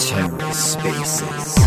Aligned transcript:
TerraSpaces. 0.00 1.60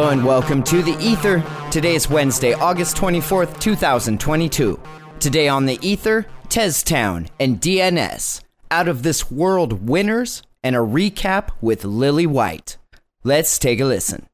Hello 0.00 0.12
and 0.12 0.24
welcome 0.24 0.62
to 0.62 0.80
the 0.80 0.96
Ether. 0.98 1.44
Today 1.70 1.94
is 1.94 2.08
Wednesday, 2.08 2.54
August 2.54 2.96
24th, 2.96 3.60
2022. 3.60 4.80
Today 5.18 5.46
on 5.46 5.66
the 5.66 5.78
Ether, 5.82 6.24
Teztown 6.48 7.28
and 7.38 7.60
DNS, 7.60 8.42
Out 8.70 8.88
of 8.88 9.02
This 9.02 9.30
World 9.30 9.86
winners, 9.86 10.42
and 10.64 10.74
a 10.74 10.78
recap 10.78 11.50
with 11.60 11.84
Lily 11.84 12.26
White. 12.26 12.78
Let's 13.24 13.58
take 13.58 13.78
a 13.78 13.84
listen. 13.84 14.26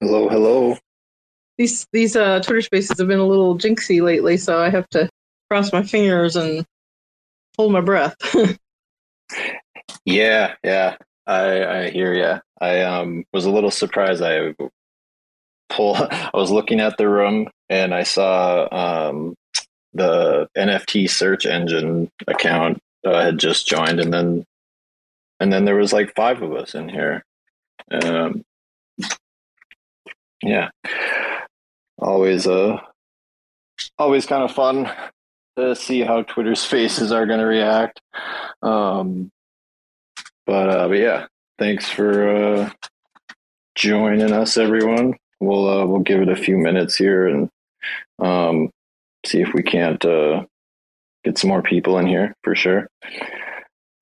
Hello, 0.00 0.26
hello. 0.30 0.78
These 1.58 1.86
these 1.92 2.16
uh, 2.16 2.40
Twitter 2.40 2.62
spaces 2.62 2.98
have 2.98 3.08
been 3.08 3.18
a 3.18 3.26
little 3.26 3.58
jinxy 3.58 4.00
lately, 4.00 4.38
so 4.38 4.58
I 4.58 4.70
have 4.70 4.88
to 4.88 5.10
cross 5.50 5.70
my 5.70 5.82
fingers 5.82 6.34
and 6.34 6.64
hold 7.58 7.72
my 7.72 7.82
breath. 7.82 8.16
Yeah, 10.06 10.54
yeah. 10.62 10.96
I 11.26 11.64
I 11.84 11.90
hear 11.90 12.14
ya. 12.14 12.40
I 12.60 12.82
um 12.82 13.24
was 13.32 13.44
a 13.44 13.50
little 13.50 13.70
surprised. 13.70 14.22
I 14.22 14.54
pull. 15.68 15.96
I 16.10 16.30
was 16.34 16.50
looking 16.50 16.80
at 16.80 16.96
the 16.98 17.08
room 17.08 17.48
and 17.68 17.94
I 17.94 18.02
saw 18.02 18.68
um 19.08 19.34
the 19.94 20.48
NFT 20.56 21.08
search 21.08 21.46
engine 21.46 22.10
account 22.28 22.78
uh, 23.04 23.22
had 23.22 23.38
just 23.38 23.66
joined, 23.66 24.00
and 24.00 24.12
then 24.12 24.44
and 25.40 25.52
then 25.52 25.64
there 25.64 25.76
was 25.76 25.92
like 25.92 26.14
five 26.14 26.42
of 26.42 26.52
us 26.52 26.74
in 26.74 26.88
here. 26.88 27.24
Um, 27.90 28.44
yeah, 30.42 30.70
always 31.98 32.46
uh 32.46 32.78
always 33.98 34.26
kind 34.26 34.42
of 34.42 34.52
fun 34.52 34.90
to 35.56 35.74
see 35.74 36.02
how 36.02 36.22
Twitter's 36.22 36.64
faces 36.74 37.12
are 37.12 37.26
going 37.26 37.40
to 37.40 37.46
react. 37.46 38.00
Um, 38.62 39.30
but 40.46 40.70
uh, 40.70 40.88
but 40.88 40.98
yeah, 40.98 41.26
thanks 41.58 41.88
for 41.90 42.28
uh, 42.28 42.70
joining 43.74 44.32
us, 44.32 44.56
everyone. 44.56 45.14
We'll 45.40 45.68
uh, 45.68 45.86
we'll 45.86 46.00
give 46.00 46.22
it 46.22 46.28
a 46.28 46.36
few 46.36 46.56
minutes 46.56 46.96
here 46.96 47.26
and 47.26 47.50
um, 48.18 48.70
see 49.26 49.40
if 49.40 49.52
we 49.52 49.62
can't 49.62 50.02
uh, 50.04 50.44
get 51.24 51.36
some 51.38 51.50
more 51.50 51.62
people 51.62 51.98
in 51.98 52.06
here 52.06 52.34
for 52.42 52.54
sure. 52.54 52.88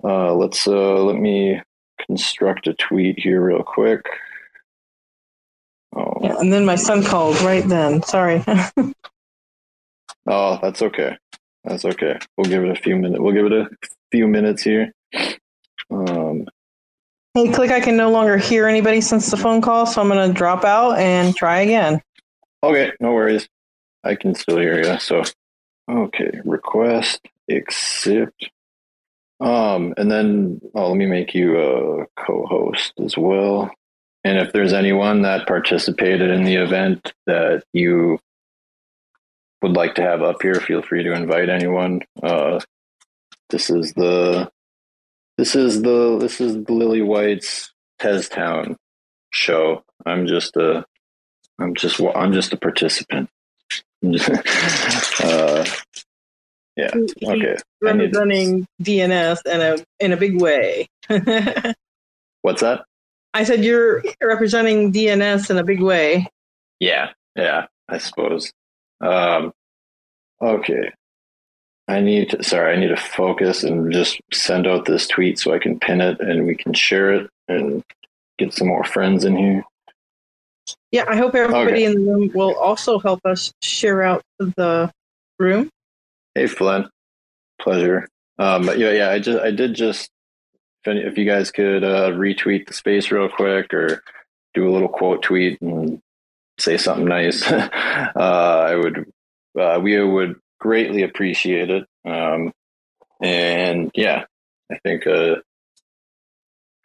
Uh, 0.02 0.34
let's 0.34 0.68
uh, 0.68 1.02
let 1.02 1.16
me 1.16 1.60
construct 2.06 2.66
a 2.66 2.74
tweet 2.74 3.18
here 3.18 3.40
real 3.40 3.62
quick. 3.62 4.04
Oh, 5.96 6.12
Yeah, 6.22 6.36
and 6.38 6.52
then 6.52 6.64
my 6.64 6.74
son 6.74 7.02
called 7.02 7.40
right 7.40 7.66
then. 7.66 8.02
Sorry. 8.02 8.44
oh, 10.26 10.58
that's 10.60 10.82
okay. 10.82 11.16
That's 11.64 11.84
okay. 11.84 12.18
We'll 12.36 12.50
give 12.50 12.64
it 12.64 12.70
a 12.70 12.80
few 12.80 12.96
minutes. 12.96 13.20
We'll 13.20 13.32
give 13.32 13.46
it 13.46 13.52
a 13.52 13.68
few 14.10 14.28
minutes 14.28 14.62
here. 14.62 14.92
Um, 15.90 16.46
hey, 17.34 17.48
KLICK. 17.48 17.70
I 17.70 17.80
can 17.80 17.96
no 17.96 18.10
longer 18.10 18.36
hear 18.36 18.66
anybody 18.66 19.00
since 19.00 19.30
the 19.30 19.36
phone 19.36 19.60
call, 19.60 19.86
so 19.86 20.00
I'm 20.00 20.08
going 20.08 20.28
to 20.28 20.34
drop 20.34 20.64
out 20.64 20.98
and 20.98 21.34
try 21.34 21.60
again. 21.60 22.00
Okay, 22.62 22.92
no 23.00 23.12
worries. 23.12 23.48
I 24.02 24.14
can 24.14 24.34
still 24.34 24.58
hear 24.58 24.82
you. 24.82 24.98
So, 24.98 25.22
okay, 25.90 26.40
request, 26.44 27.26
accept. 27.50 28.50
Um, 29.40 29.94
and 29.96 30.10
then 30.10 30.60
oh, 30.74 30.88
let 30.88 30.96
me 30.96 31.06
make 31.06 31.34
you 31.34 31.58
a 31.58 32.06
co-host 32.16 32.92
as 33.04 33.16
well. 33.16 33.70
And 34.22 34.38
if 34.38 34.52
there's 34.52 34.72
anyone 34.72 35.22
that 35.22 35.46
participated 35.46 36.30
in 36.30 36.44
the 36.44 36.54
event 36.54 37.12
that 37.26 37.64
you 37.72 38.18
would 39.60 39.72
like 39.72 39.96
to 39.96 40.02
have 40.02 40.22
up 40.22 40.40
here, 40.40 40.54
feel 40.54 40.82
free 40.82 41.02
to 41.02 41.12
invite 41.12 41.50
anyone. 41.50 42.00
Uh, 42.22 42.60
this 43.50 43.68
is 43.68 43.92
the 43.92 44.50
this 45.36 45.56
is 45.56 45.82
the 45.82 46.18
this 46.18 46.40
is 46.40 46.56
Lily 46.68 47.02
White's 47.02 47.72
Teztown 48.00 48.76
show. 49.30 49.82
I'm 50.06 50.26
just 50.26 50.56
a 50.56 50.84
I'm 51.58 51.74
just 51.74 52.00
I'm 52.00 52.32
just 52.32 52.52
a 52.52 52.56
participant. 52.56 53.28
uh, 54.04 55.64
yeah. 56.76 56.90
Okay. 57.22 57.56
Representing 57.80 58.66
DNS 58.82 59.38
in 59.46 59.60
a 59.60 59.76
in 60.00 60.12
a 60.12 60.16
big 60.16 60.40
way. 60.40 60.86
What's 62.42 62.60
that? 62.60 62.84
I 63.32 63.44
said 63.44 63.64
you're 63.64 64.02
representing 64.22 64.92
DNS 64.92 65.50
in 65.50 65.58
a 65.58 65.64
big 65.64 65.80
way. 65.80 66.26
Yeah. 66.80 67.10
Yeah. 67.36 67.66
I 67.88 67.98
suppose. 67.98 68.52
Um, 69.00 69.52
okay. 70.40 70.92
I 71.88 72.00
need 72.00 72.30
to, 72.30 72.42
sorry, 72.42 72.74
I 72.74 72.80
need 72.80 72.88
to 72.88 72.96
focus 72.96 73.62
and 73.62 73.92
just 73.92 74.18
send 74.32 74.66
out 74.66 74.86
this 74.86 75.06
tweet 75.06 75.38
so 75.38 75.52
I 75.52 75.58
can 75.58 75.78
pin 75.78 76.00
it 76.00 76.18
and 76.20 76.46
we 76.46 76.54
can 76.54 76.72
share 76.72 77.12
it 77.12 77.30
and 77.48 77.82
get 78.38 78.54
some 78.54 78.68
more 78.68 78.84
friends 78.84 79.24
in 79.24 79.36
here. 79.36 79.64
Yeah, 80.92 81.04
I 81.08 81.16
hope 81.16 81.34
everybody 81.34 81.72
Okay. 81.72 81.84
in 81.84 81.92
the 81.94 82.10
room 82.12 82.30
will 82.34 82.54
also 82.56 82.98
help 82.98 83.20
us 83.26 83.52
share 83.62 84.02
out 84.02 84.22
the 84.38 84.90
room. 85.38 85.68
Hey, 86.34 86.46
Flynn. 86.46 86.88
Pleasure. 87.60 88.08
Um, 88.38 88.64
but 88.64 88.78
yeah, 88.78 88.92
yeah, 88.92 89.10
I 89.10 89.18
just, 89.18 89.40
I 89.40 89.50
did 89.50 89.74
just, 89.74 90.08
if, 90.82 90.88
any, 90.88 91.00
if 91.00 91.18
you 91.18 91.26
guys 91.26 91.50
could 91.50 91.84
uh, 91.84 92.10
retweet 92.12 92.66
the 92.66 92.72
space 92.72 93.10
real 93.10 93.28
quick 93.28 93.72
or 93.74 94.02
do 94.54 94.68
a 94.68 94.72
little 94.72 94.88
quote 94.88 95.22
tweet 95.22 95.60
and 95.60 96.00
say 96.58 96.78
something 96.78 97.04
nice, 97.04 97.42
uh, 97.52 97.68
I 98.16 98.74
would, 98.74 99.12
uh, 99.58 99.78
we 99.82 100.02
would 100.02 100.36
greatly 100.64 101.02
appreciate 101.02 101.68
it. 101.68 101.84
Um, 102.06 102.50
and 103.22 103.90
yeah, 103.94 104.24
I 104.72 104.78
think 104.82 105.06
uh, 105.06 105.36
if 105.36 105.44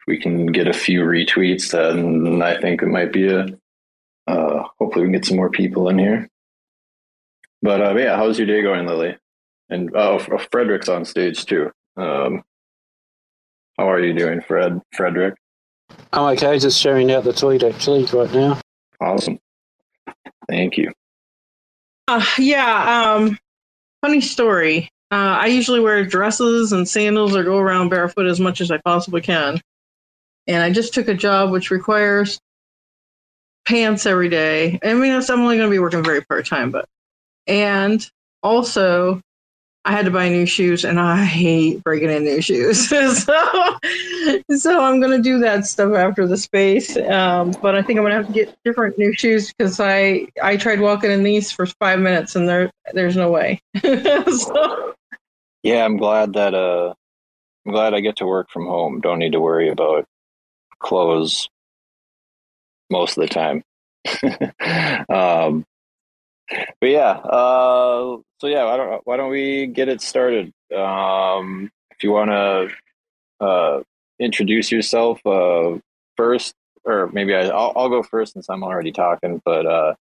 we 0.06 0.20
can 0.20 0.46
get 0.46 0.68
a 0.68 0.74
few 0.74 1.00
retweets, 1.00 1.70
then 1.70 2.42
I 2.42 2.60
think 2.60 2.82
it 2.82 2.88
might 2.88 3.10
be 3.10 3.28
a, 3.28 3.46
uh, 4.26 4.64
hopefully 4.78 5.06
we 5.06 5.06
can 5.06 5.12
get 5.12 5.24
some 5.24 5.38
more 5.38 5.48
people 5.48 5.88
in 5.88 5.98
here. 5.98 6.28
But 7.62 7.80
uh, 7.80 7.96
yeah, 7.96 8.16
how's 8.16 8.38
your 8.38 8.46
day 8.46 8.60
going, 8.60 8.86
Lily? 8.86 9.16
And 9.70 9.90
oh, 9.94 10.18
Frederick's 10.52 10.90
on 10.90 11.06
stage 11.06 11.46
too. 11.46 11.70
Um, 11.96 12.42
how 13.78 13.90
are 13.90 14.00
you 14.00 14.12
doing, 14.12 14.42
Fred? 14.42 14.78
Frederick? 14.94 15.36
I'm 16.12 16.34
okay, 16.34 16.58
just 16.58 16.78
sharing 16.78 17.10
out 17.10 17.24
the 17.24 17.32
tweet 17.32 17.62
actually 17.62 18.04
right 18.12 18.32
now. 18.34 18.60
Awesome. 19.00 19.38
Thank 20.48 20.76
you. 20.76 20.92
Uh, 22.08 22.24
yeah, 22.38 23.14
um, 23.14 23.38
funny 24.02 24.20
story. 24.20 24.90
Uh, 25.10 25.38
I 25.40 25.46
usually 25.46 25.80
wear 25.80 26.04
dresses 26.04 26.72
and 26.72 26.88
sandals 26.88 27.34
or 27.34 27.42
go 27.42 27.58
around 27.58 27.88
barefoot 27.88 28.26
as 28.26 28.38
much 28.38 28.60
as 28.60 28.70
I 28.70 28.78
possibly 28.78 29.20
can. 29.20 29.60
And 30.46 30.62
I 30.62 30.70
just 30.70 30.94
took 30.94 31.08
a 31.08 31.14
job 31.14 31.50
which 31.50 31.70
requires 31.70 32.38
pants 33.66 34.06
every 34.06 34.28
day. 34.28 34.78
I 34.82 34.94
mean, 34.94 35.12
I'm 35.12 35.40
only 35.40 35.56
going 35.56 35.68
to 35.68 35.74
be 35.74 35.78
working 35.78 36.04
very 36.04 36.22
part 36.22 36.46
time, 36.46 36.70
but. 36.70 36.86
And 37.46 38.06
also, 38.42 39.20
I 39.84 39.92
had 39.92 40.04
to 40.04 40.10
buy 40.10 40.28
new 40.28 40.44
shoes, 40.44 40.84
and 40.84 41.00
I 41.00 41.24
hate 41.24 41.82
breaking 41.82 42.10
in 42.10 42.24
new 42.24 42.42
shoes. 42.42 42.88
so, 43.24 43.78
so 44.54 44.82
I'm 44.82 45.00
going 45.00 45.16
to 45.16 45.22
do 45.22 45.38
that 45.38 45.64
stuff 45.64 45.94
after 45.94 46.26
the 46.26 46.36
space. 46.36 46.96
Um, 46.98 47.52
but 47.62 47.74
I 47.74 47.82
think 47.82 47.98
I'm 47.98 48.04
going 48.04 48.10
to 48.10 48.16
have 48.16 48.26
to 48.26 48.32
get 48.32 48.56
different 48.64 48.98
new 48.98 49.14
shoes 49.14 49.52
because 49.52 49.80
I 49.80 50.26
I 50.42 50.56
tried 50.56 50.80
walking 50.80 51.10
in 51.10 51.22
these 51.22 51.50
for 51.50 51.64
five 51.66 51.98
minutes, 51.98 52.36
and 52.36 52.48
there 52.48 52.70
there's 52.92 53.16
no 53.16 53.30
way. 53.30 53.60
so, 53.82 54.94
Yeah, 55.62 55.84
I'm 55.84 55.96
glad 55.96 56.34
that 56.34 56.54
uh, 56.54 56.92
I'm 57.64 57.72
glad 57.72 57.94
I 57.94 58.00
get 58.00 58.16
to 58.16 58.26
work 58.26 58.50
from 58.50 58.66
home. 58.66 59.00
Don't 59.00 59.18
need 59.18 59.32
to 59.32 59.40
worry 59.40 59.70
about 59.70 60.04
clothes 60.78 61.48
most 62.90 63.16
of 63.16 63.22
the 63.22 63.28
time. 63.28 63.62
um, 65.08 65.64
but 66.80 66.88
yeah, 66.88 67.10
uh, 67.10 68.18
so 68.38 68.46
yeah, 68.46 68.64
why 68.64 68.76
don't 68.76 69.06
why 69.06 69.16
don't 69.16 69.30
we 69.30 69.66
get 69.66 69.88
it 69.88 70.00
started? 70.00 70.52
Um, 70.74 71.70
if 71.90 72.02
you 72.02 72.12
want 72.12 72.30
to 72.30 72.70
uh, 73.44 73.82
introduce 74.18 74.72
yourself 74.72 75.24
uh, 75.26 75.78
first, 76.16 76.54
or 76.84 77.08
maybe 77.12 77.34
I, 77.34 77.48
I'll, 77.48 77.72
I'll 77.76 77.88
go 77.88 78.02
first 78.02 78.32
since 78.34 78.48
I'm 78.48 78.62
already 78.64 78.92
talking. 78.92 79.40
But 79.44 79.66
uh, 79.66 79.94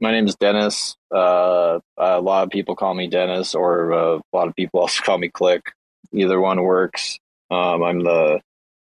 my 0.00 0.10
name 0.12 0.26
is 0.26 0.34
Dennis. 0.36 0.96
Uh, 1.14 1.78
a 1.96 2.20
lot 2.20 2.44
of 2.44 2.50
people 2.50 2.74
call 2.76 2.94
me 2.94 3.06
Dennis, 3.06 3.54
or 3.54 3.92
uh, 3.92 4.18
a 4.18 4.36
lot 4.36 4.48
of 4.48 4.56
people 4.56 4.80
also 4.82 5.02
call 5.02 5.18
me 5.18 5.28
KLICK. 5.28 5.62
Either 6.12 6.40
one 6.40 6.62
works. 6.62 7.18
Um, 7.50 7.82
I'm 7.82 8.02
the 8.02 8.40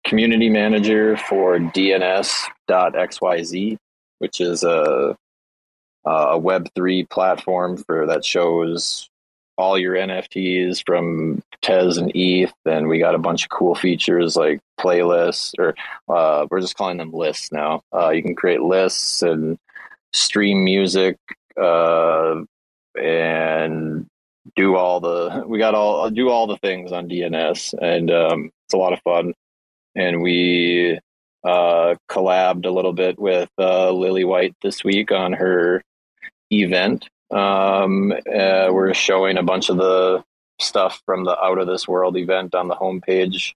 community 0.06 0.50
manager 0.50 1.18
for 1.18 1.58
DNS.xyz, 1.60 2.18
which 4.20 4.42
is 4.42 4.64
a 4.64 5.16
a 6.06 6.40
Web3 6.40 7.10
platform 7.10 7.78
for 7.78 8.08
that 8.08 8.26
shows 8.26 9.10
all 9.58 9.78
your 9.78 9.96
NFTs 9.96 10.84
from 10.86 11.42
Tez 11.62 11.98
and 11.98 12.12
ETH, 12.16 12.54
and 12.66 12.88
we 12.88 13.00
got 13.00 13.16
a 13.16 13.20
bunch 13.20 13.44
of 13.44 13.50
cool 13.50 13.76
features 13.76 14.36
like 14.36 14.60
playlists, 14.80 15.54
or 15.60 15.76
uh, 16.14 16.48
we're 16.50 16.62
just 16.62 16.76
calling 16.76 16.98
them 16.98 17.14
lists 17.14 17.52
now. 17.52 17.82
Uh, 17.94 18.10
you 18.10 18.24
can 18.24 18.36
create 18.36 18.62
lists 18.62 19.22
and 19.22 19.58
stream 20.12 20.64
music 20.64 21.18
uh, 21.62 22.36
and 23.00 24.08
do 24.56 24.76
all 24.76 25.00
the 25.00 25.44
we 25.48 25.58
got 25.58 25.76
all 25.76 26.10
do 26.10 26.30
all 26.30 26.48
the 26.48 26.58
things 26.58 26.92
on 26.92 27.10
DNS, 27.10 27.74
and 27.82 28.12
um, 28.12 28.52
it's 28.66 28.74
a 28.74 28.78
lot 28.78 28.94
of 28.94 29.00
fun. 29.02 29.34
And 29.96 30.24
we 30.24 31.00
uh, 31.44 31.96
collabed 32.10 32.66
a 32.66 32.72
little 32.72 32.94
bit 32.94 33.20
with 33.20 33.50
uh, 33.60 33.92
Lily 33.92 34.24
White 34.24 34.56
this 34.64 34.84
week 34.84 35.12
on 35.12 35.34
her 35.34 35.84
event. 36.52 37.08
Um, 37.32 38.12
uh, 38.12 38.70
we're 38.72 38.94
showing 38.94 39.38
a 39.38 39.44
bunch 39.44 39.70
of 39.70 39.78
the 39.78 40.24
stuff 40.60 41.02
from 41.06 41.24
the 41.24 41.38
Out 41.40 41.58
of 41.58 41.68
This 41.68 41.88
World 41.88 42.18
event 42.18 42.56
on 42.56 42.68
the 42.68 42.76
homepage 42.76 43.54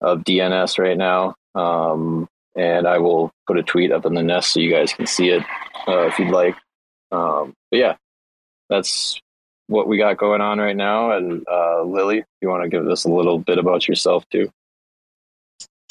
of 0.00 0.24
DNS 0.24 0.78
right 0.78 0.96
now. 0.96 1.34
Um, 1.54 2.28
and 2.56 2.86
I 2.86 2.98
will 2.98 3.32
put 3.46 3.58
a 3.58 3.62
tweet 3.62 3.92
up 3.92 4.06
in 4.06 4.14
the 4.14 4.22
nest 4.22 4.52
so 4.52 4.60
you 4.60 4.70
guys 4.70 4.92
can 4.92 5.06
see 5.06 5.30
it 5.30 5.42
uh, 5.88 6.06
if 6.06 6.18
you'd 6.18 6.30
like. 6.30 6.56
Um, 7.10 7.54
but 7.70 7.78
yeah, 7.78 7.96
that's 8.68 9.20
what 9.66 9.88
we 9.88 9.98
got 9.98 10.18
going 10.18 10.40
on 10.40 10.58
right 10.58 10.76
now. 10.76 11.12
And 11.12 11.44
uh, 11.50 11.82
Lily, 11.82 12.24
you 12.40 12.48
want 12.48 12.62
to 12.62 12.68
give 12.68 12.86
us 12.86 13.04
a 13.04 13.10
little 13.10 13.38
bit 13.38 13.58
about 13.58 13.88
yourself 13.88 14.24
too? 14.30 14.50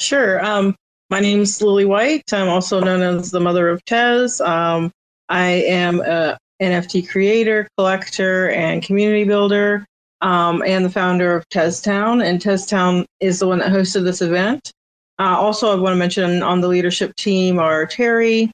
Sure. 0.00 0.44
Um, 0.44 0.76
my 1.10 1.20
name's 1.20 1.60
Lily 1.60 1.84
White. 1.84 2.32
I'm 2.32 2.48
also 2.48 2.80
known 2.80 3.00
as 3.02 3.30
the 3.30 3.40
mother 3.40 3.68
of 3.68 3.84
Tez. 3.84 4.40
Um, 4.40 4.90
I 5.28 5.46
am 5.46 6.00
a 6.00 6.38
NFT 6.62 7.08
creator, 7.08 7.68
collector, 7.76 8.50
and 8.50 8.82
community 8.82 9.24
builder, 9.24 9.84
um, 10.20 10.62
and 10.66 10.84
the 10.84 10.90
founder 10.90 11.34
of 11.34 11.48
TezTown. 11.48 12.24
And 12.24 12.40
TezTown 12.40 13.04
is 13.20 13.38
the 13.38 13.46
one 13.46 13.58
that 13.58 13.72
hosted 13.72 14.04
this 14.04 14.22
event. 14.22 14.70
Uh, 15.18 15.36
also, 15.38 15.70
I 15.70 15.80
want 15.80 15.94
to 15.94 15.98
mention 15.98 16.42
on 16.42 16.60
the 16.60 16.68
leadership 16.68 17.14
team 17.16 17.58
are 17.58 17.86
Tery, 17.86 18.50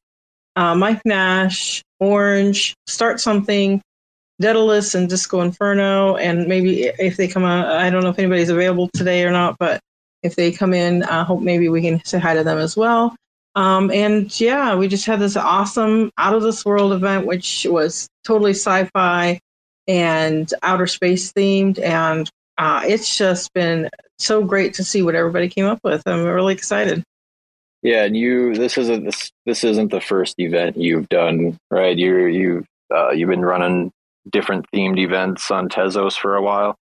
uh, 0.56 0.75
Mike 0.75 1.00
Nash, 1.05 1.82
Orange, 2.00 2.75
Start 2.87 3.20
Something, 3.20 3.81
Daedalus, 4.40 4.94
and 4.94 5.08
Disco 5.08 5.40
Inferno. 5.40 6.17
And 6.17 6.46
maybe 6.46 6.84
if 6.99 7.17
they 7.17 7.28
come 7.28 7.44
out, 7.44 7.67
I 7.67 7.88
don't 7.90 8.02
know 8.02 8.11
if 8.11 8.19
anybody's 8.19 8.50
available 8.50 8.90
today 8.94 9.25
or 9.25 9.31
not, 9.31 9.56
but 9.58 9.81
if 10.22 10.37
they 10.37 10.52
come 10.52 10.75
in, 10.75 11.02
I 11.05 11.25
hope 11.25 11.40
maybe 11.40 11.69
we 11.69 11.81
can 11.81 12.05
say 12.05 12.19
hi 12.19 12.34
to 12.34 12.44
them 12.44 12.58
as 12.58 12.76
well. 12.76 13.14
Um, 13.55 13.91
and 13.91 14.38
yeah, 14.41 14.75
we 14.76 14.88
just 14.88 15.06
had 15.06 15.19
this 15.19 15.37
awesome 15.37 16.11
out 16.19 16.35
of 16.35 16.43
this 16.43 16.64
world 16.64 16.93
event, 16.93 17.26
which 17.26 17.67
was 17.69 18.08
totally 18.25 18.52
sci 18.52 18.85
fi 18.93 19.41
and 19.88 20.52
outer 20.62 20.87
space 20.87 21.32
themed. 21.32 21.81
And 21.81 22.31
uh, 22.58 22.82
it's 22.85 23.17
just 23.17 23.52
been 23.52 23.91
so 24.19 24.44
great 24.44 24.75
to 24.75 24.85
see 24.85 25.02
what 25.02 25.14
everybody 25.14 25.49
came 25.49 25.67
up 25.67 25.81
with. 25.82 26.02
I'm 26.06 26.25
really 26.25 26.55
excited. 26.55 27.02
Yeah, 27.82 28.05
and 28.05 28.17
you 28.17 28.55
this 28.55 28.76
isn't 28.76 29.05
this 29.05 29.31
this 29.47 29.64
isn't 29.64 29.91
the 29.91 30.03
first 30.03 30.35
event 30.38 30.76
you've 30.76 31.08
done, 31.08 31.56
right? 31.70 31.96
You 31.96 32.26
you 32.26 32.64
uh, 32.94 33.11
you've 33.11 33.31
been 33.31 33.44
running 33.44 33.91
different 34.31 34.67
themed 34.75 34.99
events 34.99 35.50
on 35.50 35.69
Tezos 35.70 36.17
for 36.17 36.37
a 36.37 36.43
while. 36.43 36.76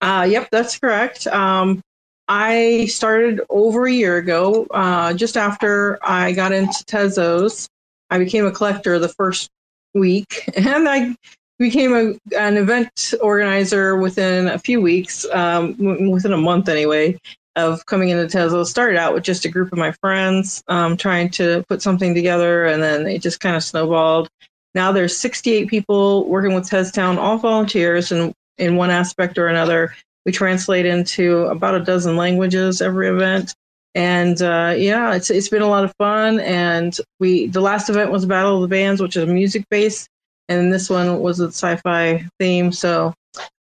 Uh, 0.00 0.26
yep, 0.30 0.48
that's 0.52 0.78
correct. 0.78 1.26
Um, 1.26 1.80
I 2.28 2.86
started 2.86 3.40
over 3.48 3.86
a 3.86 3.92
year 3.92 4.18
ago, 4.18 4.66
uh, 4.70 5.14
just 5.14 5.36
after 5.36 5.98
I 6.02 6.32
got 6.32 6.52
into 6.52 6.84
Tezos. 6.84 7.68
I 8.10 8.18
became 8.18 8.46
a 8.46 8.52
collector 8.52 8.98
the 8.98 9.08
first 9.08 9.50
week, 9.94 10.48
and 10.56 10.88
I 10.88 11.14
became 11.58 11.94
a, 11.94 12.36
an 12.36 12.56
event 12.56 13.14
organizer 13.20 13.96
within 13.96 14.48
a 14.48 14.58
few 14.58 14.80
weeks, 14.80 15.26
um, 15.32 15.76
within 16.10 16.32
a 16.32 16.38
month 16.38 16.68
anyway, 16.68 17.18
of 17.56 17.84
coming 17.86 18.10
into 18.10 18.24
Tezos. 18.24 18.66
Started 18.66 18.98
out 18.98 19.14
with 19.14 19.24
just 19.24 19.44
a 19.44 19.48
group 19.48 19.72
of 19.72 19.78
my 19.78 19.92
friends 19.92 20.62
um, 20.68 20.96
trying 20.96 21.30
to 21.30 21.64
put 21.68 21.82
something 21.82 22.14
together, 22.14 22.66
and 22.66 22.82
then 22.82 23.06
it 23.06 23.22
just 23.22 23.40
kind 23.40 23.56
of 23.56 23.64
snowballed. 23.64 24.28
Now 24.74 24.92
there's 24.92 25.16
68 25.16 25.68
people 25.68 26.28
working 26.28 26.54
with 26.54 26.68
TezTown, 26.68 27.16
all 27.16 27.38
volunteers, 27.38 28.12
and 28.12 28.34
in 28.58 28.76
one 28.76 28.90
aspect 28.90 29.38
or 29.38 29.48
another. 29.48 29.94
We 30.28 30.32
translate 30.32 30.84
into 30.84 31.46
about 31.46 31.74
a 31.74 31.80
dozen 31.80 32.16
languages 32.16 32.82
every 32.82 33.08
event. 33.08 33.54
And 33.94 34.42
uh, 34.42 34.74
yeah, 34.76 35.14
it's 35.14 35.30
it's 35.30 35.48
been 35.48 35.62
a 35.62 35.66
lot 35.66 35.84
of 35.84 35.94
fun. 35.96 36.38
And 36.40 36.94
we 37.18 37.46
the 37.46 37.62
last 37.62 37.88
event 37.88 38.10
was 38.10 38.26
Battle 38.26 38.56
of 38.56 38.60
the 38.60 38.68
Bands, 38.68 39.00
which 39.00 39.16
is 39.16 39.26
music 39.26 39.64
based, 39.70 40.06
and 40.50 40.70
this 40.70 40.90
one 40.90 41.20
was 41.20 41.40
a 41.40 41.46
sci-fi 41.46 42.28
theme. 42.38 42.72
So 42.72 43.14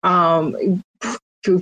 um, 0.02 0.82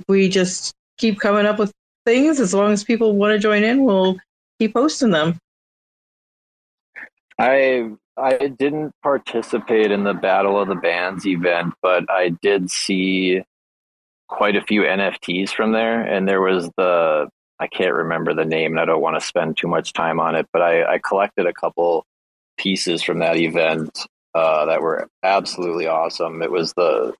we 0.07 0.27
just 0.27 0.73
keep 0.97 1.19
coming 1.19 1.45
up 1.45 1.59
with 1.59 1.71
things. 2.07 2.39
As 2.39 2.55
long 2.55 2.71
as 2.71 2.83
people 2.83 3.15
want 3.15 3.33
to 3.33 3.37
join 3.37 3.63
in, 3.63 3.85
we'll 3.85 4.17
keep 4.57 4.73
posting 4.73 5.11
them. 5.11 5.37
I 7.37 7.91
I 8.17 8.47
didn't 8.47 8.91
participate 9.03 9.91
in 9.91 10.03
the 10.03 10.15
Battle 10.15 10.59
of 10.59 10.67
the 10.67 10.73
Bands 10.73 11.27
event, 11.27 11.75
but 11.83 12.09
I 12.09 12.29
did 12.41 12.71
see 12.71 13.43
quite 14.27 14.55
a 14.55 14.61
few 14.61 14.81
NFTs 14.81 15.51
from 15.51 15.71
there, 15.71 16.01
and 16.01 16.27
there 16.27 16.41
was 16.41 16.69
the 16.77 17.29
I 17.59 17.67
can't 17.67 17.93
remember 17.93 18.33
the 18.33 18.45
name, 18.45 18.73
and 18.73 18.79
I 18.79 18.85
don't 18.85 19.01
want 19.01 19.19
to 19.19 19.25
spend 19.25 19.57
too 19.57 19.67
much 19.67 19.93
time 19.93 20.19
on 20.19 20.35
it, 20.35 20.45
but 20.51 20.61
I, 20.61 20.95
I 20.95 20.97
collected 20.97 21.45
a 21.45 21.53
couple 21.53 22.05
pieces 22.57 23.01
from 23.01 23.19
that 23.19 23.37
event 23.37 24.05
uh, 24.33 24.65
that 24.65 24.81
were 24.81 25.07
absolutely 25.23 25.87
awesome. 25.87 26.41
It 26.41 26.51
was 26.51 26.73
the 26.73 27.13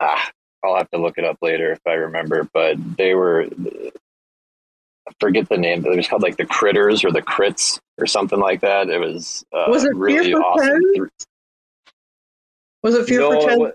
ah, 0.00 0.30
I'll 0.64 0.76
have 0.76 0.90
to 0.90 0.98
look 0.98 1.18
it 1.18 1.24
up 1.24 1.38
later 1.42 1.72
if 1.72 1.80
I 1.86 1.94
remember, 1.94 2.48
but 2.52 2.76
they 2.96 3.14
were 3.14 3.48
I 5.08 5.12
forget 5.18 5.48
the 5.48 5.58
name. 5.58 5.84
It 5.84 5.96
was 5.96 6.06
called 6.06 6.22
like 6.22 6.36
the 6.36 6.46
critters 6.46 7.04
or 7.04 7.10
the 7.10 7.22
crits 7.22 7.80
or 7.98 8.06
something 8.06 8.38
like 8.38 8.60
that. 8.60 8.88
It 8.88 8.98
was 8.98 9.44
uh, 9.52 9.66
was 9.68 9.84
it 9.84 9.94
really 9.96 10.34
awesome. 10.34 11.10
Was 12.82 12.94
it 12.94 13.06
Fear 13.06 13.20
no, 13.20 13.40
for 13.40 13.48
Ten? 13.48 13.72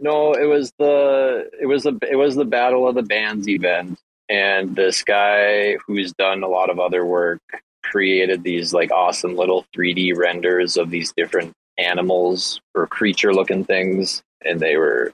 No, 0.00 0.32
it 0.32 0.44
was 0.46 0.72
the 0.78 1.50
it 1.60 1.66
was 1.66 1.82
the 1.84 1.98
it 2.10 2.16
was 2.16 2.36
the 2.36 2.44
Battle 2.44 2.86
of 2.88 2.94
the 2.94 3.02
Bands 3.02 3.48
event, 3.48 3.98
and 4.28 4.76
this 4.76 5.02
guy 5.02 5.76
who's 5.86 6.12
done 6.12 6.42
a 6.42 6.48
lot 6.48 6.70
of 6.70 6.78
other 6.78 7.04
work 7.04 7.40
created 7.82 8.42
these 8.42 8.72
like 8.72 8.90
awesome 8.90 9.34
little 9.36 9.64
3D 9.74 10.16
renders 10.16 10.76
of 10.76 10.90
these 10.90 11.12
different 11.16 11.52
animals 11.78 12.60
or 12.74 12.86
creature 12.86 13.32
looking 13.34 13.64
things, 13.64 14.22
and 14.44 14.60
they 14.60 14.76
were 14.76 15.12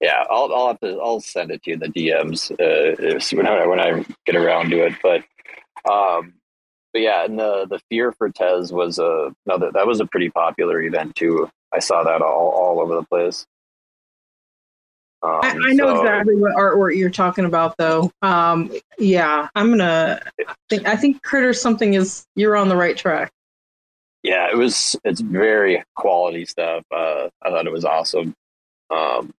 yeah. 0.00 0.24
I'll 0.30 0.52
I'll 0.52 0.68
have 0.68 0.80
to 0.80 0.98
I'll 1.00 1.20
send 1.20 1.50
it 1.50 1.62
to 1.64 1.70
you 1.70 1.74
in 1.74 1.80
the 1.80 1.88
DMs 1.88 2.50
uh, 2.52 3.36
when 3.36 3.46
I 3.46 3.66
when 3.66 3.80
I 3.80 4.04
get 4.26 4.36
around 4.36 4.70
to 4.70 4.86
it, 4.86 4.94
but 5.02 5.24
um. 5.90 6.34
But 6.94 7.02
yeah, 7.02 7.24
and 7.26 7.38
the 7.38 7.66
the 7.68 7.80
fear 7.90 8.12
for 8.12 8.30
Tez 8.30 8.72
was 8.72 8.98
a 8.98 9.34
another 9.44 9.70
that 9.72 9.86
was 9.86 10.00
a 10.00 10.06
pretty 10.06 10.30
popular 10.30 10.80
event 10.80 11.16
too. 11.16 11.50
I 11.72 11.80
saw 11.80 12.02
that 12.02 12.22
all 12.22 12.48
all 12.48 12.80
over 12.80 12.94
the 12.94 13.02
place. 13.02 13.46
Um, 15.20 15.40
I, 15.42 15.48
I, 15.48 15.72
know 15.72 15.94
so, 15.94 16.00
exactly 16.00 16.36
what 16.36 16.54
artwork 16.54 16.96
you're 16.96 17.10
talking 17.10 17.44
about, 17.44 17.76
though. 17.76 18.10
Um, 18.22 18.72
yeah, 18.98 19.48
I'm 19.56 19.70
gonna 19.70 20.20
think. 20.70 20.86
I 20.86 20.94
think 20.94 21.22
Critter 21.22 21.52
something 21.52 21.94
is. 21.94 22.24
You're 22.36 22.56
on 22.56 22.68
the 22.68 22.76
right 22.76 22.96
track. 22.96 23.32
Yeah, 24.22 24.48
it 24.50 24.56
was. 24.56 24.96
It's 25.04 25.20
very 25.20 25.82
quality 25.96 26.44
stuff. 26.44 26.84
Uh, 26.94 27.28
I 27.42 27.50
thought 27.50 27.66
it 27.66 27.72
was 27.72 27.84
awesome. 27.84 28.34
Um, 28.90 29.34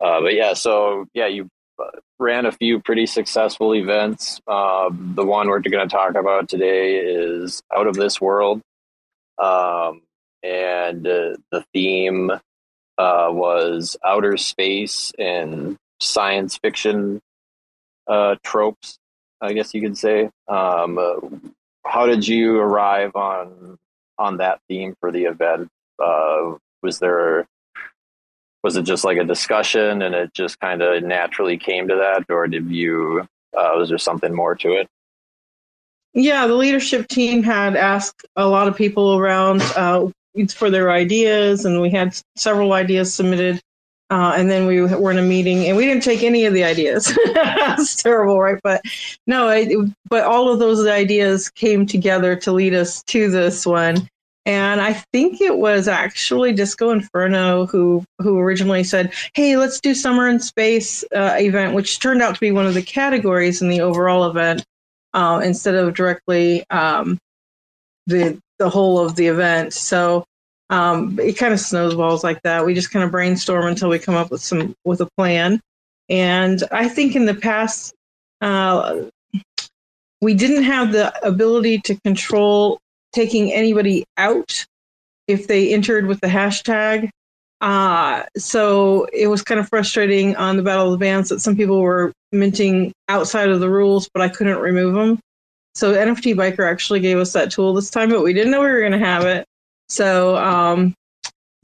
uh, 0.00 0.20
but 0.22 0.34
yeah, 0.34 0.54
so 0.54 1.06
yeah, 1.12 1.26
you 1.26 1.48
uh, 1.78 1.98
ran 2.18 2.46
a 2.46 2.52
few 2.52 2.80
pretty 2.80 3.04
successful 3.04 3.74
events. 3.74 4.40
Um, 4.48 5.12
the 5.14 5.26
one 5.26 5.48
we're 5.48 5.60
going 5.60 5.86
to 5.86 5.94
talk 5.94 6.14
about 6.14 6.48
today 6.48 6.96
is 6.96 7.62
Out 7.74 7.86
of 7.86 7.96
This 7.96 8.18
World, 8.18 8.62
um, 9.38 10.00
and 10.42 11.06
uh, 11.06 11.36
the 11.52 11.64
theme 11.74 12.30
uh, 13.00 13.30
was 13.32 13.96
outer 14.04 14.36
space 14.36 15.10
and 15.18 15.78
science 16.00 16.58
fiction 16.58 17.18
uh, 18.06 18.36
tropes, 18.44 18.98
I 19.40 19.54
guess 19.54 19.72
you 19.72 19.80
could 19.80 19.96
say. 19.96 20.28
Um, 20.48 20.98
uh, 20.98 21.14
how 21.86 22.06
did 22.06 22.28
you 22.28 22.58
arrive 22.58 23.16
on 23.16 23.78
on 24.18 24.36
that 24.36 24.60
theme 24.68 24.94
for 25.00 25.10
the 25.10 25.24
event? 25.24 25.68
Uh, 25.98 26.56
was 26.82 26.98
there 26.98 27.46
was 28.62 28.76
it 28.76 28.82
just 28.82 29.04
like 29.04 29.16
a 29.16 29.24
discussion 29.24 30.02
and 30.02 30.14
it 30.14 30.34
just 30.34 30.60
kind 30.60 30.82
of 30.82 31.02
naturally 31.02 31.56
came 31.56 31.88
to 31.88 31.96
that, 31.96 32.26
or 32.28 32.46
did 32.48 32.70
you 32.70 33.26
uh, 33.56 33.72
was 33.76 33.88
there 33.88 33.98
something 33.98 34.34
more 34.34 34.54
to 34.56 34.72
it? 34.72 34.88
Yeah, 36.12 36.46
the 36.46 36.54
leadership 36.54 37.08
team 37.08 37.42
had 37.42 37.76
asked 37.76 38.26
a 38.36 38.46
lot 38.46 38.68
of 38.68 38.76
people 38.76 39.16
around 39.16 39.62
uh, 39.74 40.08
for 40.48 40.70
their 40.70 40.90
ideas, 40.90 41.64
and 41.64 41.80
we 41.80 41.90
had 41.90 42.16
several 42.36 42.72
ideas 42.72 43.12
submitted. 43.12 43.60
Uh, 44.10 44.34
and 44.36 44.50
then 44.50 44.66
we 44.66 44.80
were 44.80 45.12
in 45.12 45.18
a 45.18 45.22
meeting, 45.22 45.66
and 45.66 45.76
we 45.76 45.84
didn't 45.84 46.02
take 46.02 46.24
any 46.24 46.44
of 46.44 46.54
the 46.54 46.64
ideas. 46.64 47.16
It's 47.78 48.02
terrible, 48.02 48.40
right? 48.40 48.58
But 48.62 48.82
no, 49.26 49.48
I, 49.48 49.72
but 50.08 50.24
all 50.24 50.52
of 50.52 50.58
those 50.58 50.84
ideas 50.86 51.48
came 51.48 51.86
together 51.86 52.34
to 52.36 52.52
lead 52.52 52.74
us 52.74 53.02
to 53.04 53.30
this 53.30 53.64
one. 53.64 54.08
And 54.46 54.80
I 54.80 54.94
think 55.12 55.40
it 55.40 55.58
was 55.58 55.86
actually 55.86 56.52
Disco 56.52 56.90
Inferno 56.90 57.66
who 57.66 58.04
who 58.20 58.38
originally 58.38 58.84
said, 58.84 59.12
"Hey, 59.34 59.56
let's 59.56 59.80
do 59.80 59.94
Summer 59.94 60.28
in 60.28 60.40
Space 60.40 61.04
uh, 61.14 61.36
event," 61.38 61.74
which 61.74 62.00
turned 62.00 62.22
out 62.22 62.34
to 62.34 62.40
be 62.40 62.50
one 62.50 62.66
of 62.66 62.74
the 62.74 62.82
categories 62.82 63.62
in 63.62 63.68
the 63.68 63.80
overall 63.80 64.28
event 64.28 64.64
uh, 65.14 65.40
instead 65.44 65.74
of 65.74 65.94
directly 65.94 66.64
um, 66.70 67.18
the 68.06 68.40
the 68.58 68.70
whole 68.70 68.98
of 68.98 69.14
the 69.16 69.26
event. 69.26 69.72
So 69.72 70.24
um, 70.70 71.18
it 71.18 71.36
kind 71.36 71.52
of 71.52 71.60
snowballs 71.60 72.24
like 72.24 72.40
that. 72.42 72.64
We 72.64 72.74
just 72.74 72.90
kind 72.90 73.04
of 73.04 73.10
brainstorm 73.10 73.66
until 73.66 73.88
we 73.88 73.98
come 73.98 74.14
up 74.14 74.30
with 74.30 74.40
some 74.40 74.74
with 74.84 75.00
a 75.00 75.08
plan. 75.16 75.60
And 76.08 76.62
I 76.72 76.88
think 76.88 77.14
in 77.14 77.26
the 77.26 77.34
past, 77.34 77.92
uh, 78.40 79.02
we 80.20 80.34
didn't 80.34 80.62
have 80.62 80.92
the 80.92 81.12
ability 81.26 81.80
to 81.80 81.96
control 82.00 82.78
taking 83.12 83.52
anybody 83.52 84.04
out 84.16 84.64
if 85.26 85.48
they 85.48 85.72
entered 85.72 86.06
with 86.06 86.20
the 86.20 86.28
hashtag. 86.28 87.10
Uh, 87.60 88.24
so 88.36 89.06
it 89.12 89.26
was 89.26 89.42
kind 89.42 89.60
of 89.60 89.68
frustrating 89.68 90.34
on 90.36 90.56
the 90.56 90.62
Battle 90.62 90.86
of 90.86 90.92
the 90.92 91.04
Bands 91.04 91.28
that 91.28 91.40
some 91.40 91.56
people 91.56 91.80
were 91.80 92.12
minting 92.32 92.92
outside 93.08 93.50
of 93.50 93.60
the 93.60 93.68
rules, 93.68 94.08
but 94.14 94.22
I 94.22 94.28
couldn't 94.28 94.58
remove 94.58 94.94
them. 94.94 95.18
So 95.74 95.94
NFT 95.94 96.34
Biker 96.34 96.68
actually 96.68 97.00
gave 97.00 97.18
us 97.18 97.32
that 97.34 97.50
tool 97.50 97.74
this 97.74 97.90
time, 97.90 98.10
but 98.10 98.22
we 98.22 98.32
didn't 98.32 98.50
know 98.50 98.60
we 98.60 98.66
were 98.66 98.80
going 98.80 98.92
to 98.92 98.98
have 98.98 99.24
it. 99.24 99.46
So, 99.90 100.36
um, 100.36 100.94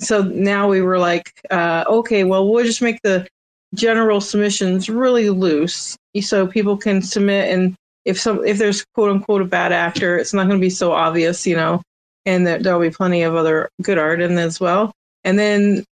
so 0.01 0.23
now 0.23 0.69
we 0.69 0.83
were 0.83 0.99
like, 0.99 1.33
uh, 1.51 1.85
okay, 1.87 2.25
well, 2.25 2.51
we'll 2.51 2.65
just 2.65 2.83
make 2.83 3.01
the 3.03 3.27
general 3.75 4.21
submissions 4.21 4.91
really 4.91 5.31
loose, 5.31 5.97
so 6.21 6.47
people 6.47 6.77
can 6.77 7.01
submit. 7.01 7.51
And 7.53 7.75
if 8.05 8.21
some, 8.21 8.45
if 8.45 8.59
there's 8.59 8.85
quote 8.95 9.11
unquote 9.11 9.43
a 9.43 9.47
bad 9.47 9.73
actor, 9.73 10.19
it's 10.19 10.35
not 10.35 10.49
going 10.49 10.61
to 10.61 10.65
be 10.65 10.71
so 10.71 10.93
obvious, 10.93 11.47
you 11.47 11.57
know. 11.57 11.83
And 12.27 12.47
that 12.47 12.65
there'll 12.65 12.81
be 12.81 12.91
plenty 12.91 13.23
of 13.23 13.37
other 13.37 13.69
good 13.83 13.99
art 13.99 14.21
in 14.21 14.37
as 14.37 14.59
well. 14.59 14.93
And 15.23 15.39
then 15.39 15.85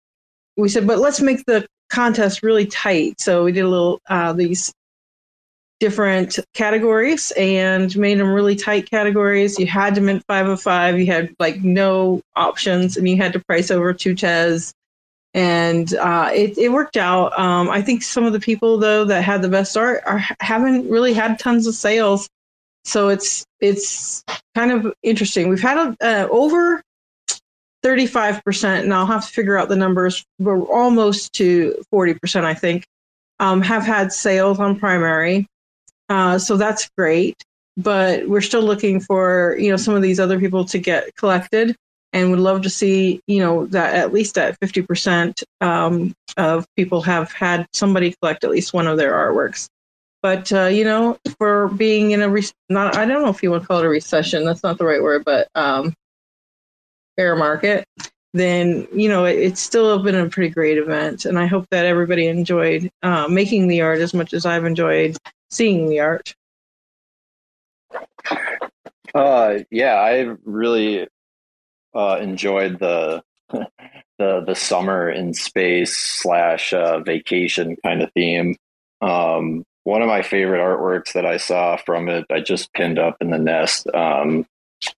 we 0.56 0.68
said, 0.68 0.86
but 0.86 0.98
let's 0.98 1.20
make 1.20 1.44
the 1.46 1.64
contest 1.90 2.42
really 2.42 2.66
tight. 2.66 3.20
So 3.20 3.44
we 3.44 3.52
did 3.52 3.64
a 3.64 3.68
little 3.68 4.00
uh, 4.08 4.32
these 4.32 4.72
different 5.84 6.38
categories 6.54 7.30
and 7.32 7.94
made 7.94 8.18
them 8.18 8.32
really 8.32 8.56
tight 8.56 8.90
categories. 8.90 9.58
You 9.58 9.66
had 9.66 9.94
to 9.96 10.00
mint 10.00 10.24
five 10.26 10.48
of 10.48 10.62
five. 10.62 10.98
You 10.98 11.04
had 11.04 11.34
like 11.38 11.62
no 11.62 12.22
options, 12.36 12.96
and 12.96 13.06
you 13.06 13.18
had 13.18 13.34
to 13.34 13.40
price 13.40 13.70
over 13.70 13.92
two 13.92 14.14
tez. 14.14 14.72
And 15.34 15.92
uh, 15.96 16.30
it, 16.32 16.56
it 16.56 16.70
worked 16.72 16.96
out. 16.96 17.38
Um, 17.38 17.68
I 17.68 17.82
think 17.82 18.02
some 18.02 18.24
of 18.24 18.32
the 18.32 18.40
people 18.40 18.78
though 18.78 19.04
that 19.04 19.22
had 19.22 19.42
the 19.42 19.48
best 19.50 19.76
art 19.76 20.02
are 20.06 20.24
haven't 20.40 20.88
really 20.88 21.12
had 21.12 21.38
tons 21.38 21.66
of 21.66 21.74
sales, 21.74 22.30
so 22.84 23.10
it's 23.10 23.44
it's 23.60 24.24
kind 24.54 24.72
of 24.72 24.90
interesting. 25.02 25.50
We've 25.50 25.60
had 25.60 25.94
uh, 26.00 26.28
over 26.30 26.80
35%, 27.84 28.84
and 28.84 28.94
I'll 28.94 29.04
have 29.04 29.26
to 29.26 29.32
figure 29.32 29.58
out 29.58 29.68
the 29.68 29.76
numbers. 29.76 30.24
We're 30.38 30.62
almost 30.62 31.34
to 31.34 31.76
40%, 31.92 32.44
I 32.44 32.54
think, 32.54 32.86
um, 33.38 33.60
have 33.60 33.82
had 33.82 34.14
sales 34.14 34.58
on 34.58 34.78
primary. 34.78 35.46
Uh, 36.08 36.38
so 36.38 36.56
that's 36.56 36.88
great. 36.96 37.36
But 37.76 38.28
we're 38.28 38.40
still 38.40 38.62
looking 38.62 39.00
for, 39.00 39.56
you 39.58 39.70
know, 39.70 39.76
some 39.76 39.94
of 39.94 40.02
these 40.02 40.20
other 40.20 40.38
people 40.38 40.64
to 40.66 40.78
get 40.78 41.14
collected 41.16 41.74
and 42.12 42.30
would 42.30 42.38
love 42.38 42.62
to 42.62 42.70
see, 42.70 43.20
you 43.26 43.40
know, 43.40 43.66
that 43.66 43.94
at 43.94 44.12
least 44.12 44.38
at 44.38 44.58
50% 44.60 45.42
um, 45.60 46.14
of 46.36 46.66
people 46.76 47.02
have 47.02 47.32
had 47.32 47.66
somebody 47.72 48.14
collect 48.20 48.44
at 48.44 48.50
least 48.50 48.72
one 48.72 48.86
of 48.86 48.96
their 48.96 49.12
artworks. 49.12 49.68
But, 50.22 50.52
uh, 50.52 50.66
you 50.66 50.84
know, 50.84 51.18
for 51.38 51.68
being 51.68 52.12
in 52.12 52.22
a, 52.22 52.28
re- 52.28 52.44
not, 52.68 52.96
I 52.96 53.04
don't 53.04 53.22
know 53.22 53.28
if 53.28 53.42
you 53.42 53.50
want 53.50 53.64
to 53.64 53.66
call 53.66 53.80
it 53.80 53.86
a 53.86 53.88
recession, 53.88 54.44
that's 54.44 54.62
not 54.62 54.78
the 54.78 54.86
right 54.86 55.02
word, 55.02 55.24
but 55.24 55.48
um, 55.56 55.92
bear 57.16 57.36
market, 57.36 57.86
then 58.32 58.86
you 58.92 59.08
know 59.08 59.24
it, 59.24 59.38
it's 59.38 59.60
still 59.60 60.02
been 60.02 60.14
a 60.14 60.28
pretty 60.28 60.52
great 60.52 60.78
event, 60.78 61.24
and 61.24 61.38
I 61.38 61.46
hope 61.46 61.66
that 61.70 61.86
everybody 61.86 62.26
enjoyed 62.26 62.90
uh, 63.02 63.28
making 63.28 63.68
the 63.68 63.80
art 63.82 64.00
as 64.00 64.12
much 64.12 64.34
as 64.34 64.44
I've 64.44 64.64
enjoyed 64.64 65.16
seeing 65.54 65.88
the 65.88 66.00
art. 66.00 66.34
Uh, 69.14 69.58
yeah, 69.70 69.94
I 69.94 70.34
really 70.44 71.06
uh, 71.94 72.18
enjoyed 72.20 72.78
the 72.80 73.22
the 73.50 74.44
the 74.44 74.54
summer 74.54 75.08
in 75.08 75.34
space 75.34 75.96
slash 75.96 76.72
uh, 76.72 77.00
vacation 77.00 77.76
kind 77.84 78.02
of 78.02 78.12
theme. 78.12 78.56
Um, 79.00 79.64
one 79.84 80.02
of 80.02 80.08
my 80.08 80.22
favorite 80.22 80.60
artworks 80.60 81.12
that 81.12 81.26
I 81.26 81.36
saw 81.36 81.76
from 81.76 82.08
it, 82.08 82.24
I 82.30 82.40
just 82.40 82.72
pinned 82.72 82.98
up 82.98 83.16
in 83.20 83.30
the 83.30 83.38
nest. 83.38 83.86
Um, 83.94 84.46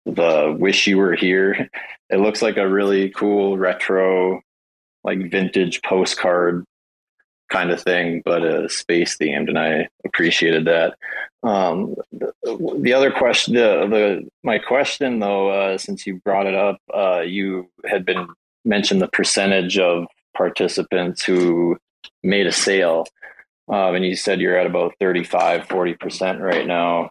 the 0.07 0.57
"Wish 0.59 0.87
You 0.87 0.99
Were 0.99 1.15
Here." 1.15 1.71
It 2.09 2.19
looks 2.19 2.41
like 2.41 2.57
a 2.57 2.69
really 2.69 3.11
cool 3.11 3.59
retro, 3.59 4.41
like 5.03 5.29
vintage 5.29 5.83
postcard 5.83 6.65
kind 7.49 7.71
of 7.71 7.83
thing, 7.83 8.23
but 8.25 8.45
uh, 8.45 8.69
space 8.69 9.17
themed, 9.17 9.49
and 9.49 9.59
I 9.59 9.88
appreciated 10.05 10.65
that. 10.67 10.97
Um, 11.43 11.95
the, 12.12 12.33
the, 12.81 12.93
other 12.93 13.11
question, 13.11 13.55
the, 13.55 13.87
the 13.88 14.29
my 14.43 14.59
question 14.59 15.21
though, 15.21 15.50
uh, 15.50 15.79
since 15.79 16.07
you 16.07 16.17
brought 16.25 16.47
it 16.47 16.55
up, 16.55 16.79
uh, 16.93 17.21
you 17.21 17.71
had 17.85 18.05
been 18.05 18.26
mentioned 18.65 19.00
the 19.00 19.09
percentage 19.09 19.79
of 19.79 20.07
participants 20.37 21.23
who 21.23 21.79
made 22.23 22.47
a 22.47 22.53
sale, 22.53 23.07
um, 23.69 23.95
and 23.95 24.05
you 24.05 24.17
said 24.17 24.41
you're 24.41 24.59
at 24.59 24.67
about 24.67 24.95
35, 25.00 25.69
40 25.69 25.95
percent 25.95 26.41
right 26.41 26.67
now. 26.67 27.11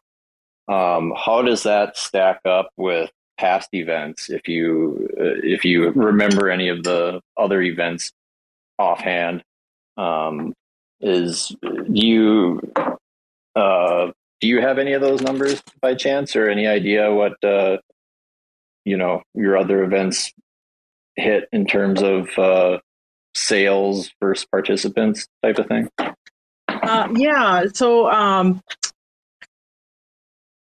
Um, 0.67 1.13
how 1.15 1.41
does 1.41 1.63
that 1.63 1.95
stack 1.95 2.41
up 2.45 2.69
with 2.75 3.11
past 3.37 3.69
events? 3.73 4.29
If 4.29 4.47
you 4.47 5.07
uh, 5.17 5.39
if 5.43 5.63
you 5.63 5.91
remember 5.91 6.49
any 6.49 6.67
of 6.67 6.83
the 6.83 7.21
other 7.37 7.61
events 7.61 8.11
offhand, 8.77 9.43
um, 9.97 10.53
is 11.01 11.55
you 11.61 12.61
uh, 13.55 14.11
do 14.41 14.47
you 14.47 14.61
have 14.61 14.77
any 14.77 14.93
of 14.93 15.01
those 15.01 15.21
numbers 15.21 15.61
by 15.81 15.95
chance, 15.95 16.35
or 16.35 16.49
any 16.49 16.67
idea 16.67 17.13
what 17.13 17.41
uh, 17.43 17.77
you 18.83 18.97
know 18.97 19.21
your 19.33 19.57
other 19.57 19.83
events 19.83 20.31
hit 21.15 21.47
in 21.51 21.65
terms 21.65 22.01
of 22.01 22.27
uh, 22.37 22.79
sales 23.33 24.11
versus 24.21 24.45
participants 24.51 25.27
type 25.43 25.57
of 25.57 25.67
thing? 25.67 25.89
Uh, 26.67 27.07
yeah. 27.15 27.65
So 27.73 28.11
um, 28.11 28.61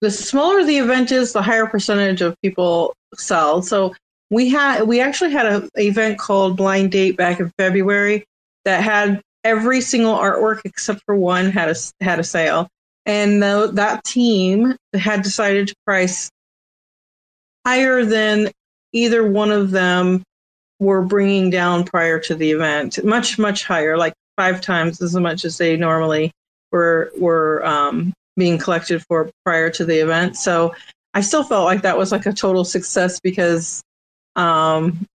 the 0.02 0.12
smaller 0.12 0.64
the 0.64 0.78
event 0.78 1.12
is, 1.12 1.34
the 1.34 1.42
higher 1.42 1.68
percentage 1.68 2.22
of 2.22 2.36
people 2.42 2.96
sell. 3.16 3.62
So 3.62 3.94
we 4.30 4.50
had 4.50 4.84
we 4.84 5.00
actually 5.00 5.32
had 5.32 5.46
an 5.46 5.70
event 5.76 6.18
called 6.18 6.58
Blind 6.58 6.92
Date 6.92 7.18
back 7.18 7.40
in 7.40 7.52
February 7.58 8.26
that 8.70 8.84
had 8.84 9.22
every 9.44 9.82
single 9.82 10.16
artwork 10.16 10.62
except 10.64 11.02
for 11.06 11.16
one 11.16 11.50
had 11.50 11.70
a 11.70 11.76
had 12.04 12.20
a 12.20 12.24
sale, 12.24 12.68
and 13.06 13.42
the, 13.42 13.72
that 13.74 14.04
team 14.04 14.76
had 14.94 15.24
decided 15.24 15.68
to 15.68 15.76
price 15.86 16.30
higher 17.66 18.06
than 18.06 18.52
either 18.94 19.28
one 19.28 19.52
of 19.52 19.72
them 19.72 20.22
were 20.80 21.02
bringing 21.02 21.50
down 21.50 21.84
prior 21.84 22.20
to 22.20 22.36
the 22.36 22.52
event, 22.52 23.04
much 23.04 23.40
much 23.40 23.64
higher, 23.64 23.98
like 23.98 24.14
five 24.38 24.62
times 24.62 25.02
as 25.02 25.16
much 25.16 25.44
as 25.46 25.58
they 25.58 25.76
normally 25.76 26.32
were 26.72 27.12
were 27.18 27.66
um, 27.66 28.14
being 28.38 28.60
collected 28.60 29.04
for 29.08 29.32
prior 29.44 29.70
to 29.72 29.84
the 29.84 29.98
event. 29.98 30.38
So 30.38 30.76
I 31.16 31.22
still 31.22 31.44
felt 31.44 31.66
like 31.66 31.82
that 31.82 31.98
was 31.98 32.12
like 32.12 32.28
a 32.28 32.34
total 32.34 32.64
success 32.64 33.20
because, 33.20 33.82
um, 34.36 35.06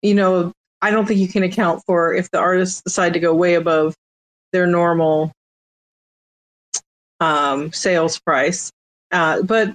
you 0.00 0.14
know, 0.14 0.50
I 0.82 0.90
don't 0.90 1.06
think 1.06 1.20
you 1.20 1.28
can 1.28 1.44
account 1.44 1.82
for 1.86 2.12
if 2.12 2.30
the 2.30 2.38
artists 2.38 2.82
decide 2.82 3.12
to 3.14 3.20
go 3.20 3.32
way 3.32 3.54
above 3.54 3.94
their 4.52 4.66
normal 4.66 5.32
um, 7.20 7.72
sales 7.72 8.18
price. 8.18 8.70
Uh, 9.12 9.42
but 9.42 9.72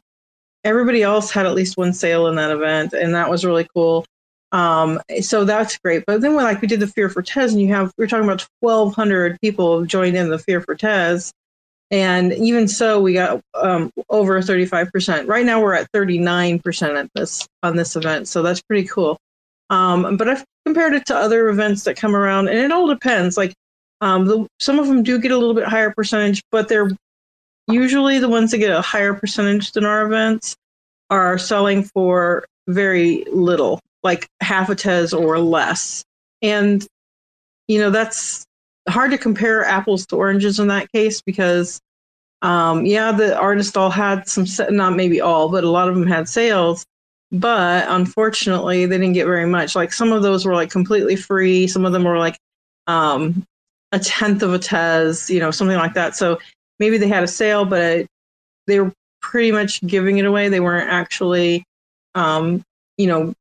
everybody 0.64 1.02
else 1.02 1.32
had 1.32 1.46
at 1.46 1.56
least 1.56 1.78
one 1.78 1.94
sale 1.94 2.28
in 2.28 2.36
that 2.36 2.52
event, 2.52 2.94
and 2.94 3.16
that 3.16 3.30
was 3.30 3.46
really 3.46 3.68
cool. 3.74 4.06
Um, 4.52 5.00
so 5.22 5.46
that's 5.46 5.78
great. 5.78 6.04
But 6.06 6.22
then, 6.22 6.36
when 6.36 6.46
like 6.46 6.62
we 6.62 6.68
did 6.68 6.80
the 6.80 6.88
Fear 6.88 7.10
for 7.10 7.22
Tez, 7.22 7.54
and 7.54 7.62
you 7.62 7.70
have 7.70 7.92
we're 7.98 8.08
talking 8.08 8.26
about 8.26 8.48
1,200 8.60 9.40
people 9.42 9.86
joined 9.86 10.18
in 10.18 10.30
the 10.30 10.40
Fear 10.40 10.62
for 10.62 10.76
Tez, 10.76 11.32
and 11.90 12.34
even 12.34 12.68
so, 12.68 13.00
we 13.00 13.14
got 13.14 13.42
um, 13.56 13.92
over 14.10 14.40
35%. 14.42 15.28
Right 15.28 15.46
now, 15.46 15.62
we're 15.62 15.74
at 15.74 15.92
39% 15.94 16.98
at 16.98 17.10
this 17.16 17.48
on 17.64 17.78
this 17.78 17.96
event, 17.96 18.28
so 18.28 18.42
that's 18.42 18.62
pretty 18.62 18.88
cool. 18.88 19.18
Um, 19.70 20.18
but 20.18 20.30
I've 20.30 20.44
compared 20.66 20.94
it 20.94 21.06
to 21.08 21.16
other 21.16 21.50
events 21.50 21.84
that 21.84 21.98
come 21.98 22.16
around, 22.16 22.48
and 22.48 22.58
it 22.58 22.72
all 22.72 22.88
depends. 22.88 23.38
Like 23.38 23.54
um, 24.02 24.26
the, 24.26 24.48
some 24.60 24.80
of 24.80 24.88
them 24.88 25.04
do 25.04 25.20
get 25.20 25.32
a 25.32 25.38
little 25.38 25.56
bit 25.56 25.66
higher 25.66 25.92
percentage, 25.92 26.42
but 26.52 26.68
they're 26.68 26.92
usually 27.68 28.20
the 28.20 28.30
ones 28.30 28.52
that 28.52 28.60
get 28.60 28.72
a 28.72 28.82
higher 28.82 29.14
percentage 29.14 29.74
than 29.74 29.86
our 29.86 30.06
events 30.06 30.56
are 31.10 31.38
selling 31.38 31.84
for 31.84 32.46
very 32.68 33.26
little. 33.32 33.82
like 34.04 34.28
half 34.42 34.70
a 34.70 34.76
tez 34.76 35.14
or 35.14 35.40
less. 35.40 36.04
And, 36.42 36.86
you 37.68 37.80
know, 37.80 37.90
that's 37.90 38.46
hard 38.88 39.12
to 39.12 39.18
compare 39.18 39.66
apples 39.66 40.06
to 40.08 40.16
oranges 40.16 40.60
in 40.60 40.68
that 40.70 40.92
case 40.92 41.22
because, 41.22 41.80
um, 42.42 42.86
yeah, 42.86 43.12
the 43.12 43.38
artists 43.38 43.76
all 43.76 43.90
had 43.90 44.28
some, 44.28 44.46
not 44.70 44.96
maybe 44.96 45.20
all, 45.20 45.50
but 45.50 45.64
a 45.64 45.70
lot 45.70 45.90
of 45.90 45.96
them 45.96 46.08
had 46.08 46.30
sales. 46.30 46.86
But 47.32 47.86
unfortunately, 47.90 48.86
they 48.86 48.98
didn't 48.98 49.14
get 49.14 49.26
very 49.26 49.46
much. 49.46 49.76
Like 49.76 49.92
some 49.92 50.14
of 50.14 50.24
those 50.24 50.46
were 50.46 50.54
like 50.54 50.70
completely 50.70 51.16
free. 51.16 51.68
Some 51.68 51.86
of 51.86 51.92
them 51.92 52.04
were 52.04 52.18
like 52.18 52.38
um, 52.88 53.46
a 53.92 54.00
tenth 54.00 54.44
of 54.44 54.54
a 54.54 54.60
tez 54.60 55.30
you 55.30 55.40
know, 55.40 55.52
something 55.52 55.78
like 55.78 55.94
that. 55.94 56.16
So 56.16 56.40
maybe 56.80 56.98
they 56.98 57.08
had 57.08 57.24
a 57.24 57.28
sale, 57.28 57.66
but 57.66 57.82
it, 57.82 58.08
they 58.66 58.80
were 58.80 58.94
pretty 59.22 59.52
much 59.52 59.86
giving 59.86 60.18
it 60.18 60.26
away. 60.26 60.48
They 60.48 60.60
weren't 60.60 60.90
actually, 60.90 61.66
um, 62.16 62.64
you 62.98 63.08
know, 63.08 63.34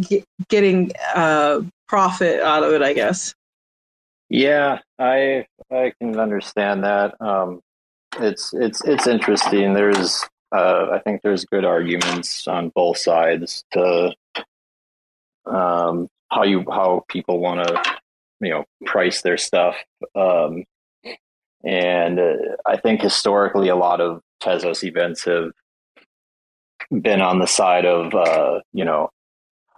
get, 0.00 0.24
getting 0.48 0.92
uh, 1.14 1.62
profit 1.88 2.40
out 2.40 2.62
of 2.62 2.72
it. 2.72 2.82
I 2.82 2.92
guess. 2.92 3.34
Yeah, 4.28 4.80
I 4.98 5.46
I 5.70 5.92
can 6.00 6.18
understand 6.18 6.84
that. 6.84 7.20
Um, 7.20 7.60
it's 8.18 8.52
it's 8.54 8.84
it's 8.84 9.06
interesting. 9.06 9.72
There's 9.72 10.24
uh, 10.52 10.88
I 10.92 10.98
think 10.98 11.22
there's 11.22 11.44
good 11.44 11.64
arguments 11.64 12.46
on 12.46 12.70
both 12.74 12.98
sides 12.98 13.64
to 13.72 14.14
um, 15.46 16.08
how 16.30 16.44
you 16.44 16.64
how 16.70 17.04
people 17.08 17.40
want 17.40 17.66
to 17.66 17.82
you 18.40 18.50
know 18.50 18.64
price 18.84 19.22
their 19.22 19.38
stuff. 19.38 19.76
Um, 20.14 20.64
and 21.64 22.18
uh, 22.18 22.34
I 22.66 22.76
think 22.76 23.00
historically, 23.00 23.68
a 23.68 23.76
lot 23.76 24.00
of 24.00 24.20
Tezos 24.42 24.84
events 24.84 25.24
have 25.24 25.52
been 26.90 27.20
on 27.20 27.38
the 27.38 27.46
side 27.46 27.86
of 27.86 28.14
uh, 28.14 28.60
you 28.72 28.84
know 28.84 29.10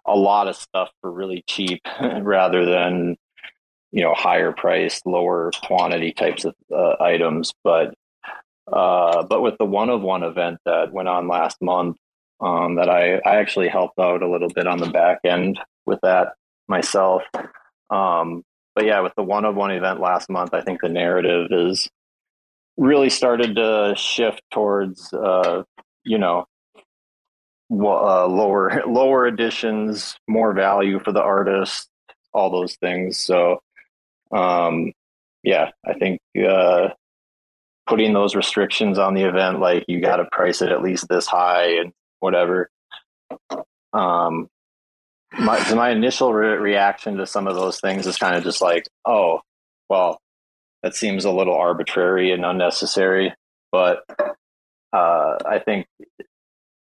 a 0.07 0.17
lot 0.17 0.49
of 0.49 0.57
stuff 0.57 0.91
for 1.01 1.11
really 1.11 1.45
cheap 1.47 1.83
rather 2.21 2.65
than 2.65 3.17
you 3.93 4.03
know 4.03 4.15
higher 4.15 4.53
priced, 4.53 5.07
lower 5.07 5.53
quantity 5.65 6.13
types 6.13 6.45
of 6.45 6.55
uh, 6.75 6.97
items. 7.01 7.53
But 7.63 7.95
uh, 8.71 9.23
but 9.25 9.43
with 9.43 9.57
the 9.59 9.65
one 9.65 9.91
of 9.91 10.03
one 10.03 10.23
event 10.23 10.59
that 10.65 10.93
went 10.93 11.09
on 11.09 11.29
last 11.29 11.61
month, 11.61 11.97
um, 12.41 12.77
that 12.77 12.89
I 12.89 13.17
I 13.17 13.37
actually 13.37 13.69
helped 13.69 13.99
out 13.99 14.23
a 14.23 14.31
little 14.31 14.49
bit 14.49 14.67
on 14.67 14.79
the 14.79 14.91
back 14.91 15.21
end 15.25 15.61
with 15.87 16.01
that 16.03 16.35
myself. 16.69 17.23
Um, 17.91 18.43
but 18.75 18.87
yeah, 18.87 19.01
with 19.01 19.15
the 19.17 19.23
one 19.23 19.45
of 19.45 19.55
one 19.55 19.71
event 19.71 20.01
last 20.01 20.29
month, 20.29 20.55
I 20.55 20.63
think 20.63 20.81
the 20.81 20.89
narrative 20.89 21.49
is 21.51 21.89
really 22.77 23.11
started 23.11 23.55
to 23.57 23.95
shift 23.97 24.43
towards, 24.53 25.13
uh, 25.13 25.63
you 26.05 26.19
know, 26.19 26.47
uh, 27.71 28.27
lower 28.27 28.83
lower 28.87 29.27
editions, 29.27 30.17
more 30.29 30.53
value 30.53 30.99
for 31.01 31.13
the 31.13 31.23
artist, 31.23 31.89
all 32.33 32.51
those 32.51 32.77
things. 32.77 33.19
So, 33.19 33.61
um, 34.33 34.93
yeah, 35.43 35.71
I 35.87 35.95
think 35.95 36.21
uh, 36.37 36.89
putting 37.87 38.13
those 38.13 38.35
restrictions 38.35 38.99
on 38.99 39.15
the 39.15 39.23
event, 39.23 39.61
like 39.61 39.85
you 39.89 40.01
got 40.01 40.17
to 40.17 40.27
price 40.33 40.63
it 40.63 40.73
at 40.73 40.83
least 40.83 41.09
this 41.09 41.27
high 41.27 41.77
and 41.79 41.93
whatever. 42.21 42.71
Um, 43.93 44.49
my 45.39 45.75
my 45.75 45.91
initial 45.91 46.33
re- 46.33 46.57
reaction 46.57 47.17
to 47.17 47.27
some 47.27 47.47
of 47.47 47.55
those 47.55 47.81
things 47.81 48.07
is 48.07 48.17
kind 48.17 48.37
of 48.37 48.45
just 48.45 48.63
like, 48.63 48.85
oh, 49.05 49.41
well, 49.89 50.19
that 50.83 50.95
seems 50.95 51.25
a 51.25 51.31
little 51.31 51.55
arbitrary 51.55 52.33
and 52.33 52.45
unnecessary. 52.45 53.35
But 53.73 54.05
uh, 54.93 55.37
I 55.45 55.59
think 55.65 55.87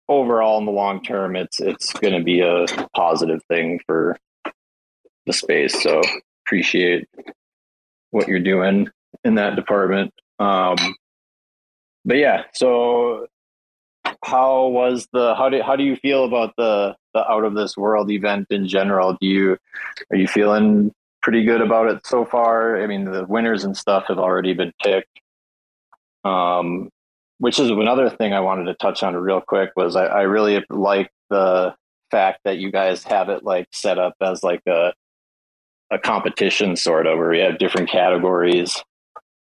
overall, 0.08 0.58
in 0.58 0.64
the 0.64 0.72
long 0.72 1.02
term, 1.02 1.36
it's 1.36 1.60
it's 1.60 1.92
going 1.94 2.14
to 2.14 2.24
be 2.24 2.40
a 2.40 2.66
positive 2.94 3.40
thing 3.48 3.80
for 3.86 4.16
the 5.26 5.32
space. 5.32 5.80
So 5.82 6.02
appreciate 6.44 7.08
what 8.10 8.26
you're 8.26 8.40
doing 8.40 8.88
in 9.24 9.36
that 9.36 9.56
department. 9.56 10.12
Um, 10.40 10.96
but 12.04 12.16
yeah, 12.16 12.44
so 12.54 13.26
how 14.24 14.68
was 14.68 15.06
the 15.12 15.34
how 15.34 15.48
do 15.48 15.62
how 15.62 15.76
do 15.76 15.84
you 15.84 15.96
feel 15.96 16.24
about 16.24 16.54
the 16.56 16.96
the 17.14 17.30
out 17.30 17.44
of 17.44 17.54
this 17.54 17.76
world 17.76 18.10
event 18.10 18.46
in 18.50 18.66
general? 18.66 19.16
Do 19.20 19.26
you 19.26 19.58
are 20.10 20.16
you 20.16 20.26
feeling 20.26 20.92
pretty 21.22 21.44
good 21.44 21.60
about 21.60 21.90
it 21.90 22.06
so 22.06 22.24
far? 22.24 22.82
I 22.82 22.86
mean, 22.86 23.04
the 23.04 23.26
winners 23.26 23.64
and 23.64 23.76
stuff 23.76 24.04
have 24.08 24.18
already 24.18 24.54
been 24.54 24.72
picked. 24.82 25.20
Um, 26.24 26.90
which 27.38 27.58
is 27.58 27.70
another 27.70 28.10
thing 28.10 28.34
I 28.34 28.40
wanted 28.40 28.64
to 28.64 28.74
touch 28.74 29.02
on 29.02 29.14
real 29.14 29.40
quick 29.40 29.70
was 29.74 29.96
I, 29.96 30.04
I 30.04 30.22
really 30.22 30.62
like 30.68 31.10
the 31.30 31.74
fact 32.10 32.40
that 32.44 32.58
you 32.58 32.70
guys 32.70 33.04
have 33.04 33.28
it 33.30 33.44
like 33.44 33.66
set 33.72 33.98
up 33.98 34.14
as 34.20 34.42
like 34.42 34.62
a 34.66 34.92
a 35.90 35.98
competition 35.98 36.76
sort 36.76 37.06
of 37.06 37.18
where 37.18 37.30
we 37.30 37.40
have 37.40 37.58
different 37.58 37.90
categories 37.90 38.82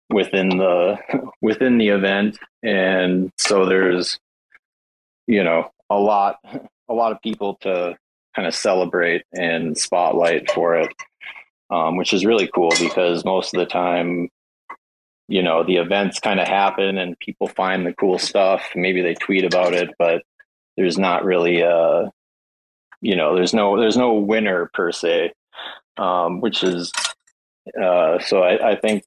within 0.09 0.49
the 0.49 0.97
within 1.41 1.77
the 1.77 1.89
event. 1.89 2.37
And 2.63 3.31
so 3.37 3.65
there's 3.65 4.19
you 5.27 5.43
know 5.43 5.71
a 5.89 5.97
lot 5.97 6.39
a 6.89 6.93
lot 6.93 7.11
of 7.11 7.21
people 7.21 7.55
to 7.61 7.97
kind 8.35 8.47
of 8.47 8.53
celebrate 8.53 9.23
and 9.33 9.77
spotlight 9.77 10.51
for 10.51 10.75
it 10.75 10.93
um, 11.69 11.97
which 11.97 12.13
is 12.13 12.25
really 12.25 12.47
cool 12.53 12.71
because 12.79 13.25
most 13.25 13.53
of 13.53 13.59
the 13.59 13.65
time 13.65 14.29
you 15.27 15.41
know 15.41 15.63
the 15.63 15.77
events 15.77 16.19
kind 16.19 16.39
of 16.39 16.47
happen 16.47 16.97
and 16.97 17.19
people 17.19 17.47
find 17.47 17.85
the 17.85 17.93
cool 17.93 18.17
stuff. 18.17 18.63
Maybe 18.75 19.01
they 19.01 19.15
tweet 19.15 19.43
about 19.43 19.73
it 19.73 19.93
but 19.99 20.23
there's 20.75 20.97
not 20.97 21.25
really 21.25 21.61
a 21.61 22.11
you 23.01 23.15
know 23.15 23.35
there's 23.35 23.53
no 23.53 23.79
there's 23.79 23.97
no 23.97 24.13
winner 24.13 24.69
per 24.73 24.91
se 24.91 25.33
um, 25.97 26.41
which 26.41 26.63
is 26.63 26.91
uh, 27.81 28.19
so 28.19 28.43
I, 28.43 28.71
I, 28.71 28.75
think 28.75 29.03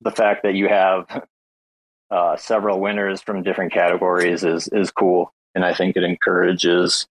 the 0.00 0.10
fact 0.10 0.42
that 0.42 0.54
you 0.54 0.68
have 0.68 1.24
uh, 2.10 2.36
several 2.36 2.80
winners 2.80 3.22
from 3.22 3.42
different 3.42 3.72
categories 3.72 4.44
is 4.44 4.68
is 4.68 4.90
cool, 4.90 5.32
and 5.54 5.64
I 5.64 5.74
think 5.74 5.96
it 5.96 6.04
encourages 6.04 7.06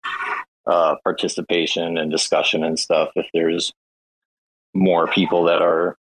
uh, 0.67 0.95
participation 1.03 1.97
and 1.97 2.11
discussion 2.11 2.63
and 2.63 2.79
stuff. 2.79 3.09
If 3.15 3.27
there's 3.33 3.73
more 4.73 5.07
people 5.07 5.45
that 5.45 5.61
are, 5.61 5.95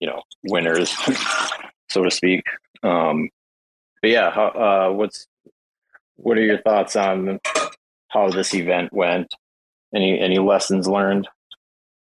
you 0.00 0.08
know, 0.08 0.22
winners, 0.44 0.90
so 1.88 2.02
to 2.02 2.10
speak. 2.10 2.44
Um, 2.82 3.28
but 4.02 4.10
yeah, 4.10 4.28
uh, 4.28 4.90
what's 4.90 5.26
what 6.16 6.38
are 6.38 6.44
your 6.44 6.58
thoughts 6.58 6.96
on 6.96 7.40
how 8.08 8.30
this 8.30 8.54
event 8.54 8.92
went? 8.92 9.34
Any 9.94 10.18
any 10.18 10.38
lessons 10.38 10.88
learned? 10.88 11.28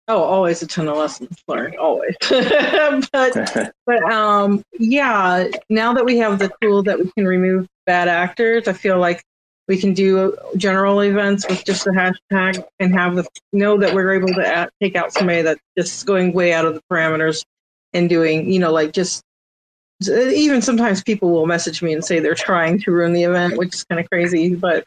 Oh, 0.10 0.24
always 0.24 0.62
a 0.62 0.68
ton 0.68 0.88
of 0.88 0.98
lessons 0.98 1.44
learned, 1.48 1.76
always. 1.76 2.16
but 2.30 3.74
but 3.86 4.04
um 4.12 4.64
yeah, 4.80 5.48
now 5.70 5.94
that 5.94 6.06
we 6.06 6.18
have 6.18 6.40
the 6.40 6.52
tool 6.62 6.84
that 6.84 6.98
we 6.98 7.12
can 7.12 7.28
remove 7.28 7.68
bad 7.86 8.08
actors, 8.08 8.68
I 8.68 8.74
feel 8.74 9.00
like 9.00 9.24
we 9.68 9.78
can 9.78 9.94
do 9.94 10.38
general 10.56 11.02
events 11.02 11.46
with 11.50 11.66
just 11.66 11.84
the 11.84 11.92
hashtag 11.92 12.64
and 12.80 12.94
have 12.96 13.16
the 13.16 13.28
know 13.52 13.78
that 13.78 13.94
we're 13.94 14.14
able 14.14 14.30
to 14.30 14.48
at, 14.48 14.72
take 14.82 14.96
out 14.96 15.12
somebody 15.12 15.42
that's 15.42 15.60
just 15.78 16.06
going 16.06 16.32
way 16.32 16.54
out 16.54 16.66
of 16.66 16.74
the 16.74 16.82
parameters 16.90 17.44
and 17.94 18.08
doing, 18.08 18.50
you 18.50 18.60
know, 18.60 18.72
like 18.72 18.94
just 18.94 19.22
even 20.10 20.62
sometimes 20.62 21.04
people 21.04 21.32
will 21.32 21.48
message 21.48 21.82
me 21.82 21.92
and 21.92 22.06
say 22.06 22.20
they're 22.20 22.36
trying 22.36 22.80
to 22.80 22.92
ruin 22.92 23.14
the 23.14 23.24
event, 23.24 23.58
which 23.58 23.74
is 23.74 23.84
kind 23.84 24.00
of 24.00 24.10
crazy, 24.10 24.56
but 24.56 24.86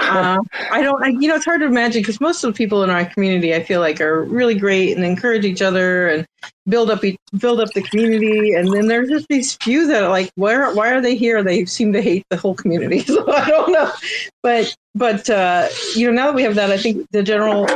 uh, 0.00 0.38
I 0.70 0.82
don't, 0.82 1.02
I, 1.02 1.08
you 1.08 1.28
know, 1.28 1.36
it's 1.36 1.44
hard 1.44 1.60
to 1.60 1.66
imagine 1.66 2.02
because 2.02 2.20
most 2.20 2.42
of 2.42 2.52
the 2.52 2.56
people 2.56 2.82
in 2.82 2.90
our 2.90 3.04
community, 3.04 3.54
I 3.54 3.62
feel 3.62 3.80
like, 3.80 4.00
are 4.00 4.24
really 4.24 4.54
great 4.54 4.96
and 4.96 5.04
encourage 5.04 5.44
each 5.44 5.62
other 5.62 6.08
and 6.08 6.26
build 6.68 6.90
up, 6.90 7.02
build 7.38 7.60
up 7.60 7.70
the 7.72 7.82
community. 7.82 8.54
And 8.54 8.72
then 8.72 8.86
there's 8.86 9.08
just 9.08 9.28
these 9.28 9.54
few 9.56 9.86
that 9.88 10.02
are 10.02 10.08
like, 10.08 10.30
where, 10.36 10.72
why 10.74 10.90
are 10.90 11.00
they 11.00 11.14
here? 11.14 11.42
They 11.42 11.64
seem 11.64 11.92
to 11.92 12.02
hate 12.02 12.24
the 12.30 12.36
whole 12.36 12.54
community. 12.54 13.04
So 13.10 13.30
I 13.32 13.48
don't 13.48 13.72
know, 13.72 13.90
but, 14.42 14.74
but 14.94 15.28
uh, 15.28 15.68
you 15.96 16.06
know, 16.06 16.12
now 16.12 16.26
that 16.26 16.34
we 16.34 16.42
have 16.42 16.54
that, 16.54 16.70
I 16.70 16.78
think 16.78 17.06
the 17.10 17.22
general 17.22 17.66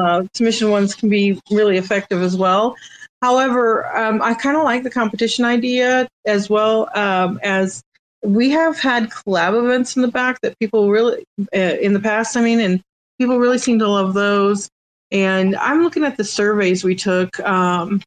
uh, 0.00 0.24
submission 0.34 0.70
ones 0.70 0.94
can 0.94 1.08
be 1.08 1.40
really 1.50 1.78
effective 1.78 2.22
as 2.22 2.36
well. 2.36 2.76
However, 3.22 3.86
um, 3.96 4.22
I 4.22 4.34
kind 4.34 4.56
of 4.56 4.64
like 4.64 4.82
the 4.82 4.90
competition 4.90 5.44
idea 5.44 6.06
as 6.26 6.48
well 6.48 6.90
um, 6.94 7.40
as 7.42 7.82
we 8.24 8.50
have 8.50 8.78
had 8.78 9.10
collab 9.10 9.62
events 9.62 9.96
in 9.96 10.02
the 10.02 10.08
back 10.08 10.40
that 10.40 10.58
people 10.58 10.90
really 10.90 11.24
uh, 11.54 11.58
in 11.58 11.92
the 11.92 12.00
past 12.00 12.36
i 12.36 12.40
mean 12.40 12.58
and 12.58 12.82
people 13.18 13.38
really 13.38 13.58
seem 13.58 13.78
to 13.78 13.88
love 13.88 14.14
those. 14.14 14.68
And 15.10 15.54
i'm 15.56 15.82
looking 15.82 16.04
at 16.04 16.16
the 16.16 16.24
surveys 16.24 16.82
we 16.82 16.94
took 16.94 17.38
um, 17.40 18.02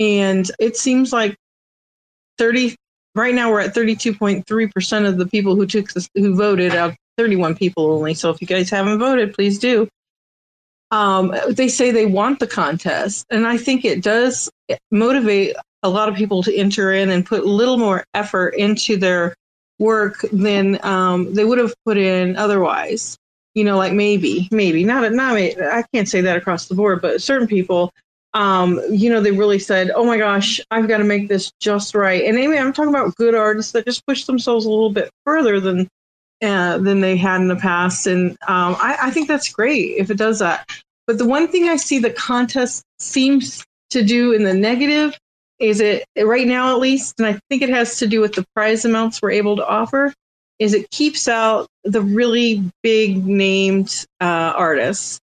and 0.00 0.50
it 0.58 0.76
seems 0.76 1.12
like 1.12 1.36
30 2.38 2.74
right 3.14 3.34
now 3.34 3.50
we're 3.50 3.60
at 3.60 3.74
32.3% 3.74 5.08
of 5.08 5.18
the 5.18 5.26
people 5.26 5.56
who 5.56 5.66
took 5.66 5.92
this, 5.92 6.08
who 6.14 6.36
voted 6.36 6.74
out 6.74 6.94
31 7.16 7.56
people 7.56 7.90
only. 7.90 8.14
So 8.14 8.30
if 8.30 8.40
you 8.40 8.46
guys 8.46 8.70
haven't 8.70 8.98
voted 8.98 9.34
please 9.34 9.58
do. 9.58 9.88
Um, 10.90 11.34
they 11.50 11.68
say 11.68 11.90
they 11.90 12.06
want 12.06 12.40
the 12.40 12.46
contest 12.46 13.26
and 13.30 13.46
i 13.46 13.56
think 13.56 13.84
it 13.84 14.02
does 14.02 14.50
motivate 14.90 15.54
a 15.82 15.88
lot 15.88 16.08
of 16.08 16.14
people 16.14 16.42
to 16.42 16.54
enter 16.54 16.92
in 16.92 17.10
and 17.10 17.24
put 17.24 17.42
a 17.42 17.48
little 17.48 17.78
more 17.78 18.04
effort 18.14 18.50
into 18.50 18.96
their 18.96 19.34
work 19.78 20.24
than 20.32 20.84
um, 20.84 21.32
they 21.34 21.44
would 21.44 21.58
have 21.58 21.74
put 21.84 21.96
in 21.96 22.36
otherwise. 22.36 23.16
you 23.58 23.64
know, 23.64 23.76
like 23.76 23.92
maybe, 23.92 24.48
maybe 24.52 24.84
not, 24.84 25.10
not, 25.12 25.36
I 25.36 25.84
can't 25.92 26.08
say 26.08 26.20
that 26.20 26.36
across 26.36 26.66
the 26.66 26.76
board, 26.76 27.02
but 27.02 27.20
certain 27.20 27.48
people, 27.48 27.92
um, 28.34 28.80
you 28.88 29.10
know, 29.10 29.20
they 29.20 29.32
really 29.32 29.58
said, 29.58 29.90
"Oh 29.94 30.04
my 30.04 30.16
gosh, 30.16 30.60
I've 30.70 30.86
got 30.86 30.98
to 30.98 31.04
make 31.04 31.28
this 31.28 31.50
just 31.60 31.94
right." 31.94 32.24
And 32.24 32.36
maybe 32.36 32.56
I'm 32.56 32.72
talking 32.72 32.94
about 32.94 33.16
good 33.16 33.34
artists 33.34 33.72
that 33.72 33.84
just 33.84 34.06
push 34.06 34.24
themselves 34.24 34.64
a 34.64 34.70
little 34.70 34.90
bit 34.90 35.10
further 35.24 35.58
than 35.58 35.88
uh, 36.42 36.78
than 36.78 37.00
they 37.00 37.16
had 37.16 37.40
in 37.40 37.48
the 37.48 37.56
past, 37.56 38.06
and 38.06 38.32
um, 38.46 38.76
I, 38.78 38.96
I 39.02 39.10
think 39.10 39.26
that's 39.26 39.52
great 39.52 39.96
if 39.96 40.10
it 40.10 40.18
does 40.18 40.38
that. 40.38 40.70
But 41.08 41.18
the 41.18 41.26
one 41.26 41.48
thing 41.48 41.68
I 41.68 41.76
see 41.76 41.98
the 41.98 42.10
contest 42.10 42.84
seems 43.00 43.64
to 43.90 44.04
do 44.04 44.32
in 44.32 44.44
the 44.44 44.54
negative 44.54 45.18
is 45.58 45.80
it 45.80 46.04
right 46.16 46.46
now 46.46 46.72
at 46.72 46.80
least, 46.80 47.14
and 47.18 47.26
I 47.26 47.38
think 47.48 47.62
it 47.62 47.70
has 47.70 47.98
to 47.98 48.06
do 48.06 48.20
with 48.20 48.34
the 48.34 48.44
prize 48.54 48.84
amounts 48.84 49.20
we're 49.20 49.32
able 49.32 49.56
to 49.56 49.66
offer. 49.66 50.12
Is 50.58 50.74
it 50.74 50.90
keeps 50.90 51.28
out 51.28 51.68
the 51.84 52.02
really 52.02 52.62
big 52.82 53.24
named 53.26 54.06
uh, 54.20 54.52
artists 54.56 55.20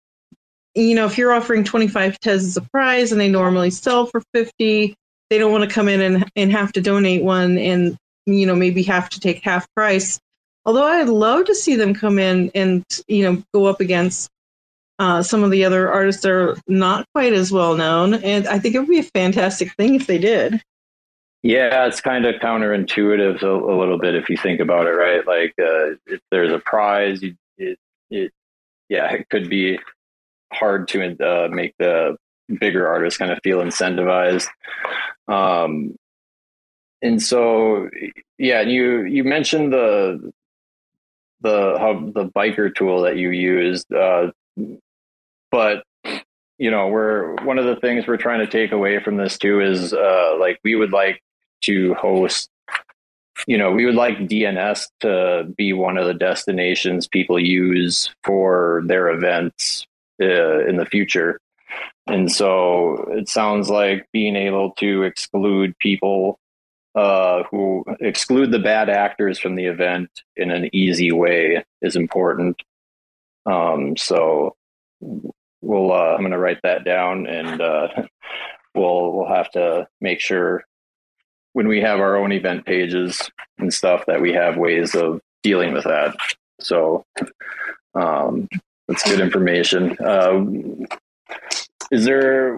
you 0.75 0.95
know, 0.95 1.05
if 1.05 1.17
you're 1.17 1.33
offering 1.33 1.63
25 1.63 2.19
tez 2.19 2.45
as 2.45 2.57
a 2.57 2.61
prize 2.61 3.11
and 3.11 3.19
they 3.19 3.29
normally 3.29 3.69
sell 3.69 4.05
for 4.05 4.21
50, 4.33 4.95
they 5.29 5.37
don't 5.37 5.51
want 5.51 5.67
to 5.67 5.73
come 5.73 5.87
in 5.87 6.01
and, 6.01 6.29
and 6.35 6.51
have 6.51 6.71
to 6.73 6.81
donate 6.81 7.23
one 7.23 7.57
and, 7.57 7.97
you 8.25 8.45
know, 8.45 8.55
maybe 8.55 8.83
have 8.83 9.09
to 9.09 9.19
take 9.19 9.43
half 9.43 9.67
price. 9.75 10.19
Although 10.65 10.85
I'd 10.85 11.09
love 11.09 11.45
to 11.45 11.55
see 11.55 11.75
them 11.75 11.93
come 11.93 12.19
in 12.19 12.51
and, 12.55 12.83
you 13.07 13.23
know, 13.23 13.43
go 13.53 13.65
up 13.65 13.81
against 13.81 14.29
uh, 15.01 15.23
some 15.23 15.43
of 15.43 15.49
the 15.49 15.65
other 15.65 15.91
artists 15.91 16.23
are 16.25 16.55
not 16.67 17.07
quite 17.15 17.33
as 17.33 17.51
well 17.51 17.75
known. 17.75 18.13
And 18.13 18.47
I 18.47 18.59
think 18.59 18.75
it 18.75 18.79
would 18.79 18.87
be 18.87 18.99
a 18.99 19.03
fantastic 19.03 19.73
thing 19.73 19.95
if 19.95 20.05
they 20.05 20.19
did. 20.19 20.61
Yeah, 21.41 21.87
it's 21.87 22.01
kind 22.01 22.27
of 22.27 22.35
counterintuitive 22.35 23.41
a, 23.41 23.49
a 23.51 23.75
little 23.75 23.97
bit 23.97 24.13
if 24.13 24.29
you 24.29 24.37
think 24.37 24.59
about 24.59 24.85
it, 24.85 24.91
right? 24.91 25.25
Like, 25.25 25.55
uh, 25.59 25.95
if 26.05 26.19
there's 26.29 26.51
a 26.51 26.59
prize, 26.59 27.23
it, 27.23 27.79
it, 28.11 28.31
yeah, 28.89 29.11
it 29.11 29.27
could 29.29 29.49
be 29.49 29.79
hard 30.53 30.87
to 30.89 31.17
uh, 31.19 31.47
make 31.47 31.73
the 31.79 32.15
bigger 32.59 32.87
artists 32.87 33.17
kind 33.17 33.31
of 33.31 33.39
feel 33.43 33.57
incentivized. 33.57 34.47
Um, 35.27 35.95
and 37.01 37.19
so, 37.19 37.89
yeah, 38.37 38.61
you 38.61 39.01
you 39.05 39.23
mentioned 39.23 39.73
the 39.73 40.31
the 41.39 41.77
how 41.79 41.93
the 42.13 42.29
biker 42.29 42.73
tool 42.75 43.01
that 43.01 43.17
you 43.17 43.31
used, 43.31 43.91
uh, 43.91 44.31
but 45.51 45.83
you 46.57 46.69
know, 46.69 46.87
we're 46.87 47.35
one 47.43 47.57
of 47.57 47.65
the 47.65 47.75
things 47.77 48.05
we're 48.05 48.17
trying 48.17 48.39
to 48.39 48.51
take 48.51 48.71
away 48.71 48.99
from 48.99 49.17
this 49.17 49.37
too 49.37 49.61
is 49.61 49.93
uh, 49.93 50.35
like 50.39 50.59
we 50.63 50.75
would 50.75 50.91
like 50.91 51.21
to 51.61 51.95
host. 51.95 52.49
You 53.47 53.57
know, 53.57 53.71
we 53.71 53.85
would 53.85 53.95
like 53.95 54.19
DNS 54.19 54.85
to 54.99 55.51
be 55.57 55.73
one 55.73 55.97
of 55.97 56.05
the 56.05 56.13
destinations 56.13 57.07
people 57.07 57.39
use 57.39 58.13
for 58.23 58.83
their 58.85 59.09
events 59.09 59.87
uh, 60.21 60.67
in 60.67 60.77
the 60.77 60.85
future. 60.85 61.39
And 62.05 62.31
so 62.31 63.07
it 63.09 63.27
sounds 63.27 63.69
like 63.69 64.07
being 64.13 64.35
able 64.35 64.71
to 64.73 65.01
exclude 65.01 65.75
people 65.79 66.39
uh, 66.93 67.41
who 67.49 67.83
exclude 67.99 68.51
the 68.51 68.59
bad 68.59 68.87
actors 68.87 69.39
from 69.39 69.55
the 69.55 69.65
event 69.65 70.09
in 70.35 70.51
an 70.51 70.69
easy 70.75 71.11
way 71.11 71.63
is 71.81 71.95
important. 71.95 72.61
Um, 73.47 73.97
so 73.97 74.55
we'll 75.61 75.91
uh, 75.91 76.13
I'm 76.13 76.21
going 76.21 76.31
to 76.31 76.37
write 76.37 76.59
that 76.63 76.83
down, 76.83 77.27
and 77.27 77.61
uh, 77.61 77.87
we'll 78.75 79.13
we'll 79.13 79.27
have 79.27 79.51
to 79.51 79.87
make 79.99 80.19
sure 80.19 80.63
when 81.53 81.67
we 81.67 81.81
have 81.81 81.99
our 81.99 82.15
own 82.15 82.31
event 82.31 82.65
pages 82.65 83.29
and 83.57 83.73
stuff 83.73 84.05
that 84.07 84.21
we 84.21 84.33
have 84.33 84.57
ways 84.57 84.95
of 84.95 85.21
dealing 85.43 85.73
with 85.73 85.83
that. 85.83 86.15
So 86.59 87.05
um, 87.93 88.47
that's 88.87 89.03
good 89.03 89.19
information. 89.19 89.97
Uh, 89.99 90.45
is 91.91 92.05
there 92.05 92.57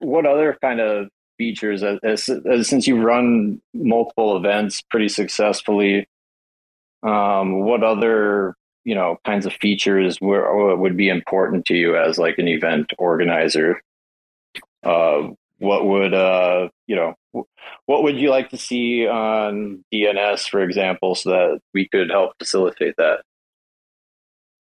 what 0.00 0.26
other 0.26 0.58
kind 0.60 0.80
of 0.80 1.08
features, 1.38 1.82
as, 1.82 1.98
as, 2.02 2.28
as, 2.28 2.68
since 2.68 2.86
you 2.86 3.00
run 3.00 3.60
multiple 3.74 4.36
events 4.36 4.82
pretty 4.82 5.08
successfully, 5.08 6.08
um, 7.02 7.60
what 7.60 7.82
other 7.82 8.54
you 8.86 8.94
know 8.94 9.18
kinds 9.26 9.44
of 9.44 9.52
features 9.54 10.18
were, 10.20 10.74
would 10.76 10.96
be 10.96 11.08
important 11.08 11.66
to 11.66 11.74
you 11.74 11.96
as 11.96 12.18
like 12.18 12.38
an 12.38 12.48
event 12.48 12.92
organizer? 12.98 13.82
Uh, 14.82 15.28
what 15.58 15.84
would 15.86 16.14
uh, 16.14 16.68
you 16.86 16.96
know? 16.96 17.14
What 17.86 18.04
would 18.04 18.16
you 18.16 18.30
like 18.30 18.48
to 18.50 18.56
see 18.56 19.06
on 19.06 19.84
DNS, 19.92 20.48
for 20.48 20.62
example, 20.62 21.14
so 21.14 21.30
that 21.30 21.60
we 21.74 21.88
could 21.88 22.10
help 22.10 22.32
facilitate 22.38 22.94
that? 22.96 23.22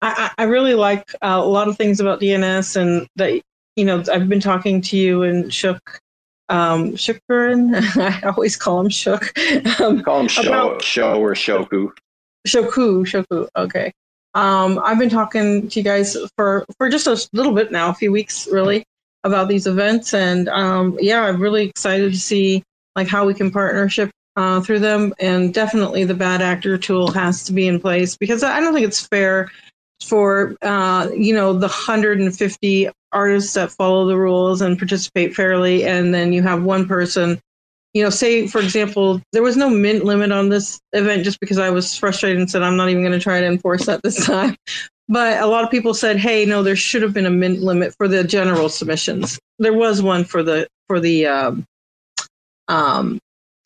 I, 0.03 0.31
I 0.39 0.43
really 0.45 0.75
like 0.75 1.15
uh, 1.23 1.41
a 1.43 1.47
lot 1.47 1.69
of 1.69 1.77
things 1.77 2.01
about 2.01 2.21
DNS 2.21 2.77
and 2.77 3.07
that, 3.17 3.41
you 3.77 3.85
know, 3.85 4.03
I've 4.13 4.29
been 4.29 4.41
talking 4.41 4.81
to 4.83 4.97
you 4.97 5.23
and 5.23 5.53
Shook, 5.53 6.01
um. 6.49 6.97
I 7.31 8.33
always 8.35 8.57
call 8.57 8.81
him 8.81 8.89
Shook. 8.89 9.33
Um, 9.81 10.03
call 10.03 10.21
him 10.21 10.29
Show, 10.29 10.43
about, 10.43 10.83
Show 10.83 11.21
or 11.21 11.35
Shoku. 11.35 11.91
Shoku, 12.47 13.05
Shoku. 13.05 13.49
Okay. 13.57 13.93
Um, 14.35 14.81
I've 14.83 14.99
been 14.99 15.11
talking 15.11 15.69
to 15.69 15.81
you 15.81 15.85
guys 15.85 16.17
for, 16.37 16.65
for 16.79 16.89
just 16.89 17.07
a 17.07 17.29
little 17.33 17.53
bit 17.53 17.73
now, 17.73 17.91
a 17.91 17.95
few 17.95 18.13
weeks 18.13 18.49
really, 18.51 18.85
about 19.25 19.49
these 19.49 19.67
events. 19.67 20.15
And 20.15 20.49
um, 20.49 20.97
yeah, 21.01 21.23
I'm 21.23 21.41
really 21.41 21.69
excited 21.69 22.13
to 22.13 22.19
see 22.19 22.63
like 22.97 23.09
how 23.09 23.27
we 23.27 23.35
can 23.35 23.51
partnership 23.51 24.11
uh, 24.37 24.61
through 24.61 24.79
them. 24.81 25.15
And 25.19 25.53
definitely 25.53 26.05
the 26.05 26.15
bad 26.15 26.43
actor 26.43 26.79
tool 26.79 27.11
has 27.13 27.45
to 27.45 27.53
be 27.53 27.67
in 27.67 27.81
place 27.81 28.17
because 28.17 28.43
I 28.43 28.61
don't 28.61 28.75
think 28.75 28.87
it's 28.87 29.07
fair 29.07 29.51
for 30.03 30.57
uh, 30.63 31.09
you 31.15 31.35
know 31.35 31.53
the 31.53 31.69
150 31.69 32.91
artists 33.13 33.53
that 33.55 33.71
follow 33.73 34.07
the 34.07 34.17
rules 34.17 34.63
and 34.63 34.79
participate 34.79 35.35
fairly 35.35 35.85
and 35.85 36.15
then 36.15 36.33
you 36.33 36.43
have 36.43 36.63
one 36.63 36.87
person 36.87 37.41
you 37.95 38.03
know 38.03 38.11
say 38.11 38.47
for 38.47 38.61
example 38.61 39.21
there 39.33 39.43
was 39.43 39.57
no 39.57 39.69
mint 39.69 40.05
limit 40.05 40.31
on 40.31 40.49
this 40.49 40.81
event 40.93 41.25
just 41.25 41.41
because 41.41 41.59
i 41.59 41.71
was 41.71 41.97
frustrated 41.97 42.39
and 42.39 42.51
said 42.51 42.63
i'm 42.63 42.77
not 42.77 42.89
even 42.89 43.03
going 43.03 43.13
to 43.13 43.21
try 43.21 43.41
to 43.41 43.47
enforce 43.47 43.87
that 43.87 44.03
this 44.03 44.25
time. 44.27 44.57
But 45.09 45.43
a 45.43 45.47
lot 45.47 45.65
of 45.65 45.73
people 45.73 45.93
said 45.93 46.19
hey 46.19 46.45
no 46.45 46.63
there 46.63 46.77
should 46.77 47.03
have 47.03 47.13
been 47.13 47.27
a 47.27 47.31
mint 47.31 47.61
limit 47.61 47.95
for 47.97 48.07
the 48.07 48.23
general 48.23 48.69
submissions. 48.69 49.41
There 49.59 49.73
was 49.73 50.03
one 50.03 50.25
for 50.25 50.43
the 50.43 50.69
for 50.87 51.01
the 51.01 51.27
um, 51.27 51.65
um, 52.69 53.19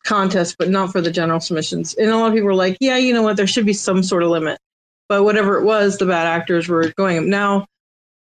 contest 0.05 0.57
but 0.59 0.71
not 0.71 0.91
for 0.91 1.03
the 1.03 1.11
general 1.11 1.41
submissions. 1.41 1.95
And 1.95 2.11
a 2.11 2.17
lot 2.17 2.29
of 2.29 2.33
people 2.33 2.47
were 2.47 2.55
like 2.55 2.79
yeah 2.81 2.97
you 2.97 3.13
know 3.13 3.23
what? 3.23 3.37
There 3.37 3.47
should 3.47 3.67
be 3.67 3.75
some 3.75 4.03
sort 4.03 4.23
of 4.23 4.31
limit. 4.31 4.59
But 5.07 5.25
whatever 5.25 5.59
it 5.59 5.65
was, 5.65 5.99
the 5.99 6.07
bad 6.07 6.27
actors 6.27 6.67
were 6.67 6.91
going. 6.97 7.29
Now, 7.29 7.67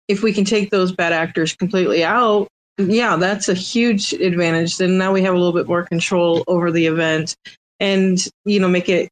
if 0.08 0.22
we 0.22 0.32
can 0.32 0.46
take 0.46 0.70
those 0.70 0.92
bad 0.92 1.12
actors 1.12 1.56
completely 1.56 2.04
out, 2.04 2.48
yeah, 2.78 3.16
that's 3.16 3.50
a 3.50 3.54
huge 3.54 4.14
advantage. 4.14 4.78
Then 4.78 4.98
now 4.98 5.12
we 5.12 5.22
have 5.24 5.34
a 5.34 5.38
little 5.38 5.54
bit 5.54 5.68
more 5.68 5.84
control 5.84 6.44
over 6.48 6.72
the 6.72 6.86
event, 6.86 7.36
and 7.80 8.20
you 8.46 8.60
know, 8.60 8.68
make 8.68 8.90
it 8.90 9.10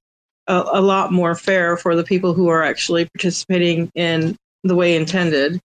a, 0.48 0.64
a 0.74 0.82
lot 0.82 1.12
more 1.12 1.36
fair 1.36 1.78
for 1.78 1.96
the 1.96 2.04
people 2.04 2.34
who 2.34 2.48
are 2.48 2.64
actually 2.64 3.06
participating 3.06 3.92
in 3.96 4.36
the 4.64 4.76
way 4.76 4.96
intended. 4.96 5.60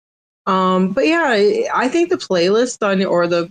Um, 0.46 0.92
but 0.92 1.08
yeah, 1.08 1.26
I, 1.28 1.68
I 1.74 1.88
think 1.90 2.10
the 2.10 2.18
playlist 2.18 2.86
on 2.86 3.04
or 3.04 3.28
the 3.28 3.50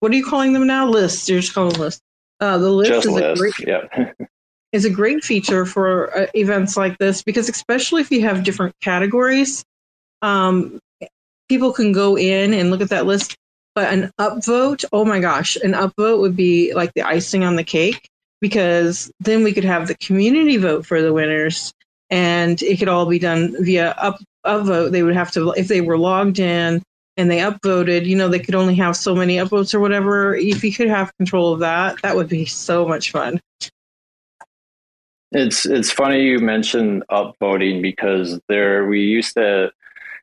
what 0.00 0.12
are 0.12 0.16
you 0.16 0.24
calling 0.24 0.52
them 0.52 0.66
now? 0.66 0.86
Lists. 0.88 1.28
You're 1.28 1.40
just 1.40 1.54
calling 1.54 1.78
lists. 1.78 2.00
Uh, 2.40 2.58
the 2.58 2.70
list 2.70 2.90
just 2.90 3.06
is 3.06 3.12
list. 3.12 3.24
a 3.24 3.34
great, 3.38 3.54
yeah. 3.66 4.12
is 4.72 4.84
a 4.84 4.90
great 4.90 5.22
feature 5.22 5.66
for 5.66 6.16
uh, 6.16 6.26
events 6.34 6.76
like 6.76 6.98
this 6.98 7.22
because 7.22 7.48
especially 7.48 8.00
if 8.00 8.10
you 8.10 8.22
have 8.22 8.42
different 8.42 8.74
categories 8.80 9.64
um, 10.22 10.80
people 11.48 11.72
can 11.72 11.92
go 11.92 12.16
in 12.16 12.54
and 12.54 12.70
look 12.70 12.80
at 12.80 12.88
that 12.88 13.06
list 13.06 13.36
but 13.74 13.92
an 13.92 14.10
upvote 14.18 14.84
oh 14.92 15.04
my 15.04 15.20
gosh 15.20 15.56
an 15.56 15.72
upvote 15.72 16.20
would 16.20 16.36
be 16.36 16.72
like 16.74 16.92
the 16.94 17.02
icing 17.02 17.44
on 17.44 17.56
the 17.56 17.64
cake 17.64 18.08
because 18.42 19.10
then 19.20 19.44
we 19.44 19.52
could 19.52 19.64
have 19.64 19.88
the 19.88 19.94
community 19.94 20.58
vote 20.58 20.84
for 20.84 21.00
the 21.00 21.12
winners 21.12 21.72
and 22.10 22.60
it 22.62 22.78
could 22.78 22.88
all 22.88 23.06
be 23.06 23.18
done 23.18 23.56
via 23.64 23.92
up 23.92 24.18
upvote. 24.44 24.90
They 24.90 25.02
would 25.02 25.14
have 25.14 25.30
to 25.32 25.52
if 25.52 25.68
they 25.68 25.80
were 25.80 25.96
logged 25.96 26.38
in 26.38 26.82
and 27.16 27.30
they 27.30 27.38
upvoted 27.38 28.04
you 28.04 28.16
know 28.16 28.28
they 28.28 28.40
could 28.40 28.54
only 28.54 28.74
have 28.74 28.96
so 28.96 29.14
many 29.14 29.36
upvotes 29.36 29.72
or 29.72 29.80
whatever. 29.80 30.34
If 30.34 30.62
you 30.62 30.72
could 30.72 30.88
have 30.88 31.16
control 31.16 31.54
of 31.54 31.60
that 31.60 32.02
that 32.02 32.16
would 32.16 32.28
be 32.28 32.44
so 32.44 32.86
much 32.86 33.10
fun. 33.12 33.40
It's 35.30 35.64
it's 35.64 35.90
funny 35.90 36.24
you 36.24 36.40
mentioned 36.40 37.04
upvoting 37.10 37.80
because 37.80 38.38
there 38.48 38.86
we 38.86 39.00
used 39.00 39.34
to 39.34 39.72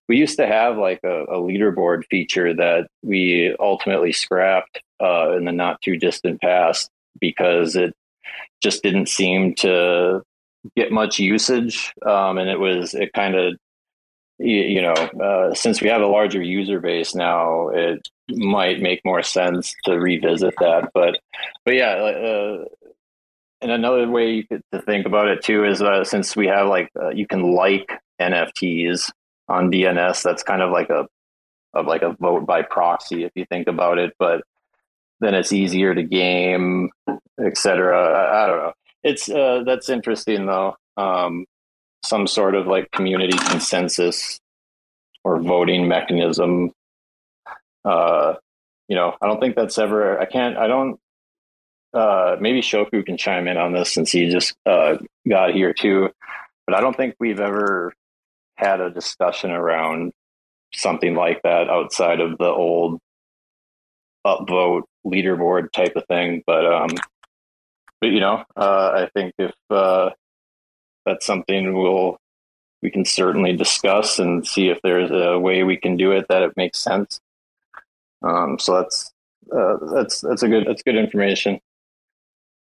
we 0.09 0.17
used 0.17 0.37
to 0.37 0.47
have 0.47 0.77
like 0.77 0.99
a, 1.03 1.23
a 1.25 1.37
leaderboard 1.37 2.03
feature 2.09 2.53
that 2.53 2.87
we 3.03 3.55
ultimately 3.59 4.11
scrapped 4.11 4.81
uh, 5.01 5.37
in 5.37 5.45
the 5.45 5.51
not 5.51 5.81
too 5.81 5.95
distant 5.95 6.41
past 6.41 6.89
because 7.21 7.75
it 7.75 7.95
just 8.61 8.83
didn't 8.83 9.07
seem 9.07 9.53
to 9.55 10.21
get 10.75 10.91
much 10.91 11.19
usage 11.19 11.93
um, 12.05 12.37
and 12.37 12.49
it 12.49 12.59
was 12.59 12.93
it 12.93 13.13
kind 13.13 13.35
of 13.35 13.53
you, 14.39 14.61
you, 14.61 14.81
know 14.81 14.93
uh, 14.93 15.53
since 15.53 15.81
we 15.81 15.87
have 15.87 16.01
a 16.01 16.07
larger 16.07 16.41
user 16.41 16.79
base 16.79 17.13
now 17.15 17.69
it 17.69 18.05
might 18.29 18.81
make 18.81 19.03
more 19.05 19.23
sense 19.23 19.75
to 19.85 19.97
revisit 19.99 20.53
that 20.59 20.89
but 20.93 21.19
but 21.63 21.75
yeah 21.75 21.91
uh, 21.91 22.65
and 23.61 23.71
another 23.71 24.09
way 24.09 24.41
to 24.41 24.81
think 24.85 25.05
about 25.05 25.27
it 25.27 25.43
too 25.43 25.63
is 25.65 25.81
uh, 25.81 26.03
since 26.03 26.35
we 26.35 26.47
have 26.47 26.67
like 26.67 26.89
uh, 26.99 27.09
you 27.09 27.27
can 27.27 27.53
like 27.53 27.89
NFTs 28.19 29.11
on 29.49 29.71
DNS. 29.71 30.21
That's 30.23 30.43
kind 30.43 30.61
of 30.61 30.71
like 30.71 30.89
a 30.89 31.07
of 31.73 31.85
like 31.85 32.01
a 32.01 32.15
vote 32.19 32.45
by 32.45 32.61
proxy 32.61 33.23
if 33.23 33.31
you 33.35 33.45
think 33.45 33.67
about 33.67 33.99
it, 33.99 34.13
but 34.17 34.41
then 35.19 35.35
it's 35.35 35.51
easier 35.51 35.93
to 35.93 36.03
game, 36.03 36.89
etc. 37.43 37.97
I, 37.97 38.43
I, 38.43 38.47
don't 38.47 38.57
know. 38.57 38.73
It's 39.03 39.29
uh, 39.29 39.63
that's 39.65 39.89
interesting 39.89 40.45
though. 40.45 40.75
Um, 40.97 41.45
some 42.03 42.27
sort 42.27 42.55
of 42.55 42.67
like 42.67 42.91
community 42.91 43.37
consensus 43.37 44.39
or 45.23 45.41
voting 45.41 45.87
mechanism. 45.87 46.71
Uh, 47.85 48.35
you 48.87 48.95
know, 48.95 49.15
I 49.21 49.27
don't 49.27 49.39
think 49.39 49.55
that's 49.55 49.77
ever. 49.77 50.19
I 50.19 50.25
can't. 50.25 50.57
I 50.57 50.67
don't. 50.67 50.99
Uh, 51.93 52.37
maybe 52.39 52.61
Shoku 52.61 53.05
can 53.05 53.17
chime 53.17 53.47
in 53.47 53.57
on 53.57 53.73
this 53.73 53.91
since 53.91 54.11
he 54.11 54.29
just 54.29 54.55
uh, 54.65 54.97
got 55.27 55.53
here 55.53 55.73
too. 55.73 56.09
But 56.65 56.75
I 56.75 56.81
don't 56.81 56.95
think 56.95 57.15
we've 57.19 57.39
ever 57.39 57.93
had 58.59 58.81
a 58.81 58.89
discussion 58.89 59.51
around 59.51 60.11
something 60.73 61.15
like 61.15 61.41
that 61.43 61.69
outside 61.69 62.19
of 62.19 62.37
the 62.37 62.45
old 62.45 62.99
upvote 64.27 64.83
leaderboard 65.05 65.71
type 65.71 65.95
of 65.95 66.05
thing. 66.07 66.43
But 66.45 66.65
um, 66.65 66.89
but 68.01 68.07
you 68.07 68.19
know, 68.19 68.43
uh, 68.55 69.05
I 69.05 69.09
think 69.13 69.33
if 69.37 69.53
uh, 69.69 70.11
that's 71.05 71.25
something 71.25 71.73
we'll 71.73 72.17
we 72.81 72.91
can 72.91 73.05
certainly 73.05 73.55
discuss 73.55 74.19
and 74.19 74.45
see 74.45 74.69
if 74.69 74.79
there's 74.83 75.11
a 75.11 75.37
way 75.37 75.63
we 75.63 75.77
can 75.77 75.97
do 75.97 76.11
it 76.11 76.25
that 76.29 76.43
it 76.43 76.53
makes 76.55 76.79
sense. 76.79 77.19
Um, 78.21 78.59
so 78.59 78.75
that's 78.75 79.11
uh, 79.55 79.77
that's 79.93 80.21
that's 80.21 80.43
a 80.43 80.47
good 80.47 80.67
that's 80.67 80.83
good 80.83 80.95
information. 80.95 81.59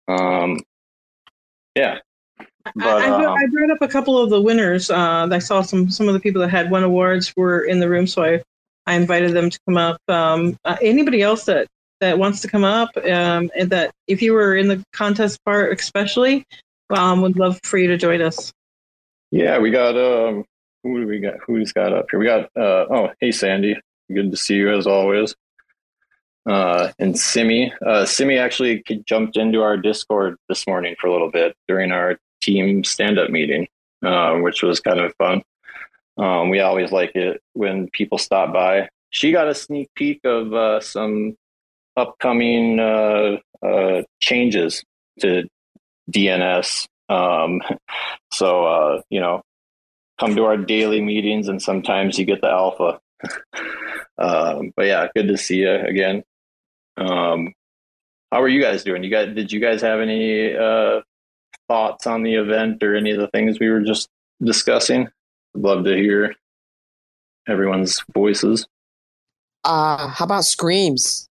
Um, 0.08 0.60
yeah. 1.75 1.99
But, 2.75 2.88
I, 2.88 3.08
I, 3.08 3.25
um, 3.25 3.38
I, 3.38 3.45
brought 3.47 3.71
up 3.71 3.82
a 3.82 3.88
couple 3.88 4.17
of 4.17 4.29
the 4.29 4.41
winners. 4.41 4.89
Uh, 4.89 5.27
I 5.32 5.39
saw 5.39 5.62
some 5.62 5.89
some 5.89 6.08
of 6.08 6.13
the 6.13 6.19
people 6.19 6.41
that 6.41 6.49
had 6.49 6.71
won 6.71 6.84
awards 6.84 7.34
were 7.36 7.62
in 7.62 7.79
the 7.79 7.89
room, 7.89 8.08
so 8.08 8.23
I 8.23 8.41
I 8.86 8.95
invited 8.95 9.34
them 9.34 9.49
to 9.49 9.60
come 9.67 9.77
up. 9.77 10.01
Um, 10.08 10.58
uh, 10.65 10.77
anybody 10.82 11.21
else 11.21 11.45
that 11.45 11.67
that 11.99 12.17
wants 12.17 12.41
to 12.41 12.47
come 12.47 12.63
up, 12.63 12.89
um, 12.97 13.51
and 13.58 13.69
that 13.69 13.91
if 14.08 14.21
you 14.21 14.34
were 14.34 14.55
in 14.55 14.67
the 14.67 14.84
contest 14.93 15.43
part, 15.45 15.77
especially, 15.77 16.45
um, 16.89 17.21
would 17.21 17.38
love 17.38 17.60
for 17.63 17.77
you 17.77 17.88
to 17.88 17.97
join 17.97 18.21
us. 18.21 18.51
Yeah, 19.32 19.60
we 19.60 19.71
got 19.71 19.95
um, 19.97 20.45
who 20.84 21.01
do 21.01 21.08
we 21.08 21.19
got? 21.19 21.36
Who's 21.45 21.71
got 21.71 21.93
up 21.93 22.08
here? 22.10 22.19
We 22.19 22.25
got 22.25 22.45
uh, 22.55 22.86
oh, 22.89 23.10
hey 23.19 23.32
Sandy, 23.32 23.77
good 24.12 24.32
to 24.32 24.38
see 24.38 24.55
you 24.55 24.75
as 24.75 24.88
always. 24.88 25.36
Uh, 26.45 26.91
and 26.97 27.13
Simii, 27.13 27.71
uh, 27.86 28.05
Simii 28.05 28.39
actually 28.41 28.84
jumped 29.05 29.38
into 29.38 29.62
our 29.62 29.77
Discord 29.77 30.36
this 30.47 30.65
morning 30.65 30.95
for 30.99 31.08
a 31.08 31.12
little 31.12 31.29
bit 31.29 31.55
during 31.67 31.91
our 31.91 32.17
team 32.41 32.84
stand-up 32.84 33.30
meeting, 33.30 33.67
uh, 34.06 34.36
which 34.36 34.63
was 34.63 34.80
kind 34.80 34.99
of 34.99 35.13
fun. 35.17 35.41
Um, 36.17 36.49
we 36.49 36.60
always 36.60 36.91
like 36.91 37.15
it 37.15 37.41
when 37.54 37.89
people 37.89 38.17
stop 38.17 38.54
by. 38.54 38.89
She 39.10 39.32
got 39.32 39.47
a 39.47 39.56
sneak 39.56 39.89
peek 39.95 40.19
of 40.25 40.54
uh, 40.54 40.82
some 40.82 41.36
upcoming 41.95 42.80
uh, 42.80 43.38
uh, 43.65 44.04
changes 44.19 44.84
to 45.21 45.47
DNS. 46.12 46.88
Um, 47.08 47.62
so 48.34 48.65
uh, 48.65 49.02
you 49.10 49.19
know, 49.19 49.41
come 50.19 50.36
to 50.36 50.45
our 50.45 50.58
daily 50.58 51.02
meetings, 51.02 51.47
and 51.47 51.62
sometimes 51.62 52.19
you 52.19 52.25
get 52.25 52.41
the 52.41 52.49
alpha. 52.49 52.99
um, 54.17 54.73
but 54.75 54.86
yeah, 54.86 55.08
good 55.15 55.28
to 55.28 55.38
see 55.38 55.58
you 55.58 55.71
again. 55.71 56.23
Um, 56.97 57.54
how 58.32 58.41
are 58.41 58.47
you 58.47 58.62
guys 58.62 58.84
doing? 58.84 59.04
You 59.04 59.10
guys, 59.10 59.34
did 59.34 59.52
you 59.52 59.60
guys 59.60 59.82
have 59.82 60.02
any 60.02 60.56
uh, 60.56 61.02
thoughts 61.69 62.05
on 62.05 62.23
the 62.23 62.36
event 62.36 62.84
or 62.84 62.95
any 62.95 63.12
of 63.12 63.19
the 63.19 63.29
things 63.29 63.60
we 63.60 63.69
were 63.69 63.79
just 63.79 64.10
discussing? 64.43 65.08
I'd 65.55 65.62
love 65.62 65.86
to 65.86 65.95
hear 65.95 66.36
everyone's 67.47 68.03
voices. 68.13 68.67
Uh, 69.63 70.10
how 70.10 70.25
about 70.25 70.43
screams? 70.43 71.29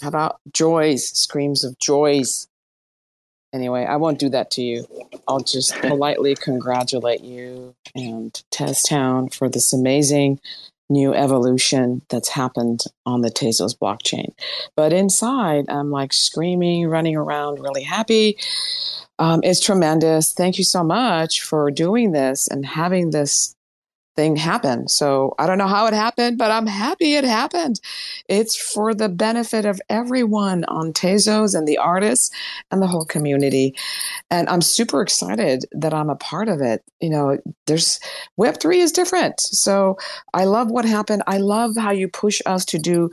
How 0.00 0.08
about 0.08 0.40
joys, 0.52 1.08
screams 1.08 1.64
of 1.64 1.78
joys? 1.78 2.48
Anyway, 3.52 3.84
I 3.84 3.96
won't 3.96 4.18
do 4.18 4.28
that 4.30 4.50
to 4.52 4.62
you. 4.62 4.86
I'll 5.26 5.40
just 5.40 5.74
politely 5.80 6.34
congratulate 6.34 7.22
you 7.22 7.74
and 7.94 8.34
Test 8.50 8.86
Teztown 8.86 9.32
for 9.32 9.48
this 9.48 9.72
amazing 9.72 10.40
new 10.88 11.12
evolution 11.14 12.02
that's 12.08 12.28
happened 12.28 12.84
on 13.04 13.22
the 13.22 13.30
Tezos 13.30 13.76
blockchain. 13.76 14.32
But 14.76 14.92
inside, 14.92 15.66
I'm 15.68 15.90
like 15.90 16.12
screaming, 16.12 16.86
running 16.86 17.16
around, 17.16 17.60
really 17.60 17.82
happy. 17.82 18.38
Um, 19.18 19.40
it's 19.42 19.60
tremendous. 19.60 20.32
Thank 20.32 20.58
you 20.58 20.64
so 20.64 20.84
much 20.84 21.42
for 21.42 21.70
doing 21.70 22.12
this 22.12 22.48
and 22.48 22.64
having 22.64 23.10
this 23.10 23.55
thing 24.16 24.36
happen. 24.36 24.88
So 24.88 25.34
I 25.38 25.46
don't 25.46 25.58
know 25.58 25.66
how 25.66 25.86
it 25.86 25.94
happened, 25.94 26.38
but 26.38 26.50
I'm 26.50 26.66
happy 26.66 27.14
it 27.14 27.24
happened. 27.24 27.80
It's 28.28 28.56
for 28.56 28.94
the 28.94 29.08
benefit 29.08 29.64
of 29.64 29.80
everyone 29.88 30.64
on 30.64 30.92
Tezos 30.92 31.56
and 31.56 31.68
the 31.68 31.78
artists 31.78 32.30
and 32.70 32.82
the 32.82 32.86
whole 32.86 33.04
community. 33.04 33.74
And 34.30 34.48
I'm 34.48 34.62
super 34.62 35.02
excited 35.02 35.66
that 35.72 35.94
I'm 35.94 36.10
a 36.10 36.16
part 36.16 36.48
of 36.48 36.60
it. 36.60 36.82
You 37.00 37.10
know, 37.10 37.38
there's 37.66 38.00
Web3 38.40 38.76
is 38.76 38.92
different. 38.92 39.40
So 39.40 39.98
I 40.34 40.44
love 40.44 40.70
what 40.70 40.84
happened. 40.84 41.22
I 41.26 41.38
love 41.38 41.76
how 41.76 41.90
you 41.90 42.08
push 42.08 42.40
us 42.46 42.64
to 42.66 42.78
do 42.78 43.10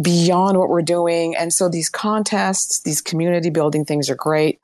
beyond 0.00 0.58
what 0.58 0.68
we're 0.68 0.82
doing. 0.82 1.34
And 1.36 1.52
so 1.52 1.68
these 1.68 1.88
contests, 1.88 2.82
these 2.82 3.00
community 3.00 3.50
building 3.50 3.84
things 3.84 4.08
are 4.08 4.14
great. 4.14 4.60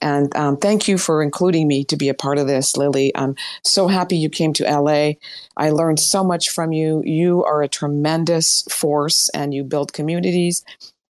And 0.00 0.34
um, 0.36 0.56
thank 0.56 0.88
you 0.88 0.98
for 0.98 1.22
including 1.22 1.68
me 1.68 1.84
to 1.84 1.96
be 1.96 2.08
a 2.08 2.14
part 2.14 2.38
of 2.38 2.46
this, 2.46 2.76
Lily. 2.76 3.12
I'm 3.14 3.36
so 3.64 3.88
happy 3.88 4.16
you 4.16 4.30
came 4.30 4.52
to 4.54 4.64
LA. 4.64 5.12
I 5.56 5.70
learned 5.70 6.00
so 6.00 6.24
much 6.24 6.50
from 6.50 6.72
you. 6.72 7.02
You 7.04 7.44
are 7.44 7.62
a 7.62 7.68
tremendous 7.68 8.62
force 8.70 9.28
and 9.34 9.52
you 9.52 9.64
build 9.64 9.92
communities. 9.92 10.64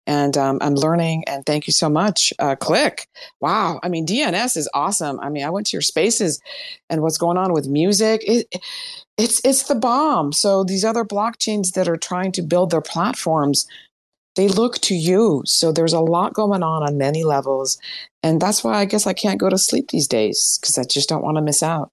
And 0.07 0.35
um, 0.39 0.57
I'm 0.61 0.73
learning, 0.73 1.25
and 1.27 1.45
thank 1.45 1.67
you 1.67 1.73
so 1.73 1.87
much. 1.87 2.33
Uh, 2.39 2.55
KLICK. 2.55 3.05
Wow. 3.41 3.79
I 3.83 3.89
mean, 3.89 4.07
DNS 4.07 4.57
is 4.57 4.67
awesome. 4.73 5.19
I 5.19 5.29
mean, 5.29 5.45
I 5.45 5.51
went 5.51 5.67
to 5.67 5.77
your 5.77 5.83
spaces 5.83 6.41
and 6.89 7.03
what's 7.03 7.19
going 7.19 7.37
on 7.37 7.53
with 7.53 7.67
music. 7.67 8.23
It, 8.25 8.47
it's, 9.19 9.39
it's 9.45 9.63
the 9.67 9.75
bomb. 9.75 10.33
So 10.33 10.63
these 10.63 10.83
other 10.83 11.05
blockchains 11.05 11.73
that 11.73 11.87
are 11.87 11.95
trying 11.95 12.31
to 12.31 12.41
build 12.41 12.71
their 12.71 12.81
platforms, 12.81 13.67
they 14.39 14.47
look 14.47 14.77
to 14.79 14.95
you. 14.95 15.41
So 15.45 15.73
there's 15.73 15.91
a 15.91 15.99
lot 15.99 16.33
going 16.33 16.63
on 16.63 16.81
on 16.81 16.97
many 16.97 17.25
levels. 17.25 17.77
And 18.23 18.41
that's 18.41 18.63
why 18.63 18.75
I 18.75 18.85
guess 18.85 19.05
I 19.05 19.11
can't 19.11 19.37
go 19.37 19.49
to 19.49 19.57
sleep 19.57 19.89
these 19.89 20.07
days 20.07 20.57
because 20.61 20.77
I 20.77 20.85
just 20.85 21.09
don't 21.09 21.23
want 21.23 21.35
to 21.35 21.41
miss 21.41 21.61
out. 21.61 21.91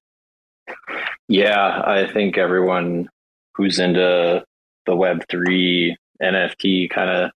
Yeah, 1.26 1.82
I 1.85 2.09
think 2.12 2.38
everyone 2.38 3.09
who's 3.54 3.80
into 3.80 4.44
the 4.87 4.92
Web3 4.92 5.96
NFT 6.22 6.88
kind 6.88 7.11
of 7.11 7.30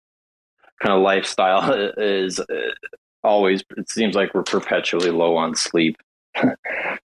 kind 0.81 0.95
of 0.95 1.03
lifestyle 1.03 1.73
is 1.97 2.39
uh, 2.39 2.45
always 3.25 3.65
it 3.77 3.91
seems 3.91 4.15
like 4.15 4.33
we're 4.33 4.45
perpetually 4.45 5.11
low 5.11 5.37
on 5.37 5.57
sleep. 5.57 5.97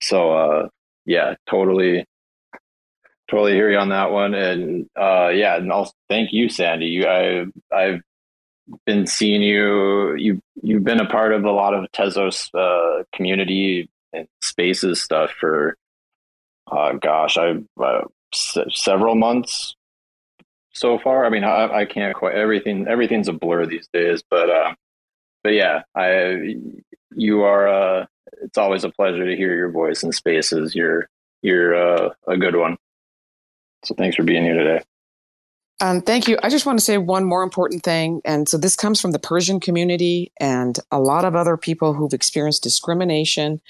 so 0.02 0.32
uh 0.32 0.68
yeah, 1.06 1.34
totally 1.48 2.04
totally 3.30 3.52
hear 3.54 3.70
you 3.70 3.78
on 3.78 3.90
that 3.90 4.10
one. 4.10 4.34
And 4.34 4.88
uh, 4.98 5.28
yeah, 5.28 5.56
and 5.56 5.72
also 5.72 5.92
thank 6.08 6.32
you, 6.32 6.48
Sandy. 6.48 6.86
You, 6.86 7.06
I, 7.06 7.46
I've 7.74 8.00
been 8.84 9.06
seeing 9.06 9.42
you. 9.42 10.14
You, 10.16 10.40
you've 10.62 10.84
been 10.84 11.00
a 11.00 11.06
part 11.08 11.32
of 11.32 11.44
a 11.44 11.50
lot 11.50 11.74
of 11.74 11.90
Tezos 11.92 12.50
uh, 12.54 13.04
community 13.14 13.88
and 14.12 14.28
spaces 14.42 15.02
stuff 15.02 15.30
for, 15.38 15.76
uh, 16.70 16.92
gosh, 16.94 17.36
I 17.36 17.56
uh, 17.80 18.02
s- 18.32 18.58
several 18.70 19.14
months 19.14 19.76
so 20.72 20.98
far. 20.98 21.24
I 21.24 21.30
mean, 21.30 21.44
I, 21.44 21.80
I 21.80 21.84
can't 21.84 22.14
quite 22.14 22.34
everything. 22.34 22.86
Everything's 22.88 23.28
a 23.28 23.32
blur 23.32 23.66
these 23.66 23.88
days, 23.92 24.22
but 24.30 24.50
uh, 24.50 24.74
but 25.42 25.54
yeah, 25.54 25.82
I 25.94 26.56
you 27.14 27.42
are. 27.42 27.68
Uh, 27.68 28.06
it's 28.42 28.58
always 28.58 28.84
a 28.84 28.90
pleasure 28.90 29.24
to 29.24 29.36
hear 29.36 29.54
your 29.54 29.70
voice 29.70 30.02
in 30.02 30.12
spaces. 30.12 30.74
You're 30.74 31.08
you're 31.42 31.74
uh, 31.74 32.10
a 32.26 32.36
good 32.36 32.56
one. 32.56 32.76
So 33.84 33.94
thanks 33.94 34.16
for 34.16 34.22
being 34.22 34.44
here 34.44 34.54
today. 34.54 34.82
Um, 35.80 36.00
thank 36.00 36.26
you. 36.26 36.38
I 36.42 36.48
just 36.48 36.64
want 36.64 36.78
to 36.78 36.84
say 36.84 36.96
one 36.96 37.24
more 37.24 37.42
important 37.42 37.82
thing. 37.82 38.22
And 38.24 38.48
so 38.48 38.56
this 38.56 38.76
comes 38.76 39.00
from 39.00 39.10
the 39.10 39.18
Persian 39.18 39.60
community 39.60 40.32
and 40.40 40.78
a 40.90 40.98
lot 40.98 41.24
of 41.24 41.34
other 41.34 41.56
people 41.56 41.92
who've 41.92 42.14
experienced 42.14 42.62
discrimination 42.62 43.60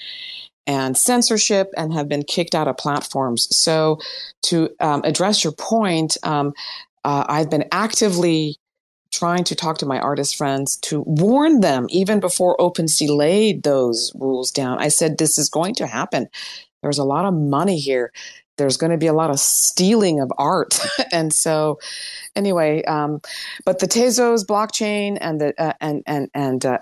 and 0.65 0.97
censorship 0.97 1.69
and 1.75 1.93
have 1.93 2.07
been 2.07 2.23
kicked 2.23 2.55
out 2.55 2.67
of 2.67 2.77
platforms. 2.77 3.47
So 3.51 3.99
to 4.43 4.69
um, 4.79 5.01
address 5.03 5.43
your 5.43 5.53
point, 5.53 6.17
um, 6.23 6.53
uh, 7.03 7.25
I've 7.27 7.49
been 7.49 7.65
actively 7.71 8.57
trying 9.11 9.43
to 9.45 9.55
talk 9.55 9.77
to 9.79 9.85
my 9.85 9.99
artist 9.99 10.35
friends 10.35 10.77
to 10.77 11.03
warn 11.05 11.61
them 11.61 11.87
even 11.89 12.19
before 12.19 12.57
OpenSea 12.57 13.09
laid 13.09 13.63
those 13.63 14.11
rules 14.15 14.51
down. 14.51 14.79
I 14.79 14.89
said, 14.89 15.17
this 15.17 15.37
is 15.37 15.49
going 15.49 15.75
to 15.75 15.87
happen. 15.87 16.27
There's 16.81 16.99
a 16.99 17.05
lot 17.05 17.25
of 17.25 17.33
money 17.33 17.79
here 17.79 18.11
there's 18.57 18.77
going 18.77 18.91
to 18.91 18.97
be 18.97 19.07
a 19.07 19.13
lot 19.13 19.29
of 19.29 19.39
stealing 19.39 20.19
of 20.19 20.31
art. 20.37 20.79
and 21.11 21.33
so, 21.33 21.79
anyway, 22.35 22.83
um, 22.83 23.21
but 23.65 23.79
the 23.79 23.87
Tezos 23.87 24.45
blockchain 24.45 25.17
and 25.21 25.39
the 25.39 25.53
uh, 25.61 25.73
and 25.79 26.03
and 26.05 26.29
and 26.33 26.65
uh, 26.65 26.79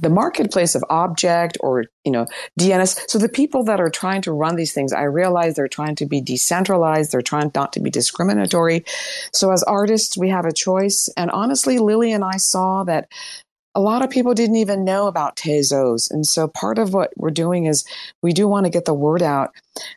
the 0.00 0.10
marketplace 0.10 0.74
of 0.74 0.82
objkt 0.90 1.56
or 1.60 1.84
you 2.04 2.12
know 2.12 2.26
DNS. 2.58 3.08
So 3.08 3.18
the 3.18 3.28
people 3.28 3.64
that 3.64 3.80
are 3.80 3.90
trying 3.90 4.22
to 4.22 4.32
run 4.32 4.56
these 4.56 4.72
things, 4.72 4.92
I 4.92 5.02
realize 5.02 5.54
they're 5.54 5.68
trying 5.68 5.94
to 5.96 6.06
be 6.06 6.20
decentralized. 6.20 7.12
They're 7.12 7.22
trying 7.22 7.50
not 7.54 7.72
to 7.74 7.80
be 7.80 7.90
discriminatory. 7.90 8.84
So 9.32 9.52
as 9.52 9.62
artists, 9.62 10.16
we 10.16 10.28
have 10.30 10.44
a 10.44 10.52
choice. 10.52 11.08
And 11.16 11.30
honestly, 11.30 11.78
Lily 11.78 12.12
and 12.12 12.24
I 12.24 12.36
saw 12.36 12.84
that 12.84 13.08
a 13.74 13.80
lot 13.80 14.02
of 14.02 14.10
people 14.10 14.34
didn't 14.34 14.56
even 14.56 14.84
know 14.84 15.06
about 15.06 15.36
Tezos. 15.36 16.10
And 16.10 16.26
so 16.26 16.48
part 16.48 16.78
of 16.78 16.94
what 16.94 17.12
we're 17.16 17.30
doing 17.30 17.66
is 17.66 17.84
we 18.22 18.32
do 18.32 18.48
want 18.48 18.64
to 18.64 18.70
get 18.70 18.86
the 18.86 18.94
word 18.94 19.22
out 19.22 19.54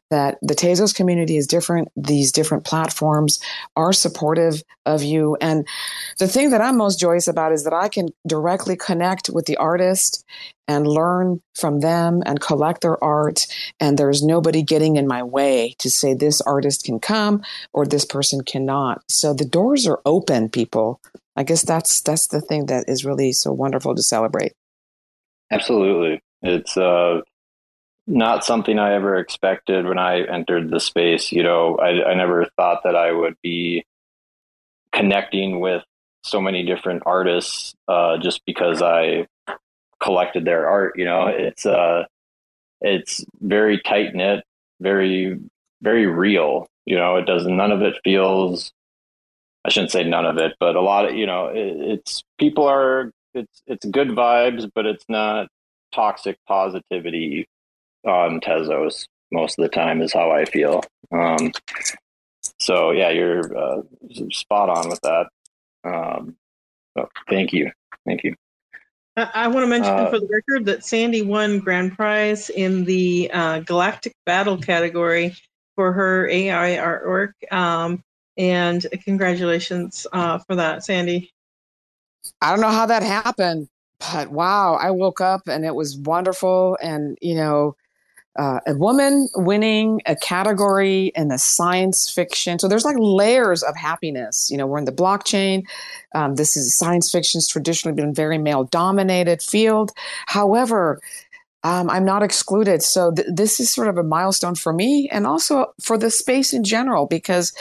that 0.09 0.37
the 0.41 0.53
Tezos 0.53 0.93
community 0.93 1.37
is 1.37 1.47
different. 1.47 1.87
These 1.95 2.31
different 2.31 2.63
platforms 2.65 3.39
are 3.75 3.93
supportive 3.93 4.61
of 4.85 5.03
you. 5.03 5.37
And 5.41 5.67
the 6.19 6.27
thing 6.27 6.51
that 6.51 6.61
I'm 6.61 6.77
most 6.77 6.99
joyous 6.99 7.27
about 7.27 7.53
is 7.53 7.63
that 7.63 7.73
I 7.73 7.87
can 7.87 8.09
directly 8.27 8.75
connect 8.75 9.29
with 9.29 9.45
the 9.45 9.57
artist 9.57 10.25
and 10.67 10.87
learn 10.87 11.41
from 11.55 11.79
them 11.79 12.21
and 12.25 12.39
collect 12.39 12.81
their 12.81 13.01
art. 13.03 13.47
And 13.79 13.97
there's 13.97 14.23
nobody 14.23 14.63
getting 14.63 14.95
in 14.95 15.07
my 15.07 15.23
way 15.23 15.75
to 15.79 15.89
say 15.89 16.13
this 16.13 16.41
artist 16.41 16.83
can 16.83 16.99
come 16.99 17.41
or 17.73 17.85
this 17.85 18.05
person 18.05 18.43
cannot. 18.43 19.01
So 19.09 19.33
the 19.33 19.45
doors 19.45 19.87
are 19.87 20.01
open, 20.05 20.49
people. 20.49 20.99
I 21.35 21.43
guess 21.43 21.63
that's 21.63 22.01
that's 22.01 22.27
the 22.27 22.41
thing 22.41 22.65
that 22.67 22.85
is 22.87 23.05
really 23.05 23.31
so 23.31 23.51
wonderful 23.51 23.95
to 23.95 24.01
celebrate. 24.01 24.53
Absolutely. 25.51 26.21
It's 26.41 26.77
uh 26.77 27.21
not 28.07 28.43
something 28.43 28.79
I 28.79 28.93
ever 28.93 29.17
expected 29.17 29.85
when 29.85 29.99
I 29.99 30.23
entered 30.23 30.69
the 30.69 30.79
space. 30.79 31.31
You 31.31 31.43
know, 31.43 31.77
I, 31.77 32.11
I 32.11 32.13
never 32.15 32.45
thought 32.57 32.81
that 32.83 32.95
I 32.95 33.11
would 33.11 33.35
be 33.41 33.85
connecting 34.91 35.59
with 35.59 35.83
so 36.23 36.41
many 36.41 36.63
different 36.63 37.03
artists 37.05 37.73
uh, 37.87 38.17
just 38.17 38.41
because 38.45 38.81
I 38.81 39.27
collected 40.01 40.45
their 40.45 40.67
art. 40.67 40.93
You 40.97 41.05
know, 41.05 41.27
it's 41.27 41.65
uh, 41.65 42.03
it's 42.81 43.23
very 43.39 43.79
tight 43.81 44.13
knit, 44.13 44.43
very 44.79 45.39
very 45.81 46.05
real. 46.05 46.67
You 46.85 46.97
know, 46.97 47.15
it 47.17 47.25
does 47.25 47.45
none 47.45 47.71
of 47.71 47.81
it 47.81 47.95
feels. 48.03 48.71
I 49.63 49.69
shouldn't 49.69 49.91
say 49.91 50.03
none 50.03 50.25
of 50.25 50.37
it, 50.37 50.53
but 50.59 50.75
a 50.75 50.81
lot 50.81 51.05
of 51.05 51.15
you 51.15 51.25
know, 51.25 51.47
it, 51.47 51.75
it's 51.79 52.23
people 52.37 52.65
are 52.65 53.11
it's 53.33 53.61
it's 53.67 53.85
good 53.85 54.09
vibes, 54.09 54.69
but 54.73 54.85
it's 54.85 55.05
not 55.07 55.47
toxic 55.93 56.37
positivity 56.47 57.47
on 58.05 58.39
Tezos 58.39 59.07
most 59.31 59.57
of 59.57 59.63
the 59.63 59.69
time 59.69 60.01
is 60.01 60.13
how 60.13 60.31
I 60.31 60.45
feel. 60.45 60.83
Um, 61.11 61.51
so 62.59 62.91
yeah, 62.91 63.09
you're 63.09 63.57
uh, 63.57 63.81
spot 64.31 64.69
on 64.69 64.89
with 64.89 65.01
that. 65.01 65.27
Um, 65.83 66.35
so 66.97 67.09
thank 67.29 67.53
you, 67.53 67.71
thank 68.05 68.23
you. 68.23 68.35
I, 69.17 69.29
I 69.33 69.47
want 69.47 69.63
to 69.63 69.67
mention 69.67 69.93
uh, 69.93 70.09
for 70.09 70.19
the 70.19 70.27
record 70.27 70.65
that 70.65 70.85
Sandy 70.85 71.21
won 71.21 71.59
grand 71.59 71.95
prize 71.95 72.49
in 72.49 72.85
the 72.85 73.29
uh, 73.33 73.59
Galactic 73.59 74.13
Battle 74.25 74.57
category 74.57 75.35
for 75.75 75.93
her 75.93 76.27
AI 76.27 76.77
artwork. 76.77 77.31
Um, 77.51 78.03
and 78.41 78.85
congratulations 79.05 80.07
uh, 80.11 80.39
for 80.39 80.55
that, 80.55 80.83
Sandy. 80.83 81.31
I 82.41 82.49
don't 82.49 82.59
know 82.59 82.71
how 82.71 82.87
that 82.87 83.03
happened, 83.03 83.69
but 83.99 84.31
wow, 84.31 84.73
I 84.81 84.89
woke 84.89 85.21
up 85.21 85.41
and 85.47 85.63
it 85.63 85.75
was 85.75 85.95
wonderful. 85.95 86.75
And, 86.81 87.19
you 87.21 87.35
know, 87.35 87.75
uh, 88.39 88.59
a 88.65 88.73
woman 88.73 89.27
winning 89.35 90.01
a 90.07 90.15
category 90.15 91.11
in 91.15 91.27
the 91.27 91.37
science 91.37 92.09
fiction. 92.09 92.57
So 92.57 92.67
there's 92.67 92.85
like 92.85 92.95
layers 92.97 93.61
of 93.61 93.75
happiness. 93.75 94.49
You 94.49 94.57
know, 94.57 94.65
we're 94.65 94.79
in 94.79 94.85
the 94.85 94.91
blockchain. 94.91 95.63
Um, 96.15 96.35
this 96.35 96.57
is 96.57 96.75
science 96.75 97.11
fiction's 97.11 97.47
traditionally 97.47 97.95
been 97.95 98.13
very 98.13 98.39
male 98.39 98.63
dominated 98.63 99.43
field. 99.43 99.91
However, 100.25 100.99
um, 101.63 101.91
I'm 101.91 102.05
not 102.05 102.23
excluded. 102.23 102.81
So 102.81 103.11
th- 103.11 103.27
this 103.31 103.59
is 103.59 103.71
sort 103.71 103.87
of 103.87 103.97
a 103.97 104.03
milestone 104.03 104.55
for 104.55 104.73
me 104.73 105.07
and 105.11 105.27
also 105.27 105.73
for 105.79 105.97
the 105.97 106.09
space 106.09 106.53
in 106.53 106.63
general 106.63 107.05
because 107.05 107.53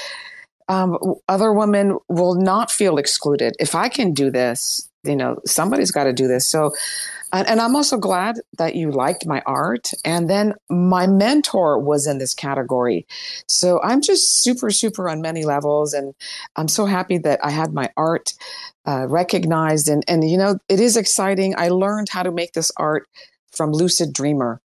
um, 0.70 0.96
other 1.28 1.52
women 1.52 1.98
will 2.09 2.35
not 2.35 2.70
feel 2.70 2.96
excluded. 2.96 3.54
If 3.59 3.74
I 3.74 3.88
can 3.88 4.14
do 4.14 4.30
this, 4.30 4.88
you 5.04 5.16
know, 5.16 5.38
somebody's 5.44 5.90
got 5.90 6.04
to 6.04 6.12
do 6.12 6.28
this. 6.28 6.46
So 6.48 6.72
and, 7.33 7.48
and 7.48 7.61
I'm 7.61 7.76
also 7.76 7.96
glad 7.96 8.40
that 8.59 8.74
you 8.74 8.90
liked 8.90 9.26
my 9.26 9.42
art. 9.46 9.92
And 10.04 10.28
then 10.28 10.54
my 10.68 11.06
mentor 11.06 11.78
was 11.78 12.06
in 12.06 12.18
this 12.18 12.35
category. 12.35 13.06
So 13.48 13.80
I'm 13.83 14.00
just 14.00 14.42
super, 14.42 14.70
super 14.70 15.09
on 15.09 15.20
many 15.20 15.44
levels. 15.44 15.94
And 15.94 16.14
I'm 16.56 16.68
so 16.68 16.87
happy 16.87 17.18
that 17.18 17.40
I 17.44 17.50
had 17.50 17.72
my 17.72 17.90
art 17.96 18.35
uh, 18.87 19.06
recognized. 19.09 19.88
And, 19.88 20.04
and, 20.09 20.28
you 20.28 20.38
know, 20.38 20.59
it 20.68 20.80
is 20.80 20.96
exciting. 20.96 21.54
I 21.56 21.68
learned 21.68 22.09
how 22.09 22.22
to 22.22 22.33
make 22.33 22.52
this 22.52 22.72
art 22.76 23.06
from 23.52 23.72
Lucid 23.72 24.12
Dreamer. 24.12 24.61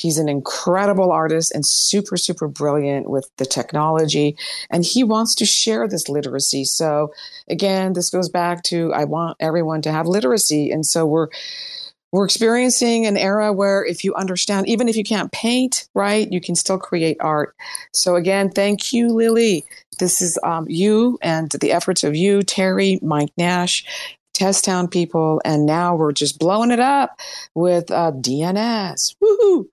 He's 0.00 0.18
an 0.18 0.28
incredible 0.28 1.12
artist 1.12 1.52
and 1.54 1.66
super, 1.66 2.16
super 2.16 2.48
brilliant 2.48 3.10
with 3.10 3.30
the 3.36 3.44
technology. 3.44 4.36
And 4.70 4.84
he 4.84 5.04
wants 5.04 5.34
to 5.36 5.44
share 5.44 5.86
this 5.86 6.08
literacy. 6.08 6.64
So, 6.64 7.12
again, 7.48 7.92
this 7.92 8.10
goes 8.10 8.28
back 8.28 8.62
to 8.64 8.92
I 8.94 9.04
want 9.04 9.36
everyone 9.40 9.82
to 9.82 9.92
have 9.92 10.06
literacy. 10.06 10.70
And 10.70 10.86
so 10.86 11.04
we're 11.06 11.28
we're 12.12 12.24
experiencing 12.24 13.06
an 13.06 13.16
era 13.16 13.52
where 13.52 13.84
if 13.84 14.02
you 14.02 14.14
understand, 14.14 14.68
even 14.68 14.88
if 14.88 14.96
you 14.96 15.04
can't 15.04 15.30
paint, 15.30 15.88
right, 15.94 16.30
you 16.32 16.40
can 16.40 16.56
still 16.56 16.78
create 16.78 17.16
art. 17.20 17.54
So 17.92 18.16
again, 18.16 18.50
thank 18.50 18.92
you, 18.92 19.10
Lily. 19.10 19.64
This 20.00 20.20
is 20.20 20.38
um, 20.42 20.66
you 20.68 21.18
and 21.22 21.50
the 21.60 21.70
efforts 21.70 22.02
of 22.02 22.16
you, 22.16 22.40
Tery, 22.40 23.00
Mike 23.02 23.30
Nash, 23.36 23.84
Teztown 24.34 24.90
people, 24.90 25.40
and 25.44 25.66
now 25.66 25.94
we're 25.94 26.12
just 26.12 26.38
blowing 26.38 26.70
it 26.70 26.80
up 26.80 27.20
with 27.54 27.90
uh, 27.90 28.10
DNS. 28.12 29.14
Woohoo! 29.22 29.66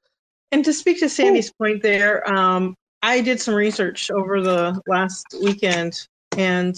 And 0.52 0.64
to 0.66 0.74
speak 0.74 1.00
to 1.00 1.10
Sandy's 1.10 1.52
point 1.52 1.82
there, 1.82 2.28
um, 2.32 2.76
I 3.02 3.22
did 3.22 3.42
some 3.42 3.54
research 3.54 4.10
over 4.12 4.42
the 4.42 4.82
last 4.88 5.26
weekend, 5.44 6.08
and 6.38 6.76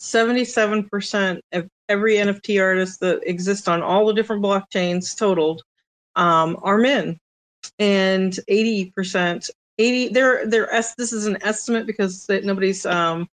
77% 0.00 1.40
of 1.52 1.68
every 1.88 2.14
NFT 2.14 2.60
artist 2.60 3.00
that 3.00 3.20
exists 3.28 3.68
on 3.68 3.82
all 3.82 4.06
the 4.06 4.14
different 4.14 4.42
blockchains 4.42 5.16
totaled 5.16 5.62
um, 6.16 6.58
are 6.62 6.78
men, 6.78 7.18
and 7.78 8.32
80%, 8.50 9.50
80 9.76 10.08
they're 10.08 10.46
they're 10.46 10.68
this 10.96 11.12
is 11.12 11.26
an 11.26 11.36
estimate 11.42 11.86
because 11.86 12.28
nobody's 12.28 12.86
um, 12.86 13.26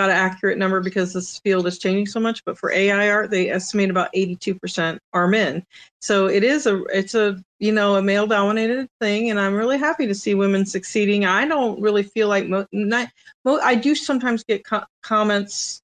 got 0.00 0.10
an 0.10 0.16
accurate 0.16 0.56
number 0.56 0.80
because 0.80 1.12
this 1.12 1.38
field 1.40 1.66
is 1.66 1.78
changing 1.78 2.06
so 2.06 2.20
much. 2.20 2.44
But 2.44 2.56
for 2.56 2.72
AI 2.72 3.10
art, 3.10 3.30
they 3.30 3.50
estimate 3.50 3.90
about 3.90 4.12
82% 4.14 4.98
are 5.12 5.28
men. 5.28 5.64
So 6.00 6.26
it 6.26 6.42
is 6.42 6.66
a 6.66 6.82
it's 6.84 7.14
a 7.14 7.42
you 7.58 7.72
know 7.72 7.96
a 7.96 8.02
male 8.02 8.26
dominated 8.26 8.88
thing, 9.00 9.30
and 9.30 9.38
I'm 9.38 9.54
really 9.54 9.78
happy 9.78 10.06
to 10.06 10.14
see 10.14 10.34
women 10.34 10.64
succeeding. 10.64 11.26
I 11.26 11.46
don't 11.46 11.80
really 11.80 12.02
feel 12.02 12.28
like 12.28 12.48
mo- 12.48 12.66
not, 12.72 13.08
mo- 13.44 13.60
I 13.60 13.74
do 13.74 13.94
sometimes 13.94 14.44
get 14.44 14.64
co- 14.64 14.86
comments 15.02 15.82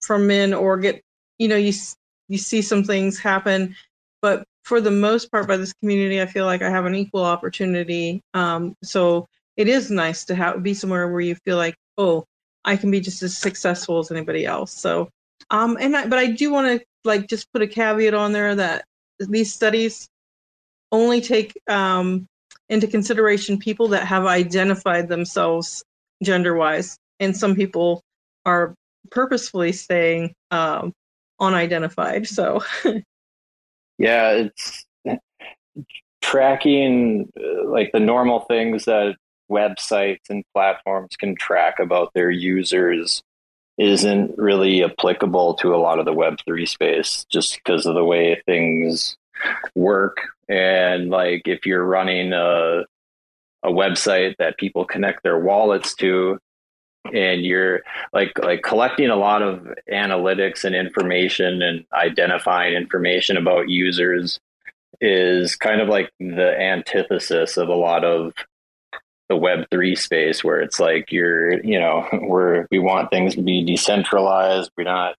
from 0.00 0.26
men 0.26 0.52
or 0.52 0.76
get 0.76 1.00
you 1.38 1.48
know 1.48 1.56
you 1.56 1.72
you 2.28 2.38
see 2.38 2.60
some 2.62 2.82
things 2.84 3.18
happen 3.18 3.74
but 4.20 4.44
for 4.64 4.80
the 4.80 4.90
most 4.90 5.30
part 5.30 5.46
by 5.48 5.56
this 5.56 5.72
community 5.74 6.20
i 6.20 6.26
feel 6.26 6.44
like 6.44 6.62
i 6.62 6.70
have 6.70 6.86
an 6.86 6.94
equal 6.94 7.24
opportunity 7.24 8.20
um, 8.34 8.74
so 8.82 9.26
it 9.56 9.68
is 9.68 9.90
nice 9.90 10.24
to 10.24 10.34
have 10.34 10.62
be 10.62 10.74
somewhere 10.74 11.08
where 11.08 11.20
you 11.20 11.34
feel 11.44 11.56
like 11.56 11.76
oh 11.98 12.24
i 12.64 12.76
can 12.76 12.90
be 12.90 13.00
just 13.00 13.22
as 13.22 13.36
successful 13.36 13.98
as 13.98 14.10
anybody 14.10 14.46
else 14.46 14.72
so 14.72 15.08
um 15.50 15.76
and 15.80 15.96
I, 15.96 16.06
but 16.06 16.18
i 16.18 16.26
do 16.26 16.52
want 16.52 16.80
to 16.80 16.86
like 17.04 17.28
just 17.28 17.52
put 17.52 17.62
a 17.62 17.66
caveat 17.66 18.14
on 18.14 18.32
there 18.32 18.54
that 18.54 18.84
these 19.18 19.52
studies 19.52 20.08
only 20.90 21.20
take 21.20 21.52
um, 21.68 22.26
into 22.68 22.86
consideration 22.86 23.58
people 23.58 23.88
that 23.88 24.06
have 24.06 24.26
identified 24.26 25.08
themselves 25.08 25.82
gender 26.22 26.54
wise 26.54 26.98
and 27.18 27.36
some 27.36 27.54
people 27.54 28.02
are 28.44 28.74
purposefully 29.10 29.72
staying 29.72 30.34
um, 30.50 30.92
unidentified. 31.40 32.26
So, 32.26 32.62
yeah, 33.98 34.30
it's 34.30 34.84
tracking 36.20 37.28
uh, 37.38 37.68
like 37.68 37.90
the 37.92 38.00
normal 38.00 38.40
things 38.40 38.84
that 38.84 39.16
websites 39.52 40.30
and 40.30 40.44
platforms 40.54 41.16
can 41.16 41.34
track 41.34 41.78
about 41.78 42.12
their 42.14 42.30
users 42.30 43.22
isn't 43.78 44.36
really 44.38 44.84
applicable 44.84 45.54
to 45.54 45.74
a 45.74 45.78
lot 45.78 45.98
of 45.98 46.04
the 46.04 46.12
web3 46.12 46.68
space 46.68 47.24
just 47.30 47.54
because 47.56 47.86
of 47.86 47.94
the 47.94 48.04
way 48.04 48.40
things 48.46 49.16
work. 49.74 50.18
And 50.48 51.10
like 51.10 51.42
if 51.46 51.66
you're 51.66 51.84
running 51.84 52.32
a 52.32 52.84
a 53.64 53.70
website 53.70 54.34
that 54.38 54.58
people 54.58 54.84
connect 54.84 55.22
their 55.22 55.38
wallets 55.38 55.94
to 55.94 56.38
and 57.12 57.44
you're 57.44 57.80
like 58.12 58.32
like 58.38 58.62
collecting 58.62 59.08
a 59.08 59.16
lot 59.16 59.42
of 59.42 59.66
analytics 59.90 60.64
and 60.64 60.74
information 60.74 61.62
and 61.62 61.84
identifying 61.92 62.74
information 62.74 63.36
about 63.36 63.68
users 63.68 64.40
is 65.00 65.56
kind 65.56 65.80
of 65.80 65.88
like 65.88 66.10
the 66.20 66.56
antithesis 66.60 67.56
of 67.56 67.68
a 67.68 67.74
lot 67.74 68.04
of 68.04 68.32
the 69.32 69.36
web 69.36 69.66
3 69.70 69.96
space 69.96 70.44
where 70.44 70.60
it's 70.60 70.78
like 70.78 71.10
you're 71.10 71.64
you 71.64 71.80
know 71.80 72.06
we're 72.22 72.66
we 72.70 72.78
want 72.78 73.10
things 73.10 73.34
to 73.34 73.42
be 73.42 73.64
decentralized 73.64 74.70
we're 74.76 74.84
not 74.84 75.14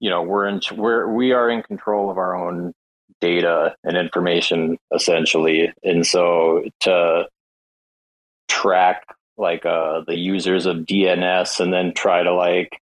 you 0.00 0.10
know 0.10 0.22
we're 0.22 0.46
in 0.46 0.60
we're 0.74 1.12
we 1.12 1.32
are 1.32 1.48
in 1.48 1.62
control 1.62 2.10
of 2.10 2.18
our 2.18 2.36
own 2.36 2.74
data 3.20 3.74
and 3.84 3.96
information 3.96 4.78
essentially. 4.94 5.72
And 5.82 6.06
so 6.06 6.64
to 6.80 7.28
track 8.48 9.04
like 9.36 9.66
uh, 9.66 10.02
the 10.06 10.16
users 10.16 10.66
of 10.66 10.78
DNS 10.78 11.60
and 11.60 11.72
then 11.72 11.92
try 11.94 12.22
to 12.22 12.34
like 12.34 12.80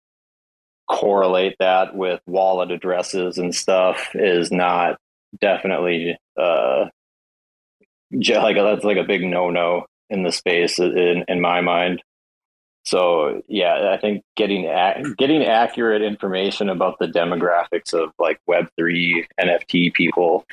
correlate 0.89 1.55
that 1.59 1.95
with 1.95 2.19
wallet 2.27 2.71
addresses 2.71 3.37
and 3.37 3.55
stuff 3.55 4.09
is 4.13 4.51
not 4.51 4.97
definitely 5.39 6.17
uh, 6.37 6.85
like 8.11 8.55
that's 8.55 8.83
like 8.83 8.97
a 8.97 9.03
big 9.03 9.23
no 9.23 9.49
no 9.49 9.85
in 10.09 10.23
the 10.23 10.31
space 10.31 10.79
in 10.79 11.25
in 11.27 11.41
my 11.41 11.61
mind. 11.61 12.01
So 12.85 13.41
yeah, 13.47 13.91
I 13.93 13.97
think 13.97 14.23
getting 14.35 14.63
getting 15.17 15.43
accurate 15.43 16.01
information 16.01 16.69
about 16.69 16.99
the 16.99 17.07
demographics 17.07 17.93
of 17.93 18.11
like 18.19 18.39
Web 18.45 18.67
three 18.77 19.27
NFT 19.39 19.93
people 19.93 20.45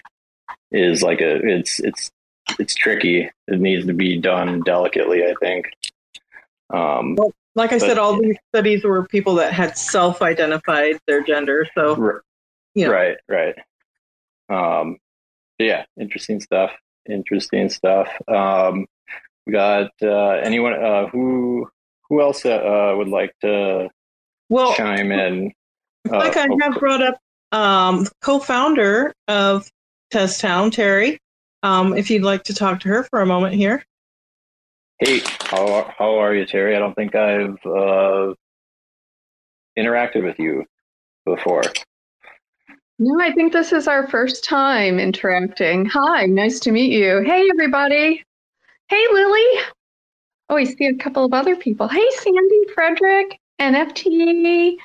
is 0.70 1.02
like 1.02 1.20
a 1.20 1.36
it's 1.36 1.80
it's 1.80 2.10
it's 2.58 2.74
tricky. 2.74 3.30
It 3.48 3.60
needs 3.60 3.86
to 3.86 3.94
be 3.94 4.18
done 4.18 4.62
delicately. 4.62 5.24
I 5.24 5.34
think. 5.40 5.66
Um, 6.72 7.16
well, 7.16 7.32
like 7.54 7.72
I 7.72 7.78
but, 7.78 7.86
said, 7.86 7.98
all 7.98 8.20
these 8.20 8.36
studies 8.54 8.84
were 8.84 9.06
people 9.06 9.34
that 9.36 9.52
had 9.52 9.76
self-identified 9.76 10.98
their 11.06 11.22
gender. 11.22 11.66
So, 11.74 12.20
you 12.74 12.86
know. 12.86 12.92
right, 12.92 13.16
right. 13.28 13.54
Um, 14.48 14.98
yeah, 15.58 15.84
interesting 15.98 16.40
stuff. 16.40 16.70
Interesting 17.08 17.68
stuff. 17.70 18.08
Um, 18.28 18.86
we 19.46 19.52
got 19.52 19.90
uh, 20.02 20.30
anyone 20.42 20.74
uh, 20.74 21.06
who 21.08 21.68
who 22.08 22.20
else 22.20 22.44
uh, 22.44 22.94
would 22.96 23.08
like 23.08 23.32
to 23.40 23.88
well, 24.48 24.74
chime 24.74 25.12
in? 25.12 25.52
Like 26.08 26.36
I 26.36 26.44
uh, 26.44 26.56
have 26.62 26.78
brought 26.78 27.02
up, 27.02 27.18
um, 27.52 28.06
co-founder 28.22 29.14
of 29.28 29.70
Test 30.10 30.40
Town, 30.40 30.70
Tery. 30.70 31.18
Um, 31.62 31.96
if 31.96 32.10
you'd 32.10 32.22
like 32.22 32.44
to 32.44 32.54
talk 32.54 32.80
to 32.80 32.88
her 32.88 33.04
for 33.04 33.20
a 33.20 33.26
moment 33.26 33.54
here. 33.54 33.84
Hey, 34.98 35.20
how 35.40 35.92
how 35.96 36.18
are 36.18 36.34
you, 36.34 36.44
Tery? 36.44 36.76
I 36.76 36.78
don't 36.78 36.94
think 36.94 37.14
I've 37.14 37.58
uh, 37.64 38.34
interacted 39.78 40.24
with 40.24 40.38
you 40.38 40.64
before. 41.24 41.62
No, 42.98 43.18
I 43.18 43.32
think 43.32 43.52
this 43.52 43.72
is 43.72 43.88
our 43.88 44.06
first 44.08 44.44
time 44.44 44.98
interacting. 44.98 45.86
Hi, 45.86 46.26
nice 46.26 46.60
to 46.60 46.70
meet 46.70 46.92
you. 46.92 47.22
Hey, 47.24 47.48
everybody. 47.50 48.22
Hey, 48.90 49.06
Lily. 49.12 49.62
Oh, 50.48 50.56
I 50.56 50.64
see 50.64 50.86
a 50.86 50.96
couple 50.96 51.24
of 51.24 51.32
other 51.32 51.54
people. 51.54 51.86
Hey, 51.86 52.04
Sandy, 52.16 52.64
Frederick, 52.74 53.38
NFT, 53.60 54.78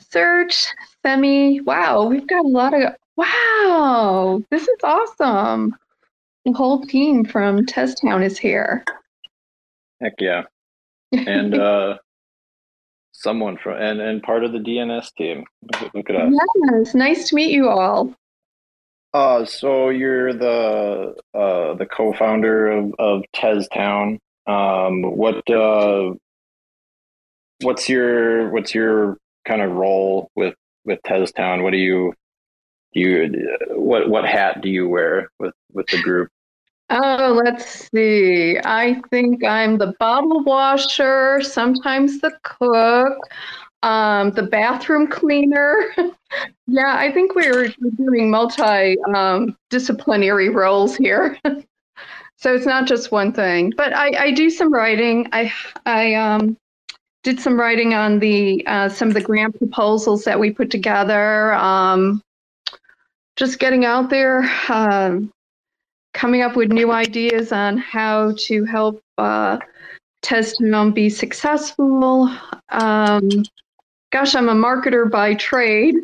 Search, 0.00 0.68
Simii. 1.04 1.64
Wow, 1.64 2.04
we've 2.04 2.28
got 2.28 2.44
a 2.44 2.48
lot 2.48 2.74
of. 2.74 2.94
Wow, 3.16 4.40
this 4.52 4.62
is 4.62 4.78
awesome. 4.84 5.74
The 6.44 6.52
whole 6.52 6.82
team 6.82 7.24
from 7.24 7.66
Teztown 7.66 8.24
is 8.24 8.38
here. 8.38 8.84
Heck 10.00 10.14
yeah. 10.20 10.44
And 11.10 11.54
uh 11.58 11.98
someone 13.10 13.56
from 13.56 13.82
and, 13.82 14.00
and 14.00 14.22
part 14.22 14.44
of 14.44 14.52
the 14.52 14.60
DNS 14.60 15.12
team. 15.16 15.44
Look, 15.92 16.08
at 16.08 16.14
us. 16.14 16.32
Yes, 16.70 16.94
nice 16.94 17.28
to 17.30 17.34
meet 17.34 17.50
you 17.50 17.68
all. 17.68 18.14
Uh 19.12 19.44
so 19.44 19.88
you're 19.88 20.32
the 20.32 21.14
uh 21.34 21.74
the 21.74 21.86
co-founder 21.86 22.68
of, 22.68 22.94
of 22.98 23.22
Teztown. 23.34 24.18
Um 24.46 25.02
what 25.02 25.48
uh 25.50 26.14
what's 27.62 27.88
your 27.88 28.50
what's 28.50 28.74
your 28.74 29.16
kind 29.46 29.62
of 29.62 29.72
role 29.72 30.30
with 30.36 30.54
with 30.84 31.00
Teztown? 31.06 31.62
What 31.62 31.70
do 31.70 31.78
you 31.78 32.12
do 32.94 33.00
you 33.00 33.56
what 33.70 34.08
what 34.08 34.24
hat 34.24 34.60
do 34.60 34.68
you 34.68 34.88
wear 34.88 35.30
with 35.38 35.54
with 35.72 35.86
the 35.88 36.02
group? 36.02 36.30
Oh, 36.90 37.38
let's 37.44 37.90
see. 37.90 38.58
I 38.64 39.00
think 39.10 39.44
I'm 39.44 39.76
the 39.76 39.92
bottle 40.00 40.42
washer, 40.42 41.42
sometimes 41.42 42.20
the 42.20 42.32
cook, 42.42 43.12
um, 43.82 44.30
the 44.32 44.42
bathroom 44.42 45.06
cleaner. 45.06 45.94
yeah, 46.66 46.96
I 46.96 47.12
think 47.12 47.34
we're, 47.34 47.72
doing 47.96 48.30
multi 48.30 48.96
um, 49.14 49.56
disciplinary 49.70 50.48
roles 50.48 50.96
here. 50.96 51.38
so 52.36 52.54
it's 52.54 52.66
not 52.66 52.86
just 52.86 53.12
one 53.12 53.32
thing. 53.32 53.72
But 53.76 53.94
I, 53.94 54.26
I 54.26 54.30
do 54.32 54.50
some 54.50 54.72
writing. 54.72 55.28
I 55.32 55.52
I 55.86 56.14
um, 56.14 56.56
did 57.22 57.40
some 57.40 57.58
writing 57.58 57.94
on 57.94 58.18
the 58.18 58.66
uh, 58.66 58.88
some 58.88 59.08
of 59.08 59.14
the 59.14 59.20
grant 59.20 59.56
proposals 59.58 60.24
that 60.24 60.38
we 60.38 60.50
put 60.50 60.70
together. 60.70 61.52
Um, 61.54 62.22
just 63.36 63.58
getting 63.58 63.84
out 63.84 64.10
there. 64.10 64.50
Um, 64.68 65.30
coming 66.14 66.42
up 66.42 66.56
with 66.56 66.72
new 66.72 66.90
ideas 66.90 67.52
on 67.52 67.78
how 67.78 68.34
to 68.36 68.64
help 68.64 69.00
uh, 69.18 69.58
Teztown 70.22 70.92
be 70.92 71.08
successful. 71.08 72.28
Um, 72.70 73.28
gosh, 74.10 74.34
I'm 74.34 74.48
a 74.48 74.54
marketer 74.54 75.10
by 75.10 75.34
trade. 75.34 75.96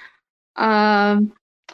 um, 0.56 1.32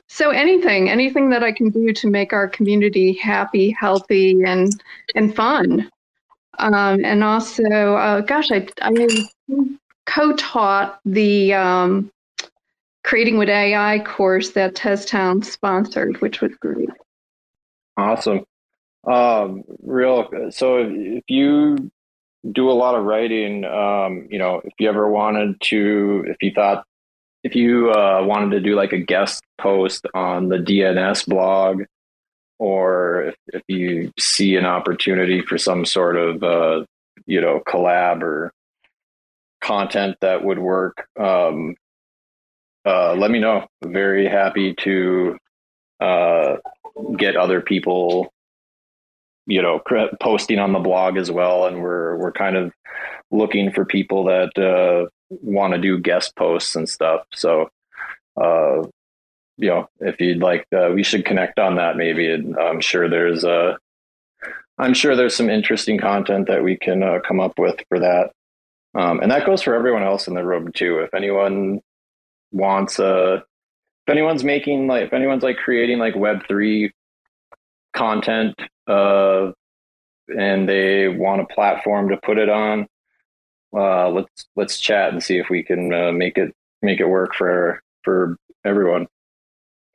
so 0.08 0.30
anything, 0.30 0.90
anything 0.90 1.30
that 1.30 1.42
I 1.42 1.52
can 1.52 1.70
do 1.70 1.92
to 1.92 2.06
make 2.08 2.32
our 2.32 2.48
community 2.48 3.12
happy, 3.14 3.70
healthy, 3.70 4.42
and 4.44 4.72
and 5.14 5.34
fun. 5.34 5.90
Um, 6.58 7.04
and 7.04 7.24
also, 7.24 7.64
uh, 7.64 8.20
gosh, 8.20 8.50
I, 8.52 8.68
I 8.82 8.92
co-taught 10.06 11.00
the 11.04 11.54
um, 11.54 12.12
Creating 13.04 13.36
with 13.36 13.48
AI 13.48 13.98
course 13.98 14.50
that 14.50 14.74
Teztown 14.74 15.44
sponsored, 15.44 16.20
which 16.20 16.40
was 16.40 16.54
great. 16.54 16.88
Awesome. 17.96 18.44
Um, 19.04 19.64
real. 19.82 20.28
So 20.50 20.78
if 20.78 21.24
you 21.26 21.90
do 22.51 22.70
a 22.70 22.72
lot 22.72 22.95
of 22.95 23.05
writing, 23.05 23.64
um, 23.64 24.26
you 24.30 24.38
know, 24.38 24.61
if 24.64 24.72
you 24.78 24.88
ever 24.88 25.09
wanted 25.09 25.61
to, 25.61 26.24
if 26.26 26.36
you 26.43 26.53
thought, 26.53 26.84
if 27.45 27.55
you 27.55 27.90
uh, 27.90 28.22
wanted 28.24 28.51
to 28.51 28.61
do 28.61 28.74
like 28.74 28.93
a 28.93 28.99
guest 28.99 29.43
post 29.59 30.07
on 30.14 30.49
the 30.49 30.57
DNS 30.57 31.26
blog, 31.26 31.82
or 32.59 33.24
if, 33.24 33.34
if 33.49 33.62
you 33.68 34.12
see 34.18 34.57
an 34.57 34.64
opportunity 34.64 35.43
for 35.43 35.59
some 35.59 35.84
sort 35.84 36.16
of, 36.16 36.43
uh, 36.43 36.84
you 37.26 37.40
know, 37.40 37.61
collab 37.66 38.22
or 38.22 38.53
content 39.61 40.16
that 40.20 40.45
would 40.45 40.59
work, 40.59 41.07
um, 41.18 41.76
uh, 42.84 43.14
let 43.14 43.30
me 43.30 43.38
know. 43.38 43.66
Very 43.84 44.26
happy 44.26 44.74
to 44.80 45.36
uh, 46.01 46.57
get 47.16 47.36
other 47.36 47.61
people 47.61 48.31
you 49.47 49.61
know 49.61 49.80
posting 50.20 50.59
on 50.59 50.72
the 50.72 50.78
blog 50.78 51.16
as 51.16 51.30
well 51.30 51.66
and 51.66 51.82
we're 51.82 52.16
we're 52.16 52.32
kind 52.32 52.57
of 52.57 52.72
looking 53.30 53.72
for 53.72 53.84
people 53.84 54.24
that 54.24 54.57
uh, 54.59 55.09
want 55.30 55.72
to 55.72 55.80
do 55.80 55.99
guest 55.99 56.36
posts 56.36 56.76
and 56.76 56.88
stuff. 56.88 57.22
So 57.34 57.70
uh, 58.40 58.82
you 59.57 59.68
know 59.68 59.88
if 60.01 60.20
you'd 60.20 60.43
like 60.43 60.66
uh, 60.74 60.90
we 60.95 61.03
should 61.03 61.24
connect 61.24 61.59
on 61.59 61.76
that 61.76 61.97
maybe 61.97 62.32
i'm 62.61 62.80
sure 62.80 63.09
there's 63.09 63.45
uh 63.45 63.76
i'm 64.78 64.95
sure 64.95 65.14
there's 65.14 65.36
some 65.36 65.51
interesting 65.51 65.99
content 65.99 66.49
that 66.49 66.64
we 66.64 66.76
can 66.76 67.03
uh, 67.03 67.18
come 67.26 67.40
up 67.40 67.59
with 67.59 67.76
for 67.88 68.01
that. 68.01 68.30
Um, 68.95 69.20
and 69.20 69.30
that 69.30 69.47
goes 69.47 69.62
for 69.62 69.74
everyone 69.74 70.03
else 70.03 70.28
in 70.28 70.34
the 70.34 70.45
room 70.45 70.70
too. 70.72 70.99
If 70.99 71.14
anyone 71.14 71.80
wants 72.51 72.99
a 72.99 73.07
uh, 73.07 73.34
if 73.36 74.11
anyone's 74.11 74.45
making 74.45 74.86
like 74.86 75.05
if 75.05 75.12
anyone's 75.12 75.43
like 75.43 75.57
creating 75.57 75.99
like 75.99 76.16
web 76.16 76.47
3 76.49 76.93
content 77.95 78.55
uh 78.88 79.51
and 80.28 80.68
they 80.68 81.09
want 81.09 81.40
a 81.40 81.47
platform 81.47 82.09
to 82.09 82.16
put 82.24 82.38
it 82.38 82.49
on 82.49 82.86
uh 83.76 84.09
let's 84.09 84.47
let's 84.57 84.78
chat 84.78 85.12
and 85.12 85.22
see 85.22 85.38
if 85.38 85.49
we 85.51 85.62
can 85.62 85.93
uh, 85.93 86.12
make 86.12 86.36
it 86.38 86.55
make 86.82 87.01
it 87.01 87.07
work 87.07 87.34
for 87.34 87.80
for 88.03 88.36
everyone 88.64 89.07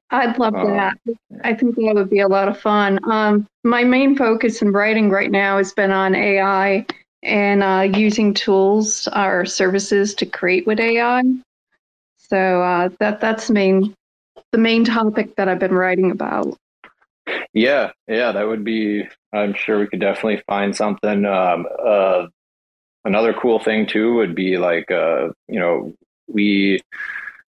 I'd 0.10 0.38
love 0.38 0.56
um, 0.56 0.68
that. 0.68 0.98
I 1.44 1.54
think 1.54 1.76
that 1.76 1.92
would 1.94 2.10
be 2.10 2.22
a 2.22 2.28
lot 2.28 2.48
of 2.48 2.58
fun. 2.58 3.00
Um, 3.12 3.46
my 3.64 3.84
main 3.84 4.16
focus 4.16 4.62
in 4.62 4.72
writing 4.72 5.10
right 5.10 5.30
now 5.30 5.58
has 5.58 5.74
been 5.74 5.92
on 5.92 6.16
AI 6.16 6.86
and 7.24 7.64
uh, 7.64 7.90
using 7.94 8.34
tools 8.34 9.08
or 9.16 9.46
services 9.46 10.14
to 10.16 10.26
create 10.26 10.66
with 10.66 10.80
AI. 10.80 11.24
So 12.18 12.62
uh, 12.62 12.90
that 13.00 13.20
that's 13.20 13.50
main 13.50 13.94
the 14.52 14.58
main 14.58 14.86
topic 14.86 15.36
that 15.36 15.50
I've 15.50 15.60
been 15.60 15.74
writing 15.74 16.12
about. 16.12 16.58
Yeah, 17.54 17.92
yeah, 18.08 18.32
that 18.32 18.48
would 18.48 18.64
be. 18.64 19.08
I'm 19.34 19.54
sure 19.54 19.80
we 19.80 19.88
could 19.88 20.00
definitely 20.00 20.42
find 20.48 20.76
something. 20.76 21.26
Um, 21.26 21.68
uh, 21.84 22.28
another 23.06 23.34
cool 23.34 23.60
thing 23.60 23.88
too 23.88 24.16
would 24.16 24.36
be 24.36 24.58
like, 24.58 24.90
uh, 24.92 25.30
you 25.48 25.60
know, 25.60 25.94
we 26.28 26.80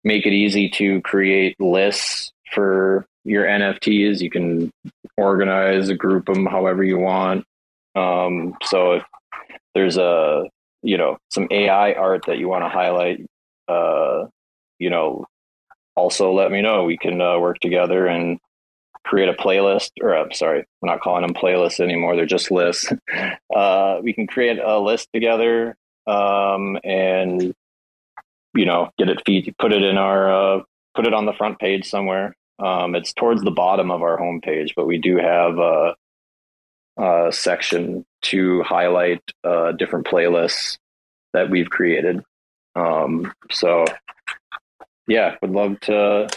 make 0.04 0.26
it 0.26 0.34
easy 0.34 0.70
to 0.70 1.02
create 1.02 1.60
lists 1.60 2.32
for 2.54 3.06
your 3.24 3.46
NFTs. 3.46 4.22
You 4.22 4.30
can 4.30 4.72
organize, 5.18 5.92
group 5.94 6.26
them 6.26 6.46
however 6.46 6.84
you 6.84 6.98
want. 6.98 7.46
Um, 7.96 8.56
so 8.64 8.94
if 8.94 9.04
there's 9.76 9.98
a, 9.98 10.46
you 10.82 10.98
know, 10.98 11.18
some 11.30 11.48
AI 11.52 11.94
art 11.94 12.24
that 12.28 12.38
you 12.38 12.48
want 12.48 12.64
to 12.64 12.70
highlight, 12.70 13.26
uh, 13.68 14.26
you 14.80 14.90
know, 14.90 15.26
also 15.96 16.32
let 16.32 16.52
me 16.52 16.62
know. 16.62 16.84
We 16.86 16.98
can 16.98 17.20
uh, 17.22 17.38
work 17.40 17.60
together 17.60 18.08
and 18.08 18.40
create 19.10 19.28
a 19.28 19.34
playlist, 19.34 19.90
or 20.02 20.16
I'm 20.16 20.32
sorry, 20.32 20.64
we're 20.82 20.90
not 20.92 21.02
calling 21.02 21.24
them 21.24 21.34
playlists 21.34 21.80
anymore. 21.80 22.16
They're 22.16 22.26
just 22.26 22.52
lists. 22.52 22.92
Uh, 23.54 24.00
we 24.04 24.14
can 24.14 24.28
create 24.28 24.60
a 24.60 24.80
list 24.80 25.10
together 25.12 25.76
um, 26.06 26.78
and 26.84 27.54
you 28.54 28.66
know 28.66 28.92
get 28.98 29.10
it 29.10 29.22
feed, 29.26 29.54
put 29.58 29.74
it 29.74 29.82
in 29.82 29.98
our, 29.98 30.32
uh, 30.32 30.62
put 30.96 31.08
it 31.08 31.14
on 31.16 31.26
the 31.26 31.34
front 31.34 31.58
page 31.60 31.90
somewhere. 31.90 32.36
Um, 32.60 32.94
it's 32.94 33.12
towards 33.12 33.42
the 33.42 33.52
bottom 33.52 33.90
of 33.90 34.04
our 34.04 34.18
homepage, 34.18 34.74
but 34.76 34.86
we 34.86 35.00
do 35.00 35.18
have 35.18 35.58
a, 35.58 35.96
a 36.98 37.32
section 37.32 38.06
to 38.22 38.62
highlight 38.62 39.24
uh, 39.44 39.72
different 39.74 40.06
playlists 40.06 40.78
that 41.34 41.50
we've 41.50 41.70
created. 41.70 42.24
Um, 42.76 43.34
so 43.52 43.84
yeah, 45.08 45.36
would 45.42 45.52
love 45.52 45.80
to 45.82 46.30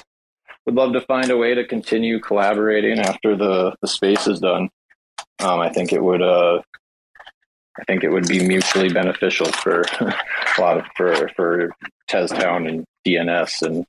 would 0.67 0.75
love 0.75 0.93
to 0.93 1.01
find 1.03 1.31
a 1.31 1.37
way 1.37 1.55
to 1.55 1.65
continue 1.65 2.21
collaborating 2.21 2.99
after 2.99 3.37
the 3.37 3.75
the 3.81 3.89
space 3.89 4.27
is 4.27 4.41
done. 4.41 4.69
Um, 5.41 5.61
I 5.61 5.69
think 5.71 5.93
it 5.93 6.03
would 6.03 6.23
uh, 6.23 6.61
I 7.79 7.85
think 7.85 8.05
it 8.05 8.11
would 8.11 8.29
be 8.29 8.47
mutually 8.47 8.89
beneficial 8.89 9.47
for 9.47 9.83
a 10.01 10.61
lot 10.61 10.79
of 10.79 10.85
for 10.97 11.29
for 11.37 11.71
Teztown 12.09 12.69
and 12.69 12.85
DNS 13.07 13.63
and 13.63 13.85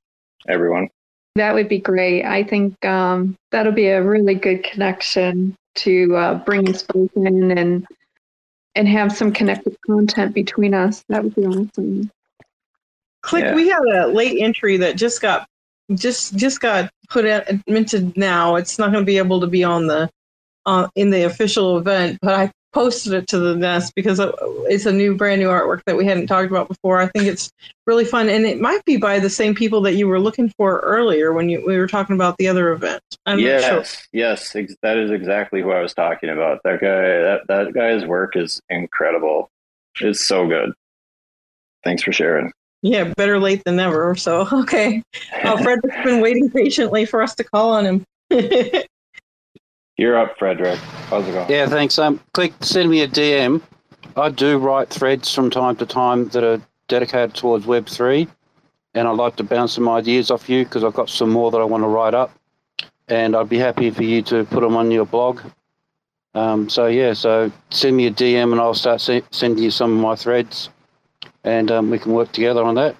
everyone. 0.47 0.89
That 1.36 1.53
would 1.53 1.67
be 1.67 1.80
great. 1.80 2.24
I 2.24 2.43
think 2.43 2.84
um, 2.86 3.36
that'll 3.51 3.71
be 3.71 3.88
a 3.88 4.03
really 4.03 4.36
good 4.36 4.63
connection 4.63 5.55
to 5.76 6.15
uh, 6.15 6.34
bring 6.36 6.69
us 6.69 6.84
both 6.84 7.09
in 7.15 7.51
and 7.57 7.88
and 8.76 8.88
have 8.88 9.15
some 9.15 9.32
connected 9.32 9.76
content 9.86 10.34
between 10.34 10.74
us. 10.74 11.03
That 11.09 11.24
would 11.24 11.36
be 11.36 11.45
awesome. 11.45 12.11
KLICK. 13.24 13.43
Yeah. 13.43 13.55
We 13.55 13.69
had 13.69 13.84
a 13.84 14.07
late 14.07 14.41
entry 14.41 14.78
that 14.78 14.95
just 14.95 15.21
got 15.21 15.47
just 15.95 16.35
just 16.35 16.59
got 16.59 16.91
put 17.09 17.25
out 17.25 17.43
minted 17.67 18.15
now. 18.17 18.55
It's 18.55 18.79
not 18.79 18.91
going 18.91 19.03
to 19.03 19.05
be 19.05 19.17
able 19.17 19.39
to 19.41 19.47
be 19.47 19.63
on 19.63 19.87
the 19.87 20.09
uh, 20.65 20.87
in 20.95 21.09
the 21.09 21.23
official 21.23 21.77
event, 21.77 22.19
but 22.21 22.33
I 22.33 22.51
posted 22.73 23.13
it 23.13 23.27
to 23.27 23.37
the 23.37 23.55
nest 23.55 23.93
because 23.95 24.19
it's 24.67 24.85
a 24.85 24.91
new 24.91 25.15
brand 25.15 25.39
new 25.39 25.47
artwork 25.47 25.83
that 25.85 25.95
we 25.95 26.05
hadn't 26.05 26.27
talked 26.27 26.49
about 26.49 26.67
before. 26.67 26.99
I 26.99 27.07
think 27.07 27.25
it's 27.25 27.51
really 27.85 28.05
fun, 28.05 28.29
and 28.29 28.45
it 28.45 28.59
might 28.59 28.83
be 28.85 28.97
by 28.97 29.19
the 29.19 29.29
same 29.29 29.53
people 29.53 29.81
that 29.81 29.93
you 29.93 30.07
were 30.07 30.19
looking 30.19 30.49
for 30.57 30.79
earlier 30.79 31.33
when 31.33 31.49
you 31.49 31.63
we 31.65 31.77
were 31.77 31.87
talking 31.87 32.15
about 32.15 32.37
the 32.37 32.47
other 32.47 32.71
event. 32.71 33.01
I'm 33.25 33.39
yes, 33.39 33.63
sure. 33.63 34.09
yes, 34.11 34.55
ex- 34.55 34.75
that 34.81 34.97
is 34.97 35.11
exactly 35.11 35.61
who 35.61 35.71
I 35.71 35.81
was 35.81 35.93
talking 35.93 36.29
about. 36.29 36.61
That 36.63 36.81
guy, 36.81 36.87
that 36.87 37.41
that 37.47 37.73
guy's 37.73 38.05
work 38.05 38.35
is 38.35 38.61
incredible. 38.69 39.49
It's 40.01 40.25
so 40.25 40.47
good. 40.47 40.73
Thanks 41.83 42.03
for 42.03 42.11
sharing. 42.11 42.51
Yeah, 42.84 43.05
better 43.15 43.39
late 43.39 43.63
than 43.63 43.77
never. 43.77 44.13
So 44.15 44.47
okay, 44.53 45.01
uh, 45.41 45.57
Frederick's 45.63 46.03
been 46.03 46.21
waiting 46.21 46.51
patiently 46.51 47.05
for 47.05 47.23
us 47.23 47.34
to 47.36 47.43
call 47.43 47.71
on 47.73 47.86
him. 47.86 48.05
You're 49.97 50.17
up, 50.17 50.38
Frederick. 50.38 50.79
How's 51.09 51.27
it 51.27 51.31
going? 51.31 51.49
Yeah, 51.49 51.67
thanks. 51.67 51.97
Um, 51.97 52.19
KLICK 52.34 52.63
send 52.63 52.91
me 52.91 53.01
a 53.01 53.07
DM. 53.07 53.61
I 54.17 54.29
do 54.29 54.57
write 54.57 54.89
threads 54.89 55.34
from 55.34 55.49
time 55.49 55.75
to 55.77 55.86
time 55.86 56.27
that 56.29 56.43
are 56.43 56.61
dedicated 56.88 57.36
towards 57.36 57.65
Web 57.65 57.88
three, 57.88 58.27
and 58.93 59.07
I'd 59.07 59.17
like 59.17 59.38
to 59.38 59.43
bounce 59.43 59.73
some 59.73 59.88
ideas 59.88 60.29
off 60.29 60.49
you 60.49 60.65
because 60.65 60.84
I've 60.84 60.93
got 60.93 61.09
some 61.09 61.29
more 61.29 61.51
that 61.51 61.61
I 61.61 61.63
want 61.63 61.84
to 61.84 61.88
write 61.88 62.13
up, 62.13 62.31
and 63.07 63.34
I'd 63.34 63.49
be 63.49 63.57
happy 63.57 63.91
for 63.91 64.03
you 64.03 64.21
to 64.23 64.43
put 64.45 64.59
them 64.59 64.75
on 64.75 64.91
your 64.91 65.05
blog. 65.05 65.39
Um, 66.36 66.67
so 66.67 66.88
yeah, 66.88 67.13
so 67.13 67.49
send 67.69 67.95
me 67.95 68.07
a 68.07 68.11
DM 68.11 68.51
and 68.51 68.59
I'll 68.59 68.73
start 68.73 68.99
se- 68.99 69.23
sending 69.31 69.63
you 69.63 69.71
some 69.71 69.93
of 69.93 69.99
my 69.99 70.15
threads, 70.15 70.69
and 71.43 71.71
um, 71.71 71.89
we 71.89 71.99
can 71.99 72.13
work 72.13 72.31
together 72.31 72.63
on 72.63 72.75
that. 72.75 72.95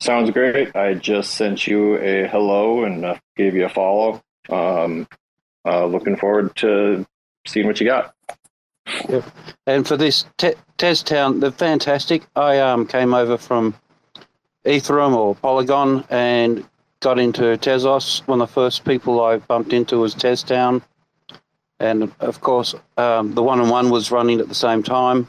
Sounds 0.00 0.30
great. 0.30 0.74
I 0.76 0.94
just 0.94 1.34
sent 1.34 1.66
you 1.66 1.96
a 1.96 2.26
hello 2.28 2.84
and 2.84 3.04
uh, 3.04 3.16
gave 3.36 3.54
you 3.54 3.64
a 3.64 3.68
follow. 3.68 4.22
Um, 4.48 5.08
uh, 5.64 5.86
looking 5.86 6.16
forward 6.16 6.54
to 6.56 7.06
seeing 7.46 7.66
what 7.66 7.80
you 7.80 7.86
got. 7.86 8.14
Yep. 9.08 9.24
And 9.66 9.88
for 9.88 9.96
this 9.96 10.26
Te- 10.36 10.54
Teztown, 10.76 11.40
they're 11.40 11.50
fantastic. 11.50 12.26
I 12.36 12.58
um, 12.58 12.86
came 12.86 13.14
over 13.14 13.38
from 13.38 13.74
Ethereum 14.64 15.14
or 15.14 15.34
Polygon 15.36 16.04
and 16.10 16.66
got 17.00 17.18
into 17.18 17.42
Tezos. 17.56 18.26
One 18.26 18.40
of 18.40 18.48
the 18.48 18.54
first 18.54 18.84
people 18.84 19.22
I 19.22 19.38
bumped 19.38 19.72
into 19.72 19.98
was 19.98 20.14
Teztown. 20.14 20.82
And 21.80 22.12
of 22.20 22.40
course, 22.40 22.74
um, 22.96 23.34
the 23.34 23.42
one 23.42 23.60
on 23.60 23.68
one 23.68 23.90
was 23.90 24.10
running 24.10 24.40
at 24.40 24.48
the 24.48 24.54
same 24.54 24.82
time. 24.82 25.28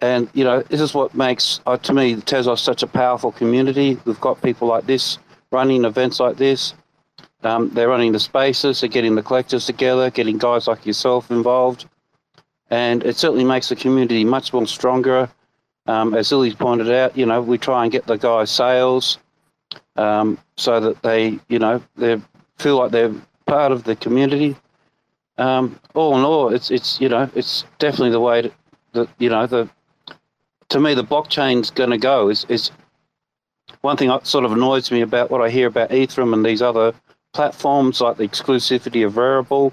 And, 0.00 0.28
you 0.34 0.44
know, 0.44 0.62
this 0.62 0.80
is 0.80 0.92
what 0.94 1.14
makes, 1.14 1.60
uh, 1.66 1.76
to 1.78 1.92
me, 1.92 2.16
Tezos 2.16 2.58
such 2.58 2.82
a 2.82 2.86
powerful 2.86 3.32
community. 3.32 3.98
We've 4.04 4.20
got 4.20 4.42
people 4.42 4.68
like 4.68 4.86
this 4.86 5.18
running 5.50 5.84
events 5.84 6.20
like 6.20 6.36
this. 6.36 6.74
Um, 7.42 7.70
they're 7.70 7.88
running 7.88 8.12
the 8.12 8.20
spaces, 8.20 8.80
they're 8.80 8.90
getting 8.90 9.14
the 9.14 9.22
collectors 9.22 9.66
together, 9.66 10.10
getting 10.10 10.36
guys 10.36 10.66
like 10.66 10.84
yourself 10.84 11.30
involved 11.30 11.86
and 12.70 13.04
it 13.04 13.16
certainly 13.16 13.44
makes 13.44 13.68
the 13.68 13.76
community 13.76 14.24
much 14.24 14.52
more 14.52 14.66
stronger. 14.66 15.28
Um, 15.86 16.14
as 16.14 16.32
Lily's 16.32 16.54
pointed 16.54 16.90
out, 16.90 17.16
you 17.16 17.26
know, 17.26 17.40
we 17.40 17.58
try 17.58 17.84
and 17.84 17.92
get 17.92 18.06
the 18.06 18.16
guys 18.16 18.50
sales 18.50 19.18
um, 19.96 20.38
so 20.56 20.80
that 20.80 21.02
they, 21.02 21.38
you 21.48 21.58
know, 21.58 21.80
they 21.96 22.20
feel 22.58 22.76
like 22.76 22.90
they're 22.90 23.14
part 23.46 23.70
of 23.70 23.84
the 23.84 23.94
community. 23.94 24.56
Um, 25.38 25.78
all 25.94 26.16
in 26.18 26.24
all, 26.24 26.52
it's 26.52 26.70
it's 26.70 27.00
you 27.00 27.08
know, 27.08 27.30
it's 27.34 27.64
definitely 27.78 28.10
the 28.10 28.20
way 28.20 28.50
that 28.92 29.08
you 29.18 29.28
know 29.28 29.46
the 29.46 29.68
to 30.70 30.80
me 30.80 30.94
the 30.94 31.04
blockchain's 31.04 31.70
going 31.70 31.90
to 31.90 31.98
go. 31.98 32.28
Is 32.28 32.46
is 32.48 32.70
one 33.80 33.96
thing 33.96 34.08
that 34.08 34.26
sort 34.26 34.44
of 34.44 34.52
annoys 34.52 34.90
me 34.90 35.00
about 35.00 35.30
what 35.30 35.42
I 35.42 35.50
hear 35.50 35.66
about 35.66 35.90
Ethereum 35.90 36.32
and 36.32 36.44
these 36.44 36.62
other 36.62 36.94
platforms 37.32 38.00
like 38.00 38.16
the 38.16 38.26
exclusivity 38.26 39.04
of 39.04 39.12
Variable 39.12 39.72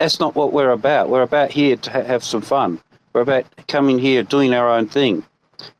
that's 0.00 0.18
not 0.18 0.34
what 0.34 0.52
we're 0.52 0.70
about. 0.70 1.10
We're 1.10 1.22
about 1.22 1.52
here 1.52 1.76
to 1.76 1.90
ha- 1.90 2.02
have 2.02 2.24
some 2.24 2.40
fun. 2.40 2.80
We're 3.12 3.20
about 3.20 3.44
coming 3.68 3.98
here, 3.98 4.22
doing 4.22 4.54
our 4.54 4.68
own 4.68 4.88
thing. 4.88 5.22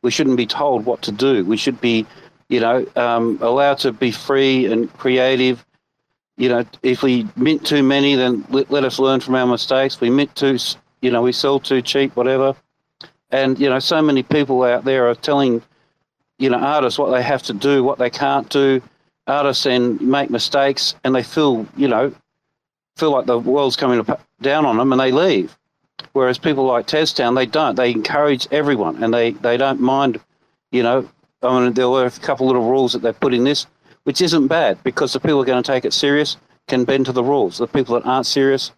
We 0.03 0.11
shouldn't 0.11 0.37
be 0.37 0.45
told 0.45 0.85
what 0.85 1.01
to 1.01 1.11
do. 1.11 1.43
We 1.43 1.57
should 1.57 1.81
be, 1.81 2.05
you 2.47 2.59
know, 2.59 2.85
um, 2.95 3.39
allowed 3.41 3.79
to 3.79 3.91
be 3.91 4.11
free 4.11 4.71
and 4.71 4.93
creative. 4.93 5.65
You 6.37 6.49
know, 6.49 6.65
if 6.83 7.01
we 7.01 7.27
mint 7.35 7.65
too 7.65 7.81
many, 7.81 8.15
then 8.15 8.45
let, 8.49 8.69
let 8.69 8.83
us 8.83 8.99
learn 8.99 9.21
from 9.21 9.35
our 9.35 9.47
mistakes. 9.47 9.99
We 9.99 10.11
mint 10.11 10.35
too, 10.35 10.57
you 11.01 11.09
know, 11.09 11.23
we 11.23 11.31
sell 11.31 11.59
too 11.59 11.81
cheap, 11.81 12.15
whatever. 12.15 12.55
And 13.31 13.59
you 13.59 13.69
know, 13.69 13.79
so 13.79 14.01
many 14.01 14.23
people 14.23 14.63
out 14.63 14.83
there 14.83 15.09
are 15.09 15.15
telling, 15.15 15.61
you 16.37 16.49
know, 16.49 16.57
artists 16.57 16.99
what 16.99 17.11
they 17.11 17.21
have 17.21 17.43
to 17.43 17.53
do, 17.53 17.83
what 17.83 17.97
they 17.97 18.09
can't 18.09 18.49
do. 18.49 18.81
Artists 19.27 19.63
then 19.63 19.97
make 20.01 20.29
mistakes, 20.29 20.95
and 21.03 21.15
they 21.15 21.23
feel, 21.23 21.65
you 21.77 21.87
know, 21.87 22.13
feel 22.97 23.11
like 23.11 23.25
the 23.25 23.39
world's 23.39 23.75
coming 23.75 24.05
down 24.41 24.65
on 24.65 24.77
them 24.77 24.91
and 24.91 24.99
they 24.99 25.11
leave. 25.11 25.57
Whereas 26.13 26.37
people 26.37 26.65
like 26.65 26.87
Teztown, 26.87 27.35
they 27.35 27.45
don't. 27.45 27.75
They 27.75 27.91
encourage 27.91 28.47
everyone 28.51 29.03
and 29.03 29.13
they, 29.13 29.31
they 29.31 29.57
don't 29.57 29.79
mind, 29.79 30.19
you 30.71 30.83
know. 30.83 31.09
I 31.41 31.59
mean, 31.59 31.73
there 31.73 31.89
were 31.89 32.05
a 32.05 32.11
couple 32.11 32.47
little 32.47 32.69
rules 32.69 32.93
that 32.93 33.01
they 33.01 33.13
put 33.13 33.33
in 33.33 33.43
this, 33.43 33.65
which 34.03 34.21
isn't 34.21 34.47
bad 34.47 34.83
because 34.83 35.13
the 35.13 35.19
people 35.19 35.37
who 35.37 35.41
are 35.41 35.45
going 35.45 35.63
to 35.63 35.71
take 35.71 35.85
it 35.85 35.93
serious 35.93 36.37
can 36.67 36.83
bend 36.83 37.07
to 37.07 37.11
the 37.11 37.23
rules. 37.23 37.57
The 37.57 37.67
people 37.67 37.95
that 37.95 38.05
aren't 38.05 38.27
serious 38.27 38.71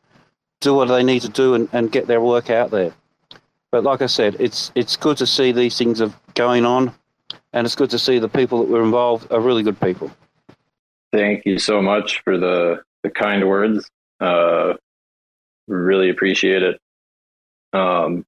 do 0.62 0.74
what 0.74 0.88
they 0.88 1.04
need 1.04 1.22
to 1.24 1.30
do 1.30 1.56
and, 1.56 1.68
and 1.74 1.92
get 1.92 2.08
their 2.08 2.22
work 2.22 2.50
out 2.50 2.72
there. 2.72 2.94
But 3.74 3.84
like 3.84 4.04
I 4.04 4.06
said, 4.06 4.36
it's 4.40 4.72
it's 4.76 4.96
good 4.96 5.18
to 5.18 5.26
see 5.26 5.52
these 5.52 5.76
things 5.76 6.00
are 6.00 6.14
going 6.36 6.64
on, 6.64 6.94
and 7.54 7.66
it's 7.66 7.74
good 7.74 7.90
to 7.90 7.98
see 7.98 8.20
the 8.20 8.30
people 8.30 8.60
that 8.60 8.70
were 8.70 8.84
involved 8.84 9.32
are 9.32 9.40
really 9.40 9.64
good 9.64 9.82
people. 9.82 10.12
Thank 11.12 11.48
you 11.48 11.58
so 11.58 11.82
much 11.82 12.22
for 12.22 12.38
the, 12.38 12.84
the 13.02 13.10
kind 13.10 13.50
words. 13.50 13.90
Uh, 14.20 14.74
really 15.68 16.12
appreciate 16.12 16.62
it. 16.62 16.80
Um, 17.74 18.28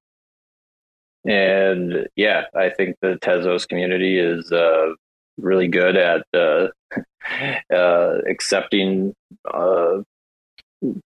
and 1.26 2.08
yeah, 2.16 2.46
I 2.56 2.70
think 2.70 2.96
the 3.04 3.20
Tezos 3.22 3.68
community 3.68 4.18
is 4.18 4.52
uh, 4.52 4.94
really 5.38 5.68
good 5.68 5.96
at 5.96 6.26
uh, 6.34 6.70
uh, 7.72 8.18
accepting 8.28 9.14
uh, 9.54 10.02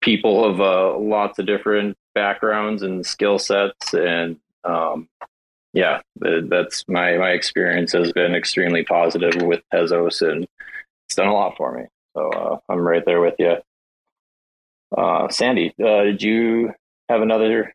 people 0.03 0.45
of 0.45 0.61
uh, 0.61 0.99
lots 0.99 1.39
of 1.39 1.47
different 1.47 1.97
backgrounds 2.17 2.83
and 2.83 3.07
skill 3.07 3.39
sets. 3.39 3.93
And 3.95 4.39
um, 4.65 5.09
yeah, 5.75 6.01
that's 6.17 6.89
my, 6.89 7.19
my 7.19 7.31
experience 7.31 7.93
has 7.93 8.11
been 8.13 8.35
extremely 8.35 8.83
positive 8.83 9.43
with 9.43 9.63
Tezos 9.73 10.27
and 10.27 10.49
it's 11.05 11.15
done 11.15 11.29
a 11.29 11.35
lot 11.35 11.57
for 11.57 11.77
me. 11.77 11.85
So 12.17 12.31
uh, 12.31 12.59
I'm 12.69 12.81
right 12.81 13.05
there 13.05 13.21
with 13.21 13.35
you. 13.39 13.57
Uh, 14.97 15.29
Sandy, 15.29 15.75
uh, 15.79 16.05
did 16.05 16.23
you 16.23 16.73
have 17.09 17.21
another? 17.21 17.75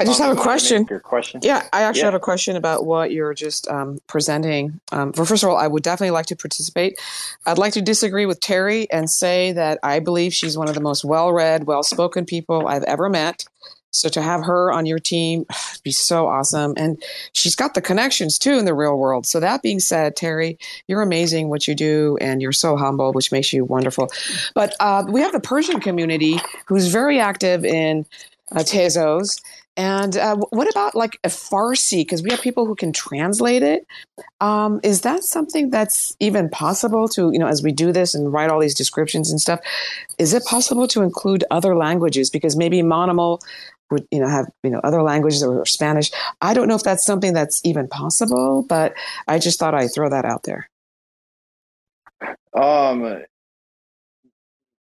I 0.00 0.04
just 0.04 0.18
have 0.18 0.36
a 0.36 0.40
question. 0.40 0.86
Your 0.88 0.98
question? 0.98 1.40
Yeah, 1.44 1.68
I 1.74 1.82
actually 1.82 2.00
Yeah. 2.00 2.06
have 2.06 2.14
a 2.14 2.20
question 2.20 2.56
about 2.56 2.86
what 2.86 3.12
you're 3.12 3.34
just 3.34 3.68
um, 3.68 3.98
presenting. 4.06 4.80
Um, 4.92 5.12
for 5.12 5.26
first 5.26 5.42
of 5.42 5.50
all, 5.50 5.56
I 5.56 5.66
would 5.66 5.82
definitely 5.82 6.12
like 6.12 6.26
to 6.26 6.36
participate. 6.36 6.98
I'd 7.44 7.58
like 7.58 7.74
to 7.74 7.82
disagree 7.82 8.24
with 8.24 8.40
Tery 8.40 8.86
and 8.90 9.10
say 9.10 9.52
that 9.52 9.78
I 9.82 10.00
believe 10.00 10.32
she's 10.32 10.56
one 10.56 10.68
of 10.68 10.74
the 10.74 10.80
most 10.80 11.04
well-read, 11.04 11.64
well-spoken 11.64 12.24
people 12.24 12.66
I've 12.66 12.82
ever 12.84 13.10
met. 13.10 13.44
So 13.92 14.08
to 14.08 14.22
have 14.22 14.44
her 14.44 14.72
on 14.72 14.86
your 14.86 15.00
team 15.00 15.40
would 15.50 15.82
be 15.82 15.90
so 15.90 16.28
awesome. 16.28 16.72
And 16.78 17.02
she's 17.34 17.54
got 17.54 17.74
the 17.74 17.82
connections 17.82 18.38
too 18.38 18.52
in 18.58 18.64
the 18.64 18.74
real 18.74 18.96
world. 18.96 19.26
So 19.26 19.38
that 19.40 19.60
being 19.62 19.80
said, 19.80 20.16
Tery, 20.16 20.56
you're 20.88 21.02
amazing 21.02 21.50
what 21.50 21.68
you 21.68 21.74
do 21.74 22.16
and 22.20 22.40
you're 22.40 22.52
so 22.52 22.76
humble, 22.76 23.12
which 23.12 23.32
makes 23.32 23.52
you 23.52 23.64
wonderful. 23.66 24.08
But 24.54 24.74
uh, 24.80 25.04
we 25.08 25.20
have 25.20 25.32
the 25.32 25.40
Persian 25.40 25.80
community 25.80 26.40
who's 26.66 26.86
very 26.86 27.20
active 27.20 27.64
in 27.66 28.06
uh, 28.52 28.60
Tezos. 28.60 29.40
And 29.76 30.16
uh, 30.16 30.36
what 30.50 30.68
about 30.68 30.94
like 30.94 31.18
a 31.24 31.28
Farsi? 31.28 32.00
Because 32.00 32.22
we 32.22 32.30
have 32.30 32.40
people 32.40 32.66
who 32.66 32.74
can 32.74 32.92
translate 32.92 33.62
it. 33.62 33.86
Um, 34.40 34.80
is 34.82 35.02
that 35.02 35.24
something 35.24 35.70
that's 35.70 36.14
even 36.20 36.48
possible 36.48 37.08
to, 37.10 37.30
you 37.32 37.38
know, 37.38 37.46
as 37.46 37.62
we 37.62 37.72
do 37.72 37.92
this 37.92 38.14
and 38.14 38.32
write 38.32 38.50
all 38.50 38.60
these 38.60 38.74
descriptions 38.74 39.30
and 39.30 39.40
stuff, 39.40 39.60
is 40.18 40.34
it 40.34 40.44
possible 40.44 40.86
to 40.88 41.02
include 41.02 41.44
other 41.50 41.76
languages? 41.76 42.30
Because 42.30 42.56
maybe 42.56 42.82
Monomal 42.82 43.40
would, 43.90 44.06
you 44.10 44.20
know, 44.20 44.28
have, 44.28 44.46
you 44.62 44.70
know, 44.70 44.80
other 44.84 45.02
languages 45.02 45.42
or, 45.42 45.64
Spanish. 45.66 46.10
I 46.40 46.54
don't 46.54 46.68
know 46.68 46.74
if 46.74 46.82
that's 46.82 47.04
something 47.04 47.32
that's 47.32 47.60
even 47.64 47.88
possible, 47.88 48.64
but 48.68 48.94
I 49.28 49.38
just 49.38 49.58
thought 49.58 49.74
I'd 49.74 49.94
throw 49.94 50.10
that 50.10 50.24
out 50.24 50.42
there. 50.42 50.68
Um, 52.52 53.22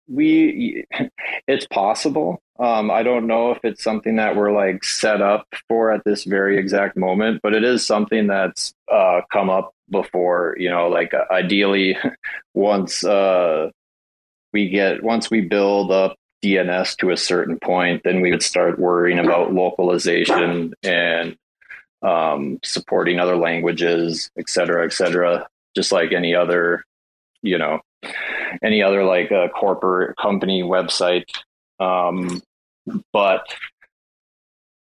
we, 0.07 0.85
it's 1.47 1.67
possible. 1.67 2.41
Um, 2.59 2.89
I 2.89 3.03
don't 3.03 3.27
know 3.27 3.51
if 3.51 3.59
it's 3.63 3.83
something 3.83 4.15
that 4.15 4.35
we're 4.35 4.51
like 4.51 4.83
set 4.83 5.21
up 5.21 5.47
for 5.67 5.91
at 5.91 6.03
this 6.05 6.23
very 6.23 6.57
exact 6.57 6.97
moment, 6.97 7.41
but 7.43 7.53
it 7.53 7.63
is 7.63 7.85
something 7.85 8.27
that's 8.27 8.73
uh, 8.91 9.21
come 9.31 9.49
up 9.49 9.73
before. 9.89 10.55
You 10.57 10.69
know, 10.69 10.87
like 10.87 11.13
uh, 11.13 11.25
ideally, 11.31 11.97
once 12.53 13.03
uh, 13.03 13.69
we 14.53 14.69
get 14.69 15.03
once 15.03 15.29
we 15.29 15.41
build 15.41 15.91
up 15.91 16.15
DNS 16.43 16.97
to 16.97 17.11
a 17.11 17.17
certain 17.17 17.59
point, 17.59 18.01
then 18.03 18.21
we 18.21 18.31
would 18.31 18.43
start 18.43 18.79
worrying 18.79 19.19
about 19.19 19.53
localization 19.53 20.73
and 20.83 21.37
um, 22.01 22.59
supporting 22.63 23.19
other 23.19 23.35
languages, 23.35 24.31
et 24.37 24.49
cetera, 24.49 24.85
et 24.85 24.93
cetera. 24.93 25.47
Just 25.75 25.91
like 25.91 26.11
any 26.11 26.33
other, 26.33 26.83
you 27.43 27.57
know, 27.59 27.81
any 28.63 28.81
other 28.81 29.03
like 29.03 29.31
a 29.31 29.43
uh, 29.43 29.47
corporate 29.49 30.15
company 30.17 30.63
website 30.63 31.25
um, 31.79 32.41
but 33.13 33.45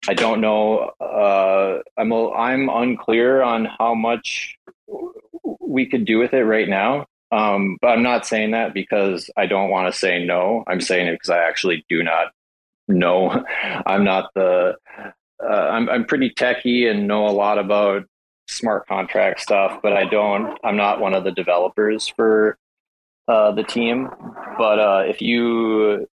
I 0.07 0.13
don't 0.13 0.41
know. 0.41 0.91
Uh, 0.99 1.81
I'm 1.97 2.13
I'm 2.13 2.69
unclear 2.69 3.41
on 3.41 3.65
how 3.65 3.95
much 3.95 4.55
we 5.59 5.87
could 5.87 6.05
do 6.05 6.19
with 6.19 6.33
it 6.33 6.43
right 6.43 6.69
now. 6.69 7.07
Um, 7.31 7.77
but 7.81 7.87
I'm 7.87 8.03
not 8.03 8.25
saying 8.25 8.51
that 8.51 8.73
because 8.73 9.29
I 9.35 9.47
don't 9.47 9.71
want 9.71 9.91
to 9.91 9.99
say 9.99 10.23
no. 10.23 10.63
I'm 10.67 10.79
saying 10.79 11.07
it 11.07 11.13
because 11.13 11.31
I 11.31 11.39
actually 11.39 11.85
do 11.89 12.03
not 12.03 12.27
know. 12.87 13.43
I'm 13.85 14.03
not 14.03 14.29
the. 14.35 14.75
Uh, 15.43 15.47
I'm 15.47 15.89
I'm 15.89 16.05
pretty 16.05 16.29
techy 16.29 16.87
and 16.87 17.07
know 17.07 17.27
a 17.27 17.31
lot 17.31 17.57
about 17.57 18.03
smart 18.47 18.87
contract 18.87 19.41
stuff, 19.41 19.79
but 19.81 19.93
I 19.93 20.05
don't. 20.05 20.57
I'm 20.63 20.77
not 20.77 20.99
one 20.99 21.15
of 21.15 21.23
the 21.23 21.31
developers 21.31 22.07
for 22.07 22.57
uh, 23.27 23.51
the 23.51 23.63
team. 23.63 24.09
But 24.57 24.79
uh, 24.79 25.03
if 25.07 25.21
you 25.21 26.07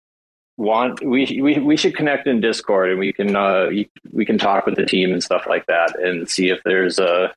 want 0.59 1.01
we, 1.07 1.41
we 1.41 1.59
we 1.61 1.77
should 1.77 1.95
connect 1.95 2.27
in 2.27 2.41
discord 2.41 2.91
and 2.91 2.99
we 2.99 3.13
can 3.13 3.37
uh 3.37 3.71
we 4.13 4.27
can 4.27 4.37
talk 4.37 4.67
with 4.67 4.75
the 4.75 4.85
team 4.85 5.13
and 5.13 5.23
stuff 5.23 5.47
like 5.49 5.65
that 5.67 5.97
and 6.01 6.29
see 6.29 6.51
if 6.51 6.61
there's 6.65 6.99
a 6.99 7.33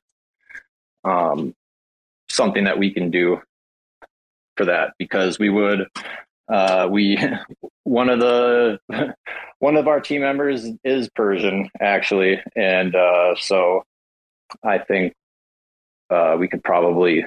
um 1.04 1.54
something 2.28 2.64
that 2.64 2.78
we 2.78 2.92
can 2.92 3.12
do 3.12 3.40
for 4.56 4.64
that 4.64 4.92
because 4.98 5.38
we 5.38 5.48
would 5.48 5.86
uh 6.48 6.88
we 6.90 7.16
one 7.84 8.08
of 8.08 8.18
the 8.18 8.80
one 9.60 9.76
of 9.76 9.86
our 9.86 10.00
team 10.00 10.22
members 10.22 10.66
is 10.82 11.08
persian 11.14 11.70
actually 11.80 12.40
and 12.56 12.96
uh 12.96 13.36
so 13.36 13.84
i 14.64 14.78
think 14.78 15.14
uh 16.10 16.36
we 16.36 16.48
could 16.48 16.64
probably 16.64 17.24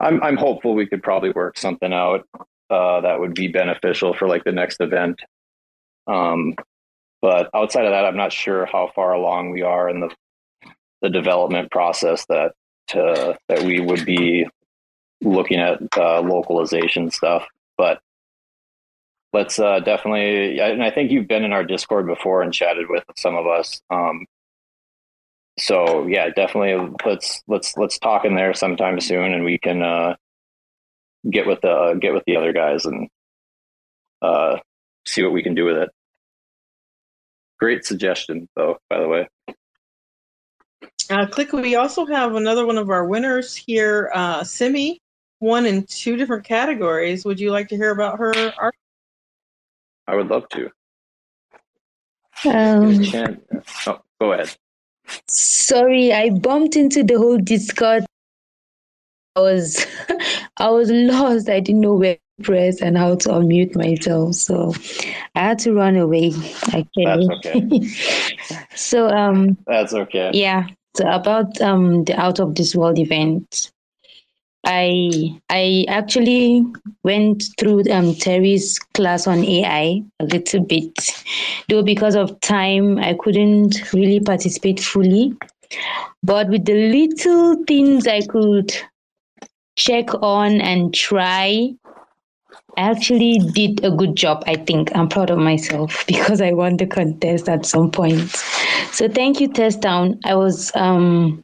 i'm 0.00 0.22
i'm 0.22 0.36
hopeful 0.36 0.74
we 0.74 0.86
could 0.86 1.02
probably 1.02 1.30
work 1.30 1.58
something 1.58 1.92
out 1.92 2.26
uh, 2.70 3.00
that 3.02 3.20
would 3.20 3.34
be 3.34 3.48
beneficial 3.48 4.14
for 4.14 4.26
like 4.26 4.42
the 4.44 4.52
next 4.52 4.80
event 4.80 5.20
um, 6.06 6.54
but 7.24 7.48
outside 7.54 7.86
of 7.86 7.92
that, 7.92 8.04
I'm 8.04 8.18
not 8.18 8.32
sure 8.32 8.66
how 8.66 8.90
far 8.94 9.14
along 9.14 9.50
we 9.50 9.62
are 9.62 9.88
in 9.88 10.00
the 10.00 10.10
the 11.00 11.08
development 11.08 11.70
process 11.70 12.26
that 12.26 12.52
uh, 12.94 13.32
that 13.48 13.62
we 13.62 13.80
would 13.80 14.04
be 14.04 14.46
looking 15.22 15.58
at 15.58 15.80
uh, 15.96 16.20
localization 16.20 17.10
stuff. 17.10 17.46
But 17.78 18.00
let's 19.32 19.58
uh, 19.58 19.80
definitely, 19.80 20.60
and 20.60 20.84
I 20.84 20.90
think 20.90 21.10
you've 21.10 21.26
been 21.26 21.44
in 21.44 21.54
our 21.54 21.64
Discord 21.64 22.06
before 22.06 22.42
and 22.42 22.52
chatted 22.52 22.90
with 22.90 23.04
some 23.16 23.36
of 23.36 23.46
us. 23.46 23.80
Um, 23.88 24.26
so 25.58 26.06
yeah, 26.06 26.30
definitely 26.30 26.96
let's 27.04 27.42
let's 27.46 27.76
let's 27.76 27.98
talk 27.98 28.24
in 28.24 28.34
there 28.34 28.54
sometime 28.54 29.00
soon, 29.00 29.32
and 29.32 29.44
we 29.44 29.58
can 29.58 29.82
uh, 29.82 30.16
get 31.30 31.46
with 31.46 31.60
the 31.60 31.98
get 32.00 32.12
with 32.12 32.24
the 32.26 32.36
other 32.36 32.52
guys 32.52 32.84
and 32.84 33.08
uh, 34.22 34.58
see 35.06 35.22
what 35.22 35.32
we 35.32 35.42
can 35.42 35.54
do 35.54 35.64
with 35.64 35.76
it. 35.76 35.90
Great 37.58 37.84
suggestion, 37.84 38.48
though, 38.56 38.78
by 38.90 38.98
the 38.98 39.08
way. 39.08 39.28
Uh, 41.10 41.26
KLICK, 41.26 41.52
we 41.52 41.76
also 41.76 42.06
have 42.06 42.34
another 42.34 42.66
one 42.66 42.78
of 42.78 42.90
our 42.90 43.04
winners 43.04 43.54
here, 43.54 44.10
uh, 44.14 44.40
Simii, 44.40 44.98
won 45.40 45.66
in 45.66 45.84
two 45.84 46.16
different 46.16 46.44
categories. 46.44 47.24
Would 47.24 47.38
you 47.38 47.52
like 47.52 47.68
to 47.68 47.76
hear 47.76 47.90
about 47.90 48.18
her 48.18 48.32
art? 48.58 48.74
I 50.06 50.16
would 50.16 50.28
love 50.28 50.48
to. 50.50 50.70
Um, 52.46 53.02
oh, 53.86 54.00
go 54.20 54.32
ahead. 54.32 54.56
Sorry, 55.28 56.12
I 56.12 56.30
bumped 56.30 56.76
into 56.76 57.02
the 57.02 57.18
whole 57.18 57.38
Discord. 57.38 58.04
I 59.36 59.40
was, 59.40 59.84
I 60.58 60.70
was 60.70 60.90
lost. 60.90 61.48
I 61.48 61.60
didn't 61.60 61.80
know 61.80 61.94
where 61.94 62.14
to 62.14 62.44
press 62.44 62.80
and 62.80 62.96
how 62.96 63.16
to 63.16 63.28
unmute 63.30 63.74
myself. 63.76 64.34
So 64.36 64.72
I 65.34 65.40
had 65.40 65.58
to 65.60 65.72
run 65.74 65.96
away. 65.96 66.32
Actually. 66.72 67.04
That's 67.04 67.28
okay. 67.46 67.88
so 68.74 69.08
um 69.08 69.58
That's 69.66 69.92
okay. 69.92 70.30
Yeah. 70.32 70.66
So 70.96 71.08
about 71.08 71.60
um 71.60 72.04
the 72.04 72.18
out 72.18 72.38
of 72.38 72.54
this 72.54 72.74
world 72.74 72.98
event. 72.98 73.72
I 74.64 75.38
I 75.50 75.84
actually 75.88 76.64
went 77.04 77.44
through 77.58 77.90
um, 77.90 78.14
Tery's 78.14 78.78
class 78.94 79.26
on 79.26 79.44
AI 79.44 80.02
a 80.20 80.24
little 80.24 80.64
bit, 80.64 81.10
though 81.68 81.82
because 81.82 82.14
of 82.16 82.38
time 82.40 82.98
I 82.98 83.14
couldn't 83.14 83.92
really 83.92 84.20
participate 84.20 84.80
fully. 84.80 85.34
But 86.22 86.48
with 86.48 86.64
the 86.64 86.74
little 86.90 87.64
things 87.66 88.06
I 88.06 88.22
could 88.22 88.72
check 89.76 90.14
on 90.22 90.60
and 90.60 90.94
try, 90.94 91.70
I 92.76 92.90
actually 92.90 93.38
did 93.38 93.84
a 93.84 93.90
good 93.90 94.16
job, 94.16 94.44
I 94.46 94.56
think. 94.56 94.94
I'm 94.96 95.08
proud 95.08 95.30
of 95.30 95.38
myself 95.38 96.04
because 96.08 96.40
I 96.40 96.52
won 96.52 96.76
the 96.76 96.86
contest 96.86 97.48
at 97.48 97.66
some 97.66 97.90
point. 97.90 98.30
So 98.92 99.08
thank 99.08 99.40
you, 99.40 99.48
TezTown. 99.48 100.20
I 100.24 100.34
was 100.36 100.72
um 100.74 101.43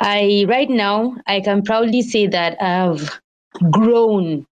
I 0.00 0.46
right 0.48 0.70
now 0.70 1.16
I 1.26 1.40
can 1.40 1.62
proudly 1.62 2.02
say 2.02 2.26
that 2.28 2.60
I've 2.62 3.20
grown 3.70 4.46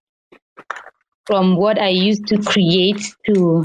from 1.27 1.57
what 1.57 1.79
I 1.79 1.89
used 1.89 2.27
to 2.29 2.43
create 2.43 3.15
to 3.27 3.65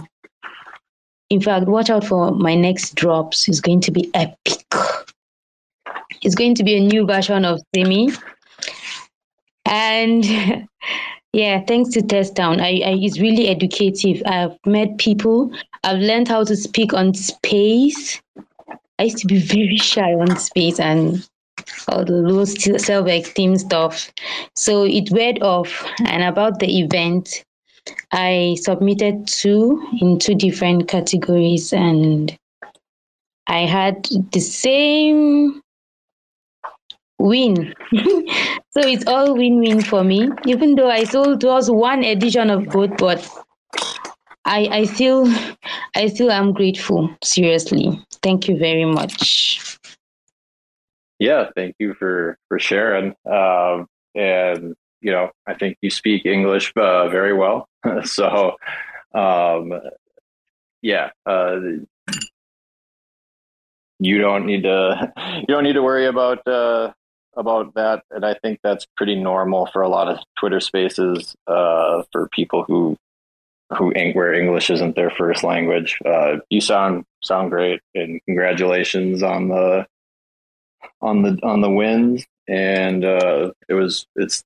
in 1.29 1.39
fact, 1.39 1.67
watch 1.67 1.89
out 1.89 2.03
for 2.03 2.31
my 2.31 2.55
next 2.55 2.95
drops. 2.95 3.47
It's 3.47 3.61
going 3.61 3.79
to 3.81 3.91
be 3.91 4.11
epic. 4.13 4.65
It's 6.21 6.35
going 6.35 6.55
to 6.55 6.63
be 6.63 6.75
a 6.75 6.81
new 6.81 7.05
version 7.05 7.45
of 7.45 7.61
Simii. 7.73 8.13
And 9.65 10.67
Yeah, 11.33 11.61
thanks 11.65 11.91
to 11.91 12.01
TezTown. 12.01 12.59
I, 12.59 12.81
I, 12.85 12.97
it's 12.99 13.19
really 13.19 13.47
educative. 13.47 14.21
I've 14.25 14.57
met 14.65 14.97
people. 14.97 15.51
I've 15.83 15.99
learned 15.99 16.27
how 16.27 16.43
to 16.43 16.57
speak 16.57 16.93
on 16.93 17.13
space. 17.13 18.21
I 18.99 19.03
used 19.03 19.19
to 19.19 19.27
be 19.27 19.39
very 19.45 19.77
shy 19.77 20.13
on 20.13 20.35
space 20.37 20.79
and 20.79 21.27
all 21.87 22.05
the 22.05 22.13
low 22.13 22.45
self-esteem 22.45 23.57
stuff. 23.57 24.11
So 24.55 24.83
it 24.85 25.11
went 25.11 25.41
off. 25.41 25.85
And 26.05 26.23
about 26.23 26.59
the 26.59 26.79
event, 26.79 27.43
I 28.11 28.57
submitted 28.59 29.27
two 29.27 29.81
in 29.99 30.19
two 30.19 30.35
different 30.35 30.87
categories, 30.87 31.73
and 31.73 32.37
I 33.47 33.61
had 33.61 34.07
the 34.31 34.39
same 34.39 35.61
win. 37.17 37.73
so 37.93 38.81
it's 38.81 39.07
all 39.07 39.35
win-win 39.35 39.81
for 39.81 40.03
me. 40.03 40.29
Even 40.45 40.75
though 40.75 40.89
I 40.89 41.03
sold 41.03 41.43
was 41.43 41.69
one 41.69 42.03
edition 42.03 42.49
of 42.49 42.65
both, 42.65 42.97
but 42.97 43.27
I 44.45 44.67
I 44.71 44.85
still 44.85 45.27
I 45.95 46.07
still 46.07 46.31
am 46.31 46.53
grateful. 46.53 47.09
Seriously, 47.23 47.99
thank 48.21 48.47
you 48.47 48.57
very 48.57 48.85
much. 48.85 49.79
Yeah, 51.21 51.51
thank 51.55 51.75
you 51.77 51.93
for 51.93 52.35
for 52.47 52.57
sharing. 52.57 53.13
Um, 53.31 53.85
and 54.15 54.73
you 55.01 55.11
know, 55.11 55.29
I 55.45 55.53
think 55.53 55.77
you 55.81 55.91
speak 55.91 56.25
English 56.25 56.73
uh, 56.75 57.09
very 57.09 57.31
well. 57.31 57.69
so 58.03 58.55
um, 59.13 59.71
yeah, 60.81 61.11
uh, 61.27 61.59
you 63.99 64.17
don't 64.17 64.47
need 64.47 64.63
to 64.63 65.13
you 65.41 65.45
don't 65.45 65.63
need 65.63 65.73
to 65.73 65.83
worry 65.83 66.07
about 66.07 66.45
uh, 66.47 66.91
about 67.37 67.75
that, 67.75 68.01
and 68.09 68.25
I 68.25 68.33
think 68.41 68.59
that's 68.63 68.87
pretty 68.97 69.13
normal 69.13 69.67
for 69.67 69.83
a 69.83 69.89
lot 69.89 70.07
of 70.07 70.17
Twitter 70.39 70.59
Spaces 70.59 71.35
uh, 71.45 72.01
for 72.11 72.29
people 72.29 72.63
who 72.67 72.97
who 73.77 73.93
where 74.13 74.33
English 74.33 74.71
isn't 74.71 74.95
their 74.95 75.11
first 75.11 75.43
language. 75.43 75.99
Uh, 76.03 76.37
you 76.49 76.61
sound 76.61 77.05
sound 77.21 77.51
great, 77.51 77.79
and 77.93 78.19
congratulations 78.25 79.21
on 79.21 79.49
the 79.49 79.85
on 81.01 81.21
the 81.21 81.39
on 81.43 81.61
the 81.61 81.69
wins. 81.69 82.25
And 82.47 83.05
uh, 83.05 83.51
it 83.69 83.73
was 83.73 84.05
it's 84.15 84.43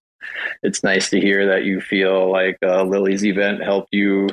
it's 0.63 0.83
nice 0.83 1.09
to 1.09 1.19
hear 1.19 1.47
that 1.47 1.63
you 1.65 1.81
feel 1.81 2.31
like 2.31 2.57
uh, 2.63 2.83
Lily's 2.83 3.25
event 3.25 3.63
helped 3.63 3.89
you 3.91 4.29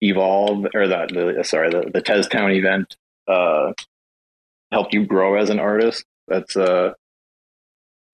evolve, 0.00 0.66
or 0.74 0.88
that 0.88 1.08
the, 1.10 1.42
sorry 1.44 1.70
the 1.70 1.90
the 1.92 2.02
TezTown 2.02 2.54
event 2.54 2.96
uh, 3.28 3.72
helped 4.72 4.94
you 4.94 5.06
grow 5.06 5.36
as 5.36 5.50
an 5.50 5.58
artist. 5.58 6.04
That's 6.28 6.56
uh 6.56 6.92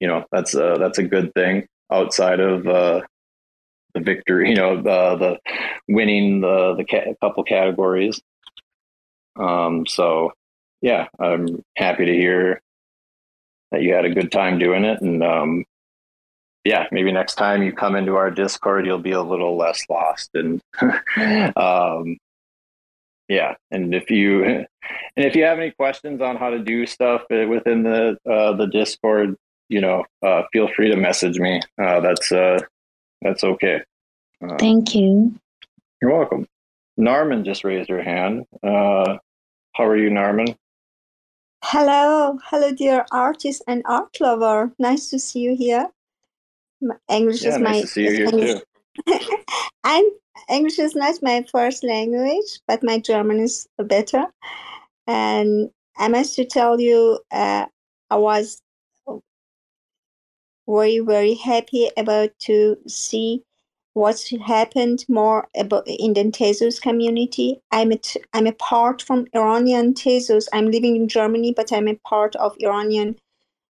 you 0.00 0.08
know 0.08 0.24
that's 0.30 0.54
uh 0.54 0.76
that's 0.78 0.98
a 0.98 1.02
good 1.02 1.32
thing 1.34 1.66
outside 1.90 2.40
of 2.40 2.66
uh 2.66 3.02
the 3.94 4.00
victory, 4.00 4.50
you 4.50 4.56
know, 4.56 4.76
the 4.76 5.16
the 5.16 5.38
winning 5.88 6.40
the 6.40 6.74
the 6.76 6.84
ca- 6.84 7.14
couple 7.20 7.44
categories. 7.44 8.20
Um, 9.36 9.86
so 9.86 10.32
yeah, 10.80 11.08
I'm 11.18 11.62
happy 11.76 12.06
to 12.06 12.12
hear 12.12 12.60
that 13.72 13.82
you 13.82 13.94
had 13.94 14.04
a 14.04 14.14
good 14.14 14.30
time 14.30 14.58
doing 14.58 14.84
it, 14.84 15.00
and 15.00 15.22
um, 15.22 15.64
yeah, 16.64 16.86
maybe 16.92 17.10
next 17.10 17.34
time 17.34 17.62
you 17.62 17.72
come 17.72 17.96
into 17.96 18.14
our 18.14 18.30
Discord, 18.30 18.86
you'll 18.86 18.98
be 18.98 19.12
a 19.12 19.22
little 19.22 19.56
less 19.56 19.82
lost, 19.90 20.30
and 20.34 20.60
um, 21.56 22.18
yeah, 23.28 23.54
and 23.70 23.94
if 23.94 24.10
you 24.10 24.44
and 24.44 24.66
if 25.16 25.34
you 25.34 25.44
have 25.44 25.58
any 25.58 25.70
questions 25.72 26.20
on 26.20 26.36
how 26.36 26.50
to 26.50 26.58
do 26.58 26.86
stuff 26.86 27.22
within 27.30 27.82
the 27.82 28.18
uh, 28.30 28.54
the 28.54 28.66
Discord, 28.66 29.36
you 29.68 29.80
know, 29.80 30.04
uh, 30.22 30.42
feel 30.52 30.68
free 30.68 30.90
to 30.90 30.96
message 30.96 31.38
me. 31.38 31.60
Uh, 31.82 32.00
that's 32.00 32.30
uh, 32.30 32.60
that's 33.22 33.42
okay. 33.42 33.80
Uh, 34.44 34.56
Thank 34.58 34.94
you. 34.94 35.34
You're 36.00 36.16
welcome. 36.16 36.46
Narmin 36.98 37.44
just 37.44 37.64
raised 37.64 37.88
her 37.88 38.02
hand. 38.02 38.44
Uh, 38.62 39.18
how 39.72 39.84
are 39.84 39.96
you, 39.96 40.10
Narmin? 40.10 40.56
Hello, 41.64 42.38
hello, 42.44 42.72
dear 42.72 43.06
artist 43.12 43.62
and 43.68 43.82
art 43.86 44.20
lover. 44.20 44.72
Nice 44.80 45.10
to 45.10 45.18
see 45.18 45.38
you 45.38 45.54
here. 45.54 45.88
English 47.08 47.42
yeah, 47.44 47.50
is 47.50 47.58
nice 47.58 47.74
my. 47.74 47.80
to 47.80 47.86
see 47.86 48.02
you 48.02 48.10
here 48.10 48.30
too. 48.30 48.60
I'm 49.84 50.04
English 50.50 50.80
is 50.80 50.96
not 50.96 51.22
my 51.22 51.46
first 51.50 51.84
language, 51.84 52.60
but 52.66 52.82
my 52.82 52.98
German 52.98 53.38
is 53.38 53.68
better. 53.78 54.26
And 55.06 55.70
I 55.96 56.08
must 56.08 56.34
to 56.34 56.44
tell 56.44 56.80
you, 56.80 57.20
uh, 57.30 57.66
I 58.10 58.16
was 58.16 58.60
very 60.68 60.98
very 60.98 61.34
happy 61.34 61.90
about 61.96 62.30
to 62.40 62.76
see 62.88 63.44
what's 63.94 64.30
happened 64.40 65.04
more 65.08 65.48
about 65.56 65.86
in 65.86 66.14
the 66.14 66.24
Tezos 66.24 66.80
community. 66.80 67.60
I'm 67.70 67.92
a 67.92 67.96
t- 67.96 68.22
I'm 68.32 68.46
a 68.46 68.52
part 68.52 69.02
from 69.02 69.26
Iranian 69.34 69.94
Tezos. 69.94 70.48
I'm 70.52 70.70
living 70.70 70.96
in 70.96 71.08
Germany, 71.08 71.52
but 71.54 71.72
I'm 71.72 71.88
a 71.88 71.96
part 72.06 72.36
of 72.36 72.56
Iranian 72.60 73.16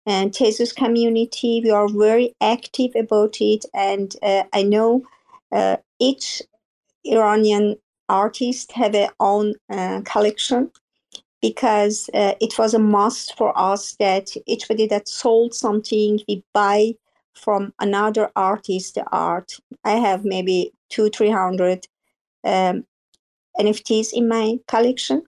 and 0.06 0.30
uh, 0.30 0.38
Tezos 0.38 0.74
community. 0.74 1.60
We 1.62 1.70
are 1.70 1.88
very 1.88 2.34
active 2.40 2.92
about 2.96 3.40
it, 3.40 3.64
and 3.74 4.14
uh, 4.22 4.44
I 4.52 4.62
know 4.62 5.04
uh, 5.52 5.76
each 5.98 6.42
Iranian 7.04 7.76
artist 8.08 8.72
have 8.72 8.92
their 8.92 9.10
own 9.20 9.54
uh, 9.70 10.00
collection 10.04 10.70
because 11.42 12.08
uh, 12.14 12.34
it 12.40 12.58
was 12.58 12.74
a 12.74 12.78
must 12.78 13.36
for 13.36 13.56
us 13.58 13.96
that 14.00 14.28
eachbody 14.48 14.88
that 14.88 15.08
sold 15.08 15.54
something 15.54 16.20
we 16.28 16.42
buy 16.54 16.94
from 17.36 17.72
another 17.80 18.30
artist 18.34 18.98
art. 19.12 19.52
I 19.84 19.92
have 19.92 20.24
maybe 20.24 20.72
two, 20.90 21.10
three 21.10 21.30
hundred 21.30 21.86
um, 22.44 22.84
NFTs 23.58 24.12
in 24.12 24.28
my 24.28 24.58
collection, 24.68 25.22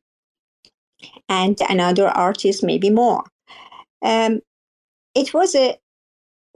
and 1.29 1.59
another 1.69 2.09
artist 2.09 2.65
maybe 2.65 2.91
more. 2.91 3.25
Um, 4.03 4.41
it 5.15 5.35
was 5.35 5.55
a 5.55 5.77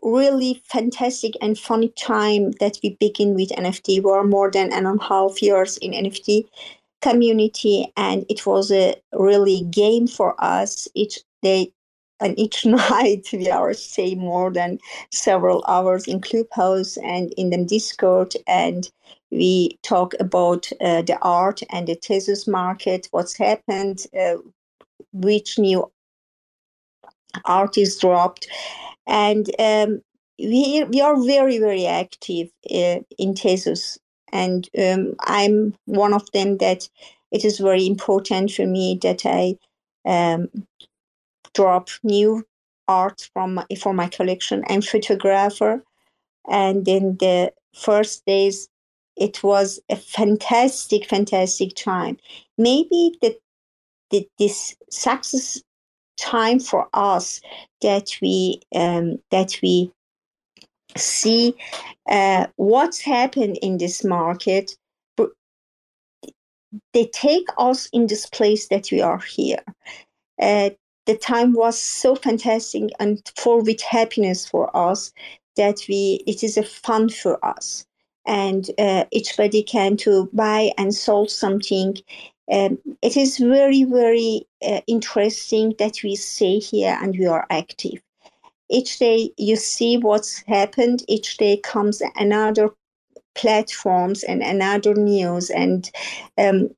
really 0.02 0.62
fantastic 0.64 1.34
and 1.40 1.58
funny 1.58 1.88
time 1.90 2.52
that 2.60 2.78
we 2.82 2.96
begin 3.00 3.34
with 3.34 3.50
NFT. 3.50 4.02
We're 4.02 4.24
more 4.24 4.50
than 4.50 4.72
and 4.72 4.86
a 4.86 5.04
half 5.04 5.40
years 5.42 5.76
in 5.78 5.92
NFT 5.92 6.44
community, 7.00 7.92
and 7.96 8.24
it 8.28 8.46
was 8.46 8.70
a 8.70 8.94
really 9.12 9.62
game 9.70 10.06
for 10.06 10.34
us 10.42 10.88
each 10.94 11.20
day 11.42 11.72
and 12.22 12.38
each 12.38 12.64
night 12.90 13.28
we 13.32 13.50
are 13.50 13.74
staying 13.74 14.20
more 14.20 14.50
than 14.50 14.78
several 15.10 15.64
hours 15.68 16.06
in 16.06 16.20
Clubhouse 16.20 16.96
and 16.98 17.32
in 17.36 17.50
the 17.50 17.64
Discord, 17.64 18.34
and 18.46 18.90
we 19.30 19.78
talk 19.82 20.14
about 20.20 20.70
uh, 20.80 21.02
the 21.02 21.18
art 21.22 21.62
and 21.70 21.88
the 21.88 21.96
Tezos 21.96 22.46
market, 22.46 23.08
what's 23.10 23.36
happened, 23.36 24.06
uh, 24.18 24.36
which 25.12 25.58
new 25.58 25.90
artists 27.44 28.00
dropped, 28.00 28.46
and 29.06 29.50
um, 29.58 30.02
we 30.38 30.84
we 30.84 31.00
are 31.00 31.22
very 31.24 31.58
very 31.58 31.86
active 31.86 32.48
uh, 32.70 33.00
in 33.18 33.34
Tezos, 33.34 33.98
and 34.32 34.68
um, 34.78 35.14
I'm 35.20 35.74
one 35.86 36.14
of 36.14 36.30
them 36.32 36.58
that 36.58 36.88
it 37.30 37.44
is 37.44 37.58
very 37.58 37.86
important 37.86 38.52
for 38.52 38.66
me 38.66 38.98
that 39.02 39.24
I 39.24 39.56
um, 40.04 40.48
drop 41.54 41.88
new 42.02 42.44
art 42.88 43.28
from 43.32 43.60
for 43.80 43.94
my 43.94 44.08
collection. 44.08 44.64
I'm 44.68 44.82
photographer, 44.82 45.82
and 46.48 46.86
in 46.86 47.16
the 47.18 47.52
first 47.74 48.24
days, 48.26 48.68
it 49.16 49.42
was 49.42 49.80
a 49.88 49.96
fantastic, 49.96 51.08
fantastic 51.08 51.74
time. 51.74 52.18
Maybe 52.58 53.16
the 53.20 53.36
this 54.38 54.76
success 54.90 55.62
time 56.18 56.60
for 56.60 56.88
us 56.92 57.40
that 57.80 58.10
we 58.20 58.60
um, 58.74 59.18
that 59.30 59.58
we 59.62 59.90
see 60.96 61.54
uh, 62.08 62.46
what's 62.56 63.00
happened 63.00 63.58
in 63.62 63.78
this 63.78 64.04
market 64.04 64.76
they 66.94 67.06
take 67.06 67.46
us 67.58 67.86
in 67.92 68.06
this 68.06 68.26
place 68.26 68.68
that 68.68 68.90
we 68.90 69.00
are 69.00 69.18
here 69.18 69.62
uh, 70.40 70.70
the 71.06 71.16
time 71.16 71.52
was 71.52 71.78
so 71.78 72.14
fantastic 72.14 72.90
and 73.00 73.30
full 73.36 73.62
with 73.62 73.80
happiness 73.80 74.46
for 74.46 74.74
us 74.76 75.12
that 75.56 75.80
we 75.88 76.22
it 76.26 76.42
is 76.42 76.56
a 76.56 76.62
fun 76.62 77.08
for 77.08 77.44
us. 77.44 77.86
And 78.24 78.70
uh, 78.78 79.04
eachbody 79.14 79.66
can 79.66 79.96
to 79.98 80.30
buy 80.32 80.70
and 80.78 80.94
sell 80.94 81.26
something. 81.26 81.96
Um, 82.50 82.78
it 83.02 83.16
is 83.16 83.38
very 83.38 83.84
very 83.84 84.46
uh, 84.64 84.80
interesting 84.86 85.74
that 85.78 86.02
we 86.04 86.14
stay 86.16 86.58
here 86.58 86.96
and 87.02 87.18
we 87.18 87.26
are 87.26 87.46
active. 87.50 88.00
Each 88.70 88.98
day 88.98 89.32
you 89.36 89.56
see 89.56 89.98
what's 89.98 90.42
happened. 90.46 91.04
Each 91.08 91.36
day 91.36 91.56
comes 91.58 92.00
another 92.16 92.70
platforms 93.34 94.22
and 94.24 94.42
another 94.42 94.94
news. 94.94 95.50
And 95.50 95.90
um, 96.38 96.70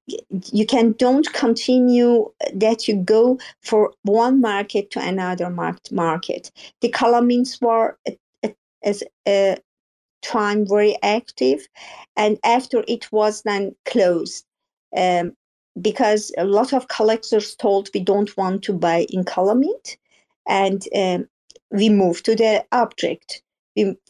you 0.52 0.66
can 0.66 0.92
don't 0.92 1.32
continue 1.32 2.30
that 2.54 2.88
you 2.88 2.96
go 2.96 3.38
for 3.62 3.92
one 4.02 4.40
market 4.40 4.90
to 4.92 5.00
another 5.00 5.50
market. 5.90 6.50
The 6.80 6.88
columns 6.88 7.60
were 7.60 7.98
as 8.82 9.02
a 9.26 9.56
time 10.22 10.66
very 10.66 10.96
active 11.02 11.66
and 12.16 12.38
after 12.44 12.84
it 12.88 13.10
was 13.12 13.42
then 13.42 13.74
closed. 13.84 14.44
Um, 14.96 15.36
because 15.80 16.32
a 16.38 16.44
lot 16.44 16.72
of 16.72 16.86
collectors 16.86 17.56
told 17.56 17.90
we 17.92 18.00
don't 18.00 18.36
want 18.36 18.62
to 18.62 18.72
buy 18.72 19.06
in 19.10 19.24
Kalamint 19.24 19.96
and 20.46 20.86
um, 20.94 21.28
we 21.70 21.88
moved 21.88 22.24
to 22.26 22.36
the 22.36 22.64
objkt 22.72 23.40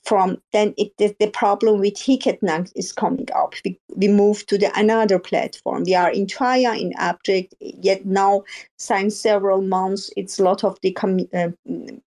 from 0.05 0.41
then 0.53 0.75
it, 0.77 0.93
the, 0.99 1.15
the 1.19 1.31
problem 1.31 1.81
with 1.81 1.99
Hic 1.99 2.27
et 2.27 2.43
Nunc 2.43 2.71
is 2.75 2.93
coming 2.93 3.29
up. 3.35 3.55
We, 3.65 3.79
we 3.97 4.09
move 4.09 4.47
to 4.47 4.59
the 4.59 4.71
another 4.79 5.19
platform. 5.19 5.85
We 5.85 5.95
are 5.95 6.11
in 6.11 6.27
Teia 6.27 6.79
in 6.79 6.93
objkt, 6.95 7.53
yet 7.61 8.05
now 8.05 8.45
since 8.79 9.17
several 9.17 9.63
months, 9.63 10.11
it's 10.17 10.39
a 10.39 10.45
lot 10.45 10.65
of 10.65 10.79
the 10.83 10.93
com- 10.93 11.29
uh, 11.33 11.49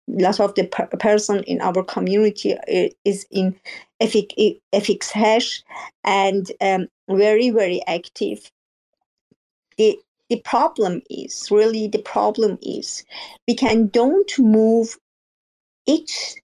lot 0.08 0.40
of 0.40 0.54
the 0.54 0.64
per- 0.64 0.86
person 0.86 1.42
in 1.44 1.60
our 1.60 1.82
community 1.84 2.54
uh, 2.54 2.88
is 3.04 3.26
in 3.30 3.54
FX, 4.00 4.58
fxhash 4.74 5.62
and 6.04 6.50
um, 6.60 6.88
very 7.08 7.50
very 7.50 7.82
active. 7.86 8.50
The 9.76 9.98
the 10.30 10.40
problem 10.40 11.02
is 11.10 11.48
really 11.50 11.88
the 11.88 12.02
problem 12.02 12.58
is 12.62 13.04
we 13.46 13.54
can 13.54 13.88
don't 13.88 14.38
move 14.38 14.96
each 15.86 16.36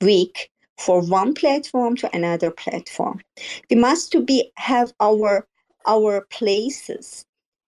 week 0.00 0.50
for 0.78 1.00
one 1.00 1.34
platform 1.34 1.96
to 1.96 2.14
another 2.14 2.50
platform. 2.50 3.20
We 3.70 3.76
must 3.76 4.12
to 4.12 4.22
be 4.22 4.52
have 4.56 4.92
our 5.00 5.46
our 5.86 6.22
places. 6.30 7.24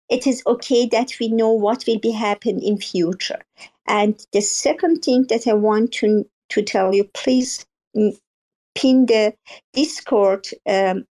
It 0.09 0.27
is 0.27 0.43
okay 0.47 0.87
that 0.87 1.13
we 1.21 1.29
know 1.29 1.53
what 1.53 1.85
will 1.87 1.99
be 1.99 2.11
happen 2.11 2.61
in 2.61 2.79
future. 2.79 3.41
And 3.87 4.25
the 4.33 4.41
second 4.41 5.03
thing 5.03 5.27
that 5.29 5.47
I 5.47 5.55
want 5.55 5.93
to 5.95 6.25
to 6.51 6.63
tell 6.63 6.95
you, 6.95 7.05
please 7.15 7.65
mm, 7.97 8.17
pin 8.75 9.07
the 9.07 9.35
Discord 9.73 10.49
um, 10.69 11.07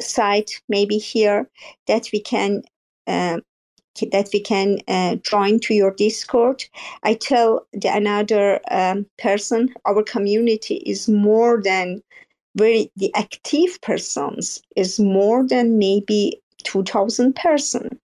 site 0.00 0.60
maybe 0.68 0.98
here 0.98 1.48
that 1.86 2.08
we 2.12 2.20
can 2.20 2.62
um, 3.06 3.42
that 4.12 4.28
we 4.32 4.40
can 4.40 4.78
uh, 4.88 5.16
join 5.16 5.60
to 5.60 5.74
your 5.74 5.92
discord. 5.92 6.64
I 7.02 7.14
tell 7.14 7.66
the 7.72 7.94
another 7.94 8.60
um, 8.70 9.06
person 9.18 9.72
our 9.84 10.02
community 10.02 10.76
is 10.86 11.08
more 11.08 11.62
than 11.62 12.02
very 12.56 12.90
the 12.96 13.14
active 13.14 13.80
persons 13.82 14.62
is 14.76 15.00
more 15.00 15.46
than 15.46 15.78
maybe 15.78 16.40
2000 16.64 17.34
person. 17.34 17.98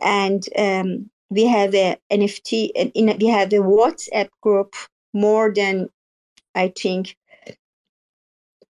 And 0.00 0.44
um, 0.58 1.10
we 1.30 1.44
have 1.46 1.74
a 1.74 1.96
nft 2.10 3.20
we 3.20 3.26
have 3.26 3.52
a 3.52 3.56
whatsapp 3.56 4.28
group 4.40 4.74
more 5.12 5.52
than 5.52 5.88
i 6.54 6.68
think 6.68 7.16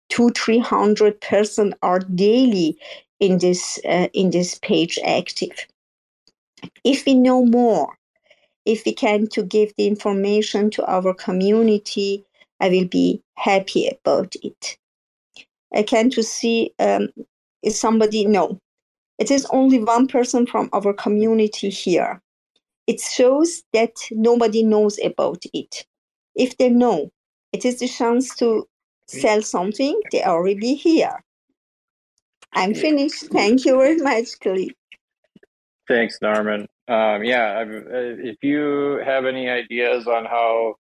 two 0.09 0.31
three 0.31 0.59
hundred 0.59 1.21
person 1.21 1.75
are 1.83 2.01
daily 2.01 2.77
in 3.21 3.39
this 3.39 3.79
uh, 3.89 4.09
in 4.13 4.31
this 4.31 4.59
page 4.59 4.99
active 5.05 5.67
if 6.85 7.05
we 7.07 7.15
know 7.15 7.45
more 7.45 7.97
if 8.65 8.85
we 8.87 8.93
can 8.93 9.27
to 9.27 9.43
give 9.43 9.73
the 9.77 9.87
information 9.87 10.71
to 10.71 10.85
our 10.87 11.15
community 11.15 12.25
i 12.61 12.69
will 12.69 12.87
be 12.87 13.23
happy 13.43 13.89
about 13.89 14.35
it. 14.43 14.79
I 15.75 15.83
can 15.83 16.11
to 16.11 16.23
see 16.23 16.73
um, 16.79 17.09
is 17.63 17.79
somebody 17.79 18.25
no. 18.25 18.59
It 19.19 19.31
is 19.31 19.47
only 19.51 19.83
one 19.83 20.07
person 20.07 20.47
from 20.47 20.69
our 20.73 20.93
community 20.93 21.71
here. 21.71 22.21
It 22.87 23.01
shows 23.01 23.63
that 23.73 23.95
nobody 24.11 24.63
knows 24.63 24.99
about 25.05 25.43
it. 25.53 25.87
If 26.35 26.57
they 26.59 26.71
know 26.71 27.11
it 27.53 27.65
is 27.65 27.81
the 27.81 27.89
chance 27.89 28.35
to 28.37 28.67
sell 29.07 29.43
something 29.43 30.01
they 30.11 30.23
are 30.23 30.39
already 30.39 30.75
here. 30.75 31.23
I'm 32.55 32.75
finished. 32.75 33.25
Thank 33.33 33.65
you 33.65 33.77
very 33.79 33.97
much 33.97 34.39
Khalid. 34.41 34.75
Thanks, 35.89 36.19
Narmin. 36.23 36.67
Um, 36.89 37.25
yeah, 37.25 37.65
uh, 37.65 37.65
if 37.91 38.43
you 38.43 39.01
have 39.05 39.27
any 39.27 39.49
ideas 39.49 40.07
on 40.07 40.25
how 40.25 40.77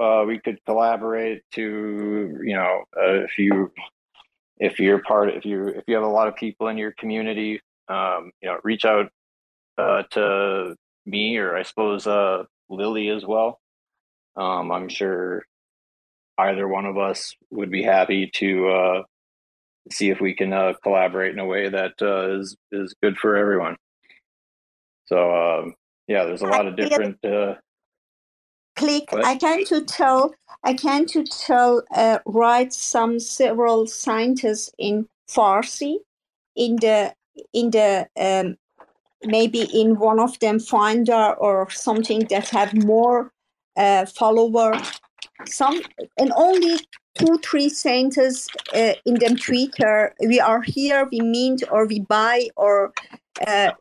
uh, 0.00 0.24
we 0.26 0.38
could 0.38 0.58
collaborate 0.66 1.42
to, 1.52 2.40
you 2.42 2.54
know, 2.54 2.84
uh, 2.96 3.24
if 3.24 3.38
you 3.38 3.72
if 4.58 4.80
you're 4.80 5.00
part, 5.02 5.28
of 5.28 5.36
if 5.36 5.44
you 5.44 5.68
if 5.68 5.84
you 5.86 5.94
have 5.94 6.04
a 6.04 6.08
lot 6.08 6.28
of 6.28 6.36
people 6.36 6.68
in 6.68 6.78
your 6.78 6.92
community, 6.92 7.60
um, 7.88 8.32
you 8.42 8.48
know, 8.48 8.58
reach 8.64 8.84
out 8.84 9.10
uh, 9.78 10.02
to 10.12 10.76
me 11.06 11.36
or 11.36 11.56
I 11.56 11.62
suppose 11.62 12.06
uh, 12.06 12.44
Lily 12.68 13.08
as 13.08 13.24
well. 13.24 13.60
Um, 14.36 14.72
I'm 14.72 14.88
sure 14.88 15.44
either 16.38 16.68
one 16.68 16.86
of 16.86 16.98
us 16.98 17.34
would 17.50 17.70
be 17.70 17.82
happy 17.82 18.30
to 18.34 18.68
uh, 18.68 19.02
see 19.90 20.10
if 20.10 20.20
we 20.20 20.34
can 20.34 20.52
uh, 20.52 20.74
collaborate 20.82 21.32
in 21.32 21.38
a 21.38 21.46
way 21.46 21.68
that 21.68 21.94
uh, 22.02 22.38
is 22.38 22.56
is 22.72 22.94
good 23.02 23.16
for 23.18 23.36
everyone. 23.36 23.76
So 25.06 25.30
um, 25.34 25.74
yeah, 26.08 26.24
there's 26.24 26.42
a 26.42 26.46
lot 26.46 26.66
of 26.66 26.76
different. 26.76 27.24
Uh, 27.24 27.54
KLICK. 28.76 29.14
I 29.24 29.36
can 29.36 29.64
to 29.66 29.82
tell. 29.84 30.34
I 30.62 30.74
can 30.74 31.06
to 31.06 31.24
tell. 31.24 31.82
Uh, 31.94 32.18
write 32.26 32.72
some 32.72 33.18
several 33.18 33.86
scientists 33.86 34.70
in 34.78 35.08
Farsi, 35.28 35.96
in 36.54 36.76
the 36.76 37.14
in 37.52 37.70
the 37.70 38.08
um, 38.20 38.56
maybe 39.24 39.62
in 39.72 39.98
one 39.98 40.20
of 40.20 40.38
them 40.40 40.60
Finder 40.60 41.34
or 41.38 41.70
something 41.70 42.26
that 42.30 42.48
have 42.50 42.74
more 42.74 43.32
uh, 43.76 44.06
follower. 44.06 44.78
Some 45.46 45.80
and 46.18 46.32
only 46.36 46.78
two, 47.18 47.38
three 47.38 47.68
sentences 47.68 48.48
uh, 48.74 48.92
in 49.04 49.14
them 49.14 49.36
Twitter. 49.36 50.14
We 50.20 50.40
are 50.40 50.62
here, 50.62 51.08
we 51.10 51.20
mint 51.20 51.62
or 51.70 51.86
we 51.86 52.00
buy 52.00 52.48
or 52.56 52.92
uh, 53.46 53.72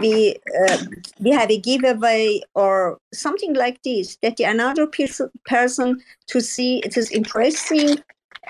we 0.00 0.36
uh, 0.68 0.78
we 1.20 1.30
have 1.30 1.50
a 1.50 1.58
giveaway 1.58 2.40
or 2.54 2.98
something 3.12 3.54
like 3.54 3.82
this. 3.82 4.16
That 4.22 4.36
the 4.36 4.44
another 4.44 4.86
person 4.86 5.30
person 5.44 6.02
to 6.28 6.40
see 6.40 6.78
it 6.78 6.96
is 6.96 7.10
interesting, 7.10 7.98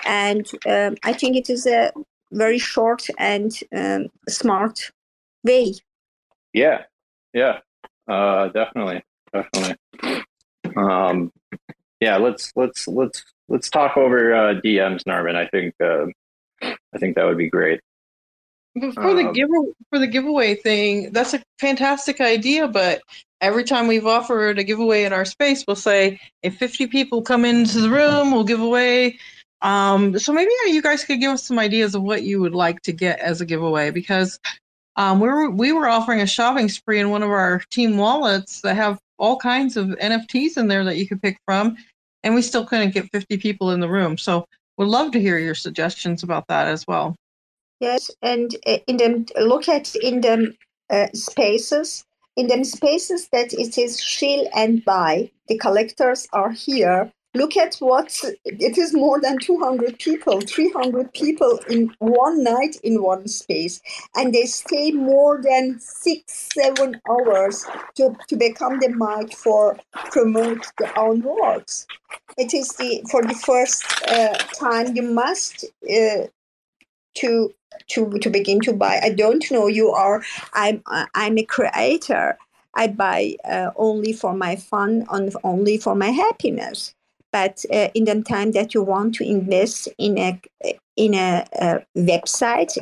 and 0.05 0.47
um, 0.69 0.97
I 1.05 1.13
think 1.13 1.37
it 1.37 1.51
is 1.51 1.67
a 1.67 1.93
very 2.33 2.59
short 2.59 3.07
and 3.19 3.53
um, 3.75 4.07
smart 4.29 4.93
way. 5.45 5.75
Yeah, 6.53 6.85
yeah, 7.33 7.59
uh, 8.09 8.49
definitely, 8.49 9.03
definitely. 9.33 9.77
Um, 10.77 11.33
yeah, 12.01 12.17
let's 12.19 12.53
let's 12.57 12.87
let's 12.87 13.25
let's 13.49 13.71
talk 13.71 13.97
over 13.97 14.35
uh, 14.35 14.61
DMs, 14.61 15.03
Narmin. 15.05 15.37
I 15.37 15.47
think 15.49 15.75
uh, 15.83 16.07
I 16.63 16.99
think 16.99 17.17
that 17.17 17.25
would 17.25 17.39
be 17.39 17.51
great. 17.51 17.81
But 18.75 18.95
for 18.95 19.09
um, 19.09 19.17
the 19.17 19.33
give 19.33 19.49
for 19.91 19.99
the 19.99 20.07
giveaway 20.07 20.55
thing, 20.55 21.13
that's 21.13 21.35
a 21.35 21.43
fantastic 21.59 22.21
idea. 22.21 22.69
But 22.69 23.03
every 23.41 23.65
time 23.65 23.87
we've 23.87 24.07
offered 24.07 24.59
a 24.59 24.65
giveaway 24.65 25.05
in 25.05 25.13
our 25.13 25.25
space, 25.25 25.65
we'll 25.67 25.77
say 25.77 26.21
if 26.43 26.57
50 26.57 26.87
people 26.89 27.23
come 27.23 27.45
into 27.45 27.81
the 27.81 27.91
room, 27.91 28.33
we'll 28.33 28.45
give 28.45 28.61
away. 28.61 29.19
Um, 29.63 30.19
so 30.19 30.33
maybe 30.33 30.51
you 30.67 30.83
guys 30.83 31.05
could 31.05 31.21
give 31.21 31.33
us 31.33 31.45
some 31.45 31.59
ideas 31.59 31.95
of 31.95 32.03
what 32.03 32.23
you 32.23 32.41
would 32.41 32.55
like 32.55 32.83
to 32.83 32.93
get 32.93 33.19
as 33.21 33.41
a 33.41 33.47
giveaway 33.47 33.91
because 33.91 34.39
um, 34.97 35.21
we 35.21 35.29
were 35.29 35.51
we 35.51 35.73
were 35.73 35.89
offering 35.89 36.21
a 36.21 36.27
shopping 36.27 36.69
spree 36.69 37.01
in 37.01 37.11
one 37.11 37.23
of 37.23 37.31
our 37.31 37.63
team 37.71 37.97
wallets 37.97 38.61
that 38.61 38.77
have 38.77 38.99
all 39.19 39.37
kinds 39.37 39.77
of 39.77 39.89
NFTs 39.89 40.59
in 40.59 40.69
there 40.69 40.85
that 40.85 40.97
you 40.97 41.07
could 41.07 41.23
pick 41.23 41.39
from, 41.47 41.77
and 42.27 42.35
we 42.35 42.43
still 42.43 42.67
couldn't 42.67 42.91
get 42.91 43.09
50 43.13 43.37
people 43.37 43.71
in 43.71 43.79
the 43.79 43.89
room. 43.89 44.19
So 44.19 44.49
we'd 44.77 44.87
love 44.87 45.13
to 45.13 45.21
hear 45.21 45.39
your 45.39 45.55
suggestions 45.55 46.25
about 46.25 46.49
that 46.49 46.67
as 46.67 46.85
well. 46.85 47.15
Yes, 47.79 48.11
and 48.21 48.53
uh, 48.67 48.79
in 48.89 48.97
them 48.97 49.27
look 49.39 49.69
at 49.69 49.95
in 49.95 50.23
them 50.23 50.57
uh, 50.91 51.07
spaces 51.15 52.05
in 52.37 52.49
them 52.49 52.65
spaces 52.65 53.29
that 53.29 53.53
it 53.53 53.79
is 53.79 54.01
shill 54.01 54.47
and 54.55 54.85
buy. 54.85 55.31
The 55.49 55.57
collectors 55.57 56.27
are 56.33 56.51
here 56.51 57.13
look 57.37 57.57
at 57.57 57.77
what 57.77 58.19
it 58.45 58.79
is 58.79 58.95
more 58.95 59.21
than 59.21 59.39
200 59.39 59.99
people 59.99 60.41
300 60.41 61.13
people 61.13 61.59
in 61.69 61.95
one 61.99 62.43
night 62.43 62.77
in 62.83 63.03
one 63.03 63.29
space. 63.29 63.81
And 64.15 64.35
they 64.35 64.47
stay 64.47 64.93
more 64.93 65.41
than 65.43 65.79
six 65.81 66.51
seven 66.55 67.01
hours 67.09 67.65
to, 67.97 68.17
to 68.29 68.37
become 68.37 68.81
the 68.81 68.89
mic 68.89 69.37
for 69.37 69.79
promote 70.11 70.67
their 70.79 70.99
own 70.99 71.23
works 71.23 71.87
it 72.37 72.55
is 72.55 72.69
the 72.75 73.03
for 73.11 73.23
the 73.23 73.35
first 73.35 73.85
uh, 74.09 74.35
time 74.59 74.95
you 74.95 75.03
must 75.03 75.65
uh, 75.91 76.27
to 77.15 77.55
to 77.89 78.19
to 78.19 78.31
begin 78.31 78.61
to 78.61 78.73
buy. 78.73 79.01
I 79.03 79.11
don't 79.11 79.45
know 79.51 79.67
you 79.67 79.91
are 79.91 80.23
i'm 80.55 80.83
i'm 81.15 81.39
a 81.39 81.45
creator. 81.45 82.39
I 82.75 82.89
buy 82.89 83.37
uh, 83.45 83.71
only 83.77 84.13
for 84.13 84.35
my 84.35 84.57
fun 84.57 85.07
and 85.11 85.35
only 85.45 85.79
for 85.79 85.95
my 85.95 86.11
happiness 86.11 86.95
but 87.33 87.65
uh, 87.73 87.89
in 87.95 88.05
the 88.05 88.23
time 88.23 88.53
that 88.53 88.75
you 88.75 88.83
want 88.83 89.15
to 89.17 89.25
invest 89.25 89.89
in 89.99 90.19
a 90.19 90.41
in 90.97 91.15
a, 91.15 91.47
a 91.61 91.87
website 91.97 92.77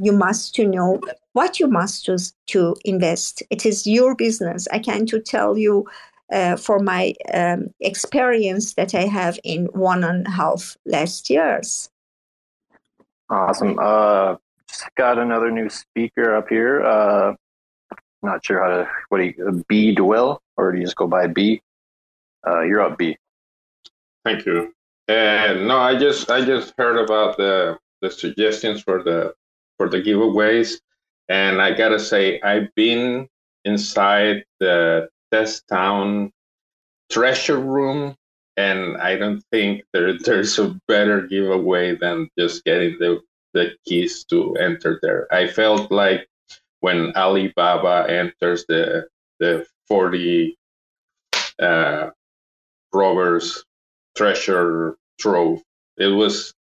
you 0.00 0.12
must 0.12 0.54
to 0.54 0.66
know 0.66 1.00
what 1.32 1.58
you 1.58 1.66
must 1.66 2.04
to, 2.06 2.18
to 2.48 2.76
invest. 2.84 3.42
It 3.50 3.64
is 3.64 3.86
your 3.86 4.14
business. 4.14 4.68
I 4.72 4.78
can 4.78 5.06
to 5.06 5.20
tell 5.20 5.56
you 5.56 5.86
uh, 6.32 6.56
for 6.56 6.80
my 6.80 7.14
um, 7.32 7.68
experience 7.80 8.74
that 8.74 8.94
i 8.94 9.02
have 9.02 9.38
in 9.44 9.66
one 9.66 10.02
and 10.02 10.26
a 10.26 10.30
half 10.30 10.76
last 10.84 11.30
years. 11.30 11.88
Awesome. 13.30 13.78
Uh 13.80 14.36
just 14.68 14.86
got 14.96 15.18
another 15.18 15.50
new 15.50 15.68
speaker 15.68 16.34
up 16.34 16.48
here. 16.48 16.84
Uh 16.84 17.34
not 18.22 18.44
sure 18.44 18.60
how 18.60 18.68
to 18.68 18.88
what 19.08 19.18
do 19.18 19.24
you 19.24 19.64
b 19.68 19.94
dwell 19.94 20.42
or 20.56 20.72
do 20.72 20.78
you 20.78 20.84
just 20.84 20.96
go 20.96 21.06
by 21.06 21.26
b? 21.28 21.62
Uh 22.46 22.62
you're 22.62 22.80
up 22.80 22.98
b 22.98 23.16
Thank 24.26 24.44
you. 24.44 24.72
And 25.06 25.68
no, 25.68 25.78
I 25.78 25.96
just 25.96 26.28
I 26.32 26.44
just 26.44 26.74
heard 26.76 26.96
about 26.96 27.36
the 27.36 27.78
the 28.02 28.10
suggestions 28.10 28.82
for 28.82 29.00
the 29.04 29.34
for 29.76 29.88
the 29.88 30.02
giveaways, 30.02 30.80
and 31.28 31.62
I 31.62 31.70
gotta 31.70 32.00
say 32.00 32.40
I've 32.40 32.74
been 32.74 33.28
inside 33.64 34.44
the 34.58 35.08
TezTown 35.32 36.32
treasure 37.08 37.60
room, 37.60 38.16
and 38.56 38.96
I 38.96 39.14
don't 39.14 39.44
think 39.52 39.84
there 39.92 40.18
there's 40.18 40.58
a 40.58 40.76
better 40.88 41.22
giveaway 41.22 41.94
than 41.94 42.28
just 42.36 42.64
getting 42.64 42.98
the 42.98 43.20
the 43.54 43.76
keys 43.86 44.24
to 44.30 44.56
enter 44.56 44.98
there. 45.02 45.32
I 45.32 45.46
felt 45.46 45.92
like 45.92 46.26
when 46.80 47.12
Alibaba 47.14 48.10
enters 48.10 48.64
the 48.66 49.06
the 49.38 49.64
forty 49.86 50.58
uh, 51.62 52.10
robbers 52.92 53.64
treasure 54.16 54.96
trove. 55.18 55.62
It 55.96 56.08
was 56.08 56.54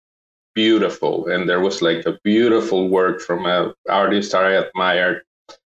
beautiful, 0.55 1.27
and 1.27 1.47
there 1.47 1.61
was 1.61 1.81
like 1.81 2.05
a 2.05 2.19
beautiful 2.23 2.89
work 2.89 3.21
from 3.21 3.45
a 3.45 3.73
artist 3.89 4.35
I 4.35 4.51
admired 4.51 5.23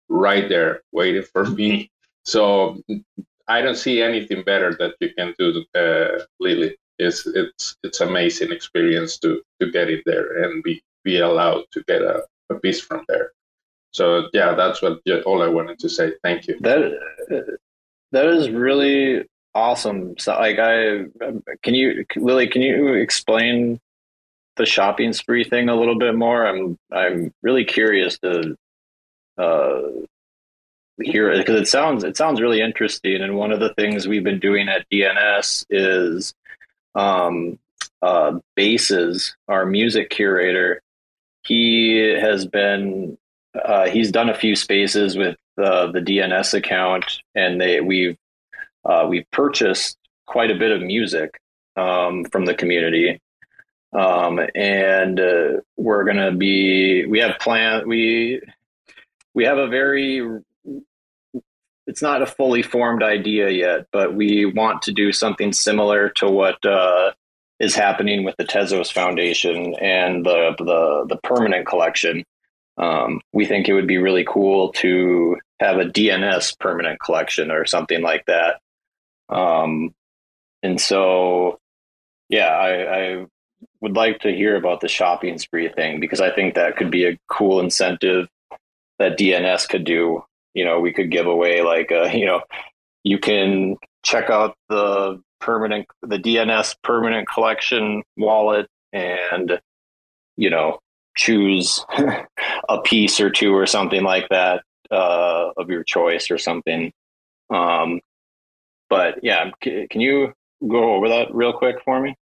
right 0.08 0.48
there 0.48 0.82
waiting 0.92 1.24
for 1.32 1.44
me. 1.44 1.90
So 2.28 2.82
I 3.46 3.62
don't 3.62 3.76
see 3.76 4.02
anything 4.02 4.42
better 4.42 4.74
that 4.80 4.96
you 5.00 5.10
can 5.16 5.32
do, 5.38 5.64
uh, 5.76 6.24
Lily. 6.40 6.76
It's 6.98 7.24
it's 7.24 7.76
it's 7.84 8.00
amazing 8.00 8.50
experience 8.50 9.16
to 9.18 9.42
to 9.60 9.70
get 9.70 9.88
it 9.88 10.02
there 10.06 10.42
and 10.42 10.60
be 10.64 10.82
be 11.04 11.20
allowed 11.20 11.66
to 11.70 11.84
get 11.86 12.02
a, 12.02 12.24
a 12.50 12.58
piece 12.58 12.80
from 12.80 13.04
there. 13.06 13.30
So 13.92 14.28
yeah, 14.32 14.54
that's 14.54 14.82
what 14.82 14.98
all 15.24 15.40
I 15.40 15.46
wanted 15.46 15.78
to 15.78 15.88
say. 15.88 16.14
Thank 16.24 16.48
you. 16.48 16.58
That 16.60 16.98
that 18.10 18.26
is 18.26 18.50
really 18.50 19.24
awesome. 19.56 20.18
So 20.18 20.32
like 20.32 20.58
I 20.58 21.06
can 21.62 21.74
you 21.74 22.04
Lily, 22.16 22.46
can 22.48 22.62
you 22.62 22.94
explain 22.94 23.80
the 24.56 24.66
shopping 24.66 25.12
spree 25.12 25.44
thing 25.44 25.68
a 25.68 25.74
little 25.74 25.98
bit 25.98 26.14
more? 26.14 26.46
I'm 26.46 26.78
I'm 26.92 27.32
really 27.42 27.64
curious 27.64 28.18
to 28.18 28.56
uh, 29.38 29.82
hear 31.00 31.30
it 31.30 31.38
because 31.38 31.60
it 31.60 31.68
sounds 31.68 32.04
it 32.04 32.16
sounds 32.16 32.40
really 32.40 32.60
interesting. 32.60 33.22
And 33.22 33.36
one 33.36 33.50
of 33.50 33.60
the 33.60 33.72
things 33.74 34.06
we've 34.06 34.22
been 34.22 34.40
doing 34.40 34.68
at 34.68 34.88
DNS 34.90 35.64
is 35.70 36.34
um, 36.94 37.58
uh, 38.02 38.38
Bases, 38.54 39.34
our 39.48 39.64
music 39.64 40.10
curator. 40.10 40.82
He 41.44 41.96
has 41.96 42.46
been 42.46 43.16
uh, 43.54 43.88
he's 43.88 44.12
done 44.12 44.28
a 44.28 44.36
few 44.36 44.54
spaces 44.54 45.16
with 45.16 45.36
uh, 45.56 45.90
the 45.92 46.00
DNS 46.00 46.52
account, 46.52 47.22
and 47.34 47.58
they 47.58 47.80
we've 47.80 48.18
uh, 48.86 49.06
we've 49.08 49.30
purchased 49.32 49.98
quite 50.26 50.50
a 50.50 50.54
bit 50.54 50.70
of 50.70 50.82
music 50.82 51.40
um, 51.76 52.24
from 52.24 52.44
the 52.44 52.54
community. 52.54 53.20
Um, 53.92 54.40
and 54.54 55.18
uh, 55.18 55.48
we're 55.76 56.04
going 56.04 56.16
to 56.16 56.32
be 56.32 57.06
we 57.06 57.20
have 57.20 57.38
plan 57.38 57.88
we 57.88 58.42
we 59.32 59.44
have 59.44 59.58
a 59.58 59.68
very 59.68 60.20
it's 61.86 62.02
not 62.02 62.20
a 62.20 62.26
fully 62.26 62.62
formed 62.62 63.02
idea 63.02 63.48
yet 63.48 63.86
but 63.92 64.14
we 64.14 64.44
want 64.44 64.82
to 64.82 64.92
do 64.92 65.12
something 65.12 65.52
similar 65.52 66.10
to 66.10 66.28
what 66.28 66.62
uh, 66.66 67.12
is 67.60 67.74
happening 67.74 68.24
with 68.24 68.34
the 68.36 68.44
tezos 68.44 68.92
foundation 68.92 69.74
and 69.80 70.26
the 70.26 70.54
the, 70.58 71.06
the 71.08 71.20
permanent 71.22 71.66
collection 71.66 72.24
um, 72.76 73.20
we 73.32 73.46
think 73.46 73.68
it 73.68 73.72
would 73.72 73.86
be 73.86 73.98
really 73.98 74.26
cool 74.28 74.72
to 74.72 75.36
have 75.60 75.78
a 75.78 75.84
dns 75.84 76.58
permanent 76.58 76.98
collection 77.00 77.50
or 77.50 77.64
something 77.64 78.02
like 78.02 78.26
that 78.26 78.60
um, 79.28 79.94
and 80.62 80.80
so 80.80 81.58
yeah 82.28 82.48
I, 82.48 82.98
I 82.98 83.26
would 83.80 83.96
like 83.96 84.20
to 84.20 84.34
hear 84.34 84.56
about 84.56 84.80
the 84.80 84.88
shopping 84.88 85.38
spree 85.38 85.68
thing 85.68 86.00
because 86.00 86.20
I 86.20 86.34
think 86.34 86.54
that 86.54 86.76
could 86.76 86.90
be 86.90 87.06
a 87.06 87.18
cool 87.28 87.60
incentive 87.60 88.28
that 88.98 89.18
DNS 89.18 89.68
could 89.68 89.84
do. 89.84 90.24
You 90.54 90.64
know, 90.64 90.80
we 90.80 90.92
could 90.92 91.10
give 91.10 91.26
away 91.26 91.62
like 91.62 91.90
a, 91.90 92.10
you 92.16 92.26
know, 92.26 92.42
you 93.04 93.18
can 93.18 93.76
check 94.02 94.30
out 94.30 94.56
the 94.68 95.20
permanent 95.40 95.86
the 96.02 96.16
DNS 96.16 96.76
permanent 96.82 97.28
collection 97.28 98.02
wallet 98.16 98.66
and 98.92 99.60
you 100.36 100.48
know 100.48 100.78
choose 101.16 101.84
a 102.68 102.80
piece 102.82 103.20
or 103.20 103.30
two 103.30 103.54
or 103.54 103.66
something 103.66 104.02
like 104.02 104.28
that 104.30 104.62
uh, 104.90 105.50
of 105.56 105.68
your 105.70 105.84
choice 105.84 106.30
or 106.30 106.38
something. 106.38 106.92
Um, 107.50 108.00
but 108.88 109.22
yeah, 109.22 109.50
can 109.60 110.00
you 110.00 110.32
go 110.66 110.94
over 110.94 111.08
that 111.08 111.34
real 111.34 111.52
quick 111.52 111.76
for 111.84 112.00
me? 112.00 112.16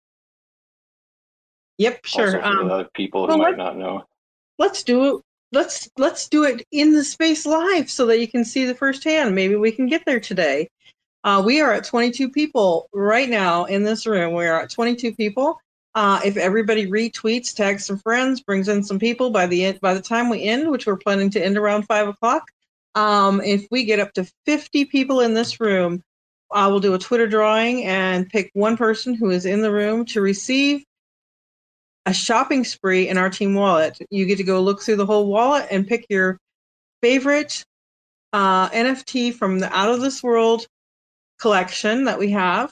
Yep, 1.77 2.05
sure. 2.05 2.43
Um, 2.45 2.87
people 2.93 3.25
who 3.25 3.29
well, 3.29 3.37
might 3.37 3.57
not 3.57 3.77
know. 3.77 4.05
Let's 4.59 4.83
do 4.83 5.17
it. 5.17 5.23
Let's 5.51 5.89
let's 5.97 6.27
do 6.27 6.43
it 6.45 6.65
in 6.71 6.93
the 6.93 7.03
space 7.03 7.45
live 7.45 7.89
so 7.89 8.05
that 8.07 8.19
you 8.19 8.27
can 8.27 8.43
see 8.43 8.65
the 8.65 8.75
firsthand. 8.75 9.35
Maybe 9.35 9.55
we 9.55 9.71
can 9.71 9.87
get 9.87 10.03
there 10.05 10.19
today. 10.19 10.69
Uh, 11.23 11.41
we 11.45 11.61
are 11.61 11.71
at 11.71 11.85
22 11.85 12.29
people 12.29 12.89
right 12.93 13.29
now 13.29 13.65
in 13.65 13.83
this 13.83 14.05
room. 14.05 14.33
We 14.33 14.45
are 14.45 14.61
at 14.61 14.69
22 14.69 15.15
people. 15.15 15.57
Uh, 15.95 16.19
if 16.25 16.37
everybody 16.37 16.87
retweets, 16.87 17.53
tags 17.53 17.85
some 17.85 17.99
friends, 17.99 18.41
brings 18.41 18.67
in 18.67 18.83
some 18.83 18.99
people 18.99 19.29
by 19.29 19.45
the 19.45 19.63
end, 19.63 19.79
by 19.79 19.93
the 19.93 20.01
time 20.01 20.27
we 20.27 20.43
end, 20.43 20.69
which 20.69 20.87
we're 20.87 20.97
planning 20.97 21.29
to 21.29 21.43
end 21.43 21.55
around 21.55 21.83
five 21.83 22.07
o'clock, 22.07 22.49
um, 22.95 23.41
if 23.41 23.67
we 23.71 23.85
get 23.85 23.99
up 23.99 24.11
to 24.13 24.27
50 24.45 24.85
people 24.85 25.21
in 25.21 25.33
this 25.33 25.59
room, 25.59 26.03
I 26.53 26.67
will 26.67 26.79
do 26.79 26.93
a 26.93 26.99
Twitter 26.99 27.27
drawing 27.27 27.83
and 27.85 28.29
pick 28.29 28.51
one 28.53 28.77
person 28.77 29.13
who 29.13 29.29
is 29.29 29.45
in 29.45 29.61
the 29.61 29.71
room 29.71 30.05
to 30.07 30.21
receive 30.21 30.83
a 32.05 32.13
shopping 32.13 32.63
spree 32.63 33.07
in 33.07 33.17
our 33.17 33.29
team 33.29 33.55
wallet. 33.55 33.97
You 34.09 34.25
get 34.25 34.37
to 34.37 34.43
go 34.43 34.61
look 34.61 34.81
through 34.81 34.97
the 34.97 35.05
whole 35.05 35.27
wallet 35.27 35.67
and 35.71 35.87
pick 35.87 36.05
your 36.09 36.37
favorite 37.01 37.63
uh, 38.33 38.69
NFT 38.69 39.33
from 39.33 39.59
the 39.59 39.75
Out 39.75 39.89
of 39.89 40.01
This 40.01 40.21
World 40.21 40.65
collection 41.39 42.05
that 42.05 42.19
we 42.19 42.31
have. 42.31 42.71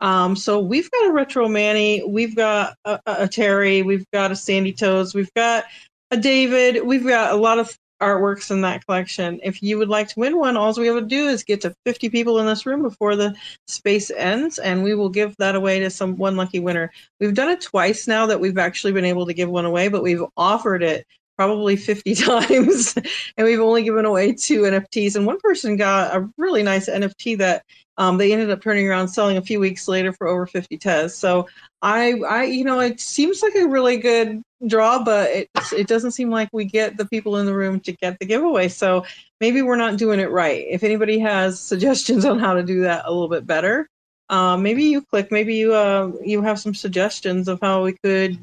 Um, 0.00 0.34
so 0.34 0.60
we've 0.60 0.90
got 0.90 1.10
a 1.10 1.12
retro 1.12 1.46
Manny, 1.46 2.02
we've 2.06 2.34
got 2.34 2.74
a, 2.84 2.98
a, 3.06 3.28
Terry, 3.28 3.82
we've 3.82 4.06
got 4.12 4.32
a 4.32 4.36
Sandy 4.36 4.72
Toes, 4.72 5.14
we've 5.14 5.32
got 5.34 5.64
a 6.10 6.16
David, 6.16 6.86
we've 6.86 7.06
got 7.06 7.32
a 7.32 7.36
lot 7.36 7.58
of 7.58 7.76
artworks 8.00 8.50
in 8.50 8.60
that 8.62 8.84
collection. 8.86 9.40
If 9.42 9.62
you 9.62 9.78
would 9.78 9.88
like 9.88 10.08
to 10.08 10.20
win 10.20 10.38
one, 10.38 10.56
all 10.56 10.72
we 10.74 10.86
have 10.86 10.96
to 10.96 11.02
do 11.02 11.28
is 11.28 11.44
get 11.44 11.60
to 11.62 11.74
50 11.84 12.08
people 12.10 12.38
in 12.38 12.46
this 12.46 12.66
room 12.66 12.82
before 12.82 13.16
the 13.16 13.34
space 13.66 14.10
ends, 14.10 14.58
and 14.58 14.82
we 14.82 14.94
will 14.94 15.08
give 15.08 15.36
that 15.38 15.54
away 15.54 15.80
to 15.80 15.90
some 15.90 16.16
one 16.16 16.36
lucky 16.36 16.60
winner. 16.60 16.90
We've 17.18 17.34
done 17.34 17.50
it 17.50 17.60
twice 17.60 18.06
now 18.06 18.26
that 18.26 18.40
we've 18.40 18.58
actually 18.58 18.92
been 18.92 19.04
able 19.04 19.26
to 19.26 19.34
give 19.34 19.50
one 19.50 19.64
away, 19.64 19.88
but 19.88 20.02
we've 20.02 20.24
offered 20.36 20.82
it 20.82 21.06
probably 21.40 21.74
50 21.74 22.14
times 22.16 22.94
and 23.38 23.46
we've 23.46 23.60
only 23.60 23.82
given 23.82 24.04
away 24.04 24.34
two 24.34 24.60
nfts 24.64 25.16
and 25.16 25.24
one 25.24 25.40
person 25.40 25.74
got 25.74 26.14
a 26.14 26.28
really 26.36 26.62
nice 26.62 26.86
nft 26.86 27.38
that 27.38 27.64
um, 27.96 28.18
they 28.18 28.30
ended 28.30 28.50
up 28.50 28.60
turning 28.60 28.86
around 28.86 29.08
selling 29.08 29.38
a 29.38 29.42
few 29.42 29.58
weeks 29.58 29.88
later 29.88 30.12
for 30.12 30.28
over 30.28 30.46
50 30.46 30.76
tez 30.76 31.16
so 31.16 31.48
i 31.80 32.12
i 32.28 32.44
you 32.44 32.62
know 32.62 32.78
it 32.78 33.00
seems 33.00 33.42
like 33.42 33.54
a 33.54 33.66
really 33.66 33.96
good 33.96 34.42
draw 34.66 35.02
but 35.02 35.30
it, 35.30 35.48
it 35.74 35.86
doesn't 35.86 36.10
seem 36.10 36.28
like 36.28 36.50
we 36.52 36.66
get 36.66 36.98
the 36.98 37.06
people 37.06 37.38
in 37.38 37.46
the 37.46 37.54
room 37.54 37.80
to 37.80 37.92
get 37.92 38.18
the 38.18 38.26
giveaway. 38.26 38.68
So 38.68 39.06
maybe 39.40 39.62
we're 39.62 39.76
not 39.76 39.96
doing 39.96 40.20
it 40.20 40.30
right. 40.30 40.66
If 40.68 40.82
anybody 40.82 41.18
has 41.20 41.58
suggestions 41.72 42.26
on 42.26 42.38
how 42.38 42.52
to 42.52 42.62
do 42.62 42.82
that 42.82 43.06
a 43.06 43.10
little 43.10 43.30
bit 43.30 43.46
better 43.46 43.88
uh, 44.28 44.58
maybe 44.58 44.84
you 44.84 45.00
KLICK 45.00 45.32
maybe 45.32 45.54
you 45.56 45.74
uh, 45.74 46.12
you 46.22 46.42
have 46.42 46.60
some 46.60 46.74
suggestions 46.74 47.48
of 47.48 47.58
how 47.62 47.82
we 47.82 47.94
could 48.04 48.38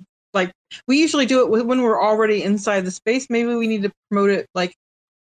we 0.87 0.99
usually 0.99 1.25
do 1.25 1.41
it 1.41 1.65
when 1.65 1.81
we're 1.81 2.01
already 2.01 2.43
inside 2.43 2.81
the 2.81 2.91
space. 2.91 3.27
Maybe 3.29 3.55
we 3.55 3.67
need 3.67 3.83
to 3.83 3.91
promote 4.09 4.29
it 4.29 4.47
like 4.53 4.75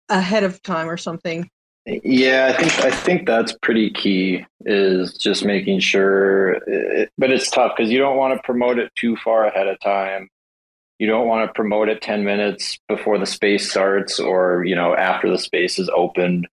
ahead 0.09 0.43
of 0.43 0.61
time 0.61 0.89
or 0.89 0.97
something. 0.97 1.49
Yeah, 1.85 2.53
I 2.55 2.61
think 2.61 2.85
I 2.85 2.91
think 2.91 3.27
that's 3.27 3.53
pretty 3.63 3.89
key. 3.89 4.45
Is 4.65 5.17
just 5.17 5.43
making 5.43 5.79
sure, 5.79 6.53
it, 6.67 7.09
but 7.17 7.31
it's 7.31 7.49
tough 7.49 7.73
because 7.75 7.91
you 7.91 7.97
don't 7.97 8.17
want 8.17 8.35
to 8.37 8.43
promote 8.43 8.77
it 8.77 8.91
too 8.95 9.15
far 9.15 9.45
ahead 9.45 9.67
of 9.67 9.79
time. 9.79 10.29
You 10.99 11.07
don't 11.07 11.27
want 11.27 11.49
to 11.49 11.53
promote 11.53 11.89
it 11.89 12.03
ten 12.03 12.23
minutes 12.23 12.77
before 12.87 13.17
the 13.17 13.25
space 13.25 13.71
starts, 13.71 14.19
or 14.19 14.63
you 14.63 14.75
know 14.75 14.95
after 14.95 15.27
the 15.31 15.39
space 15.39 15.79
is 15.79 15.89
opened. 15.89 16.47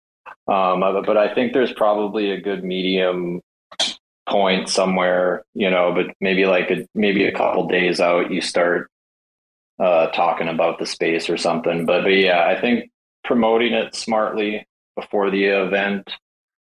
Um, 0.47 0.81
but 0.81 1.17
I 1.17 1.35
think 1.35 1.53
there's 1.53 1.73
probably 1.73 2.31
a 2.31 2.41
good 2.41 2.63
medium 2.63 3.41
point 4.29 4.69
somewhere, 4.69 5.45
you 5.55 5.71
know, 5.71 5.93
but 5.95 6.15
maybe 6.21 6.47
like 6.47 6.71
a, 6.71 6.87
maybe 6.95 7.25
a 7.25 7.33
couple 7.33 7.69
days 7.69 8.01
out, 8.01 8.31
you 8.31 8.41
start 8.41 8.91
uh, 9.79 10.09
talking 10.09 10.49
about 10.49 10.79
the 10.79 10.87
space 10.87 11.29
or 11.31 11.37
something. 11.37 11.87
But, 11.87 12.03
but 12.03 12.11
yeah, 12.11 12.47
I 12.47 12.61
think 12.61 12.91
promoting 13.25 13.73
it 13.73 13.95
smartly 13.95 14.67
before 14.97 15.31
the 15.31 15.45
event 15.45 16.11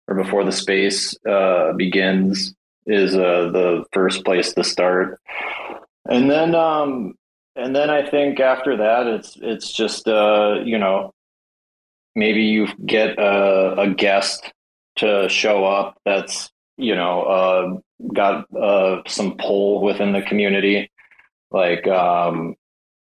or 0.08 0.16
before 0.16 0.44
the 0.44 0.52
space 0.52 1.16
uh, 1.26 1.74
begins 1.74 2.54
is 2.86 3.16
uh, 3.16 3.50
the 3.52 3.86
first 3.94 4.24
place 4.26 4.54
to 4.54 4.64
start. 4.64 5.20
And 6.08 6.30
then, 6.30 6.54
um, 6.54 7.16
and 7.56 7.76
then 7.76 7.90
I 7.90 8.08
think 8.08 8.40
after 8.40 8.78
that, 8.78 9.08
it's 9.08 9.38
it's 9.42 9.72
just 9.72 10.08
uh, 10.08 10.60
you 10.64 10.78
know 10.78 11.14
maybe 12.16 12.44
you 12.44 12.68
get 12.86 13.18
a, 13.18 13.82
a 13.82 13.90
guest 13.90 14.52
to 14.98 15.28
show 15.30 15.66
up 15.66 15.98
that's 16.06 16.52
you 16.78 16.96
know, 16.96 17.22
uh, 17.24 17.78
got 18.14 18.54
uh, 18.56 19.02
some 19.08 19.38
pull 19.38 19.82
within 19.82 20.14
the 20.14 20.22
community. 20.22 20.92
Like, 21.52 21.88
um, 21.88 22.56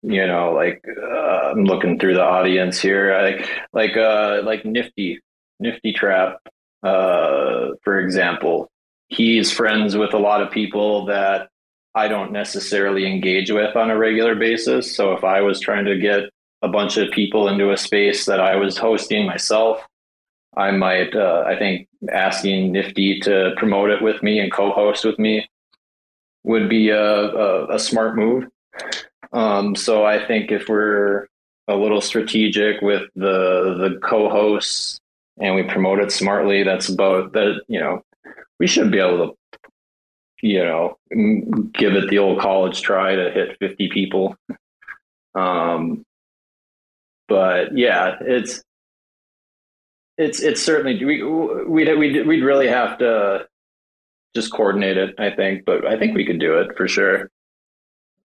you 0.02 0.26
know, 0.26 0.54
like 0.54 0.84
uh, 0.88 1.52
I'm 1.52 1.66
looking 1.66 2.00
through 2.00 2.14
the 2.14 2.24
audience 2.24 2.80
here, 2.80 3.20
like, 3.22 3.50
like, 3.74 3.98
uh, 3.98 4.42
like 4.44 4.66
Nifty, 4.66 5.20
Nifty 5.60 5.94
Trap, 5.94 6.38
uh, 6.84 7.70
for 7.84 8.00
example. 8.00 8.70
He's 9.10 9.52
friends 9.52 9.98
with 9.98 10.14
a 10.14 10.20
lot 10.20 10.42
of 10.42 10.52
people 10.52 11.06
that 11.08 11.50
I 11.96 12.08
don't 12.08 12.32
necessarily 12.32 13.08
engage 13.08 13.50
with 13.52 13.76
on 13.76 13.90
a 13.90 13.98
regular 13.98 14.36
basis. 14.36 14.96
So 14.96 15.14
if 15.14 15.24
I 15.24 15.42
was 15.42 15.60
trying 15.60 15.86
to 15.86 15.98
get 15.98 16.30
a 16.62 16.68
bunch 16.68 16.98
of 16.98 17.12
people 17.12 17.48
into 17.48 17.72
a 17.72 17.78
space 17.78 18.26
that 18.26 18.40
I 18.40 18.56
was 18.56 18.78
hosting 18.78 19.26
myself, 19.26 19.86
I 20.56 20.72
might, 20.72 21.16
uh, 21.16 21.44
I 21.46 21.58
think 21.58 21.88
asking 22.12 22.72
Nifty 22.72 23.20
to 23.22 23.54
promote 23.58 23.92
it 23.92 24.02
with 24.02 24.22
me 24.24 24.40
and 24.40 24.52
co-host 24.52 25.06
with 25.06 25.20
me 25.20 25.48
would 26.44 26.70
be 26.70 26.90
a, 26.90 27.02
a, 27.02 27.76
a 27.76 27.80
smart 27.80 28.16
move. 28.16 28.46
Um, 29.32 29.76
so 29.76 30.06
I 30.06 30.26
think 30.26 30.52
if 30.52 30.68
we're 30.68 31.28
a 31.68 31.76
little 31.76 32.02
strategic 32.02 32.82
with 32.82 33.04
the 33.16 33.76
the 33.78 34.00
co-hosts 34.02 35.00
and 35.40 35.54
we 35.54 35.64
promote 35.64 36.00
it 36.00 36.12
smartly, 36.12 36.64
that's 36.64 36.90
about 36.90 37.34
that. 37.34 37.62
You 37.68 37.80
know, 37.80 38.02
we 38.60 38.66
should 38.66 38.92
be 38.92 39.00
able 39.00 39.36
to, 39.54 39.60
you 40.42 40.64
know, 40.64 40.98
give 41.74 41.94
it 41.94 42.10
the 42.10 42.18
old 42.18 42.40
college 42.40 42.82
try 42.82 43.16
to 43.16 43.30
hit 43.30 43.58
fifty 43.60 43.88
people. 43.90 44.36
Um, 45.36 46.04
but 47.28 47.78
yeah, 47.78 48.16
it's 48.22 48.64
it's 50.20 50.42
it's 50.42 50.62
certainly 50.62 51.04
we 51.04 51.24
we'd 51.24 51.98
we'd 51.98 52.28
we'd 52.28 52.44
really 52.44 52.68
have 52.68 52.98
to 53.00 53.48
just 54.36 54.52
coordinate 54.52 54.98
it. 54.98 55.16
I 55.18 55.32
think, 55.32 55.64
but 55.66 55.88
I 55.88 55.98
think 55.98 56.14
we 56.14 56.26
could 56.26 56.40
do 56.40 56.60
it 56.60 56.76
for 56.76 56.88
sure. 56.88 57.32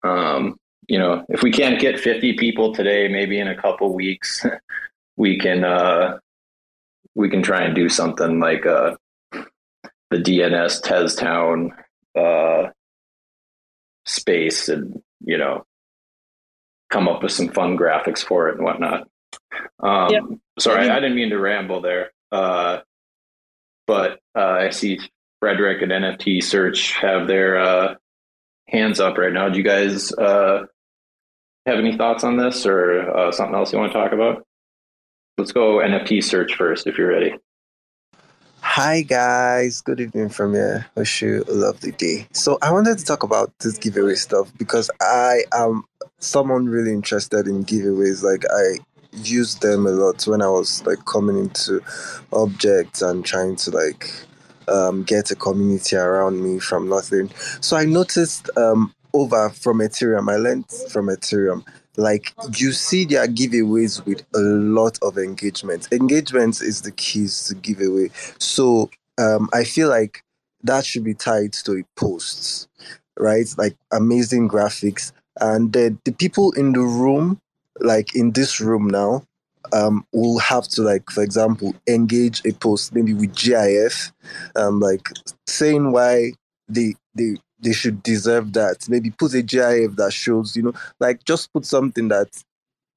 Um, 0.02 0.56
you 0.88 0.98
know, 0.98 1.24
if 1.28 1.42
we 1.42 1.52
can't 1.52 1.78
get 1.78 2.00
50 2.00 2.32
people 2.38 2.74
today, 2.74 3.06
maybe 3.08 3.38
in 3.38 3.46
a 3.46 3.60
couple 3.60 3.94
weeks, 3.94 4.44
we 5.16 5.38
can 5.38 5.64
uh, 5.64 6.18
we 7.14 7.28
can 7.28 7.42
try 7.42 7.60
and 7.62 7.74
do 7.74 7.90
something 7.90 8.40
like 8.40 8.64
uh, 8.64 8.96
the 10.10 10.16
DNS 10.16 10.82
TezTown 10.82 11.72
uh, 12.18 12.70
space, 14.06 14.70
and 14.70 15.02
you 15.22 15.36
know, 15.36 15.66
come 16.88 17.06
up 17.06 17.22
with 17.22 17.32
some 17.32 17.48
fun 17.48 17.76
graphics 17.76 18.24
for 18.24 18.48
it 18.48 18.56
and 18.56 18.64
whatnot. 18.64 19.06
Um, 19.80 20.10
yep. 20.10 20.22
Sorry, 20.58 20.88
I 20.88 20.96
didn't 20.96 21.16
mean 21.16 21.30
to 21.30 21.38
ramble 21.38 21.80
there. 21.80 22.12
Uh, 22.30 22.80
but 23.86 24.20
uh, 24.36 24.40
I 24.40 24.70
see 24.70 24.98
Frederick 25.40 25.82
and 25.82 25.92
NFT 25.92 26.42
Search 26.42 26.92
have 26.92 27.26
their 27.26 27.58
uh, 27.58 27.94
hands 28.68 29.00
up 29.00 29.18
right 29.18 29.32
now. 29.32 29.48
Do 29.48 29.58
you 29.58 29.64
guys 29.64 30.12
uh, 30.12 30.64
have 31.66 31.78
any 31.78 31.96
thoughts 31.96 32.24
on 32.24 32.36
this 32.36 32.64
or 32.64 33.10
uh, 33.10 33.32
something 33.32 33.54
else 33.54 33.72
you 33.72 33.78
want 33.78 33.92
to 33.92 33.98
talk 33.98 34.12
about? 34.12 34.46
Let's 35.38 35.52
go 35.52 35.78
NFT 35.78 36.22
Search 36.22 36.54
first 36.54 36.86
if 36.86 36.98
you're 36.98 37.08
ready. 37.08 37.34
Hi 38.60 39.02
guys, 39.02 39.80
good 39.80 40.00
evening 40.00 40.28
from 40.28 40.54
here. 40.54 40.86
Wish 40.94 41.20
you 41.20 41.44
a 41.48 41.52
lovely 41.52 41.90
day. 41.90 42.28
So 42.32 42.58
I 42.62 42.70
wanted 42.70 42.96
to 42.96 43.04
talk 43.04 43.22
about 43.24 43.52
this 43.58 43.76
giveaway 43.76 44.14
stuff 44.14 44.52
because 44.56 44.88
I 45.00 45.42
am 45.52 45.84
someone 46.20 46.66
really 46.66 46.92
interested 46.92 47.48
in 47.48 47.64
giveaways. 47.64 48.22
Like 48.22 48.44
I 48.48 48.78
used 49.12 49.62
them 49.62 49.86
a 49.86 49.90
lot 49.90 50.26
when 50.26 50.42
I 50.42 50.48
was 50.48 50.84
like 50.86 51.04
coming 51.04 51.38
into 51.38 51.80
objkt 52.32 53.02
and 53.02 53.24
trying 53.24 53.56
to 53.56 53.70
like 53.70 54.10
um, 54.68 55.02
get 55.02 55.30
a 55.30 55.34
community 55.34 55.96
around 55.96 56.42
me 56.42 56.58
from 56.58 56.88
nothing. 56.88 57.30
So 57.60 57.76
I 57.76 57.84
noticed 57.84 58.50
um, 58.56 58.94
over 59.12 59.50
from 59.50 59.78
Ethereum, 59.78 60.30
I 60.30 60.36
learned 60.36 60.70
from 60.90 61.06
Ethereum, 61.06 61.64
like 61.96 62.32
you 62.56 62.72
see 62.72 63.04
their 63.04 63.26
giveaways 63.26 64.04
with 64.06 64.22
a 64.34 64.40
lot 64.40 64.98
of 65.02 65.18
engagement. 65.18 65.88
Engagement 65.92 66.62
is 66.62 66.82
the 66.82 66.92
keys 66.92 67.44
to 67.44 67.54
giveaway. 67.54 68.10
So 68.38 68.90
um, 69.18 69.48
I 69.52 69.64
feel 69.64 69.88
like 69.88 70.22
that 70.62 70.86
should 70.86 71.04
be 71.04 71.14
tied 71.14 71.52
to 71.64 71.84
posts, 71.96 72.68
right? 73.18 73.46
Like 73.58 73.76
amazing 73.90 74.48
graphics. 74.48 75.12
And 75.40 75.72
the, 75.72 75.96
the 76.04 76.12
people 76.12 76.52
in 76.52 76.72
the 76.72 76.80
room, 76.80 77.40
like 77.84 78.14
in 78.14 78.32
this 78.32 78.60
room 78.60 78.88
now, 78.88 79.24
um, 79.72 80.06
we'll 80.12 80.38
have 80.38 80.68
to 80.68 80.82
like, 80.82 81.10
for 81.10 81.22
example, 81.22 81.74
engage 81.88 82.44
a 82.44 82.52
post 82.52 82.94
maybe 82.94 83.14
with 83.14 83.34
GIF, 83.34 84.12
um, 84.56 84.80
like 84.80 85.08
saying 85.46 85.92
why 85.92 86.32
they 86.68 86.94
they 87.14 87.36
they 87.60 87.72
should 87.72 88.02
deserve 88.02 88.52
that. 88.54 88.88
Maybe 88.88 89.10
put 89.10 89.34
a 89.34 89.42
GIF 89.42 89.96
that 89.96 90.12
shows, 90.12 90.56
you 90.56 90.62
know, 90.62 90.72
like 91.00 91.24
just 91.24 91.52
put 91.52 91.64
something 91.64 92.08
that 92.08 92.28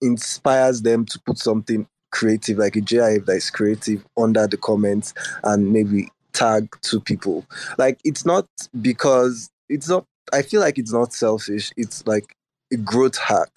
inspires 0.01 0.81
them 0.81 1.05
to 1.05 1.19
put 1.25 1.37
something 1.37 1.87
creative, 2.11 2.57
like 2.57 2.75
a 2.75 2.81
GIF 2.81 3.25
that 3.25 3.35
is 3.35 3.49
creative 3.49 4.05
under 4.17 4.47
the 4.47 4.57
comments 4.57 5.13
and 5.43 5.71
maybe 5.71 6.09
tag 6.33 6.75
two 6.81 6.99
people. 6.99 7.45
Like 7.77 7.99
it's 8.03 8.25
not 8.25 8.47
because 8.81 9.49
it's 9.69 9.87
not 9.87 10.05
I 10.33 10.41
feel 10.41 10.61
like 10.61 10.77
it's 10.77 10.93
not 10.93 11.13
selfish. 11.13 11.71
It's 11.77 12.05
like 12.07 12.35
a 12.73 12.77
growth 12.77 13.17
hack. 13.17 13.51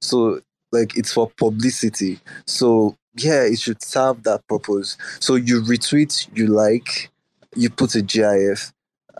So 0.00 0.40
like 0.74 0.96
it's 0.96 1.12
for 1.12 1.30
publicity. 1.36 2.20
So 2.46 2.96
yeah, 3.16 3.42
it 3.44 3.58
should 3.58 3.82
serve 3.82 4.24
that 4.24 4.46
purpose. 4.48 4.96
So 5.20 5.36
you 5.36 5.62
retweet, 5.62 6.28
you 6.34 6.48
like, 6.48 7.10
you 7.54 7.70
put 7.70 7.94
a 7.94 8.02
GIF, 8.02 8.72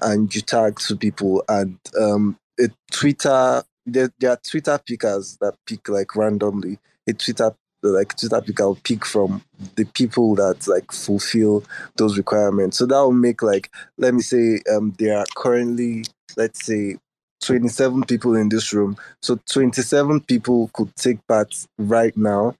and 0.02 0.34
you 0.34 0.40
tag 0.40 0.78
two 0.78 0.96
people, 0.96 1.44
and 1.48 1.78
um, 1.98 2.36
a 2.60 2.68
Twitter. 2.92 3.62
There, 3.86 4.10
there 4.18 4.30
are 4.30 4.38
Twitter 4.42 4.80
pickers 4.86 5.36
that 5.42 5.56
pick 5.66 5.88
like 5.90 6.16
randomly. 6.16 6.78
A 7.06 7.12
Twitter 7.12 7.54
like 7.82 8.16
Twitter 8.16 8.40
picker 8.40 8.66
will 8.66 8.76
pick 8.76 9.04
from 9.04 9.42
the 9.76 9.84
people 9.84 10.34
that 10.36 10.66
like 10.66 10.90
fulfill 10.92 11.64
those 11.96 12.16
requirements. 12.16 12.78
So 12.78 12.86
that 12.86 12.98
will 13.00 13.12
make 13.12 13.42
like 13.42 13.70
let 13.98 14.14
me 14.14 14.22
say 14.22 14.60
um 14.74 14.94
there 14.98 15.18
are 15.18 15.26
currently 15.36 16.04
let's 16.36 16.64
say 16.64 16.96
27 17.44 18.04
people 18.04 18.34
in 18.36 18.48
this 18.48 18.72
room. 18.72 18.96
So 19.20 19.38
27 19.50 20.20
people 20.22 20.70
could 20.72 20.94
take 20.96 21.24
part 21.26 21.54
right 21.78 22.16
now. 22.16 22.56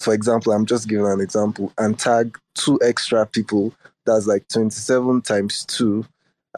For 0.00 0.12
example, 0.12 0.52
I'm 0.52 0.66
just 0.66 0.88
giving 0.88 1.06
an 1.06 1.20
example 1.20 1.72
and 1.78 1.98
tag 1.98 2.36
two 2.54 2.78
extra 2.82 3.24
people. 3.24 3.72
That's 4.04 4.26
like 4.26 4.48
27 4.48 5.22
times 5.22 5.64
two. 5.64 6.04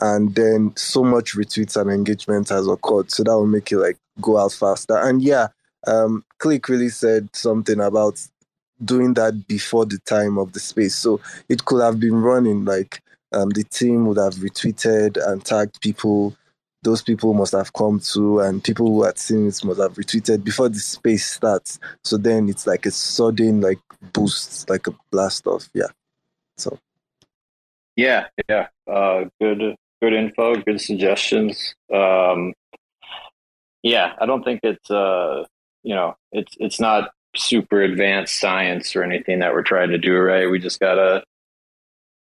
And 0.01 0.35
then 0.35 0.73
so 0.77 1.05
much 1.05 1.35
retweets 1.37 1.81
and 1.81 1.91
engagement 1.91 2.49
has 2.49 2.67
occurred. 2.67 3.11
So 3.11 3.23
that 3.25 3.31
will 3.33 3.47
make 3.47 3.71
it 3.71 3.79
like 3.79 3.99
go 4.21 4.39
out 4.39 4.53
faster. 4.53 4.97
And 4.97 5.21
yeah, 5.21 5.49
um, 5.87 6.25
KLICK 6.41 6.69
really 6.69 6.89
said 6.89 7.29
something 7.35 7.81
about 7.81 8.21
doing 8.85 9.15
that 9.15 9.47
before 9.47 9.87
the 9.87 9.99
time 9.99 10.39
of 10.39 10.53
the 10.53 10.61
space. 10.61 10.95
So 10.95 11.21
it 11.49 11.65
could 11.65 11.83
have 11.83 12.01
been 12.01 12.15
running 12.23 12.65
like 12.65 13.03
um, 13.33 13.51
the 13.51 13.65
team 13.65 14.07
would 14.07 14.19
have 14.19 14.35
retweeted 14.35 15.19
and 15.27 15.45
tagged 15.45 15.81
people 15.81 16.35
those 16.83 17.03
people 17.03 17.35
must 17.35 17.53
have 17.53 17.73
come 17.73 18.01
to 18.01 18.41
and 18.41 18.63
people 18.63 18.87
who 18.87 19.03
had 19.03 19.19
seen 19.19 19.49
it 19.49 19.65
must 19.65 19.81
have 19.81 19.95
retweeted 19.95 20.45
before 20.45 20.69
the 20.69 20.79
space 20.79 21.27
starts. 21.27 21.79
So 22.05 22.17
then 22.17 22.49
it's 22.49 22.67
like 22.67 22.87
a 22.87 22.91
sudden 22.91 23.61
like 23.61 23.81
boost, 24.13 24.69
like 24.71 24.87
a 24.87 24.95
blast 25.11 25.47
off. 25.47 25.69
Yeah. 25.75 25.89
So 26.57 26.79
Yeah, 27.97 28.27
yeah. 28.49 28.69
Uh 28.91 29.25
good 29.41 29.75
good 30.01 30.13
info, 30.13 30.55
good 30.57 30.81
suggestions. 30.81 31.75
Um 31.93 32.55
yeah, 33.83 34.15
I 34.21 34.27
don't 34.27 34.45
think 34.45 34.61
it's 34.63 34.91
uh 34.91 35.45
you 35.83 35.95
know, 35.95 36.17
it's 36.33 36.57
it's 36.61 36.81
not 36.81 37.11
super 37.37 37.83
advanced 37.83 38.39
science 38.39 38.95
or 38.95 39.03
anything 39.03 39.41
that 39.41 39.53
we're 39.53 39.63
trying 39.63 39.91
to 39.91 39.99
do, 39.99 40.17
right? 40.17 40.51
We 40.51 40.59
just 40.61 40.79
gotta 40.79 41.25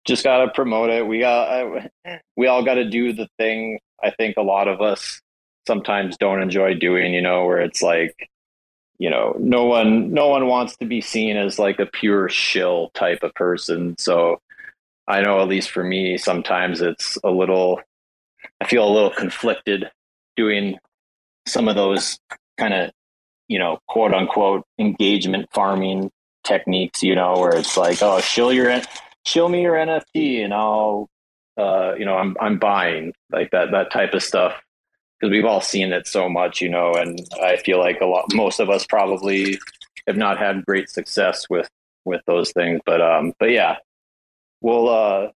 just 0.06 0.22
gotta 0.22 0.50
promote 0.52 0.90
it. 0.90 1.06
We 1.06 1.18
got 1.18 1.90
we 2.36 2.46
all 2.46 2.64
got 2.64 2.74
to 2.74 2.88
do 2.88 3.12
the 3.12 3.28
thing 3.38 3.80
I 4.02 4.10
think 4.10 4.36
a 4.36 4.42
lot 4.42 4.68
of 4.68 4.80
us 4.80 5.20
sometimes 5.66 6.16
don't 6.16 6.42
enjoy 6.42 6.74
doing, 6.74 7.14
you 7.14 7.22
know, 7.22 7.44
where 7.44 7.60
it's 7.60 7.82
like, 7.82 8.28
you 8.98 9.10
know, 9.10 9.36
no 9.38 9.64
one 9.64 10.12
no 10.12 10.28
one 10.28 10.46
wants 10.46 10.76
to 10.76 10.86
be 10.86 11.00
seen 11.00 11.36
as 11.36 11.58
like 11.58 11.78
a 11.78 11.86
pure 11.86 12.28
shill 12.28 12.90
type 12.94 13.22
of 13.22 13.34
person. 13.34 13.96
So 13.98 14.40
I 15.08 15.20
know 15.22 15.40
at 15.40 15.48
least 15.48 15.70
for 15.70 15.84
me, 15.84 16.16
sometimes 16.16 16.80
it's 16.80 17.18
a 17.22 17.30
little 17.30 17.80
I 18.60 18.66
feel 18.66 18.86
a 18.86 18.92
little 18.92 19.10
conflicted 19.10 19.90
doing 20.36 20.78
some 21.46 21.68
of 21.68 21.76
those 21.76 22.18
kind 22.58 22.74
of, 22.74 22.90
you 23.48 23.58
know, 23.58 23.78
quote 23.88 24.14
unquote 24.14 24.64
engagement 24.78 25.46
farming 25.52 26.10
techniques, 26.44 27.02
you 27.02 27.14
know, 27.14 27.34
where 27.34 27.54
it's 27.54 27.76
like, 27.76 28.02
oh, 28.02 28.20
shill 28.20 28.52
your 28.52 28.80
shill 29.26 29.48
me 29.48 29.62
your 29.62 29.74
NFT 29.74 30.44
and 30.44 30.54
I'll 30.54 31.08
uh, 31.56 31.94
you 31.98 32.04
know, 32.04 32.16
I'm 32.16 32.36
I'm 32.40 32.58
buying 32.58 33.12
like 33.30 33.50
that 33.50 33.70
that 33.72 33.90
type 33.90 34.14
of 34.14 34.22
stuff 34.22 34.54
because 35.18 35.30
we've 35.30 35.44
all 35.44 35.60
seen 35.60 35.92
it 35.92 36.06
so 36.06 36.28
much, 36.28 36.60
you 36.60 36.68
know, 36.68 36.92
and 36.94 37.18
I 37.42 37.56
feel 37.56 37.78
like 37.78 38.00
a 38.00 38.06
lot 38.06 38.26
most 38.34 38.60
of 38.60 38.68
us 38.68 38.86
probably 38.86 39.58
have 40.06 40.16
not 40.16 40.38
had 40.38 40.66
great 40.66 40.90
success 40.90 41.48
with 41.48 41.68
with 42.04 42.20
those 42.26 42.52
things, 42.52 42.80
but 42.84 43.00
um, 43.00 43.32
but 43.38 43.50
yeah, 43.50 43.76
we'll 44.60 44.88
uh, 44.88 45.28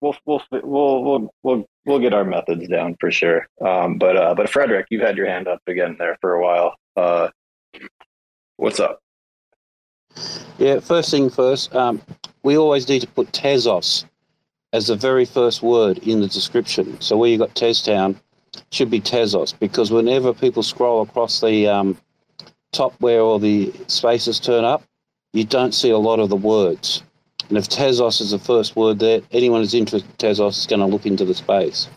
we'll 0.00 0.16
we'll 0.26 0.42
we'll 0.50 1.02
we'll 1.04 1.30
we'll 1.42 1.66
we'll 1.86 1.98
get 2.00 2.14
our 2.14 2.24
methods 2.24 2.68
down 2.68 2.96
for 3.00 3.10
sure. 3.10 3.46
Um, 3.64 3.98
but 3.98 4.16
uh, 4.16 4.34
but 4.34 4.48
Frederick, 4.48 4.86
you've 4.90 5.02
had 5.02 5.16
your 5.16 5.26
hand 5.26 5.48
up 5.48 5.60
again 5.66 5.96
there 5.98 6.18
for 6.20 6.34
a 6.34 6.42
while. 6.42 6.74
Uh, 6.96 7.28
what's 8.56 8.80
up? 8.80 8.98
Yeah, 10.58 10.80
first 10.80 11.10
thing 11.10 11.30
first, 11.30 11.74
um, 11.74 12.02
we 12.42 12.58
always 12.58 12.88
need 12.88 13.00
to 13.00 13.06
put 13.06 13.32
Tezos 13.32 14.04
as 14.72 14.86
the 14.86 14.96
very 14.96 15.24
first 15.24 15.62
word 15.62 15.98
in 15.98 16.20
the 16.20 16.28
description. 16.28 17.00
So 17.00 17.16
where 17.16 17.28
you 17.28 17.38
got 17.38 17.54
Teztown 17.54 18.16
should 18.70 18.90
be 18.90 19.00
Tezos 19.00 19.58
because 19.58 19.90
whenever 19.90 20.32
people 20.32 20.62
scroll 20.62 21.02
across 21.02 21.40
the 21.40 21.68
um, 21.68 21.98
top 22.72 22.94
where 23.00 23.20
all 23.20 23.38
the 23.38 23.72
spaces 23.86 24.40
turn 24.40 24.64
up, 24.64 24.82
you 25.32 25.44
don't 25.44 25.74
see 25.74 25.90
a 25.90 25.98
lot 25.98 26.20
of 26.20 26.28
the 26.28 26.36
words. 26.36 27.02
And 27.48 27.58
if 27.58 27.68
Tezos 27.68 28.20
is 28.20 28.30
the 28.30 28.38
first 28.38 28.76
word 28.76 28.98
there, 28.98 29.20
anyone 29.30 29.60
who's 29.60 29.74
interested 29.74 30.08
in 30.08 30.16
Tezos 30.16 30.58
is 30.58 30.66
going 30.66 30.80
to 30.80 30.86
look 30.86 31.06
into 31.06 31.24
the 31.24 31.34
space. 31.34 31.88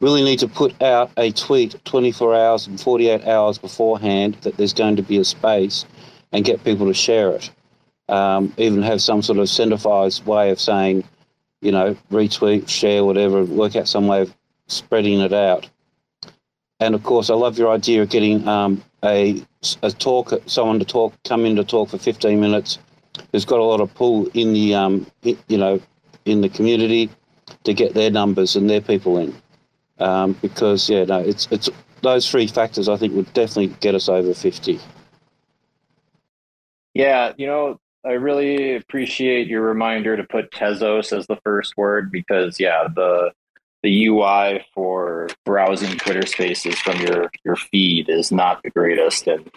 really 0.00 0.24
need 0.24 0.40
to 0.40 0.48
put 0.48 0.80
out 0.82 1.10
a 1.16 1.30
tweet 1.32 1.76
24 1.84 2.34
hours 2.34 2.66
and 2.66 2.80
48 2.80 3.24
hours 3.26 3.58
beforehand 3.58 4.36
that 4.42 4.56
there's 4.56 4.72
going 4.72 4.96
to 4.96 5.02
be 5.02 5.18
a 5.18 5.24
space 5.24 5.84
and 6.32 6.44
get 6.44 6.64
people 6.64 6.86
to 6.86 6.94
share 6.94 7.30
it. 7.30 7.50
Um, 8.12 8.52
even 8.58 8.82
have 8.82 9.00
some 9.00 9.22
sort 9.22 9.38
of 9.38 9.46
incentivized 9.46 10.26
way 10.26 10.50
of 10.50 10.60
saying, 10.60 11.04
you 11.62 11.72
know, 11.72 11.96
retweet, 12.10 12.68
share, 12.68 13.04
whatever, 13.04 13.44
work 13.44 13.74
out 13.74 13.88
some 13.88 14.06
way 14.06 14.20
of 14.20 14.34
spreading 14.66 15.20
it 15.20 15.32
out. 15.32 15.68
And 16.78 16.94
of 16.94 17.02
course, 17.04 17.30
I 17.30 17.34
love 17.34 17.58
your 17.58 17.70
idea 17.72 18.02
of 18.02 18.10
getting 18.10 18.46
um, 18.46 18.82
a, 19.02 19.42
a 19.82 19.90
talk, 19.90 20.32
someone 20.46 20.78
to 20.78 20.84
talk, 20.84 21.14
come 21.24 21.46
in 21.46 21.56
to 21.56 21.64
talk 21.64 21.88
for 21.88 21.98
15 21.98 22.38
minutes 22.38 22.78
who's 23.30 23.44
got 23.44 23.60
a 23.60 23.64
lot 23.64 23.80
of 23.80 23.94
pull 23.94 24.26
in 24.34 24.52
the, 24.52 24.74
um, 24.74 25.06
you 25.22 25.56
know, 25.56 25.80
in 26.24 26.40
the 26.40 26.48
community 26.48 27.08
to 27.64 27.74
get 27.74 27.94
their 27.94 28.10
numbers 28.10 28.56
and 28.56 28.68
their 28.68 28.80
people 28.80 29.18
in. 29.18 29.34
Um, 29.98 30.32
because 30.42 30.88
yeah, 30.90 31.04
no, 31.04 31.20
it's 31.20 31.46
it's 31.50 31.70
those 32.00 32.28
three 32.28 32.48
factors 32.48 32.88
I 32.88 32.96
think 32.96 33.14
would 33.14 33.32
definitely 33.32 33.76
get 33.80 33.94
us 33.94 34.08
over 34.08 34.34
50. 34.34 34.80
Yeah, 36.94 37.32
you 37.36 37.46
know, 37.46 37.78
I 38.04 38.12
really 38.12 38.74
appreciate 38.76 39.46
your 39.46 39.62
reminder 39.62 40.16
to 40.16 40.24
put 40.24 40.50
Tezos 40.50 41.16
as 41.16 41.26
the 41.26 41.38
first 41.44 41.76
word 41.76 42.10
because 42.10 42.58
yeah, 42.58 42.88
the 42.92 43.32
the 43.82 44.06
UI 44.06 44.64
for 44.74 45.28
browsing 45.44 45.96
Twitter 45.98 46.26
Spaces 46.26 46.78
from 46.78 47.00
your 47.00 47.30
your 47.44 47.56
feed 47.56 48.08
is 48.08 48.32
not 48.32 48.62
the 48.62 48.70
greatest, 48.70 49.26
and 49.26 49.50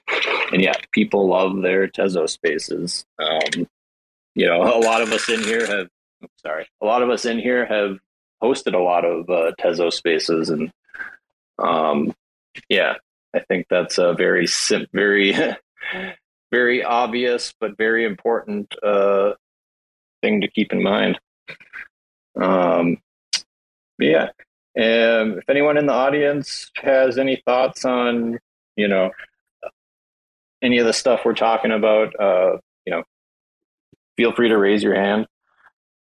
and 0.52 0.62
yeah, 0.62 0.74
people 0.92 1.28
love 1.28 1.62
their 1.62 1.88
Tezos 1.88 2.30
Spaces. 2.30 3.06
Um, 3.20 3.68
you 4.36 4.46
know, 4.46 4.62
a 4.62 4.80
lot 4.80 5.02
of 5.02 5.12
us 5.12 5.28
in 5.30 5.42
here 5.42 5.66
have 5.66 5.90
sorry, 6.42 6.68
a 6.82 6.86
lot 6.86 7.02
of 7.02 7.10
us 7.10 7.26
in 7.26 7.40
here 7.40 7.66
have 7.66 7.98
hosted 8.44 8.76
a 8.76 8.80
lot 8.80 9.06
of 9.06 9.30
uh, 9.30 9.52
Tezos 9.60 9.94
Spaces, 9.94 10.50
and 10.50 10.72
um, 11.58 12.14
yeah, 12.70 12.96
I 13.34 13.40
think 13.40 13.68
that's 13.70 13.98
a 13.98 14.14
very 14.14 14.46
sim- 14.46 14.88
very 14.94 15.34
very 16.52 16.84
obvious 16.84 17.54
but 17.60 17.78
very 17.78 18.06
important 18.06 18.74
uh, 18.84 19.34
thing 20.22 20.42
to 20.42 20.50
keep 20.50 20.72
in 20.72 20.82
mind. 20.82 21.20
Um, 22.40 22.98
yeah. 24.00 24.30
And 24.76 25.38
if 25.38 25.50
anyone 25.50 25.78
in 25.78 25.86
the 25.86 25.94
audience 25.94 26.70
has 26.76 27.18
any 27.18 27.42
thoughts 27.46 27.86
on, 27.86 28.40
you 28.76 28.88
know, 28.88 29.12
any 30.62 30.80
of 30.80 30.86
the 30.86 30.94
stuff 30.94 31.22
we're 31.24 31.34
talking 31.34 31.72
about, 31.72 32.20
uh, 32.20 32.58
you 32.86 32.92
know, 32.92 33.04
feel 34.18 34.34
free 34.34 34.50
to 34.50 34.58
raise 34.58 34.84
your 34.84 34.96
hand. 34.96 35.28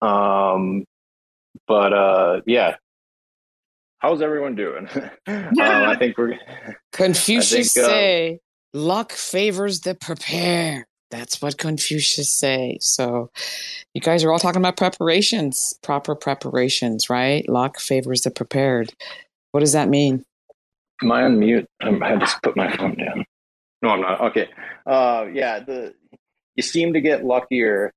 Um, 0.01 0.85
but 1.66 1.93
uh, 1.93 2.40
yeah, 2.47 2.77
how's 3.98 4.23
everyone 4.23 4.55
doing? 4.55 4.89
um, 5.27 5.51
I 5.59 5.97
think 5.98 6.16
we're 6.16 6.39
Confucius 6.93 7.74
think, 7.74 7.85
uh, 7.85 7.89
say, 7.89 8.40
luck 8.77 9.12
favors 9.12 9.81
the 9.81 9.94
prepared. 9.94 10.85
That's 11.11 11.40
what 11.40 11.57
Confucius 11.57 12.32
say. 12.32 12.78
So 12.81 13.31
you 13.94 14.01
guys 14.01 14.24
are 14.24 14.32
all 14.32 14.39
talking 14.39 14.61
about 14.61 14.77
preparations, 14.77 15.78
proper 15.82 16.15
preparations, 16.15 17.09
right? 17.09 17.48
Luck 17.48 17.78
favors 17.78 18.23
the 18.23 18.31
prepared. 18.31 18.93
What 19.53 19.61
does 19.61 19.73
that 19.73 19.89
mean? 19.89 20.24
Am 21.03 21.12
I 21.12 21.23
on 21.23 21.39
mute? 21.39 21.66
I 21.81 21.90
had 21.90 22.20
to 22.20 22.40
put 22.43 22.57
my 22.57 22.74
phone 22.77 22.97
down. 22.97 23.24
No, 23.82 23.90
I'm 23.90 24.01
not. 24.01 24.20
Okay. 24.20 24.48
Uh, 24.85 25.27
yeah, 25.32 25.61
the 25.61 25.94
you 26.55 26.62
seem 26.62 26.93
to 26.94 27.01
get 27.01 27.24
luckier 27.24 27.93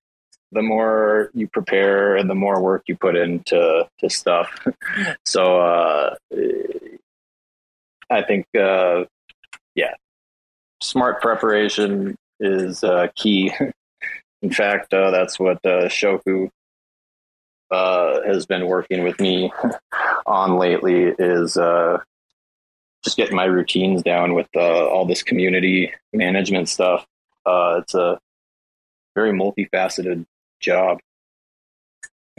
the 0.52 0.62
more 0.62 1.30
you 1.34 1.48
prepare 1.48 2.16
and 2.16 2.30
the 2.30 2.36
more 2.36 2.62
work 2.62 2.84
you 2.88 2.96
put 2.96 3.16
into 3.16 3.88
to 4.00 4.10
stuff. 4.10 4.66
so 5.26 5.60
uh, 5.60 6.16
I 8.10 8.22
think 8.24 8.46
uh, 8.56 9.06
yeah, 9.76 9.94
smart 10.82 11.22
preparation 11.22 12.16
is 12.40 12.84
uh, 12.84 13.08
key. 13.16 13.52
In 14.42 14.52
fact, 14.52 14.94
uh, 14.94 15.12
that's 15.12 15.38
what 15.38 15.58
uh, 15.66 15.90
Shoku 15.90 16.50
uh, 17.72 18.22
has 18.26 18.46
been 18.46 18.68
working 18.68 19.04
with 19.04 19.20
me 19.20 19.52
on 20.26 20.58
lately. 20.58 21.14
Is 21.20 21.58
uh, 21.58 22.00
just 23.04 23.18
getting 23.18 23.36
my 23.36 23.46
routines 23.46 24.02
down 24.02 24.34
with 24.34 24.48
uh, 24.56 24.88
all 24.88 25.06
this 25.06 25.24
community 25.24 25.92
management 26.14 26.70
stuff. 26.70 27.06
it's 27.46 27.96
a 27.96 28.20
very 29.16 29.32
multifaceted 29.32 30.26
job. 30.62 31.00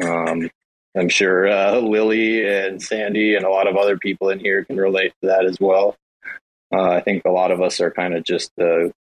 Um, 0.03 0.51
I'm 0.97 1.11
sure 1.11 1.49
Lily 1.81 2.49
and 2.49 2.83
Sandy 2.83 3.37
and 3.37 3.45
a 3.45 3.51
lot 3.51 3.69
of 3.69 3.77
other 3.77 3.99
people 3.99 4.31
in 4.31 4.41
here 4.41 4.65
can 4.65 4.79
relate 4.79 5.13
to 5.21 5.29
that 5.29 5.45
as 5.45 5.61
well. 5.61 5.97
I 6.73 7.01
think 7.01 7.25
a 7.25 7.31
lot 7.31 7.51
of 7.51 7.61
us 7.61 7.81
are 7.81 7.91
kind 7.91 8.15
of 8.15 8.25
just 8.25 8.53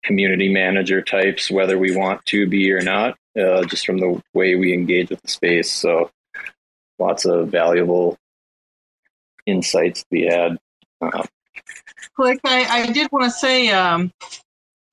community 0.03 0.51
manager 0.51 1.01
types, 1.01 1.51
whether 1.51 1.77
we 1.77 1.95
want 1.95 2.25
to 2.27 2.47
be 2.47 2.71
or 2.71 2.81
not, 2.81 3.17
uh, 3.39 3.63
just 3.65 3.85
from 3.85 3.97
the 3.97 4.21
way 4.33 4.55
we 4.55 4.73
engage 4.73 5.09
with 5.09 5.21
the 5.21 5.27
space. 5.27 5.71
So 5.71 6.11
lots 6.99 7.25
of 7.25 7.49
valuable 7.49 8.17
insights 9.45 10.01
to 10.01 10.07
be 10.09 10.25
had. 10.25 10.57
Uh, 11.01 11.23
KLICK, 12.17 12.39
I, 12.43 12.81
I 12.81 12.91
did 12.91 13.11
want 13.11 13.25
to 13.25 13.31
say 13.31 13.69
um, 13.69 14.11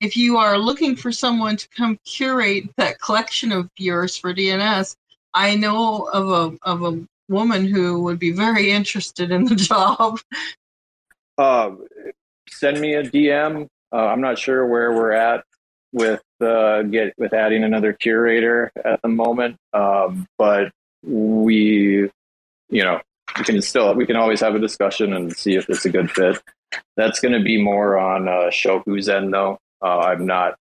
if 0.01 0.15
you 0.17 0.37
are 0.37 0.57
looking 0.57 0.95
for 0.95 1.11
someone 1.11 1.57
to 1.57 1.67
come 1.69 1.97
curate 2.05 2.69
that 2.77 2.99
collection 2.99 3.51
of 3.51 3.69
yours 3.77 4.17
for 4.17 4.33
DNS, 4.33 4.95
I 5.33 5.55
know 5.55 6.03
of 6.13 6.29
a, 6.29 6.57
of 6.63 6.83
a 6.83 7.07
woman 7.27 7.65
who 7.65 8.03
would 8.03 8.19
be 8.19 8.31
very 8.31 8.71
interested 8.71 9.31
in 9.31 9.45
the 9.45 9.55
job. 9.55 10.19
Uh, 11.37 11.71
send 12.49 12.79
me 12.79 12.93
a 12.93 13.03
DM. 13.03 13.67
Uh, 13.91 14.07
I'm 14.07 14.21
not 14.21 14.37
sure 14.37 14.65
where 14.65 14.91
we're 14.91 15.11
at 15.11 15.43
with 15.93 16.23
uh, 16.41 16.83
get 16.83 17.13
with 17.17 17.33
adding 17.33 17.63
another 17.63 17.93
curator 17.93 18.71
at 18.83 19.01
the 19.01 19.07
moment, 19.07 19.57
um, 19.73 20.27
but 20.37 20.71
we, 21.03 22.09
you 22.69 22.83
know, 22.83 22.99
we 23.37 23.43
can 23.45 23.61
still 23.61 23.93
we 23.95 24.05
can 24.05 24.15
always 24.15 24.41
have 24.41 24.55
a 24.55 24.59
discussion 24.59 25.13
and 25.13 25.35
see 25.35 25.55
if 25.55 25.69
it's 25.69 25.85
a 25.85 25.89
good 25.89 26.11
fit. 26.11 26.41
That's 26.97 27.19
going 27.19 27.33
to 27.33 27.43
be 27.43 27.61
more 27.61 27.97
on 27.97 28.27
uh, 28.27 28.49
Shoku's 28.49 29.07
end, 29.07 29.33
though. 29.33 29.59
Uh, 29.81 29.99
I'm 29.99 30.25
not. 30.25 30.55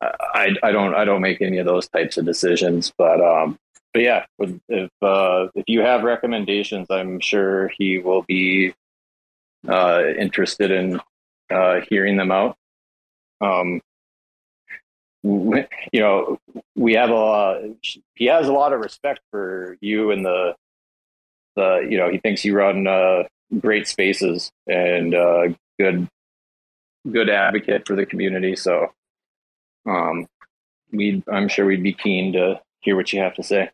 I, 0.00 0.54
I 0.62 0.72
don't 0.72 0.94
I 0.94 1.04
don't 1.04 1.20
make 1.20 1.42
any 1.42 1.58
of 1.58 1.66
those 1.66 1.88
types 1.88 2.16
of 2.16 2.24
decisions, 2.24 2.92
but 2.96 3.20
um, 3.20 3.58
but 3.92 4.02
yeah, 4.02 4.24
if 4.38 4.90
uh, 5.02 5.48
if 5.54 5.64
you 5.66 5.80
have 5.80 6.04
recommendations, 6.04 6.86
I'm 6.90 7.20
sure 7.20 7.70
he 7.76 7.98
will 7.98 8.22
be 8.22 8.72
uh, 9.68 10.02
interested 10.18 10.70
in 10.70 11.00
uh, 11.50 11.80
hearing 11.88 12.16
them 12.16 12.30
out. 12.30 12.56
Um, 13.40 13.80
you 15.22 15.66
know, 15.94 16.38
we 16.76 16.94
have 16.94 17.10
a 17.10 17.74
he 18.14 18.26
has 18.26 18.48
a 18.48 18.52
lot 18.52 18.72
of 18.72 18.80
respect 18.80 19.20
for 19.30 19.76
you 19.80 20.10
and 20.10 20.24
the 20.24 20.54
the 21.56 21.86
you 21.88 21.98
know 21.98 22.10
he 22.10 22.18
thinks 22.18 22.44
you 22.44 22.56
run 22.56 22.86
uh, 22.86 23.24
great 23.58 23.86
spaces 23.86 24.50
and 24.66 25.14
uh, 25.14 25.48
good 25.78 26.08
good 27.10 27.28
advocate 27.28 27.86
for 27.86 27.96
the 27.96 28.06
community. 28.06 28.56
So, 28.56 28.92
um, 29.86 30.26
we 30.92 31.22
I'm 31.30 31.48
sure 31.48 31.66
we'd 31.66 31.82
be 31.82 31.92
keen 31.92 32.32
to 32.32 32.60
hear 32.80 32.96
what 32.96 33.12
you 33.12 33.20
have 33.20 33.34
to 33.34 33.42
say. 33.42 33.70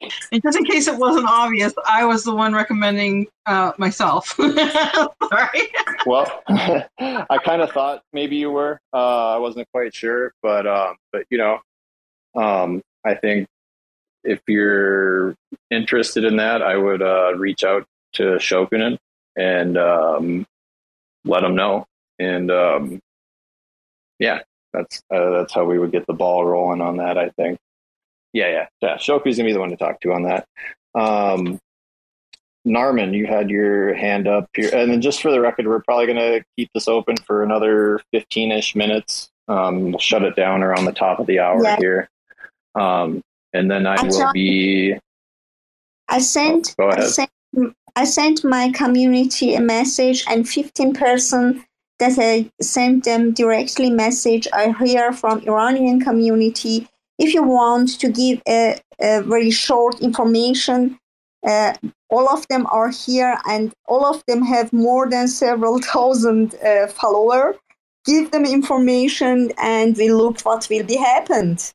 And 0.00 0.42
just 0.42 0.56
in 0.56 0.64
case 0.64 0.88
it 0.88 0.96
wasn't 0.96 1.26
obvious, 1.28 1.74
I 1.86 2.04
was 2.04 2.24
the 2.24 2.34
one 2.34 2.54
recommending 2.54 3.26
uh, 3.46 3.72
myself. 3.76 4.28
Sorry. 4.38 5.68
well, 6.06 6.42
I 6.48 7.38
kind 7.44 7.60
of 7.60 7.70
thought 7.72 8.02
maybe 8.12 8.36
you 8.36 8.50
were. 8.50 8.80
Uh, 8.92 9.34
I 9.34 9.38
wasn't 9.38 9.68
quite 9.72 9.94
sure, 9.94 10.32
but 10.42 10.66
um, 10.66 10.96
but 11.12 11.24
you 11.30 11.38
know, 11.38 11.58
um, 12.34 12.82
I 13.04 13.14
think 13.14 13.46
if 14.24 14.40
you're 14.46 15.34
interested 15.70 16.24
in 16.24 16.36
that, 16.36 16.62
I 16.62 16.76
would 16.76 17.02
uh, 17.02 17.34
reach 17.36 17.64
out 17.64 17.86
to 18.14 18.22
Shokunin 18.36 18.98
and 19.36 19.76
um, 19.76 20.46
let 21.24 21.40
them 21.42 21.54
know. 21.54 21.86
And 22.18 22.50
um, 22.50 23.00
yeah, 24.18 24.40
that's 24.72 25.02
uh, 25.10 25.30
that's 25.30 25.52
how 25.52 25.64
we 25.64 25.78
would 25.78 25.92
get 25.92 26.06
the 26.06 26.14
ball 26.14 26.44
rolling 26.44 26.80
on 26.80 26.96
that. 26.98 27.18
I 27.18 27.30
think. 27.30 27.58
Yeah, 28.32 28.48
yeah, 28.48 28.66
yeah. 28.80 28.96
Shoku's 28.96 29.36
gonna 29.36 29.48
be 29.48 29.52
the 29.52 29.60
one 29.60 29.70
to 29.70 29.76
talk 29.76 30.00
to 30.00 30.12
on 30.12 30.22
that. 30.24 30.46
Um, 30.94 31.58
Narmin, 32.66 33.16
you 33.16 33.26
had 33.26 33.50
your 33.50 33.94
hand 33.94 34.28
up 34.28 34.48
here, 34.54 34.70
and 34.72 34.92
then 34.92 35.00
just 35.00 35.22
for 35.22 35.30
the 35.30 35.40
record, 35.40 35.66
we're 35.66 35.82
probably 35.82 36.06
gonna 36.06 36.42
keep 36.56 36.70
this 36.74 36.88
open 36.88 37.16
for 37.16 37.42
another 37.42 38.00
fifteen-ish 38.12 38.76
minutes. 38.76 39.30
Um, 39.48 39.90
we'll 39.90 39.98
shut 39.98 40.22
it 40.22 40.36
down 40.36 40.62
around 40.62 40.84
the 40.84 40.92
top 40.92 41.18
of 41.18 41.26
the 41.26 41.40
hour 41.40 41.62
yeah. 41.62 41.76
here, 41.78 42.08
um, 42.74 43.22
and 43.52 43.70
then 43.70 43.86
I, 43.86 43.96
I 43.96 44.02
will 44.04 44.32
be. 44.32 44.96
I 46.08 46.18
sent. 46.18 46.74
Oh, 46.78 46.84
go 46.84 46.88
ahead. 46.90 47.04
I 47.04 47.06
sent, 47.06 47.30
I 47.96 48.04
sent 48.04 48.44
my 48.44 48.70
community 48.70 49.54
a 49.54 49.60
message, 49.60 50.24
and 50.28 50.48
fifteen 50.48 50.92
person 50.92 51.64
that 51.98 52.18
I 52.18 52.50
sent 52.60 53.04
them 53.04 53.32
directly 53.32 53.90
message. 53.90 54.46
I 54.52 54.72
hear 54.84 55.12
from 55.12 55.40
Iranian 55.40 56.00
community 56.00 56.88
if 57.20 57.34
you 57.34 57.42
want 57.42 58.00
to 58.00 58.08
give 58.10 58.42
a, 58.48 58.80
a 59.00 59.22
very 59.22 59.50
short 59.50 60.00
information, 60.00 60.98
uh, 61.46 61.74
all 62.08 62.28
of 62.28 62.46
them 62.48 62.66
are 62.70 62.90
here 62.90 63.38
and 63.48 63.72
all 63.86 64.04
of 64.04 64.24
them 64.26 64.42
have 64.42 64.72
more 64.72 65.08
than 65.08 65.28
several 65.28 65.78
thousand 65.92 66.54
uh, 66.56 66.86
followers 66.88 67.56
give 68.06 68.30
them 68.30 68.44
information 68.44 69.52
and 69.58 69.96
we 69.96 70.10
look 70.10 70.40
what 70.40 70.66
will 70.70 70.84
be 70.84 70.96
happened 70.96 71.72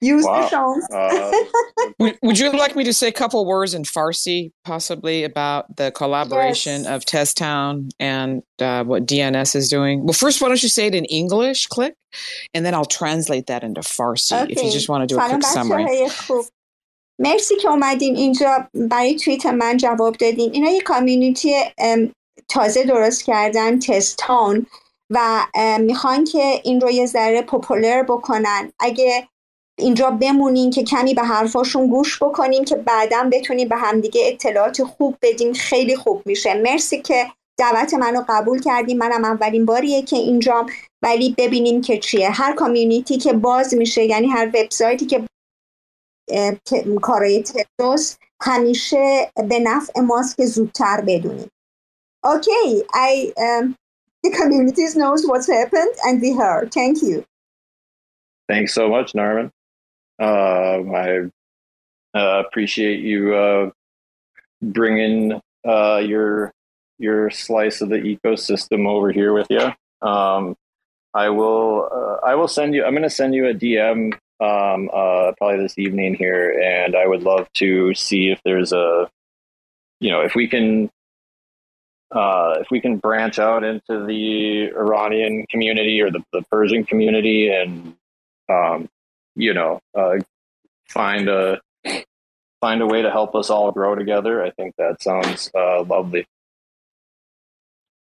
Use 0.00 0.24
wow. 0.24 0.48
the. 0.48 0.96
Uh, 0.96 1.90
would, 1.98 2.18
would, 2.22 2.38
you 2.38 2.50
like 2.52 2.74
me 2.74 2.84
to 2.84 2.92
say 2.92 3.08
a 3.08 3.12
couple 3.12 3.44
words 3.44 3.74
in 3.74 3.82
Farsi, 3.82 4.50
possibly, 4.64 5.24
about 5.24 5.76
the 5.76 5.90
collaboration 5.90 6.84
yes. 6.84 6.90
of 6.90 7.04
TezTown 7.04 7.90
and 8.00 8.42
uh, 8.60 8.82
what 8.84 9.04
DNS 9.04 9.54
is 9.54 9.68
doing? 9.68 10.04
Well, 10.04 10.14
first, 10.14 10.40
why 10.40 10.48
don't 10.48 10.62
you 10.62 10.70
say 10.70 10.86
it 10.86 10.94
in 10.94 11.04
English, 11.06 11.68
KLICK, 11.68 11.92
and 12.54 12.64
then 12.64 12.74
I'll 12.74 12.86
translate 12.86 13.46
that 13.48 13.62
into 13.62 13.82
Farsi 13.82 14.42
okay. 14.42 14.52
if 14.52 14.62
you 14.62 14.70
just 14.70 14.88
want 14.88 15.06
to 15.06 15.14
do 15.14 15.20
a 15.20 15.28
quick 15.28 15.42
summary. 15.42 16.08
مرسی 17.20 17.56
که 17.56 17.68
اومدین 17.68 18.16
اینجا 18.16 18.68
برای 18.74 19.16
توییت 19.16 19.46
من 19.46 19.76
جواب 19.76 20.16
دادین 20.16 20.50
اینا 20.52 20.70
یه 20.70 20.80
کامیونیتی 20.80 21.54
تازه 22.48 22.84
درست 22.84 23.24
کردن 23.24 23.78
تستان 23.78 24.66
و 25.10 25.46
میخوان 25.80 26.24
که 26.24 26.60
این 26.64 26.80
رو 26.80 26.90
یه 26.90 27.06
ذره 27.06 27.42
پپولر 27.42 28.02
بکنن 28.02 28.72
اگه 28.78 29.28
اینجا 29.80 30.10
بمونین 30.10 30.70
که 30.70 30.82
کمی 30.84 31.14
به 31.14 31.22
حرفاشون 31.22 31.86
گوش 31.86 32.22
بکنیم 32.22 32.64
که 32.64 32.76
بعدا 32.76 33.28
بتونیم 33.32 33.68
به 33.68 33.76
همدیگه 33.76 34.22
اطلاعات 34.26 34.82
خوب 34.82 35.16
بدیم 35.22 35.52
خیلی 35.52 35.96
خوب 35.96 36.22
میشه. 36.26 36.54
مرسی 36.54 37.02
که 37.02 37.26
دعوت 37.58 37.94
منو 37.94 38.24
قبول 38.28 38.60
کردیم 38.60 38.98
منم 38.98 39.24
اولین 39.24 39.66
باریه 39.66 40.02
که 40.02 40.16
اینجام. 40.16 40.66
ولی 41.02 41.34
ببینیم 41.38 41.80
که 41.80 41.98
چیه. 41.98 42.30
هر 42.30 42.54
کامیونیتی 42.54 43.18
که 43.18 43.32
باز 43.32 43.74
میشه 43.74 44.04
یعنی 44.04 44.26
هر 44.26 44.46
وبسایتی 44.46 45.06
که 45.06 45.26
کارای 47.02 47.42
تدوس 47.42 48.16
همیشه 48.42 49.32
به 49.48 49.58
نفع 49.58 50.00
ماست 50.00 50.36
که 50.36 50.46
زودتر 50.46 51.00
بدونیم. 51.06 51.48
اوکی. 52.24 52.84
I 52.92 53.32
um, 53.38 53.74
the 54.24 54.30
communities 54.30 54.96
knows 54.96 55.24
what's 55.26 55.48
happened 55.48 55.94
and 56.04 56.20
we 56.20 56.32
heard. 56.32 56.72
Thank 56.72 57.02
you. 57.02 57.24
Thanks 58.48 58.74
so 58.74 58.88
much, 58.88 59.14
Narman. 59.14 59.50
Um, 60.20 60.94
I 60.94 61.30
uh, 62.14 62.42
appreciate 62.46 63.00
you 63.00 63.34
uh, 63.34 63.70
bringing 64.62 65.40
uh, 65.66 66.02
your 66.04 66.52
your 66.98 67.30
slice 67.30 67.80
of 67.80 67.88
the 67.88 67.96
ecosystem 67.96 68.86
over 68.86 69.10
here 69.10 69.32
with 69.32 69.46
you. 69.48 69.72
Um, 70.06 70.56
I 71.14 71.30
will 71.30 71.88
uh, 71.90 72.26
I 72.26 72.34
will 72.34 72.48
send 72.48 72.74
you. 72.74 72.84
I'm 72.84 72.92
going 72.92 73.02
to 73.02 73.10
send 73.10 73.34
you 73.34 73.48
a 73.48 73.54
DM 73.54 74.12
um, 74.40 74.90
uh, 74.92 75.32
probably 75.38 75.62
this 75.62 75.78
evening 75.78 76.14
here, 76.14 76.60
and 76.60 76.94
I 76.94 77.06
would 77.06 77.22
love 77.22 77.50
to 77.54 77.94
see 77.94 78.30
if 78.30 78.40
there's 78.44 78.72
a 78.72 79.10
you 80.00 80.10
know 80.10 80.20
if 80.20 80.34
we 80.34 80.48
can 80.48 80.90
uh, 82.12 82.56
if 82.60 82.70
we 82.70 82.80
can 82.80 82.98
branch 82.98 83.38
out 83.38 83.64
into 83.64 84.04
the 84.04 84.70
Iranian 84.76 85.46
community 85.48 86.00
or 86.00 86.10
the, 86.10 86.22
the 86.32 86.42
Persian 86.50 86.84
community 86.84 87.50
and 87.50 87.94
um, 88.48 88.88
you 89.36 89.54
know 89.54 89.80
uh, 89.96 90.16
find 90.88 91.28
a 91.28 91.60
find 92.60 92.82
a 92.82 92.86
way 92.86 93.02
to 93.02 93.10
help 93.10 93.34
us 93.34 93.50
all 93.50 93.72
grow 93.72 93.94
together. 93.94 94.44
I 94.44 94.50
think 94.52 94.76
that 94.78 95.02
sounds 95.02 95.50
uh, 95.54 95.82
lovely. 95.84 96.26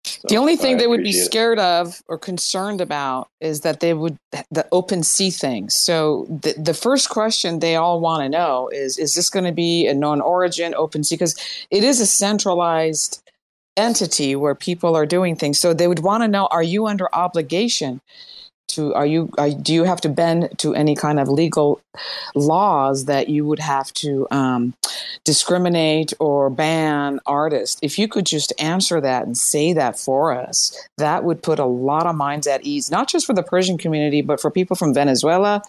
So, 0.05 0.29
The 0.29 0.37
only 0.37 0.57
thing 0.57 0.77
I 0.77 0.79
they 0.79 0.87
would 0.87 1.03
be 1.03 1.11
appreciate 1.11 1.21
it. 1.21 1.25
scared 1.25 1.59
of 1.59 2.01
or 2.07 2.17
concerned 2.17 2.81
about 2.81 3.29
is 3.41 3.61
that 3.61 3.79
they 3.81 3.93
would 3.93 4.17
the 4.51 4.67
OpenSea 4.71 5.37
thing. 5.39 5.69
So 5.69 6.25
the 6.29 6.53
the 6.57 6.73
first 6.73 7.09
question 7.09 7.59
they 7.59 7.75
all 7.75 8.01
want 8.01 8.23
to 8.23 8.29
know 8.29 8.69
is 8.69 8.97
is 8.97 9.15
this 9.15 9.29
going 9.29 9.45
to 9.45 9.53
be 9.53 9.87
a 9.87 9.93
KnownOrigin 9.95 10.73
open 10.75 11.03
sea 11.03 11.15
because 11.15 11.35
it 11.71 11.83
is 11.83 12.01
a 12.01 12.05
centralized 12.07 13.21
entity 13.77 14.35
where 14.35 14.55
people 14.55 14.95
are 14.95 15.05
doing 15.05 15.35
things. 15.35 15.59
So 15.59 15.73
they 15.73 15.87
would 15.87 15.99
want 15.99 16.23
to 16.23 16.27
know 16.27 16.47
are 16.51 16.63
you 16.63 16.87
under 16.87 17.13
obligation 17.15 18.01
to 18.69 18.93
are 18.93 19.05
you 19.05 19.29
are, 19.37 19.49
do 19.49 19.73
you 19.73 19.83
have 19.83 20.01
to 20.01 20.09
bend 20.09 20.49
to 20.57 20.73
any 20.73 20.95
kind 20.95 21.19
of 21.19 21.27
legal 21.27 21.81
laws 22.35 23.05
that 23.05 23.29
you 23.29 23.45
would 23.45 23.59
have 23.59 23.93
to 23.93 24.27
um, 24.31 24.73
discriminate 25.23 26.13
or 26.19 26.49
ban 26.49 27.19
artists? 27.25 27.79
If 27.81 27.99
you 27.99 28.07
could 28.07 28.25
just 28.25 28.53
answer 28.59 28.99
that 29.01 29.25
and 29.25 29.37
say 29.37 29.73
that 29.73 29.99
for 29.99 30.33
us 30.33 30.77
that 30.97 31.23
would 31.23 31.43
put 31.43 31.59
a 31.59 31.65
lot 31.65 32.07
of 32.07 32.15
minds 32.15 32.47
at 32.47 32.63
ease 32.63 32.89
not 32.89 33.07
just 33.07 33.25
for 33.25 33.33
the 33.33 33.43
persian 33.43 33.77
community 33.77 34.21
but 34.21 34.39
for 34.39 34.49
people 34.49 34.75
from 34.75 34.93
venezuela 34.93 35.61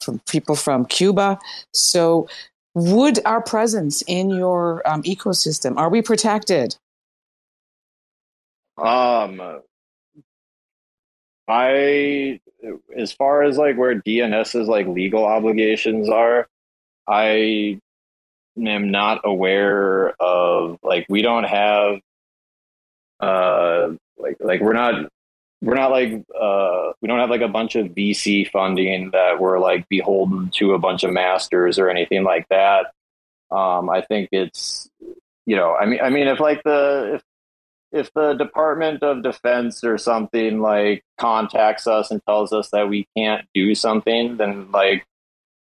from 0.00 0.20
people 0.28 0.54
from 0.54 0.84
cuba. 0.86 1.38
So 1.72 2.28
would 2.74 3.24
our 3.26 3.42
presence 3.42 4.02
in 4.06 4.30
your 4.30 4.86
um, 4.88 5.02
ecosystem 5.02 5.76
are 5.76 5.90
we 5.90 6.02
protected? 6.02 6.76
Um, 8.78 9.62
I, 11.48 12.40
as 12.96 13.12
far 13.12 13.42
as 13.42 13.58
like 13.58 13.76
where 13.76 14.00
DNS's 14.00 14.68
like 14.68 14.86
legal 14.86 15.24
obligations 15.24 16.08
are, 16.08 16.48
I 17.08 17.80
am 18.56 18.90
not 18.90 19.22
aware 19.24 20.10
of 20.20 20.78
like 20.82 21.06
we 21.08 21.22
don't 21.22 21.44
have, 21.44 22.00
uh, 23.20 23.90
like 24.18 24.36
like 24.40 24.60
we're 24.60 24.72
not 24.72 25.10
we're 25.62 25.74
not 25.74 25.90
like 25.92 26.12
uh 26.38 26.92
we 27.00 27.08
don't 27.08 27.20
have 27.20 27.30
like 27.30 27.40
a 27.40 27.48
bunch 27.48 27.76
of 27.76 27.86
VC 27.88 28.50
funding 28.50 29.10
that 29.12 29.40
we're 29.40 29.60
like 29.60 29.88
beholden 29.88 30.50
to 30.50 30.74
a 30.74 30.78
bunch 30.78 31.04
of 31.04 31.12
masters 31.12 31.78
or 31.78 31.88
anything 31.88 32.24
like 32.24 32.46
that. 32.50 32.86
Um, 33.50 33.88
I 33.88 34.00
think 34.02 34.28
it's 34.32 34.88
you 35.46 35.56
know 35.56 35.74
I 35.74 35.86
mean 35.86 36.00
I 36.02 36.10
mean 36.10 36.26
if 36.26 36.40
like 36.40 36.62
the 36.64 37.14
if 37.14 37.22
if 37.92 38.12
the 38.14 38.34
Department 38.34 39.02
of 39.02 39.22
Defense 39.22 39.84
or 39.84 39.98
something 39.98 40.60
like 40.60 41.04
contacts 41.18 41.86
us 41.86 42.10
and 42.10 42.24
tells 42.24 42.52
us 42.52 42.70
that 42.70 42.88
we 42.88 43.06
can't 43.16 43.46
do 43.54 43.74
something, 43.74 44.38
then 44.38 44.70
like, 44.72 45.04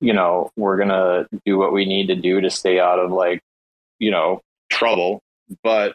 you 0.00 0.12
know, 0.12 0.50
we're 0.56 0.76
gonna 0.76 1.28
do 1.44 1.56
what 1.56 1.72
we 1.72 1.84
need 1.84 2.08
to 2.08 2.16
do 2.16 2.40
to 2.40 2.50
stay 2.50 2.80
out 2.80 2.98
of 2.98 3.12
like, 3.12 3.40
you 3.98 4.10
know, 4.10 4.42
trouble. 4.70 5.22
But 5.62 5.94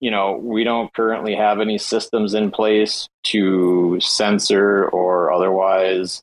you 0.00 0.10
know, 0.10 0.32
we 0.36 0.64
don't 0.64 0.92
currently 0.94 1.34
have 1.36 1.60
any 1.60 1.78
systems 1.78 2.34
in 2.34 2.50
place 2.50 3.08
to 3.24 3.98
censor 4.00 4.88
or 4.88 5.32
otherwise 5.32 6.22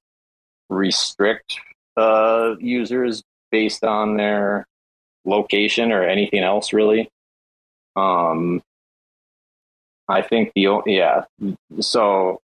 restrict 0.70 1.58
uh, 1.96 2.56
users 2.60 3.24
based 3.52 3.84
on 3.84 4.18
their 4.18 4.66
location 5.26 5.91
or 5.91 6.04
anything 6.04 6.44
else 6.44 6.74
really. 6.74 7.10
Um, 7.96 8.62
I 10.10 10.23
think 10.23 10.52
the 10.56 10.81
yeah. 10.88 11.26
So, 11.81 12.41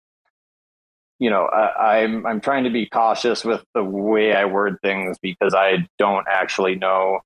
you 1.19 1.31
know, 1.31 1.45
I, 1.45 2.03
I'm 2.03 2.25
I'm 2.25 2.39
trying 2.39 2.65
to 2.65 2.69
be 2.69 2.85
cautious 2.85 3.43
with 3.43 3.63
the 3.73 3.83
way 3.83 4.33
I 4.33 4.45
word 4.45 4.77
things 4.83 5.17
because 5.21 5.55
I 5.55 5.87
don't 5.97 6.27
actually 6.29 6.75
know, 6.75 7.21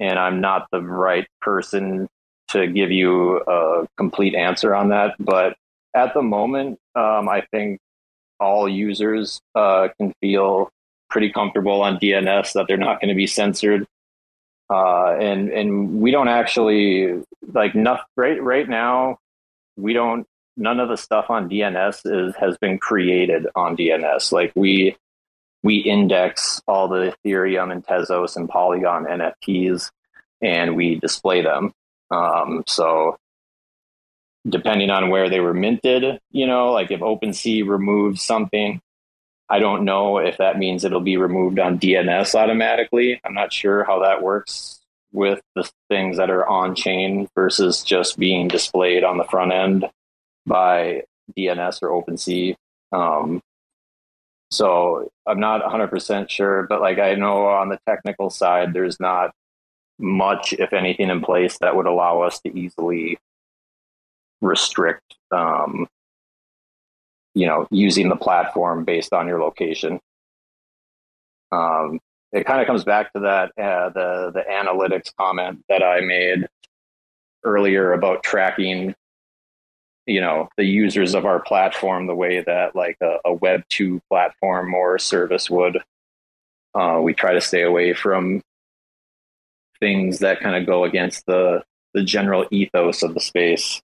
and 0.00 0.18
I'm 0.18 0.40
not 0.40 0.66
the 0.72 0.82
right 0.82 1.26
person 1.40 2.08
to 2.48 2.66
give 2.66 2.90
you 2.90 3.38
a 3.46 3.86
complete 3.96 4.34
answer 4.34 4.74
on 4.74 4.88
that. 4.88 5.14
But 5.20 5.56
at 5.94 6.14
the 6.14 6.22
moment, 6.22 6.80
um, 6.96 7.28
I 7.28 7.46
think 7.52 7.78
all 8.40 8.68
users 8.68 9.40
uh, 9.54 9.88
can 9.98 10.12
feel 10.20 10.70
pretty 11.08 11.30
comfortable 11.30 11.82
on 11.82 11.98
DNS 11.98 12.52
that 12.54 12.66
they're 12.66 12.76
not 12.76 13.00
going 13.00 13.08
to 13.08 13.14
be 13.14 13.28
censored. 13.28 13.86
Uh, 14.68 15.12
and 15.20 15.48
and 15.50 16.00
we 16.00 16.10
don't 16.10 16.26
actually 16.26 17.22
like 17.52 17.76
enough 17.76 18.04
right 18.16 18.42
right 18.42 18.68
now 18.68 19.16
we 19.76 19.92
don't 19.92 20.26
none 20.56 20.80
of 20.80 20.88
the 20.88 20.96
stuff 20.96 21.26
on 21.28 21.48
DNS 21.48 22.28
is 22.28 22.34
has 22.36 22.56
been 22.58 22.78
created 22.78 23.46
on 23.54 23.76
DNS. 23.76 24.32
Like 24.32 24.52
we 24.54 24.96
we 25.62 25.76
index 25.78 26.62
all 26.66 26.88
the 26.88 27.14
Ethereum 27.24 27.72
and 27.72 27.84
Tezos 27.84 28.36
and 28.36 28.48
Polygon 28.48 29.04
NFTs 29.04 29.90
and 30.42 30.76
we 30.76 30.96
display 30.96 31.42
them. 31.42 31.72
Um, 32.10 32.62
so 32.66 33.18
depending 34.48 34.90
on 34.90 35.10
where 35.10 35.28
they 35.28 35.40
were 35.40 35.54
minted, 35.54 36.20
you 36.30 36.46
know, 36.46 36.72
like 36.72 36.90
if 36.90 37.00
OpenSea 37.00 37.66
removes 37.66 38.22
something, 38.22 38.80
I 39.48 39.58
don't 39.58 39.84
know 39.84 40.18
if 40.18 40.36
that 40.38 40.58
means 40.58 40.84
it'll 40.84 41.00
be 41.00 41.16
removed 41.16 41.58
on 41.58 41.80
DNS 41.80 42.34
automatically. 42.34 43.20
I'm 43.24 43.34
not 43.34 43.52
sure 43.52 43.82
how 43.82 44.00
that 44.00 44.22
works 44.22 44.75
with 45.16 45.40
the 45.54 45.68
things 45.88 46.18
that 46.18 46.28
are 46.28 46.46
on 46.46 46.74
chain 46.74 47.26
versus 47.34 47.82
just 47.82 48.18
being 48.18 48.48
displayed 48.48 49.02
on 49.02 49.16
the 49.16 49.24
front 49.24 49.50
end 49.50 49.86
by 50.44 51.02
DNS 51.36 51.78
or 51.82 51.88
OpenSea. 51.88 52.54
Um, 52.92 53.40
so 54.50 55.08
I'm 55.26 55.40
not 55.40 55.62
100% 55.62 56.28
sure, 56.28 56.64
but 56.64 56.82
like 56.82 56.98
I 56.98 57.14
know 57.14 57.46
on 57.46 57.70
the 57.70 57.78
technical 57.88 58.28
side, 58.28 58.74
there's 58.74 59.00
not 59.00 59.32
much, 59.98 60.52
if 60.52 60.74
anything, 60.74 61.08
in 61.08 61.22
place 61.22 61.56
that 61.62 61.74
would 61.74 61.86
allow 61.86 62.20
us 62.20 62.38
to 62.40 62.56
easily 62.56 63.16
restrict, 64.42 65.16
um, 65.30 65.86
you 67.34 67.46
know, 67.46 67.66
using 67.70 68.10
the 68.10 68.16
platform 68.16 68.84
based 68.84 69.14
on 69.14 69.26
your 69.26 69.40
location. 69.40 69.98
Um, 71.52 72.00
it 72.36 72.44
kind 72.44 72.60
of 72.60 72.66
comes 72.66 72.84
back 72.84 73.12
to 73.14 73.20
that 73.20 73.48
uh, 73.58 73.88
the 73.88 74.30
the 74.34 74.44
analytics 74.50 75.10
comment 75.18 75.64
that 75.70 75.82
I 75.82 76.00
made 76.00 76.46
earlier 77.44 77.92
about 77.92 78.22
tracking 78.22 78.94
you 80.06 80.20
know 80.20 80.48
the 80.58 80.64
users 80.64 81.14
of 81.14 81.24
our 81.24 81.40
platform 81.40 82.06
the 82.06 82.14
way 82.14 82.42
that 82.42 82.76
like 82.76 82.98
a, 83.02 83.16
a 83.24 83.32
web 83.32 83.62
2 83.70 84.00
platform 84.10 84.74
or 84.74 84.98
service 84.98 85.48
would. 85.48 85.78
Uh, 86.74 87.00
we 87.02 87.14
try 87.14 87.32
to 87.32 87.40
stay 87.40 87.62
away 87.62 87.94
from 87.94 88.42
things 89.80 90.18
that 90.18 90.40
kind 90.40 90.56
of 90.56 90.66
go 90.66 90.84
against 90.84 91.24
the 91.24 91.62
the 91.94 92.02
general 92.02 92.46
ethos 92.50 93.02
of 93.02 93.14
the 93.14 93.20
space. 93.20 93.80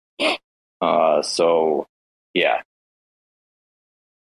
Uh, 0.83 1.23
so 1.23 1.87
yeah 2.35 2.61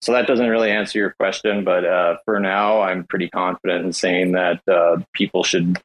so 0.01 0.11
that 0.13 0.27
doesn't 0.27 0.49
really 0.49 0.71
answer 0.71 0.99
your 0.99 1.11
question 1.19 1.63
but 1.63 1.85
uh, 1.85 2.17
for 2.25 2.39
now 2.39 2.81
i'm 2.81 3.03
pretty 3.05 3.29
confident 3.29 3.85
in 3.85 3.93
saying 3.93 4.31
that 4.33 4.61
uh, 4.67 4.97
people 5.13 5.43
should 5.43 5.79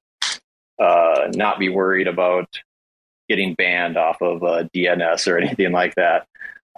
uh, 0.78 1.30
not 1.34 1.58
be 1.58 1.68
worried 1.68 2.06
about 2.06 2.48
getting 3.28 3.54
banned 3.54 3.96
off 3.96 4.20
of 4.20 4.42
uh, 4.42 4.64
DNS 4.74 5.26
or 5.26 5.38
anything 5.40 5.72
like 5.72 5.94
that. 5.96 6.26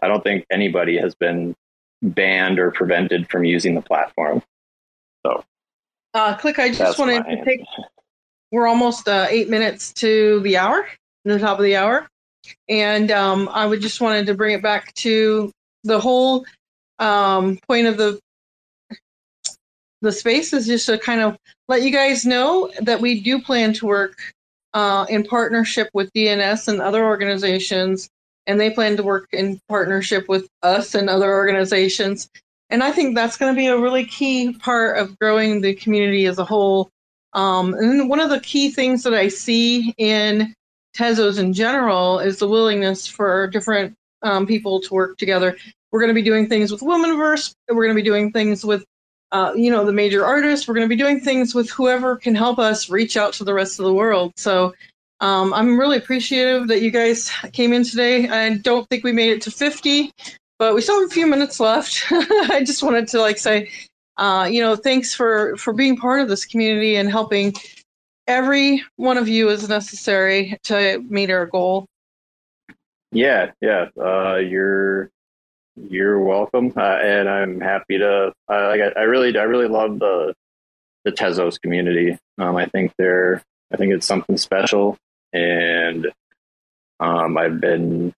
I 0.02 0.09
don't 0.09 0.23
think 0.23 0.47
anybody 0.51 0.97
has 0.98 1.15
been 1.15 1.55
banned 2.02 2.59
or 2.59 2.70
prevented 2.70 3.28
from 3.28 3.44
using 3.44 3.74
the 3.74 3.82
platform. 3.82 4.43
So, 5.27 5.44
uh, 6.15 6.36
KLICK, 6.36 6.59
I 6.59 6.73
just 6.73 6.98
wanted 6.98 7.24
to 7.24 7.44
take. 7.44 7.60
We're 8.52 8.69
almost 8.69 9.09
uh, 9.09 9.27
eight 9.28 9.51
minutes 9.51 9.93
to 9.94 10.40
the 10.40 10.56
hour, 10.56 10.89
the 11.24 11.39
top 11.39 11.59
of 11.59 11.65
the 11.65 11.77
hour, 11.77 12.09
and 12.69 13.10
um, 13.10 13.48
I 13.52 13.66
would 13.66 13.82
just 13.82 14.01
wanted 14.01 14.27
to 14.27 14.35
bring 14.35 14.55
it 14.55 14.62
back 14.62 14.94
to 14.94 15.52
the 15.85 16.01
whole 16.01 16.47
um, 16.99 17.59
point 17.66 17.87
of 17.87 17.97
the 17.97 18.20
the 20.01 20.12
space 20.12 20.53
is 20.53 20.66
just 20.66 20.87
to 20.87 20.99
kind 20.99 21.20
of 21.20 21.37
let 21.66 21.83
you 21.83 21.91
guys 21.91 22.25
know 22.25 22.70
that 22.81 23.01
we 23.01 23.20
do 23.20 23.41
plan 23.41 23.73
to 23.75 23.87
work 23.87 24.16
uh, 24.75 25.07
in 25.09 25.25
partnership 25.25 25.89
with 25.93 26.12
DNS 26.12 26.69
and 26.69 26.81
other 26.81 27.05
organizations, 27.05 28.09
and 28.47 28.61
they 28.61 28.70
plan 28.70 28.97
to 28.97 29.03
work 29.03 29.29
in 29.33 29.61
partnership 29.69 30.29
with 30.29 30.49
us 30.62 30.95
and 30.95 31.11
other 31.11 31.33
organizations. 31.35 32.29
And 32.70 32.85
I 32.85 32.93
think 32.93 33.15
that's 33.15 33.37
going 33.37 33.53
to 33.53 33.59
be 33.59 33.66
a 33.66 33.79
really 33.79 34.05
key 34.05 34.53
part 34.53 34.99
of 34.99 35.19
growing 35.19 35.61
the 35.61 35.75
community 35.75 36.27
as 36.27 36.39
a 36.39 36.45
whole. 36.45 36.91
Um, 37.33 37.75
and 37.75 38.09
one 38.09 38.20
of 38.20 38.31
the 38.31 38.41
key 38.41 38.70
things 38.70 39.03
that 39.03 39.15
I 39.15 39.29
see 39.29 39.95
in 39.97 40.55
Tezos 40.97 41.39
in 41.39 41.53
general 41.53 42.19
is 42.19 42.39
the 42.39 42.49
willingness 42.49 43.07
for 43.07 43.47
different 43.47 43.95
um, 44.23 44.47
people 44.47 44.81
to 44.81 44.95
work 44.95 45.19
together. 45.19 45.57
We're 45.90 46.01
going 46.01 46.09
to 46.09 46.15
be 46.15 46.23
doing 46.23 46.49
things 46.49 46.70
with 46.70 46.82
Womanverse. 46.82 47.55
We're 47.69 47.85
going 47.85 47.97
to 47.97 48.03
be 48.03 48.09
doing 48.09 48.32
things 48.32 48.65
with 48.65 48.85
uh, 49.32 49.53
you 49.55 49.70
know, 49.70 49.85
the 49.85 49.93
major 49.93 50.24
artists. 50.24 50.66
We're 50.66 50.74
going 50.74 50.89
to 50.89 50.95
be 50.95 51.01
doing 51.01 51.20
things 51.20 51.55
with 51.55 51.70
whoever 51.70 52.16
can 52.16 52.35
help 52.35 52.59
us 52.59 52.89
reach 52.89 53.16
out 53.16 53.32
to 53.35 53.45
the 53.45 53.55
rest 53.55 53.78
of 53.78 53.85
the 53.85 53.93
world. 53.93 54.32
So 54.36 54.74
um, 55.20 55.53
I'm 55.53 55.78
really 55.78 55.99
appreciative 55.99 56.69
that 56.69 56.81
you 56.81 56.90
guys 56.90 57.31
came 57.53 57.73
in 57.73 57.85
today. 57.85 58.28
I 58.28 58.57
don't 58.57 58.89
think 58.89 59.05
we 59.05 59.12
made 59.12 59.31
it 59.31 59.43
to 59.43 59.51
50, 59.51 60.12
but 60.59 60.74
we 60.74 60.81
still 60.81 61.01
have 61.01 61.11
a 61.11 61.12
few 61.12 61.27
minutes 61.27 61.61
left. 61.61 62.07
I 62.11 62.62
just 62.65 62.82
wanted 62.82 63.09
to 63.09 63.20
like 63.20 63.39
say, 63.39 63.70
uh, 64.16 64.49
you 64.51 64.62
know, 64.62 64.77
thanks 64.77 65.15
for 65.15 65.57
for 65.57 65.73
being 65.73 65.97
part 65.97 66.20
of 66.20 66.28
this 66.28 66.45
community 66.45 66.97
and 66.97 67.11
helping. 67.11 67.55
Every 68.27 68.82
one 68.97 69.16
of 69.16 69.27
you 69.27 69.49
is 69.49 69.69
necessary 69.69 70.59
to 70.65 71.03
meet 71.09 71.31
our 71.31 71.47
goal. 71.47 71.86
Yeah, 73.12 73.52
yeah. 73.60 73.86
Uh, 74.01 74.36
you're 74.36 75.10
you're 75.76 76.18
welcome, 76.20 76.72
uh, 76.76 76.80
and 77.02 77.28
I'm 77.28 77.60
happy 77.60 77.98
to. 77.98 78.32
I, 78.48 78.80
I 78.97 79.02
really, 79.02 79.36
I 79.39 79.44
really 79.44 79.68
love 79.68 79.98
the 79.98 80.35
the 81.05 81.12
Tezos 81.12 81.60
community. 81.60 82.18
Um, 82.39 82.56
I 82.56 82.66
think 82.66 82.93
they're, 82.98 83.43
I 83.72 83.76
think 83.76 83.93
it's 83.94 84.06
something 84.06 84.36
special, 84.36 84.97
and 85.32 86.09
um, 87.01 87.39
I've 87.39 87.60
been 87.60 88.12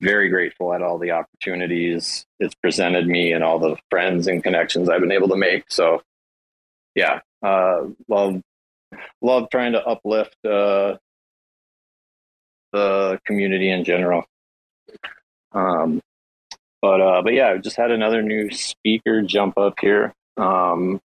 very 0.00 0.28
grateful 0.30 0.72
at 0.72 0.82
all 0.82 0.98
the 0.98 1.10
opportunities 1.10 2.24
it's 2.38 2.54
presented 2.56 3.06
me 3.06 3.32
and 3.32 3.44
all 3.44 3.58
the 3.58 3.76
friends 3.90 4.26
and 4.26 4.42
connections 4.42 4.88
I've 4.88 5.00
been 5.00 5.12
able 5.12 5.28
to 5.28 5.36
make. 5.36 5.64
So, 5.68 6.02
yeah, 6.94 7.20
uh, 7.42 7.82
love 8.08 8.40
love 9.22 9.48
trying 9.50 9.72
to 9.72 9.86
uplift 9.86 10.36
uh, 10.46 10.96
the 12.72 13.18
community 13.26 13.70
in 13.70 13.84
general. 13.84 14.24
Um, 15.52 16.00
but 16.82 17.00
uh, 17.00 17.22
but 17.22 17.34
yeah, 17.34 17.48
I 17.48 17.58
just 17.58 17.76
had 17.76 17.90
another 17.90 18.22
new 18.22 18.50
speaker 18.50 19.22
jump 19.22 19.58
up 19.58 19.74
here. 19.80 20.14
Um, 20.36 21.00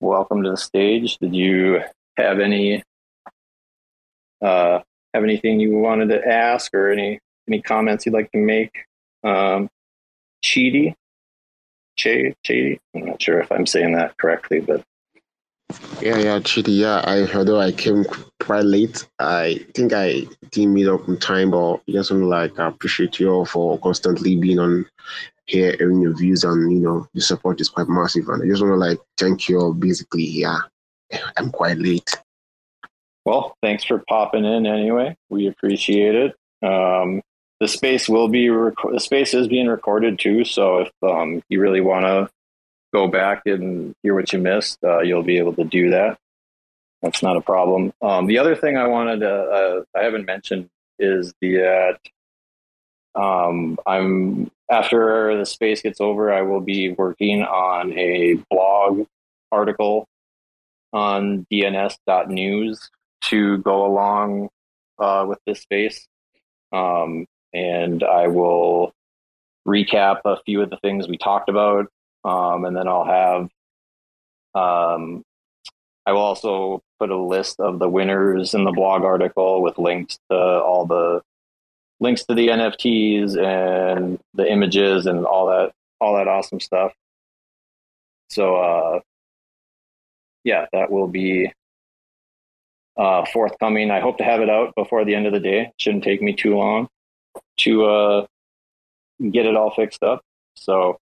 welcome 0.00 0.42
to 0.42 0.50
the 0.50 0.56
stage. 0.56 1.18
Did 1.18 1.34
you 1.34 1.80
have 2.16 2.40
any 2.40 2.82
uh, 4.40 4.80
have 5.14 5.22
anything 5.22 5.60
you 5.60 5.78
wanted 5.78 6.08
to 6.08 6.26
ask 6.26 6.74
or 6.74 6.90
any 6.90 7.20
any 7.48 7.62
comments 7.62 8.06
you'd 8.06 8.14
like 8.14 8.32
to 8.32 8.38
make? 8.38 8.72
Um, 9.22 9.68
Cheedy, 10.44 10.94
Che 11.96 12.34
Cheedy. 12.44 12.80
I'm 12.94 13.06
not 13.06 13.22
sure 13.22 13.40
if 13.40 13.52
I'm 13.52 13.66
saying 13.66 13.94
that 13.94 14.16
correctly, 14.16 14.60
but 14.60 14.82
yeah, 16.00 16.18
yeah, 16.18 16.38
Chidi. 16.40 16.78
Yeah, 16.78 17.02
I 17.04 17.30
although 17.34 17.60
I 17.60 17.72
came 17.72 18.04
quite 18.40 18.64
late. 18.64 19.06
I 19.18 19.64
think 19.74 19.92
I 19.92 20.26
didn't 20.50 20.74
meet 20.74 20.88
up 20.88 21.06
in 21.08 21.18
time, 21.18 21.50
but 21.50 21.80
just 21.88 22.10
want 22.10 22.22
to 22.22 22.26
like 22.26 22.58
I 22.58 22.68
appreciate 22.68 23.20
you 23.20 23.30
all 23.30 23.44
for 23.44 23.78
constantly 23.78 24.36
being 24.36 24.58
on 24.58 24.86
here, 25.46 25.76
hearing 25.78 26.00
your 26.00 26.16
views, 26.16 26.44
and 26.44 26.72
you 26.72 26.80
know 26.80 27.06
the 27.14 27.20
support 27.20 27.60
is 27.60 27.68
quite 27.68 27.88
massive. 27.88 28.28
And 28.28 28.42
I 28.42 28.46
just 28.46 28.62
want 28.62 28.72
to 28.72 28.76
like 28.76 28.98
thank 29.18 29.48
you 29.48 29.58
all. 29.60 29.72
Basically, 29.72 30.24
yeah, 30.24 30.58
I'm 31.36 31.50
quite 31.50 31.78
late. 31.78 32.10
Well, 33.24 33.56
thanks 33.62 33.84
for 33.84 34.02
popping 34.08 34.44
in 34.44 34.66
anyway. 34.66 35.16
We 35.30 35.46
appreciate 35.46 36.14
it. 36.14 36.34
Um, 36.66 37.22
the 37.60 37.68
space 37.68 38.08
will 38.08 38.28
be 38.28 38.48
rec- 38.48 38.74
the 38.92 38.98
space 38.98 39.34
is 39.34 39.46
being 39.46 39.68
recorded 39.68 40.18
too. 40.18 40.44
So 40.44 40.78
if 40.78 40.90
um, 41.02 41.42
you 41.48 41.60
really 41.60 41.80
want 41.80 42.04
to 42.06 42.28
go 42.92 43.08
back 43.08 43.42
and 43.46 43.94
hear 44.02 44.14
what 44.14 44.32
you 44.32 44.38
missed, 44.38 44.78
uh, 44.84 45.00
you'll 45.00 45.22
be 45.22 45.38
able 45.38 45.54
to 45.54 45.64
do 45.64 45.90
that. 45.90 46.18
That's 47.02 47.22
not 47.22 47.36
a 47.36 47.40
problem. 47.40 47.92
Um, 48.00 48.26
the 48.26 48.38
other 48.38 48.54
thing 48.54 48.76
I 48.76 48.86
wanted 48.86 49.20
to, 49.20 49.30
uh, 49.30 49.82
I 49.96 50.04
haven't 50.04 50.26
mentioned 50.26 50.68
is 50.98 51.34
the, 51.40 51.98
uh, 53.16 53.18
um, 53.20 53.78
I'm, 53.86 54.50
after 54.70 55.36
the 55.36 55.44
space 55.44 55.82
gets 55.82 56.00
over, 56.00 56.32
I 56.32 56.42
will 56.42 56.60
be 56.60 56.92
working 56.92 57.42
on 57.42 57.92
a 57.98 58.34
blog 58.50 59.06
article 59.50 60.06
on 60.92 61.46
dns.news 61.52 62.90
to 63.22 63.58
go 63.58 63.86
along 63.86 64.48
uh, 64.98 65.24
with 65.28 65.38
this 65.46 65.60
space. 65.60 66.06
Um, 66.72 67.26
and 67.52 68.02
I 68.02 68.28
will 68.28 68.94
recap 69.66 70.20
a 70.24 70.36
few 70.44 70.62
of 70.62 70.70
the 70.70 70.78
things 70.78 71.08
we 71.08 71.18
talked 71.18 71.48
about 71.48 71.86
um, 72.24 72.64
and 72.64 72.76
then 72.76 72.88
I'll 72.88 73.04
have, 73.04 73.42
um, 74.54 75.22
I 76.06 76.12
will 76.12 76.20
also 76.20 76.82
put 76.98 77.10
a 77.10 77.16
list 77.16 77.60
of 77.60 77.78
the 77.78 77.88
winners 77.88 78.54
in 78.54 78.64
the 78.64 78.72
blog 78.72 79.02
article 79.02 79.62
with 79.62 79.78
links 79.78 80.18
to 80.30 80.36
all 80.36 80.86
the 80.86 81.22
links 82.00 82.24
to 82.24 82.34
the 82.34 82.48
NFTs 82.48 83.36
and 83.36 84.18
the 84.34 84.50
images 84.50 85.06
and 85.06 85.24
all 85.24 85.46
that, 85.46 85.72
all 86.00 86.16
that 86.16 86.28
awesome 86.28 86.60
stuff. 86.60 86.92
So, 88.30 88.56
uh, 88.56 89.00
yeah, 90.44 90.66
that 90.72 90.90
will 90.90 91.06
be 91.06 91.52
uh, 92.96 93.24
forthcoming. 93.32 93.90
I 93.90 94.00
hope 94.00 94.18
to 94.18 94.24
have 94.24 94.40
it 94.40 94.50
out 94.50 94.74
before 94.74 95.04
the 95.04 95.14
end 95.14 95.26
of 95.26 95.32
the 95.32 95.40
day. 95.40 95.72
Shouldn't 95.78 96.04
take 96.04 96.22
me 96.22 96.32
too 96.32 96.56
long 96.56 96.88
to 97.60 97.84
uh, 97.84 98.26
get 99.30 99.46
it 99.46 99.56
all 99.56 99.70
fixed 99.74 100.02
up. 100.02 100.22
So 100.56 100.98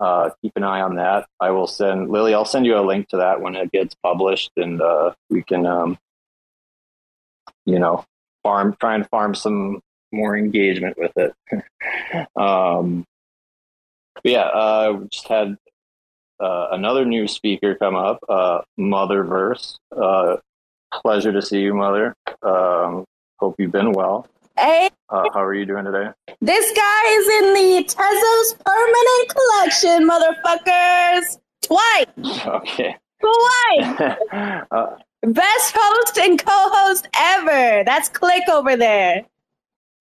uh, 0.00 0.30
keep 0.42 0.52
an 0.56 0.64
eye 0.64 0.80
on 0.80 0.96
that. 0.96 1.26
I 1.40 1.50
will 1.50 1.66
send 1.66 2.10
Lily. 2.10 2.34
I'll 2.34 2.44
send 2.44 2.66
you 2.66 2.78
a 2.78 2.84
link 2.86 3.08
to 3.08 3.18
that 3.18 3.40
when 3.40 3.56
it 3.56 3.72
gets 3.72 3.94
published, 4.02 4.52
and 4.56 4.80
uh, 4.80 5.12
we 5.30 5.42
can, 5.42 5.66
um, 5.66 5.98
you 7.64 7.78
know, 7.78 8.04
farm 8.42 8.76
try 8.80 8.94
and 8.94 9.08
farm 9.08 9.34
some 9.34 9.80
more 10.12 10.36
engagement 10.36 10.96
with 10.98 11.12
it. 11.16 11.34
um, 12.36 13.04
yeah, 14.24 14.42
uh, 14.42 14.96
we 15.00 15.08
just 15.08 15.28
had 15.28 15.56
uh, 16.40 16.68
another 16.72 17.04
new 17.04 17.26
speaker 17.26 17.74
come 17.74 17.96
up, 17.96 18.18
uh, 18.28 18.60
Motherverse. 18.78 19.78
Uh, 19.94 20.36
pleasure 21.02 21.32
to 21.32 21.42
see 21.42 21.60
you, 21.60 21.74
Mother. 21.74 22.14
Um, 22.42 23.04
hope 23.38 23.56
you've 23.58 23.72
been 23.72 23.92
well. 23.92 24.26
Hey. 24.58 24.90
Uh, 25.08 25.24
how 25.32 25.42
are 25.44 25.54
you 25.54 25.64
doing 25.66 25.84
today? 25.84 26.08
This 26.40 26.72
guy 26.76 27.04
is 27.10 27.28
in 27.28 27.54
the 27.54 27.84
Tezos 27.84 28.56
permanent 28.66 29.28
collection, 29.36 30.08
motherfuckers. 30.08 31.38
Twice. 31.62 32.06
Okay. 32.46 32.96
Twice. 33.20 34.16
uh, 34.72 34.96
Best 35.22 35.74
host 35.76 36.18
and 36.18 36.38
co-host 36.44 37.06
ever. 37.16 37.84
That's 37.84 38.08
KLICK 38.08 38.48
over 38.48 38.76
there. 38.76 39.24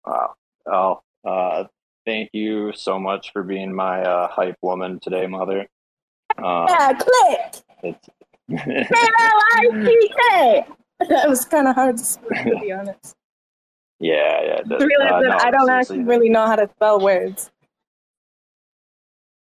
wow. 0.05 0.33
Oh, 0.67 1.01
uh, 1.27 1.63
thank 2.05 2.29
you 2.33 2.71
so 2.75 2.99
much 2.99 3.31
for 3.31 3.41
being 3.43 3.73
my 3.73 4.01
uh, 4.01 4.27
hype 4.27 4.57
woman 4.61 4.99
today, 4.99 5.25
Mother. 5.27 5.61
Um, 6.37 6.65
yeah, 6.69 6.93
KLICK. 6.93 7.63
It's 7.83 8.09
K-L-I-C-K. 8.63 10.65
That 11.09 11.27
was 11.27 11.43
kind 11.43 11.67
of 11.67 11.75
hard 11.75 11.97
to 11.97 12.05
spell, 12.05 12.29
to 12.43 12.57
be 12.61 12.71
honest. 12.71 13.15
Yeah, 13.99 14.41
yeah. 14.43 14.51
I 14.51 14.75
uh, 14.75 15.19
that 15.19 15.21
no, 15.21 15.37
I 15.37 15.51
don't 15.51 15.69
actually 15.69 16.03
really 16.03 16.29
know 16.29 16.45
how 16.45 16.55
to 16.55 16.69
spell 16.75 16.99
words. 16.99 17.51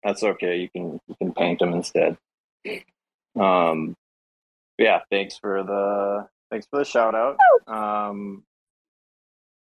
That's 0.04 0.24
okay. 0.24 0.58
You 0.58 0.70
can 0.70 1.00
you 1.08 1.16
can 1.16 1.34
paint 1.34 1.60
them 1.60 1.74
instead. 1.74 2.18
Um, 3.40 3.96
yeah. 4.78 5.02
Thanks 5.12 5.38
for 5.38 5.64
the 5.64 6.28
thanks 6.50 6.68
for 6.70 6.80
the 6.80 6.86
shout 6.86 7.16
out. 7.16 7.38
Um, 7.68 8.44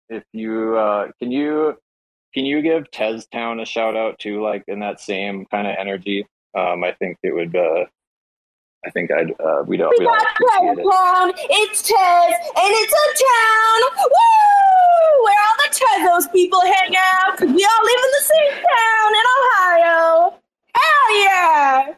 if 0.10 0.24
you 0.32 0.78
uh, 0.78 1.12
can 1.20 1.32
you 1.32 1.78
can 2.34 2.46
you 2.46 2.62
give 2.62 2.90
Tez 2.92 3.26
Town 3.28 3.60
a 3.60 3.66
shout 3.66 3.98
out 3.98 4.20
too, 4.20 4.42
like 4.42 4.64
in 4.68 4.80
that 4.80 5.02
same 5.02 5.46
kind 5.46 5.68
of 5.68 5.76
energy? 5.78 6.26
Um, 6.58 6.84
I 6.84 6.94
think 6.94 7.18
it 7.24 7.34
would. 7.34 7.56
Uh, 7.56 7.86
I 8.86 8.90
think 8.90 9.12
I'd 9.12 9.32
uh, 9.40 9.64
we'd 9.68 9.82
all 9.82 9.92
We 9.98 10.06
all 10.06 10.14
got 10.14 10.28
appreciate 10.32 10.80
it. 10.80 11.48
It's 11.52 11.82
Tez, 11.84 11.96
and 11.96 12.74
it's 12.74 12.94
a 12.94 13.08
town, 13.24 13.80
woo! 14.06 15.24
Where 15.24 15.42
all 15.48 15.58
the 15.58 15.70
Tezos 15.76 16.32
people 16.34 16.62
hang 16.62 16.96
out, 16.98 17.38
'cause 17.38 17.48
we 17.50 17.64
all 17.66 17.84
live 17.86 18.02
in 18.06 18.12
the 18.12 18.24
same 18.24 18.54
town 18.64 19.14
in 19.20 19.26
Ohio. 19.38 20.34
Hell 20.76 21.10
yeah! 21.22 21.94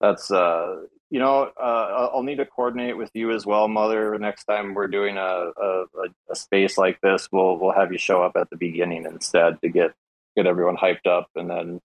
That's 0.00 0.30
uh, 0.30 0.82
you 1.10 1.18
know, 1.18 1.50
uh, 1.60 2.08
I'll 2.14 2.22
need 2.22 2.36
to 2.38 2.46
coordinate 2.46 2.96
with 2.96 3.10
you 3.14 3.30
as 3.32 3.44
well, 3.44 3.68
Mother. 3.68 4.18
Next 4.18 4.44
time 4.44 4.72
we're 4.74 4.88
doing 4.88 5.18
a, 5.18 5.20
a, 5.60 5.82
a- 5.82 6.14
a 6.30 6.34
space 6.36 6.78
like 6.78 6.98
this, 7.02 7.28
we'll 7.30 7.58
we'll 7.58 7.72
have 7.72 7.92
you 7.92 7.98
show 7.98 8.22
up 8.22 8.32
at 8.36 8.48
the 8.50 8.56
beginning 8.56 9.04
instead 9.04 9.60
to 9.60 9.68
get 9.68 9.92
get 10.36 10.46
everyone 10.46 10.76
hyped 10.78 11.06
up, 11.06 11.28
and 11.36 11.50
then 11.50 11.80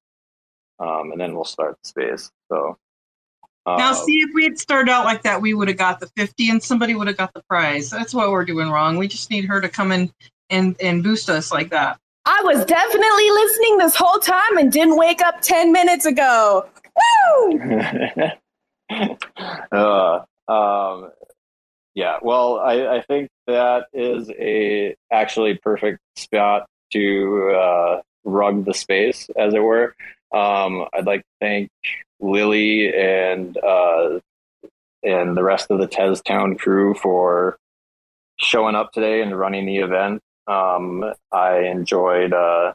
um, 0.80 1.12
and 1.12 1.20
then 1.20 1.34
we'll 1.36 1.46
start 1.46 1.78
the 1.84 1.88
space. 1.88 2.32
So 2.50 2.78
Now, 3.66 3.92
uh, 3.92 3.94
see, 3.94 4.18
if 4.20 4.30
we 4.34 4.44
had 4.44 4.58
started 4.58 4.92
out 4.92 5.06
like 5.06 5.24
that, 5.24 5.42
we 5.42 5.54
would 5.54 5.68
have 5.68 5.78
got 5.78 6.00
the 6.00 6.08
50 6.16 6.50
and 6.50 6.64
somebody 6.64 6.96
would 6.96 7.08
have 7.08 7.18
got 7.18 7.34
the 7.34 7.44
prize. 7.50 7.90
That's 7.90 8.14
what 8.14 8.32
we're 8.32 8.46
doing 8.46 8.70
wrong. 8.70 8.98
We 8.98 9.08
just 9.08 9.30
need 9.30 9.46
her 9.46 9.62
to 9.62 9.70
come 9.70 9.92
in 9.92 10.12
and, 10.50 10.76
and 10.82 11.04
boost 11.04 11.30
us 11.30 11.52
like 11.52 11.70
that. 11.72 12.00
I 12.26 12.42
was 12.44 12.66
definitely 12.66 13.30
listening 13.32 13.78
this 13.78 13.96
whole 13.96 14.20
time 14.20 14.58
and 14.58 14.72
didn't 14.72 14.98
wake 14.98 15.22
up 15.22 15.42
10 15.42 15.72
minutes 15.72 16.06
ago. 16.06 16.68
Woo! 17.40 17.80
uh, 19.72 20.20
um, 20.48 21.12
yeah, 21.94 22.18
well, 22.22 22.60
I, 22.60 22.98
I 22.98 23.02
think 23.02 23.30
that 23.48 23.86
is 23.94 24.30
a 24.30 24.96
actually 25.12 25.56
perfect 25.56 26.00
spot 26.16 26.68
to 26.92 27.52
uh, 27.56 28.02
rug 28.24 28.66
the 28.66 28.74
space, 28.74 29.30
as 29.38 29.54
it 29.54 29.64
were. 29.64 29.96
Um, 30.34 30.86
I'd 30.94 31.06
like 31.06 31.22
to 31.22 31.28
thank 31.40 31.70
Lily 32.20 32.94
and 32.94 33.58
uh, 33.58 34.20
and 35.04 35.38
the 35.38 35.44
rest 35.44 35.68
of 35.70 35.80
the 35.80 35.88
Tez 35.88 36.22
Town 36.22 36.56
crew 36.56 36.94
for 36.96 37.58
showing 38.40 38.76
up 38.76 38.92
today 38.92 39.22
and 39.22 39.38
running 39.38 39.66
the 39.66 39.78
event. 39.78 40.22
Um, 40.48 41.04
I 41.32 41.60
enjoyed 41.60 42.34
uh, 42.34 42.74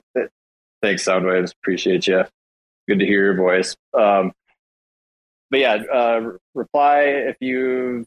Thanks, 0.82 1.06
Soundwaves. 1.06 1.54
Appreciate 1.54 2.06
you. 2.08 2.26
Good 2.90 3.00
to 3.00 3.06
hear 3.06 3.24
your 3.24 3.38
voice. 3.38 3.78
Um, 3.94 4.34
but 5.50 5.62
yeah, 5.62 5.76
uh, 5.92 6.32
reply 6.54 7.04
if 7.04 7.38
you've 7.40 8.06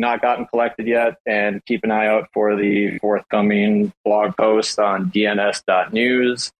not 0.00 0.22
gotten 0.22 0.46
collected 0.46 0.86
yet, 0.86 1.18
and 1.26 1.64
keep 1.66 1.84
an 1.84 1.90
eye 1.90 2.06
out 2.06 2.28
for 2.32 2.56
the 2.56 2.98
forthcoming 2.98 3.92
blog 4.04 4.36
post 4.36 4.78
on 4.78 5.10
DNS.news. 5.10 6.50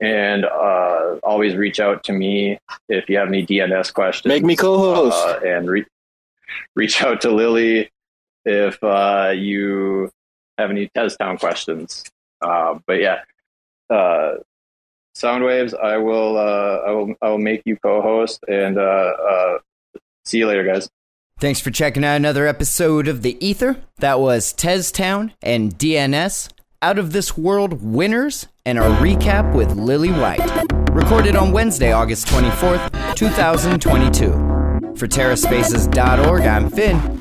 And 0.00 0.44
uh, 0.44 1.16
always 1.22 1.54
reach 1.54 1.78
out 1.78 2.04
to 2.04 2.12
me 2.12 2.58
if 2.88 3.08
you 3.08 3.18
have 3.18 3.28
any 3.28 3.46
DNS 3.46 3.94
questions. 3.94 4.28
Make 4.28 4.44
me 4.44 4.56
co-host. 4.56 5.16
Uh, 5.16 5.46
and 5.46 5.68
re- 5.70 5.86
reach 6.74 7.02
out 7.02 7.20
to 7.22 7.30
Lily 7.30 7.90
if 8.44 8.82
uh, 8.82 9.32
you 9.34 10.10
have 10.58 10.70
any 10.70 10.90
Town 10.94 11.38
questions. 11.38 12.04
Uh, 12.40 12.78
but 12.86 13.00
yeah, 13.00 13.20
uh, 13.90 14.34
Soundwaves, 15.16 15.78
I 15.78 15.96
will, 15.96 16.36
uh, 16.36 16.80
I 16.86 16.90
will, 16.90 17.14
I 17.22 17.28
will 17.30 17.38
make 17.38 17.62
you 17.64 17.76
co-host, 17.76 18.44
and 18.48 18.78
uh, 18.78 18.80
uh, 18.80 19.58
see 20.26 20.38
you 20.38 20.46
later, 20.46 20.64
guys. 20.64 20.90
Thanks 21.38 21.60
for 21.60 21.70
checking 21.70 22.02
out 22.02 22.16
another 22.16 22.46
episode 22.46 23.08
of 23.08 23.20
The 23.20 23.36
Ether. 23.46 23.76
That 23.98 24.20
was 24.20 24.54
Tez 24.54 24.90
Town 24.90 25.34
and 25.42 25.76
DNS, 25.76 26.48
Out 26.80 26.98
of 26.98 27.12
This 27.12 27.36
World 27.36 27.82
winners, 27.82 28.46
and 28.64 28.78
our 28.78 28.88
recap 29.02 29.54
with 29.54 29.76
Lily 29.76 30.12
White. 30.12 30.40
Recorded 30.92 31.36
on 31.36 31.52
Wednesday, 31.52 31.92
August 31.92 32.28
24th, 32.28 33.14
2022. 33.16 34.30
For 34.96 35.06
TerraSpaces.org, 35.06 36.40
I'm 36.40 36.70
Finn. 36.70 37.15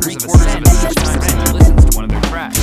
three 0.00 0.16
quarters 0.16 0.54
of 0.54 0.62
a 0.62 0.66
cent 0.66 0.90
each 0.90 0.94
time 0.94 1.20
someone 1.22 1.54
listens 1.54 1.84
to 1.84 1.96
one 1.96 2.04
of 2.04 2.10
their 2.10 2.22
tracks, 2.30 2.58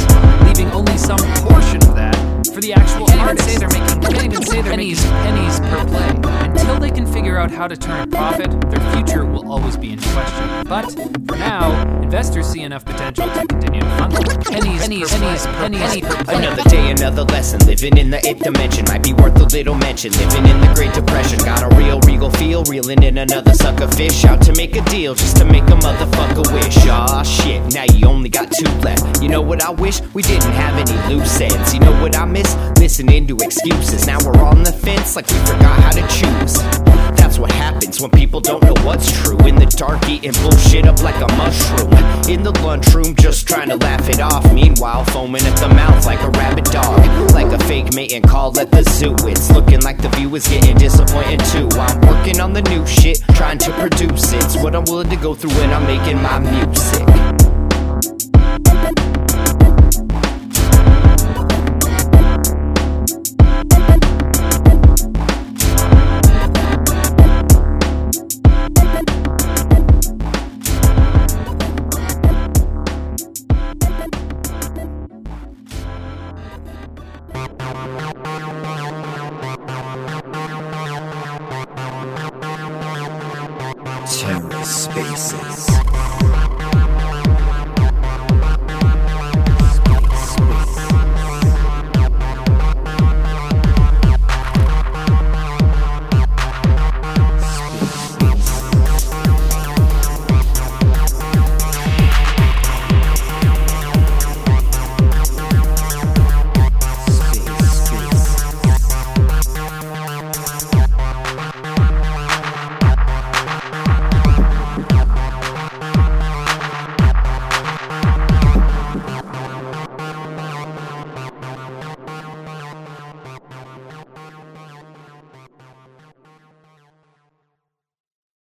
leaving 0.45 0.71
only 0.71 0.97
some 0.97 1.19
portion 1.45 1.77
of 1.77 1.95
that 1.95 2.15
for 2.53 2.61
the 2.61 2.73
actual 2.73 3.09
artist. 3.19 3.47
Say 3.47 3.57
they're 3.57 3.69
making, 3.69 4.01
can't 4.01 4.23
even 4.23 4.41
say 4.43 4.61
they're 4.61 4.71
pennies, 4.71 5.03
pennies 5.05 5.59
per 5.59 5.85
play 5.85 6.37
until 6.49 6.79
they 6.79 6.91
can 6.91 7.05
figure 7.05 7.37
out 7.37 7.51
how 7.51 7.67
to 7.67 7.77
turn 7.77 8.01
a 8.01 8.07
profit 8.07 8.49
their 8.69 8.79
future 8.93 9.25
will 9.25 9.51
always 9.51 9.77
be 9.77 9.91
in 9.93 9.99
question. 9.99 10.63
But 10.65 10.91
for 11.27 11.37
now, 11.37 12.01
investors 12.01 12.47
see 12.47 12.61
enough 12.61 12.83
potential 12.85 13.27
to 13.29 13.45
continue 13.47 13.81
to 13.81 13.97
fund 13.97 14.13
them. 14.13 14.41
Pennies, 14.41 14.81
pennies, 14.81 15.09
pennies, 15.09 15.45
pennies, 15.45 16.01
per 16.01 16.23
play. 16.23 16.35
Another 16.35 16.63
day, 16.63 16.91
another 16.91 17.23
lesson. 17.23 17.59
Living 17.65 17.97
in 17.97 18.09
the 18.09 18.25
eighth 18.27 18.43
dimension 18.43 18.85
might 18.87 19.03
be 19.03 19.13
worth 19.13 19.39
a 19.39 19.45
little 19.45 19.75
mention. 19.75 20.11
Living 20.13 20.45
in 20.47 20.59
the 20.61 20.71
Great 20.75 20.93
Depression, 20.93 21.39
got 21.39 21.61
a 21.63 21.75
real 21.75 21.99
regal 22.01 22.31
feel. 22.31 22.63
Reeling 22.63 23.03
in 23.03 23.17
another 23.19 23.53
sucker 23.53 23.87
fish 23.87 24.25
out 24.25 24.41
to 24.43 24.53
make 24.53 24.75
a 24.75 24.81
deal, 24.85 25.15
just 25.15 25.37
to 25.37 25.45
make 25.45 25.63
a 25.63 25.77
motherfucker 25.77 26.51
wish. 26.53 26.77
Aw 26.87 27.23
shit, 27.27 27.73
now 27.73 27.83
you 27.83 28.07
only 28.07 28.29
got 28.29 28.51
two 28.51 28.69
left. 28.79 29.21
You 29.21 29.29
know 29.29 29.41
what 29.41 29.61
I 29.61 29.71
wish? 29.71 30.01
We 30.13 30.21
didn't 30.21 30.51
have 30.53 30.75
any 30.77 31.13
loose 31.13 31.41
ends. 31.41 31.73
You 31.73 31.79
know 31.81 32.01
what 32.01 32.15
I 32.15 32.25
miss? 32.25 32.55
Listening 32.79 33.27
to 33.27 33.35
excuses. 33.37 34.07
Now 34.07 34.17
we're 34.25 34.43
on 34.43 34.63
the 34.63 34.71
fence 34.71 35.15
like 35.15 35.27
we 35.27 35.37
forgot 35.39 35.79
how 35.79 35.91
to 35.91 36.07
choose. 36.07 37.06
What 37.37 37.51
happens 37.51 38.01
when 38.01 38.09
people 38.09 38.41
don't 38.41 38.63
know 38.63 38.73
what's 38.83 39.11
true. 39.21 39.37
In 39.45 39.55
the 39.55 39.67
dark, 39.67 40.09
eating 40.09 40.31
bullshit 40.41 40.87
up 40.87 41.03
like 41.03 41.15
a 41.15 41.31
mushroom. 41.35 41.93
In 42.27 42.41
the 42.41 42.51
lunchroom, 42.63 43.15
just 43.15 43.47
trying 43.47 43.69
to 43.69 43.75
laugh 43.75 44.09
it 44.09 44.19
off. 44.19 44.51
Meanwhile, 44.53 45.05
foaming 45.05 45.43
at 45.43 45.55
the 45.57 45.69
mouth 45.69 46.03
like 46.05 46.19
a 46.21 46.29
rabid 46.31 46.65
dog. 46.65 46.97
Like 47.33 47.53
a 47.53 47.63
fake 47.65 47.93
mating 47.93 48.23
call 48.23 48.59
at 48.59 48.71
the 48.71 48.81
zoo. 48.83 49.15
It's 49.27 49.51
looking 49.51 49.81
like 49.81 50.01
the 50.01 50.09
view 50.09 50.33
is 50.35 50.47
getting 50.47 50.77
disappointed 50.77 51.39
too. 51.51 51.69
I'm 51.77 52.01
working 52.01 52.39
on 52.39 52.53
the 52.53 52.63
new 52.63 52.85
shit, 52.87 53.21
trying 53.35 53.59
to 53.59 53.71
produce 53.73 54.33
it. 54.33 54.43
It's 54.43 54.57
what 54.63 54.75
I'm 54.75 54.85
willing 54.85 55.09
to 55.09 55.17
go 55.17 55.35
through 55.35 55.51
when 55.51 55.71
I'm 55.71 55.85
making 55.85 56.21
my 56.21 56.39
music. 56.39 57.37